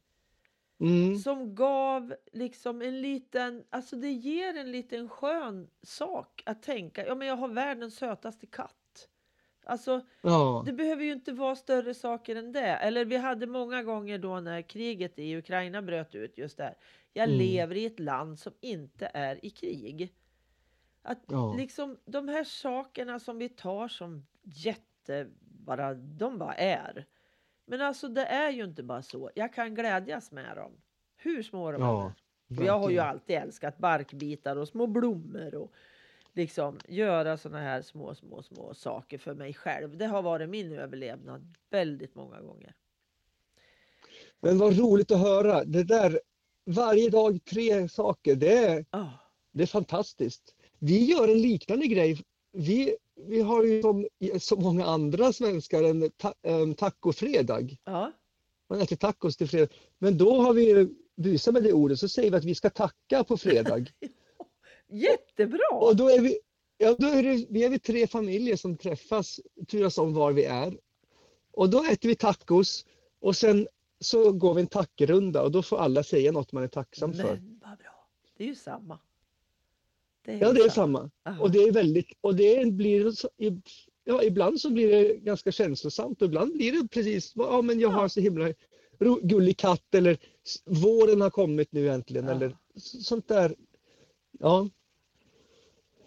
Mm. 0.84 1.16
Som 1.16 1.56
gav 1.56 2.16
liksom 2.34 2.82
en 2.82 3.02
liten, 3.02 3.64
alltså 3.70 3.96
det 3.96 4.12
ger 4.12 4.58
en 4.58 4.72
liten 4.72 5.10
skön 5.10 5.70
sak 5.84 6.44
att 6.46 6.64
tänka, 6.64 7.06
ja 7.08 7.16
men 7.16 7.28
jag 7.28 7.36
har 7.36 7.48
världens 7.48 7.96
sötaste 7.96 8.46
katt. 8.48 9.10
Alltså 9.66 10.02
Ja. 10.22 10.64
det 10.66 10.74
behöver 10.74 11.04
ju 11.04 11.12
inte 11.12 11.34
vara 11.34 11.56
större 11.56 11.94
saker 11.94 12.36
än 12.36 12.52
det. 12.52 12.60
Eller 12.76 13.06
vi 13.06 13.18
hade 13.18 13.48
många 13.48 13.84
gånger 13.84 14.18
då 14.18 14.40
när 14.40 14.62
kriget 14.62 15.20
i 15.20 15.36
Ukraina 15.38 15.82
bröt 15.82 16.16
ut 16.16 16.38
just 16.38 16.58
där. 16.58 16.76
Jag 17.14 17.26
Mm. 17.28 17.38
lever 17.40 17.76
i 17.76 17.86
ett 17.86 18.00
land 18.00 18.40
som 18.40 18.54
inte 18.62 19.12
är 19.14 19.46
i 19.46 19.50
krig. 19.50 20.14
Att 21.02 21.20
Ja. 21.30 21.54
liksom 21.58 21.98
de 22.06 22.28
här 22.28 22.44
sakerna 22.44 23.20
som 23.20 23.38
vi 23.38 23.50
tar 23.50 23.88
som 23.88 24.26
jätte, 24.44 25.28
bara, 25.42 25.94
de 25.94 26.38
bara 26.38 26.54
är. 26.56 27.06
Men 27.66 27.82
alltså 27.82 28.08
det 28.08 28.26
är 28.26 28.52
ju 28.52 28.64
inte 28.64 28.84
bara 28.84 29.02
så. 29.02 29.32
Jag 29.36 29.54
kan 29.54 29.76
glädjas 29.76 30.32
med 30.32 30.58
dem. 30.58 30.72
Hur 31.18 31.44
små 31.44 31.72
de 31.72 31.82
Ja. 31.82 32.14
är. 32.50 32.60
Och 32.60 32.66
jag 32.66 32.80
har 32.80 32.90
ju 32.90 33.00
alltid 33.00 33.36
älskat 33.36 33.78
barkbitar 33.78 34.56
och 34.56 34.68
små 34.68 34.88
blommor 34.88 35.56
och 35.56 35.72
liksom 36.34 36.80
göra 36.88 37.38
såna 37.38 37.60
här 37.60 37.82
små, 37.82 38.16
små, 38.16 38.44
små 38.44 38.74
saker 38.74 39.18
för 39.18 39.34
mig 39.34 39.54
själv. 39.54 39.98
Det 39.98 40.06
har 40.06 40.22
varit 40.22 40.50
min 40.50 40.72
överlevnad 40.74 41.56
väldigt 41.70 42.16
många 42.16 42.42
gånger. 42.42 42.76
Men 44.40 44.58
vad 44.58 44.78
roligt 44.80 45.12
att 45.12 45.20
höra. 45.20 45.64
Det 45.64 45.84
där, 45.84 46.20
varje 46.66 47.10
dag 47.10 47.46
tre 47.46 47.90
saker, 47.90 48.36
det 48.36 48.58
är, 48.58 48.86
Ah, 48.90 49.10
det 49.52 49.64
är 49.64 49.68
fantastiskt. 49.68 50.56
Vi 50.80 51.06
gör 51.06 51.28
en 51.28 51.42
liknande 51.42 51.88
grej. 51.88 52.22
Vi, 52.52 52.98
vi 53.16 53.42
har 53.42 53.64
ju 53.64 53.82
som 53.82 54.08
så 54.40 54.56
många 54.56 54.86
andra 54.86 55.34
svenskar 55.34 55.84
en 55.84 56.12
ta, 56.12 56.34
en 56.42 56.76
tacofredag. 56.76 57.78
ja, 57.84 58.12
Man 58.70 58.82
äter 58.82 58.96
tacos 58.96 59.38
till 59.38 59.50
fredag. 59.50 59.74
Men 59.98 60.18
då 60.18 60.42
har 60.42 60.54
vi 60.54 60.90
busat 61.16 61.54
med 61.54 61.64
det 61.64 61.74
ordet 61.74 62.00
så 62.00 62.10
säger 62.10 62.32
vi 62.32 62.38
att 62.38 62.46
vi 62.46 62.56
ska 62.56 62.70
tacka 62.70 63.24
på 63.24 63.38
fredag. 63.38 63.86
jättebra! 64.88 65.68
Och 65.72 65.96
då 65.96 66.10
är 66.10 66.20
vi, 66.22 66.40
ja, 66.78 66.96
då 67.00 67.08
är 67.08 67.24
det, 67.24 67.46
vi 67.50 67.64
är 67.64 67.70
vi 67.70 67.80
tre 67.80 68.08
familjer 68.08 68.56
som 68.56 68.78
träffas, 68.78 69.40
turas 69.68 69.98
om 69.98 70.14
var 70.14 70.32
vi 70.32 70.44
är. 70.44 70.78
Och 71.52 71.70
då 71.70 71.84
äter 71.84 72.10
vi 72.10 72.16
tacos 72.16 72.86
och 73.20 73.36
sen 73.36 73.68
så 74.00 74.32
går 74.32 74.54
vi 74.54 74.62
en 74.62 74.68
tackrunda 74.68 75.42
och 75.42 75.52
då 75.52 75.64
får 75.64 75.78
alla 75.78 76.04
säga 76.04 76.32
något 76.32 76.52
man 76.52 76.64
är 76.64 76.68
tacksam 76.68 77.14
för. 77.14 77.24
Men 77.24 77.60
vad 77.64 77.78
bra. 77.78 78.08
Det 78.38 78.44
är 78.44 78.48
ju 78.48 78.56
samma. 78.56 79.00
Det 80.26 80.38
Ja, 80.38 80.54
det 80.54 80.62
är 80.62 80.70
samma. 80.70 81.10
Aha. 81.26 81.44
Och 81.44 81.52
det 81.52 81.60
är 81.60 81.72
väldigt, 81.72 82.08
och 82.22 82.36
det 82.36 82.72
blir, 82.74 83.14
ja, 84.04 84.24
ibland 84.24 84.62
så 84.62 84.70
blir 84.70 84.88
det 84.90 85.18
ganska 85.18 85.52
känslosamt 85.52 86.22
och 86.22 86.26
ibland 86.28 86.54
blir 86.54 86.72
det 86.82 86.88
precis, 86.88 87.32
ja 87.36 87.62
men 87.62 87.80
jag 87.80 87.90
har 87.90 88.08
så 88.08 88.20
himla 88.20 88.54
ro, 89.00 89.20
gullig 89.24 89.58
katt 89.58 89.96
eller 89.96 90.18
våren 90.66 91.22
har 91.22 91.30
kommit 91.30 91.72
nu 91.72 91.90
äntligen 91.90 92.26
Ja. 92.26 92.32
eller 92.32 92.58
sånt 92.76 93.28
där. 93.28 93.56
Ja. 94.40 94.70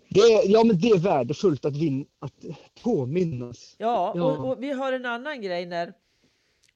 Det 0.08 0.20
ja 0.44 0.64
men 0.64 0.78
det 0.80 0.88
är 0.88 0.98
värdefullt 0.98 1.64
att, 1.64 1.76
vin, 1.76 2.06
att 2.18 2.44
påminnas. 2.82 3.76
Ja, 3.78 4.12
Ja. 4.16 4.38
Och, 4.38 4.50
och 4.52 4.62
vi 4.62 4.72
har 4.72 4.92
en 4.92 5.06
annan 5.06 5.42
grej 5.42 5.66
när 5.66 5.92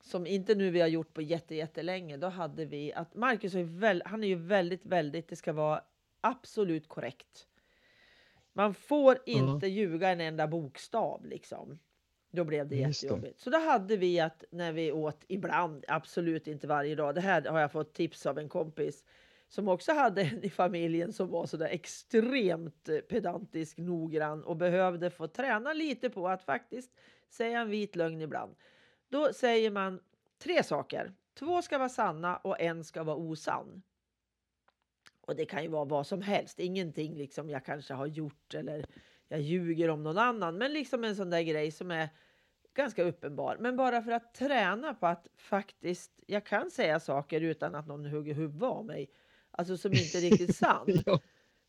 som 0.02 0.26
inte 0.26 0.54
nu 0.54 0.70
vi 0.70 0.80
har 0.80 0.88
gjort 0.88 1.14
på 1.14 1.22
jätte, 1.22 1.54
jättelänge. 1.54 2.16
Då 2.16 2.28
hade 2.28 2.64
vi 2.64 2.92
att 2.92 3.14
Marcus 3.14 3.54
är 3.54 3.62
väl, 3.62 4.02
han 4.06 4.24
är 4.24 4.28
ju 4.28 4.34
väldigt, 4.34 4.86
väldigt, 4.86 5.28
det 5.28 5.36
ska 5.36 5.52
vara 5.52 5.80
absolut 6.20 6.88
korrekt. 6.88 7.46
Man 8.52 8.74
får 8.74 9.18
inte 9.26 9.66
ljuga 9.66 10.08
en 10.08 10.20
enda 10.20 10.46
bokstav 10.46 11.26
liksom. 11.26 11.78
Då 12.32 12.44
blev 12.44 12.68
det 12.68 12.76
Just 12.76 13.00
det. 13.00 13.06
jättejobbigt. 13.06 13.40
Så 13.40 13.50
då 13.50 13.58
hade 13.58 13.96
vi 13.96 14.20
att 14.20 14.44
när 14.50 14.72
vi 14.72 14.92
åt 14.92 15.24
ibland, 15.28 15.84
absolut 15.88 16.46
inte 16.46 16.66
varje 16.66 16.94
dag. 16.94 17.14
Det 17.14 17.20
här 17.20 17.42
har 17.42 17.60
jag 17.60 17.72
fått 17.72 17.94
tips 17.94 18.26
av 18.26 18.38
en 18.38 18.48
kompis 18.48 19.04
som 19.48 19.68
också 19.68 19.92
hade 19.92 20.22
en 20.22 20.44
i 20.44 20.50
familjen 20.50 21.12
som 21.12 21.28
var 21.28 21.46
sådär 21.46 21.68
extremt 21.68 22.88
eh, 22.88 22.98
pedantisk, 22.98 23.78
noggrann 23.78 24.44
och 24.44 24.56
behövde 24.56 25.10
få 25.10 25.26
träna 25.28 25.72
lite 25.72 26.10
på 26.10 26.28
att 26.28 26.42
faktiskt 26.42 26.90
säga 27.30 27.60
en 27.60 27.70
vit 27.70 27.96
lögn 27.96 28.20
ibland. 28.20 28.54
Då 29.08 29.32
säger 29.32 29.70
man 29.70 30.00
tre 30.38 30.62
saker. 30.62 31.12
Två 31.38 31.62
ska 31.62 31.78
vara 31.78 31.88
sanna 31.88 32.36
och 32.36 32.60
en 32.60 32.84
ska 32.84 33.02
vara 33.02 33.16
osann. 33.16 33.82
Och 35.30 35.36
det 35.36 35.46
kan 35.46 35.62
ju 35.62 35.68
vara 35.68 35.84
vad 35.84 36.06
som 36.06 36.22
helst, 36.22 36.60
ingenting 36.60 37.16
liksom 37.16 37.50
jag 37.50 37.64
kanske 37.64 37.94
har 37.94 38.06
gjort 38.06 38.54
eller 38.54 38.86
jag 39.28 39.40
ljuger 39.40 39.90
om 39.90 40.02
någon 40.02 40.18
annan, 40.18 40.58
men 40.58 40.72
liksom 40.72 41.04
en 41.04 41.16
sån 41.16 41.30
där 41.30 41.42
grej 41.42 41.70
som 41.70 41.90
är 41.90 42.08
ganska 42.74 43.02
uppenbar. 43.02 43.56
Men 43.60 43.76
bara 43.76 44.02
för 44.02 44.10
att 44.12 44.34
träna 44.34 44.94
på 44.94 45.06
att 45.06 45.26
faktiskt, 45.36 46.12
jag 46.26 46.46
kan 46.46 46.70
säga 46.70 47.00
saker 47.00 47.40
utan 47.40 47.74
att 47.74 47.86
någon 47.86 48.04
hugger 48.04 48.34
huvudet 48.34 48.62
av 48.62 48.84
mig, 48.84 49.10
alltså 49.50 49.76
som 49.76 49.92
inte 49.92 50.18
är 50.18 50.20
riktigt 50.30 50.56
sann. 50.56 50.86
Ja. 51.06 51.20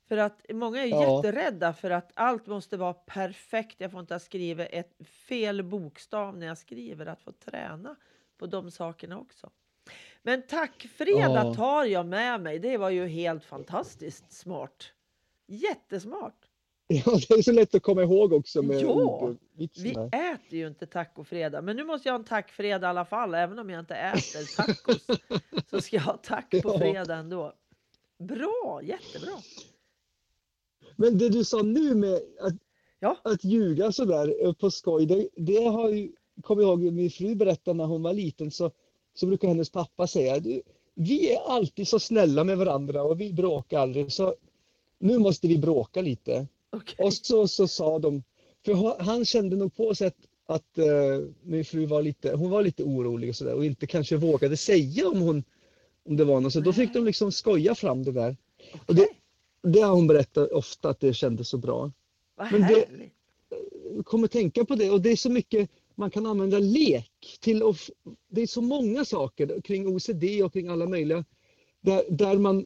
För 0.07 0.18
att 0.18 0.45
många 0.53 0.84
är 0.84 0.88
Ja. 0.88 1.16
jätterädda 1.18 1.74
för 1.74 1.91
att 1.91 2.12
allt 2.16 2.47
måste 2.47 2.78
vara 2.78 2.93
perfekt. 2.93 3.76
Jag 3.82 3.91
får 3.91 3.99
inte 3.99 4.14
ha 4.14 4.20
skrivit 4.20 4.68
ett 4.72 5.07
fel 5.07 5.64
bokstav 5.64 6.38
när 6.38 6.47
jag 6.47 6.57
skriver. 6.57 7.05
Att 7.05 7.22
få 7.22 7.32
träna 7.32 7.95
på 8.38 8.45
de 8.45 8.72
sakerna 8.72 9.20
också. 9.20 9.51
Men 10.24 10.42
tackfredag 10.48 11.46
Ja. 11.48 11.54
tar 11.56 11.86
jag 11.86 12.06
med 12.06 12.42
mig. 12.42 12.60
Det 12.60 12.78
var 12.78 12.90
ju 12.90 13.08
helt 13.08 13.44
fantastiskt 13.46 14.32
smart. 14.34 14.84
Jättesmart. 15.48 16.36
Ja, 17.06 17.12
det 17.28 17.34
är 17.34 17.42
så 17.42 17.52
lätt 17.52 17.76
att 17.76 17.84
komma 17.84 18.02
ihåg 18.04 18.34
också 18.34 18.62
med 18.62 18.82
Ja, 18.82 19.34
Vi 19.56 19.92
äter 20.12 20.60
ju 20.60 20.68
inte 20.68 20.86
tacofredag, 20.88 21.64
men 21.64 21.76
nu 21.76 21.84
måste 21.84 22.08
jag 22.10 22.14
ha 22.14 22.20
en 22.20 22.26
tackfredag 22.26 22.88
i 22.88 22.89
alla 22.89 23.06
fall. 23.06 23.34
Även 23.34 23.60
om 23.60 23.70
jag 23.70 23.80
inte 23.80 23.96
äter 23.96 24.56
tacos 24.56 25.08
så 25.70 25.82
ska 25.82 25.96
jag 25.96 26.04
ha 26.04 26.18
tack 26.18 26.50
på 26.52 26.58
Ja. 26.64 26.78
fredag 26.78 27.16
ändå. 27.16 27.54
Bra, 28.20 28.82
jättebra. 28.84 29.32
Men 30.96 31.18
det 31.18 31.30
du 31.30 31.43
sa 31.43 31.62
nu 31.62 31.96
med 31.96 32.14
att, 32.42 32.54
Ja. 33.00 33.18
att 33.24 33.43
ljuga 33.43 33.92
sådär 33.92 34.54
på 34.54 34.72
skoj, 34.72 35.06
det, 35.06 35.30
det 35.36 35.64
har 35.64 35.89
ju, 35.89 36.12
jag 36.48 36.62
ihåg 36.62 36.80
min 36.80 37.10
fru 37.12 37.36
berättade 37.36 37.78
när 37.78 37.86
hon 37.86 38.04
var 38.04 38.14
liten 38.14 38.52
så, 38.52 38.72
så 39.13 39.25
brukar 39.28 39.47
hennes 39.47 39.70
pappa 39.70 40.08
säga 40.08 40.39
du, 40.39 40.62
vi 40.96 41.32
är 41.33 41.39
alltid 41.39 41.88
så 41.88 42.00
snälla 42.00 42.43
med 42.43 42.58
varandra 42.58 43.04
och 43.04 43.21
vi 43.21 43.33
bråkar 43.33 43.79
aldrig 43.79 44.12
så 44.12 44.36
nu 45.00 45.17
måste 45.17 45.47
vi 45.47 45.58
bråka 45.58 46.01
lite. 46.01 46.47
Okej. 46.70 47.05
Och 47.05 47.13
så, 47.13 47.47
så 47.47 47.67
sa 47.67 48.00
de, 48.00 48.24
för 48.66 48.74
ha- 48.74 48.97
han 49.00 49.25
kände 49.25 49.55
nog 49.55 49.75
på 49.75 49.96
sig 49.96 50.08
att, 50.08 50.17
att 50.46 50.78
eh, 50.78 50.86
min 51.42 51.66
fru 51.66 51.86
var 51.86 52.01
lite, 52.01 52.33
hon 52.33 52.50
var 52.50 52.63
lite 52.63 52.83
orolig 52.83 53.29
och 53.29 53.36
sådär 53.36 53.54
och 53.54 53.66
inte 53.66 53.88
kanske 53.88 54.17
vågade 54.17 54.58
säga 54.58 55.08
om 55.09 55.21
hon 55.21 55.43
om 56.04 56.17
det 56.17 56.24
var 56.24 56.42
något. 56.42 56.54
Så 56.54 56.59
då 56.59 56.74
fick 56.74 56.93
de 56.93 57.05
liksom 57.05 57.32
skoja 57.32 57.75
fram 57.75 58.04
det 58.04 58.12
där. 58.12 58.38
Och 58.86 58.96
det, 58.96 59.08
det 59.63 59.82
har 59.82 59.96
hon 59.96 60.08
berättat 60.08 60.51
ofta 60.51 60.89
att 60.89 61.00
det 61.00 61.13
kändes 61.13 61.50
så 61.50 61.58
bra. 61.58 61.92
Vad 62.36 62.51
men 62.51 62.62
det-. 62.62 62.88
Jag 63.96 64.05
kommer 64.05 64.28
tänka 64.28 64.66
på 64.66 64.75
det 64.75 64.89
och 64.92 65.01
det 65.01 65.09
är 65.12 65.16
så 65.16 65.29
mycket 65.29 65.70
man 66.02 66.12
kan 66.12 66.26
använda 66.26 66.60
lek 66.60 67.38
till 67.42 67.64
och 67.64 67.76
det 68.30 68.42
är 68.42 68.48
så 68.48 68.62
många 68.62 69.06
saker 69.06 69.62
kring 69.62 69.88
OCD 69.88 70.24
och 70.44 70.54
kring 70.54 70.68
alla 70.68 70.88
möjliga 70.88 71.26
där, 71.82 72.04
där 72.10 72.38
man 72.38 72.66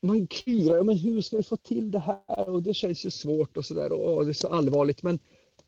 man 0.00 0.26
klurar, 0.26 0.82
men 0.82 0.98
hur 0.98 1.20
ska 1.20 1.36
vi 1.36 1.42
få 1.42 1.56
till 1.56 1.90
det 1.90 1.98
här 1.98 2.48
och 2.48 2.62
det 2.62 2.74
känns 2.74 3.06
ju 3.06 3.10
svårt 3.10 3.56
och 3.56 3.64
sådär 3.64 3.92
och 3.92 4.24
det 4.24 4.30
är 4.30 4.32
så 4.32 4.48
allvarligt 4.48 5.02
men 5.02 5.18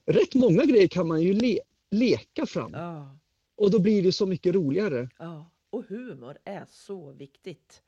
rätt 0.06 0.34
många 0.34 0.64
grejer 0.64 0.88
kan 0.88 1.08
man 1.08 1.22
ju 1.22 1.32
le, 1.32 1.58
leka 1.90 2.46
fram 2.46 2.70
Ja, 2.74 3.18
och 3.56 3.70
då 3.70 3.78
blir 3.78 4.02
det 4.02 4.12
så 4.12 4.26
mycket 4.26 4.54
roligare. 4.54 5.08
ja. 5.18 5.50
Och 5.70 5.84
humor 5.88 6.38
är 6.44 6.64
så 6.70 7.12
viktigt. 7.12 7.82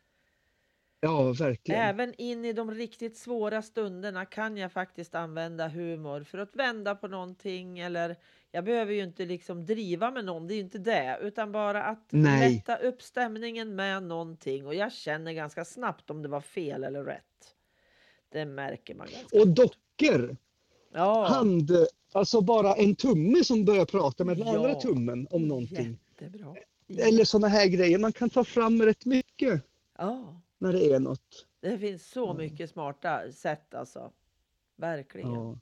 Ja, 1.00 1.32
verkligen. 1.32 1.80
Även 1.80 2.14
in 2.18 2.44
i 2.44 2.52
de 2.52 2.70
riktigt 2.70 3.16
svåra 3.16 3.62
stunderna 3.62 4.26
kan 4.26 4.56
jag 4.56 4.72
faktiskt 4.72 5.14
använda 5.14 5.68
humor 5.68 6.24
för 6.24 6.38
att 6.38 6.56
vända 6.56 6.94
på 6.94 7.08
någonting 7.08 7.78
eller 7.78 8.16
jag 8.52 8.64
behöver 8.64 8.92
ju 8.92 9.02
inte 9.02 9.24
liksom 9.26 9.66
driva 9.66 10.10
med 10.10 10.24
någon, 10.24 10.46
det 10.46 10.54
är 10.54 10.56
ju 10.56 10.62
inte 10.62 10.78
det, 10.78 11.18
utan 11.22 11.52
bara 11.52 11.82
att 11.84 12.06
Nej. 12.10 12.54
lätta 12.54 12.76
upp 12.76 13.02
stämningen 13.02 13.74
med 13.76 14.02
någonting 14.02 14.66
och 14.66 14.74
jag 14.74 14.92
känner 14.92 15.32
ganska 15.32 15.64
snabbt 15.64 16.10
om 16.10 16.22
det 16.22 16.28
var 16.28 16.40
fel 16.40 16.84
eller 16.84 17.04
rätt. 17.04 17.54
Det 18.28 18.44
märker 18.44 18.94
man 18.94 19.06
ganska 19.12 19.40
Och 19.40 19.48
dockor, 19.48 20.36
Ja, 20.92 21.26
hand, 21.28 21.70
alltså 22.12 22.40
bara 22.40 22.74
en 22.74 22.94
tumme 22.96 23.44
som 23.44 23.64
börjar 23.64 23.84
prata 23.84 24.24
med 24.24 24.36
den 24.36 24.46
Ja. 24.46 24.56
andra 24.56 24.74
tummen 24.74 25.26
om 25.30 25.48
någonting. 25.48 25.98
jättebra. 26.20 26.54
Eller 26.98 27.24
sådana 27.24 27.48
här 27.48 27.66
grejer. 27.66 27.98
Man 27.98 28.12
kan 28.12 28.30
ta 28.30 28.44
fram 28.44 28.82
rätt 28.82 29.04
mycket 29.04 29.62
Ja, 29.98 30.40
när 30.58 30.72
det 30.72 30.92
är 30.92 31.00
något. 31.00 31.46
det 31.60 31.78
finns 31.78 32.10
så 32.10 32.34
mycket 32.34 32.70
smarta 32.70 33.32
sätt 33.32 33.74
alltså. 33.74 34.12
Verkligen. 34.76 35.32
Ja. 35.34 35.58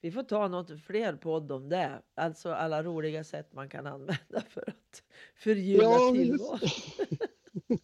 Vi 0.00 0.10
får 0.10 0.22
ta 0.22 0.48
något 0.48 0.80
fler 0.86 1.12
podd 1.16 1.52
om 1.52 1.68
det. 1.68 2.02
Alltså 2.14 2.52
alla 2.52 2.82
roliga 2.82 3.24
sätt 3.24 3.52
man 3.52 3.68
kan 3.68 3.86
använda 3.86 4.40
för 4.48 4.68
att 4.68 5.02
förgylla 5.34 5.82
Ja, 5.82 6.12
tillvaron. 6.14 6.58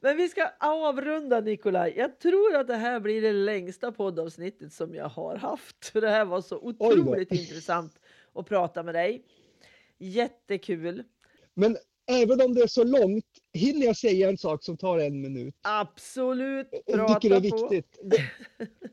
Men 0.00 0.16
vi 0.16 0.28
ska 0.28 0.50
avrunda 0.60 1.40
Nikolaj. 1.40 1.94
Jag 1.96 2.18
tror 2.18 2.54
att 2.56 2.66
det 2.66 2.76
här 2.76 3.00
blir 3.00 3.22
det 3.22 3.32
längsta 3.32 3.92
poddavsnittet 3.92 4.72
som 4.72 4.94
jag 4.94 5.08
har 5.08 5.36
haft. 5.36 5.86
För 5.86 6.00
det 6.00 6.10
här 6.10 6.24
var 6.24 6.40
så 6.40 6.58
otroligt 6.58 7.32
intressant 7.32 8.00
att 8.32 8.46
prata 8.48 8.82
med 8.82 8.94
dig. 8.94 9.24
Jättekul. 9.98 11.04
Men 11.54 11.76
även 12.06 12.40
om 12.40 12.54
det 12.54 12.62
är 12.62 12.66
så 12.66 12.84
långt, 12.84 13.24
hinner 13.52 13.86
jag 13.86 13.96
säga 13.96 14.28
en 14.28 14.38
sak 14.38 14.64
som 14.64 14.76
tar 14.76 14.98
en 14.98 15.20
minut? 15.20 15.54
Absolut. 15.62 16.68
Jag 16.86 16.96
Prata 16.98 17.20
tycker 17.20 17.40
det 17.40 17.48
är 17.48 17.50
på. 17.50 17.68
viktigt. 17.68 17.98
Det, 18.02 18.18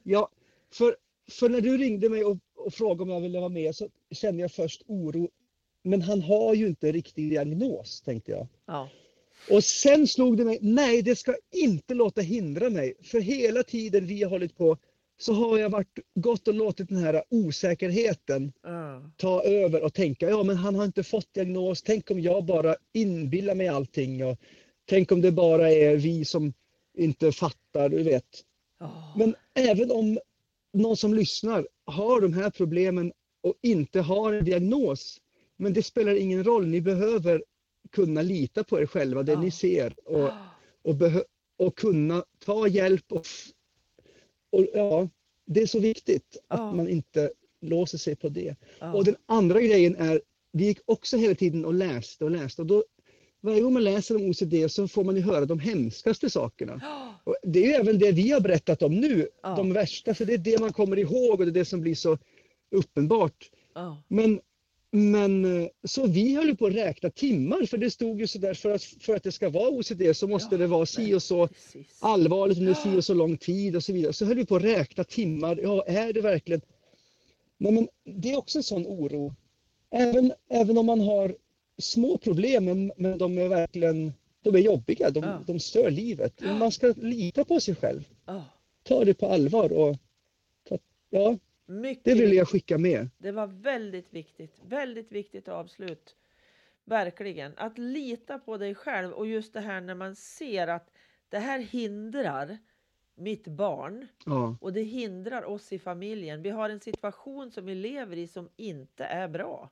ja, 0.04 0.30
för, 0.74 0.96
för 1.32 1.50
när 1.50 1.62
du 1.62 1.78
ringde 1.78 2.10
mig 2.10 2.24
och, 2.24 2.38
och 2.56 2.74
frågade 2.74 3.04
om 3.04 3.10
jag 3.10 3.22
ville 3.22 3.40
vara 3.40 3.50
med 3.50 3.76
så 3.76 3.90
kände 4.12 4.42
jag 4.42 4.52
först 4.52 4.82
oro. 4.88 5.30
Men 5.84 6.02
han 6.02 6.22
har 6.22 6.54
ju 6.54 6.68
inte 6.68 6.92
riktig 6.92 7.30
diagnos, 7.30 8.02
tänkte 8.02 8.32
jag. 8.32 8.48
Ja. 8.66 8.90
Och 9.50 9.64
sen 9.64 10.08
slog 10.08 10.38
det 10.38 10.46
mig, 10.46 10.58
nej 10.62 11.02
det 11.02 11.16
ska 11.16 11.36
inte 11.52 11.94
låta 11.94 12.22
hindra 12.22 12.70
mig. 12.70 12.94
För 13.04 13.20
hela 13.20 13.64
tiden 13.64 14.08
vi 14.08 14.24
har 14.24 14.30
hållit 14.30 14.58
på 14.58 14.78
så 15.18 15.34
har 15.34 15.58
jag 15.58 15.70
varit, 15.70 16.00
gått 16.16 16.48
och 16.48 16.54
låtit 16.54 16.90
den 16.90 16.98
här 16.98 17.24
osäkerheten 17.30 18.54
Ja. 18.64 19.12
ta 19.18 19.44
över 19.44 19.84
och 19.84 19.94
tänka, 19.94 20.30
ja 20.30 20.44
men 20.44 20.56
han 20.58 20.76
har 20.76 20.86
inte 20.86 21.04
fått 21.04 21.34
diagnos, 21.34 21.82
tänk 21.82 22.12
om 22.12 22.20
jag 22.20 22.46
bara 22.46 22.76
inbillar 22.94 23.56
mig 23.56 23.68
allting 23.68 24.26
och 24.26 24.38
tänk 24.86 25.12
om 25.12 25.22
det 25.22 25.32
bara 25.32 25.72
är 25.72 25.96
vi 25.96 26.26
som 26.26 26.54
inte 26.98 27.32
fattar, 27.32 27.90
du 27.90 28.04
vet. 28.04 28.44
Ja. 28.80 29.14
Men 29.18 29.36
även 29.54 29.92
om 29.92 30.20
någon 30.74 30.98
som 30.98 31.14
lyssnar 31.14 31.68
har 31.86 32.22
de 32.22 32.34
här 32.34 32.50
problemen 32.50 33.14
och 33.44 33.54
inte 33.62 34.02
har 34.02 34.34
en 34.34 34.46
diagnos, 34.46 35.18
men 35.58 35.74
det 35.74 35.84
spelar 35.84 36.16
ingen 36.16 36.44
roll, 36.44 36.68
ni 36.68 36.82
behöver 36.82 37.44
kunna 37.92 38.22
lita 38.22 38.64
på 38.64 38.82
er 38.82 38.86
själva, 38.86 39.24
det 39.24 39.32
Ja. 39.32 39.42
ni 39.42 39.52
ser 39.52 39.96
och, 40.06 40.30
och, 40.82 40.96
och 41.58 41.78
kunna 41.78 42.26
ta 42.46 42.68
hjälp 42.68 43.12
och, 43.12 43.26
och 44.52 44.68
ja, 44.74 45.10
det 45.46 45.62
är 45.62 45.68
så 45.68 45.80
viktigt 45.80 46.38
Ja. 46.50 46.56
att 46.56 46.76
man 46.76 46.88
inte 46.90 47.32
låser 47.62 47.98
sig 47.98 48.16
på 48.16 48.30
det. 48.30 48.56
Ja. 48.80 48.94
Och 48.94 49.06
den 49.06 49.16
andra 49.26 49.62
grejen 49.62 49.96
är, 49.96 50.22
vi 50.52 50.66
gick 50.66 50.80
också 50.86 51.18
hela 51.18 51.36
tiden 51.36 51.66
och 51.66 51.74
läste 51.74 52.24
och 52.26 52.32
läste 52.32 52.62
och 52.62 52.68
då 52.68 52.84
varje 53.44 53.62
gång 53.62 53.74
man 53.74 53.84
läser 53.84 54.16
om 54.16 54.24
OCD 54.30 54.54
så 54.72 54.88
får 54.88 55.04
man 55.04 55.16
ju 55.16 55.22
höra 55.22 55.46
de 55.46 55.60
hemskaste 55.60 56.30
sakerna. 56.30 56.82
Och 57.24 57.36
det 57.44 57.60
är 57.60 57.68
ju 57.68 57.72
även 57.74 58.00
det 58.00 58.12
vi 58.12 58.32
har 58.32 58.40
berättat 58.40 58.82
om 58.84 58.96
nu, 58.96 59.28
Ja. 59.44 59.56
de 59.56 59.74
värsta, 59.74 60.14
för 60.14 60.26
det 60.26 60.34
är 60.34 60.38
det 60.38 60.60
man 60.60 60.74
kommer 60.74 61.00
ihåg 61.00 61.40
och 61.40 61.46
det 61.46 61.52
är 61.52 61.54
det 61.54 61.66
som 61.66 61.82
blir 61.82 61.96
så 61.96 62.18
uppenbart. 62.72 63.50
Ja. 63.76 64.04
Men, 64.08 64.40
men 64.92 65.70
så 65.84 66.08
vi 66.08 66.36
höll 66.36 66.46
ju 66.48 66.56
på 66.56 66.66
att 66.68 66.74
räkna 66.74 67.10
timmar 67.10 67.66
för 67.66 67.78
det 67.78 67.92
stod 67.92 68.20
ju 68.20 68.28
sådär 68.28 68.54
för 68.54 68.70
att, 68.72 68.84
för 68.84 69.16
att 69.16 69.24
det 69.24 69.32
ska 69.32 69.50
vara 69.50 69.70
OCD 69.70 70.02
så 70.16 70.28
måste 70.28 70.56
Ja, 70.56 70.60
det 70.60 70.68
vara 70.68 70.86
si 70.86 71.14
och 71.14 71.24
så 71.24 71.48
Precis. 71.48 71.98
allvarligt 72.00 72.58
under 72.58 72.74
si 72.74 72.98
och 72.98 73.06
så 73.06 73.14
lång 73.24 73.38
tid 73.38 73.76
och 73.76 73.84
så 73.84 73.94
vidare. 73.94 74.14
Så 74.14 74.26
höll 74.26 74.38
vi 74.38 74.46
på 74.46 74.56
att 74.56 74.64
räkna 74.64 75.04
timmar. 75.04 75.60
Ja, 75.64 75.84
är 75.88 76.14
det 76.14 76.22
verkligen? 76.22 76.62
Nej, 77.58 77.72
men 77.72 77.88
det 78.22 78.32
är 78.34 78.38
också 78.38 78.60
en 78.60 78.64
sån 78.64 78.88
oro. 78.88 79.36
Även, 79.92 80.34
även 80.50 80.78
om 80.78 80.86
man 80.86 81.00
har 81.02 81.36
små 81.84 82.18
problem, 82.18 82.66
men, 82.66 82.92
men 82.98 83.18
de 83.18 83.38
är 83.38 83.48
verkligen 83.48 84.14
de 84.42 84.56
är 84.56 84.60
jobbiga, 84.60 85.10
de, 85.10 85.24
Ja. 85.24 85.42
de 85.48 85.60
stör 85.60 85.92
livet. 85.92 86.42
Men 86.42 86.58
man 86.60 86.72
ska 86.72 86.94
lita 86.98 87.46
på 87.46 87.60
sig 87.60 87.76
själv. 87.76 88.08
Ja. 88.26 88.46
Ta 88.84 89.06
det 89.06 89.14
på 89.14 89.28
allvar 89.28 89.72
och 89.72 89.98
ta, 90.64 90.78
ja, 91.10 91.38
Mycket 91.66 92.04
det 92.04 92.14
vill 92.14 92.34
jag 92.34 92.48
skicka 92.50 92.78
med. 92.78 93.10
Det 93.18 93.32
var 93.32 93.48
väldigt 93.48 94.14
viktigt. 94.14 94.56
Väldigt 94.66 95.12
viktigt 95.12 95.48
avslut. 95.48 96.16
Verkligen. 96.86 97.54
Att 97.58 97.78
lita 97.78 98.40
på 98.40 98.58
dig 98.58 98.76
själv 98.76 99.12
och 99.12 99.28
just 99.28 99.54
det 99.54 99.62
här 99.62 99.82
när 99.82 99.96
man 99.96 100.16
ser 100.16 100.68
att 100.68 100.90
det 101.30 101.40
här 101.40 101.60
hindrar 101.60 102.58
mitt 103.16 103.48
barn 103.48 104.08
Ja, 104.26 104.58
och 104.62 104.74
det 104.74 104.82
hindrar 104.82 105.44
oss 105.44 105.74
i 105.74 105.80
familjen. 105.80 106.42
Vi 106.42 106.50
har 106.50 106.70
en 106.70 106.80
situation 106.80 107.52
som 107.52 107.66
vi 107.66 107.76
lever 107.76 108.18
i 108.18 108.28
som 108.28 108.50
inte 108.56 109.04
är 109.06 109.28
bra. 109.28 109.70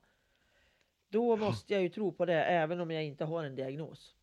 Då 1.12 1.36
måste 1.36 1.72
jag 1.74 1.82
ju 1.82 1.88
tro 1.88 2.12
på 2.12 2.24
det 2.24 2.44
även 2.44 2.80
om 2.80 2.90
jag 2.90 3.04
inte 3.04 3.24
har 3.24 3.44
en 3.44 3.54
diagnos. 3.54 4.14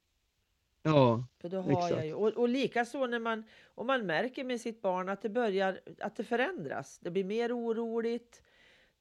ja, 0.84 1.24
För 1.38 1.50
då 1.50 1.62
har 1.62 1.72
Exakt. 1.72 1.96
jag 1.96 2.06
ju, 2.06 2.14
och, 2.14 2.28
och 2.28 2.50
likaså 2.50 3.06
när 3.06 3.20
man, 3.20 3.44
om 3.76 3.88
man 3.88 4.06
märker 4.06 4.44
med 4.44 4.62
sitt 4.62 4.82
barn 4.82 5.10
att 5.10 5.22
det 5.22 5.30
börjar, 5.30 5.80
att 6.00 6.16
det 6.16 6.24
förändras. 6.24 7.00
Det 7.00 7.12
blir 7.12 7.24
mer 7.24 7.58
oroligt. 7.58 8.44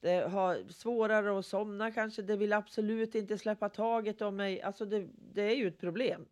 Det 0.01 0.29
har 0.29 0.73
svårare 0.73 1.39
att 1.39 1.47
somna 1.47 1.91
kanske. 1.91 2.23
Det 2.23 2.37
vill 2.37 2.53
absolut 2.53 3.15
inte 3.15 3.39
släppa 3.39 3.69
taget 3.69 4.23
om 4.23 4.37
mig. 4.37 4.63
Alltså 4.63 4.85
det, 4.85 5.09
det 5.15 5.43
är 5.43 5.57
ju 5.57 5.69
ett 5.69 5.79
problem. 5.79 6.27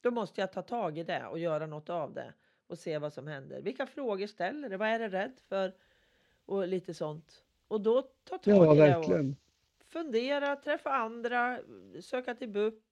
Då 0.00 0.10
måste 0.10 0.40
jag 0.40 0.52
ta 0.52 0.62
tag 0.62 0.98
i 0.98 1.04
det 1.04 1.26
och 1.26 1.38
göra 1.38 1.66
något 1.66 1.90
av 1.90 2.14
det 2.14 2.32
och 2.66 2.78
se 2.78 2.98
vad 2.98 3.12
som 3.12 3.26
händer. 3.26 3.62
Vilka 3.62 3.86
frågor 3.86 4.26
ställer 4.26 4.68
det? 4.68 4.76
Vad 4.76 4.88
är 4.88 4.98
det 4.98 5.08
rädd 5.08 5.40
för? 5.48 5.72
Och 6.46 6.68
lite 6.68 6.94
sånt. 6.94 7.44
Och 7.68 7.80
då 7.80 8.02
ta 8.02 8.38
tag 8.38 8.54
ja 8.54 8.74
i 8.74 8.78
det 8.78 8.96
och 8.96 9.02
verkligen. 9.02 9.36
Fundera, 9.90 10.56
träffa 10.56 10.90
andra, 10.90 11.58
söka 12.00 12.34
till 12.34 12.48
BUP. 12.48 12.84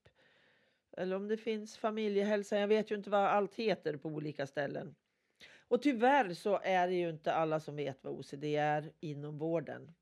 Eller 0.96 1.16
om 1.16 1.28
det 1.28 1.36
finns 1.36 1.76
familjehälsa. 1.76 2.58
Jag 2.58 2.68
vet 2.68 2.90
ju 2.90 2.94
inte 2.94 3.10
vad 3.10 3.20
allt 3.20 3.54
heter 3.54 3.96
på 3.96 4.08
olika 4.08 4.46
ställen. 4.46 4.94
Och 5.68 5.82
tyvärr 5.82 6.34
så 6.34 6.60
är 6.62 6.88
det 6.88 6.94
ju 6.94 7.10
inte 7.10 7.32
alla 7.34 7.60
som 7.60 7.76
vet 7.76 8.04
vad 8.04 8.12
OCD 8.12 8.44
är 8.44 8.92
inom 9.00 9.38
vården. 9.38 9.94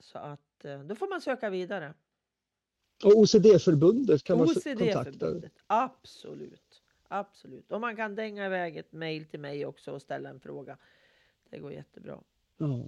Så 0.00 0.18
att 0.18 0.64
eh, 0.64 0.80
då 0.80 0.94
får 0.94 1.08
man 1.08 1.20
söka 1.20 1.50
vidare. 1.50 1.94
Och 3.04 3.12
OCD-förbundet 3.16 4.22
kan 4.24 4.38
man 4.38 4.46
s- 4.56 4.62
kontakta. 4.94 5.26
Absolut. 5.66 6.82
Absolut. 7.08 7.72
Och 7.72 7.80
man 7.80 7.96
kan 7.96 8.14
dänga 8.14 8.46
iväg 8.46 8.76
ett 8.76 8.92
mejl 8.92 9.24
till 9.26 9.40
mig 9.40 9.66
också 9.66 9.92
och 9.92 10.02
ställa 10.02 10.28
en 10.28 10.40
fråga. 10.40 10.78
Det 11.50 11.58
går 11.58 11.72
jättebra. 11.72 12.20
Ja. 12.56 12.84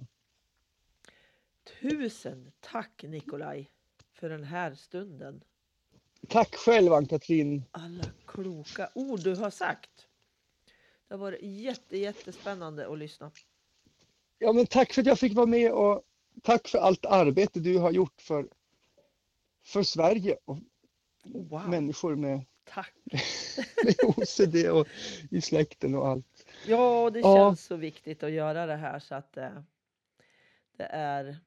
Tusen 1.81 2.51
tack 2.59 3.03
Nikolaj 3.03 3.71
för 4.13 4.29
den 4.29 4.43
här 4.43 4.75
stunden. 4.75 5.43
Tack 6.27 6.55
själv 6.55 6.93
Ann-Katrin. 6.93 7.63
alla 7.71 8.03
kloka 8.25 8.89
ord 8.95 9.19
du 9.23 9.35
har 9.35 9.49
sagt. 9.49 10.07
Det 11.07 11.13
har 11.13 11.19
varit 11.19 11.41
jätte, 11.41 11.97
jättespännande 11.97 12.87
att 12.91 12.97
lyssna. 12.97 13.31
Ja, 14.37 14.53
men 14.53 14.65
tack 14.67 14.93
för 14.93 15.01
att 15.01 15.07
jag 15.07 15.19
fick 15.19 15.33
vara 15.33 15.45
med 15.45 15.71
och 15.71 16.03
tack 16.43 16.67
för 16.67 16.77
allt 16.79 17.05
arbete 17.05 17.59
du 17.59 17.77
har 17.77 17.91
gjort 17.91 18.21
för, 18.21 18.47
för 19.63 19.83
Sverige 19.83 20.37
och 20.45 20.57
Wow, 21.23 21.69
människor 21.69 22.15
med, 22.15 22.45
tack! 22.63 22.93
med 23.83 23.95
OCD 24.03 24.55
och 24.69 24.87
i 25.31 25.41
släkten 25.41 25.95
och 25.95 26.07
allt. 26.07 26.45
Ja, 26.67 27.09
det 27.09 27.19
Ja. 27.19 27.35
känns 27.49 27.65
så 27.65 27.75
viktigt 27.75 28.23
att 28.23 28.31
göra 28.31 28.65
det 28.65 28.75
här 28.75 28.99
så 28.99 29.15
att 29.15 29.37
eh, 29.37 29.61
det 30.77 30.83
är 30.83 31.37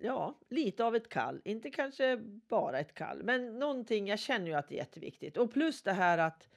ja, 0.00 0.34
lite 0.48 0.84
av 0.84 0.96
ett 0.96 1.08
kall. 1.08 1.40
Inte 1.44 1.70
kanske 1.70 2.16
bara 2.48 2.78
ett 2.78 2.94
kall, 2.94 3.22
men 3.22 3.58
någonting. 3.58 4.06
Jag 4.06 4.18
känner 4.18 4.46
ju 4.46 4.54
att 4.54 4.68
det 4.68 4.74
är 4.74 4.78
jätteviktigt. 4.78 5.36
Och 5.36 5.52
plus 5.52 5.82
det 5.82 5.92
här 5.92 6.18
att 6.18 6.48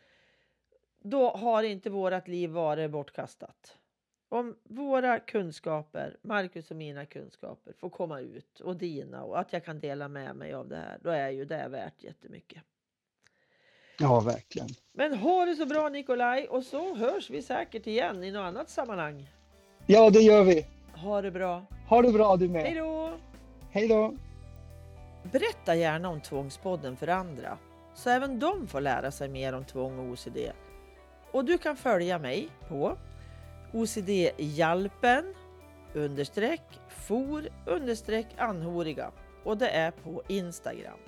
då 1.00 1.30
har 1.32 1.64
inte 1.64 1.90
vårt 1.90 2.28
liv 2.28 2.50
varit 2.50 2.92
bortkastat. 2.92 3.78
Om 4.30 4.56
våra 4.64 5.20
kunskaper, 5.20 6.18
Marcus 6.22 6.72
och 6.72 6.78
mina 6.78 7.06
kunskaper, 7.06 7.74
får 7.74 7.90
komma 7.90 8.20
ut 8.20 8.60
och 8.60 8.76
dina 8.76 9.24
och 9.24 9.40
att 9.40 9.54
jag 9.54 9.66
kan 9.66 9.80
dela 9.80 10.08
med 10.08 10.36
mig 10.36 10.54
av 10.54 10.68
det 10.68 10.76
här, 10.76 11.00
då 11.02 11.10
är 11.10 11.30
ju 11.30 11.46
det 11.46 11.68
värt 11.68 12.04
jättemycket. 12.04 12.64
Ja, 14.00 14.20
verkligen. 14.20 14.68
Men 14.92 15.14
ha 15.14 15.46
det 15.46 15.56
så 15.56 15.66
bra 15.66 15.90
Nikolaj 15.90 16.48
och 16.48 16.64
så 16.64 16.96
hörs 16.96 17.30
vi 17.30 17.42
säkert 17.42 17.88
igen 17.88 18.24
i 18.24 18.32
något 18.32 18.42
annat 18.48 18.70
sammanhang. 18.70 19.30
Ja, 19.86 20.10
det 20.10 20.20
gör 20.20 20.44
vi. 20.44 20.66
Ha 20.96 21.22
det 21.22 21.32
bra. 21.32 21.66
Ha 21.90 22.02
det 22.02 22.12
bra 22.12 22.38
du 22.38 22.48
Hej 22.50 22.74
med. 22.74 22.84
då! 22.84 23.14
Hej 23.76 23.88
då. 23.88 24.14
Berätta 25.32 25.76
gärna 25.76 26.10
om 26.10 26.22
Tvångspodden 26.22 26.98
för 26.98 27.08
andra 27.08 27.58
så 27.94 28.10
även 28.10 28.40
de 28.40 28.68
får 28.68 28.82
lära 28.82 29.12
sig 29.12 29.30
mer 29.30 29.54
om 29.54 29.66
tvång 29.66 30.00
och 30.00 30.06
OCD. 30.06 30.38
Och 31.32 31.46
du 31.46 31.58
kan 31.58 31.76
följa 31.76 32.20
mig 32.20 32.50
på 32.68 32.98
OCD-hjälpen 33.72 35.34
understreck 35.94 36.80
for 36.90 37.50
understreck 37.66 38.28
anhöriga 38.38 39.12
och 39.44 39.58
det 39.58 39.70
är 39.70 39.92
på 39.92 40.24
Instagram. 40.28 41.00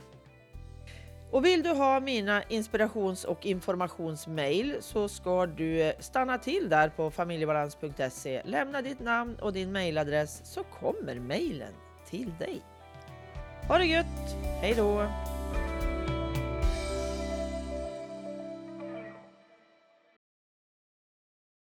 Och 1.31 1.45
vill 1.45 1.63
du 1.63 1.69
ha 1.69 1.99
mina 1.99 2.43
inspirations 2.43 3.23
och 3.23 3.45
informationsmail 3.45 4.77
så 4.79 5.09
ska 5.09 5.45
du 5.45 5.93
stanna 5.99 6.37
till 6.37 6.69
där 6.69 6.89
på 6.89 7.11
familjebalans.se. 7.11 8.41
Lämna 8.45 8.81
ditt 8.81 8.99
namn 8.99 9.35
och 9.41 9.53
din 9.53 9.71
mailadress 9.71 10.41
så 10.53 10.63
kommer 10.63 11.19
mailen 11.19 11.73
till 12.15 12.33
dig. 12.39 12.61
Ha 13.67 13.77
det 13.77 13.85
gött! 13.85 14.35
Hej 14.61 14.73
då! 14.77 15.07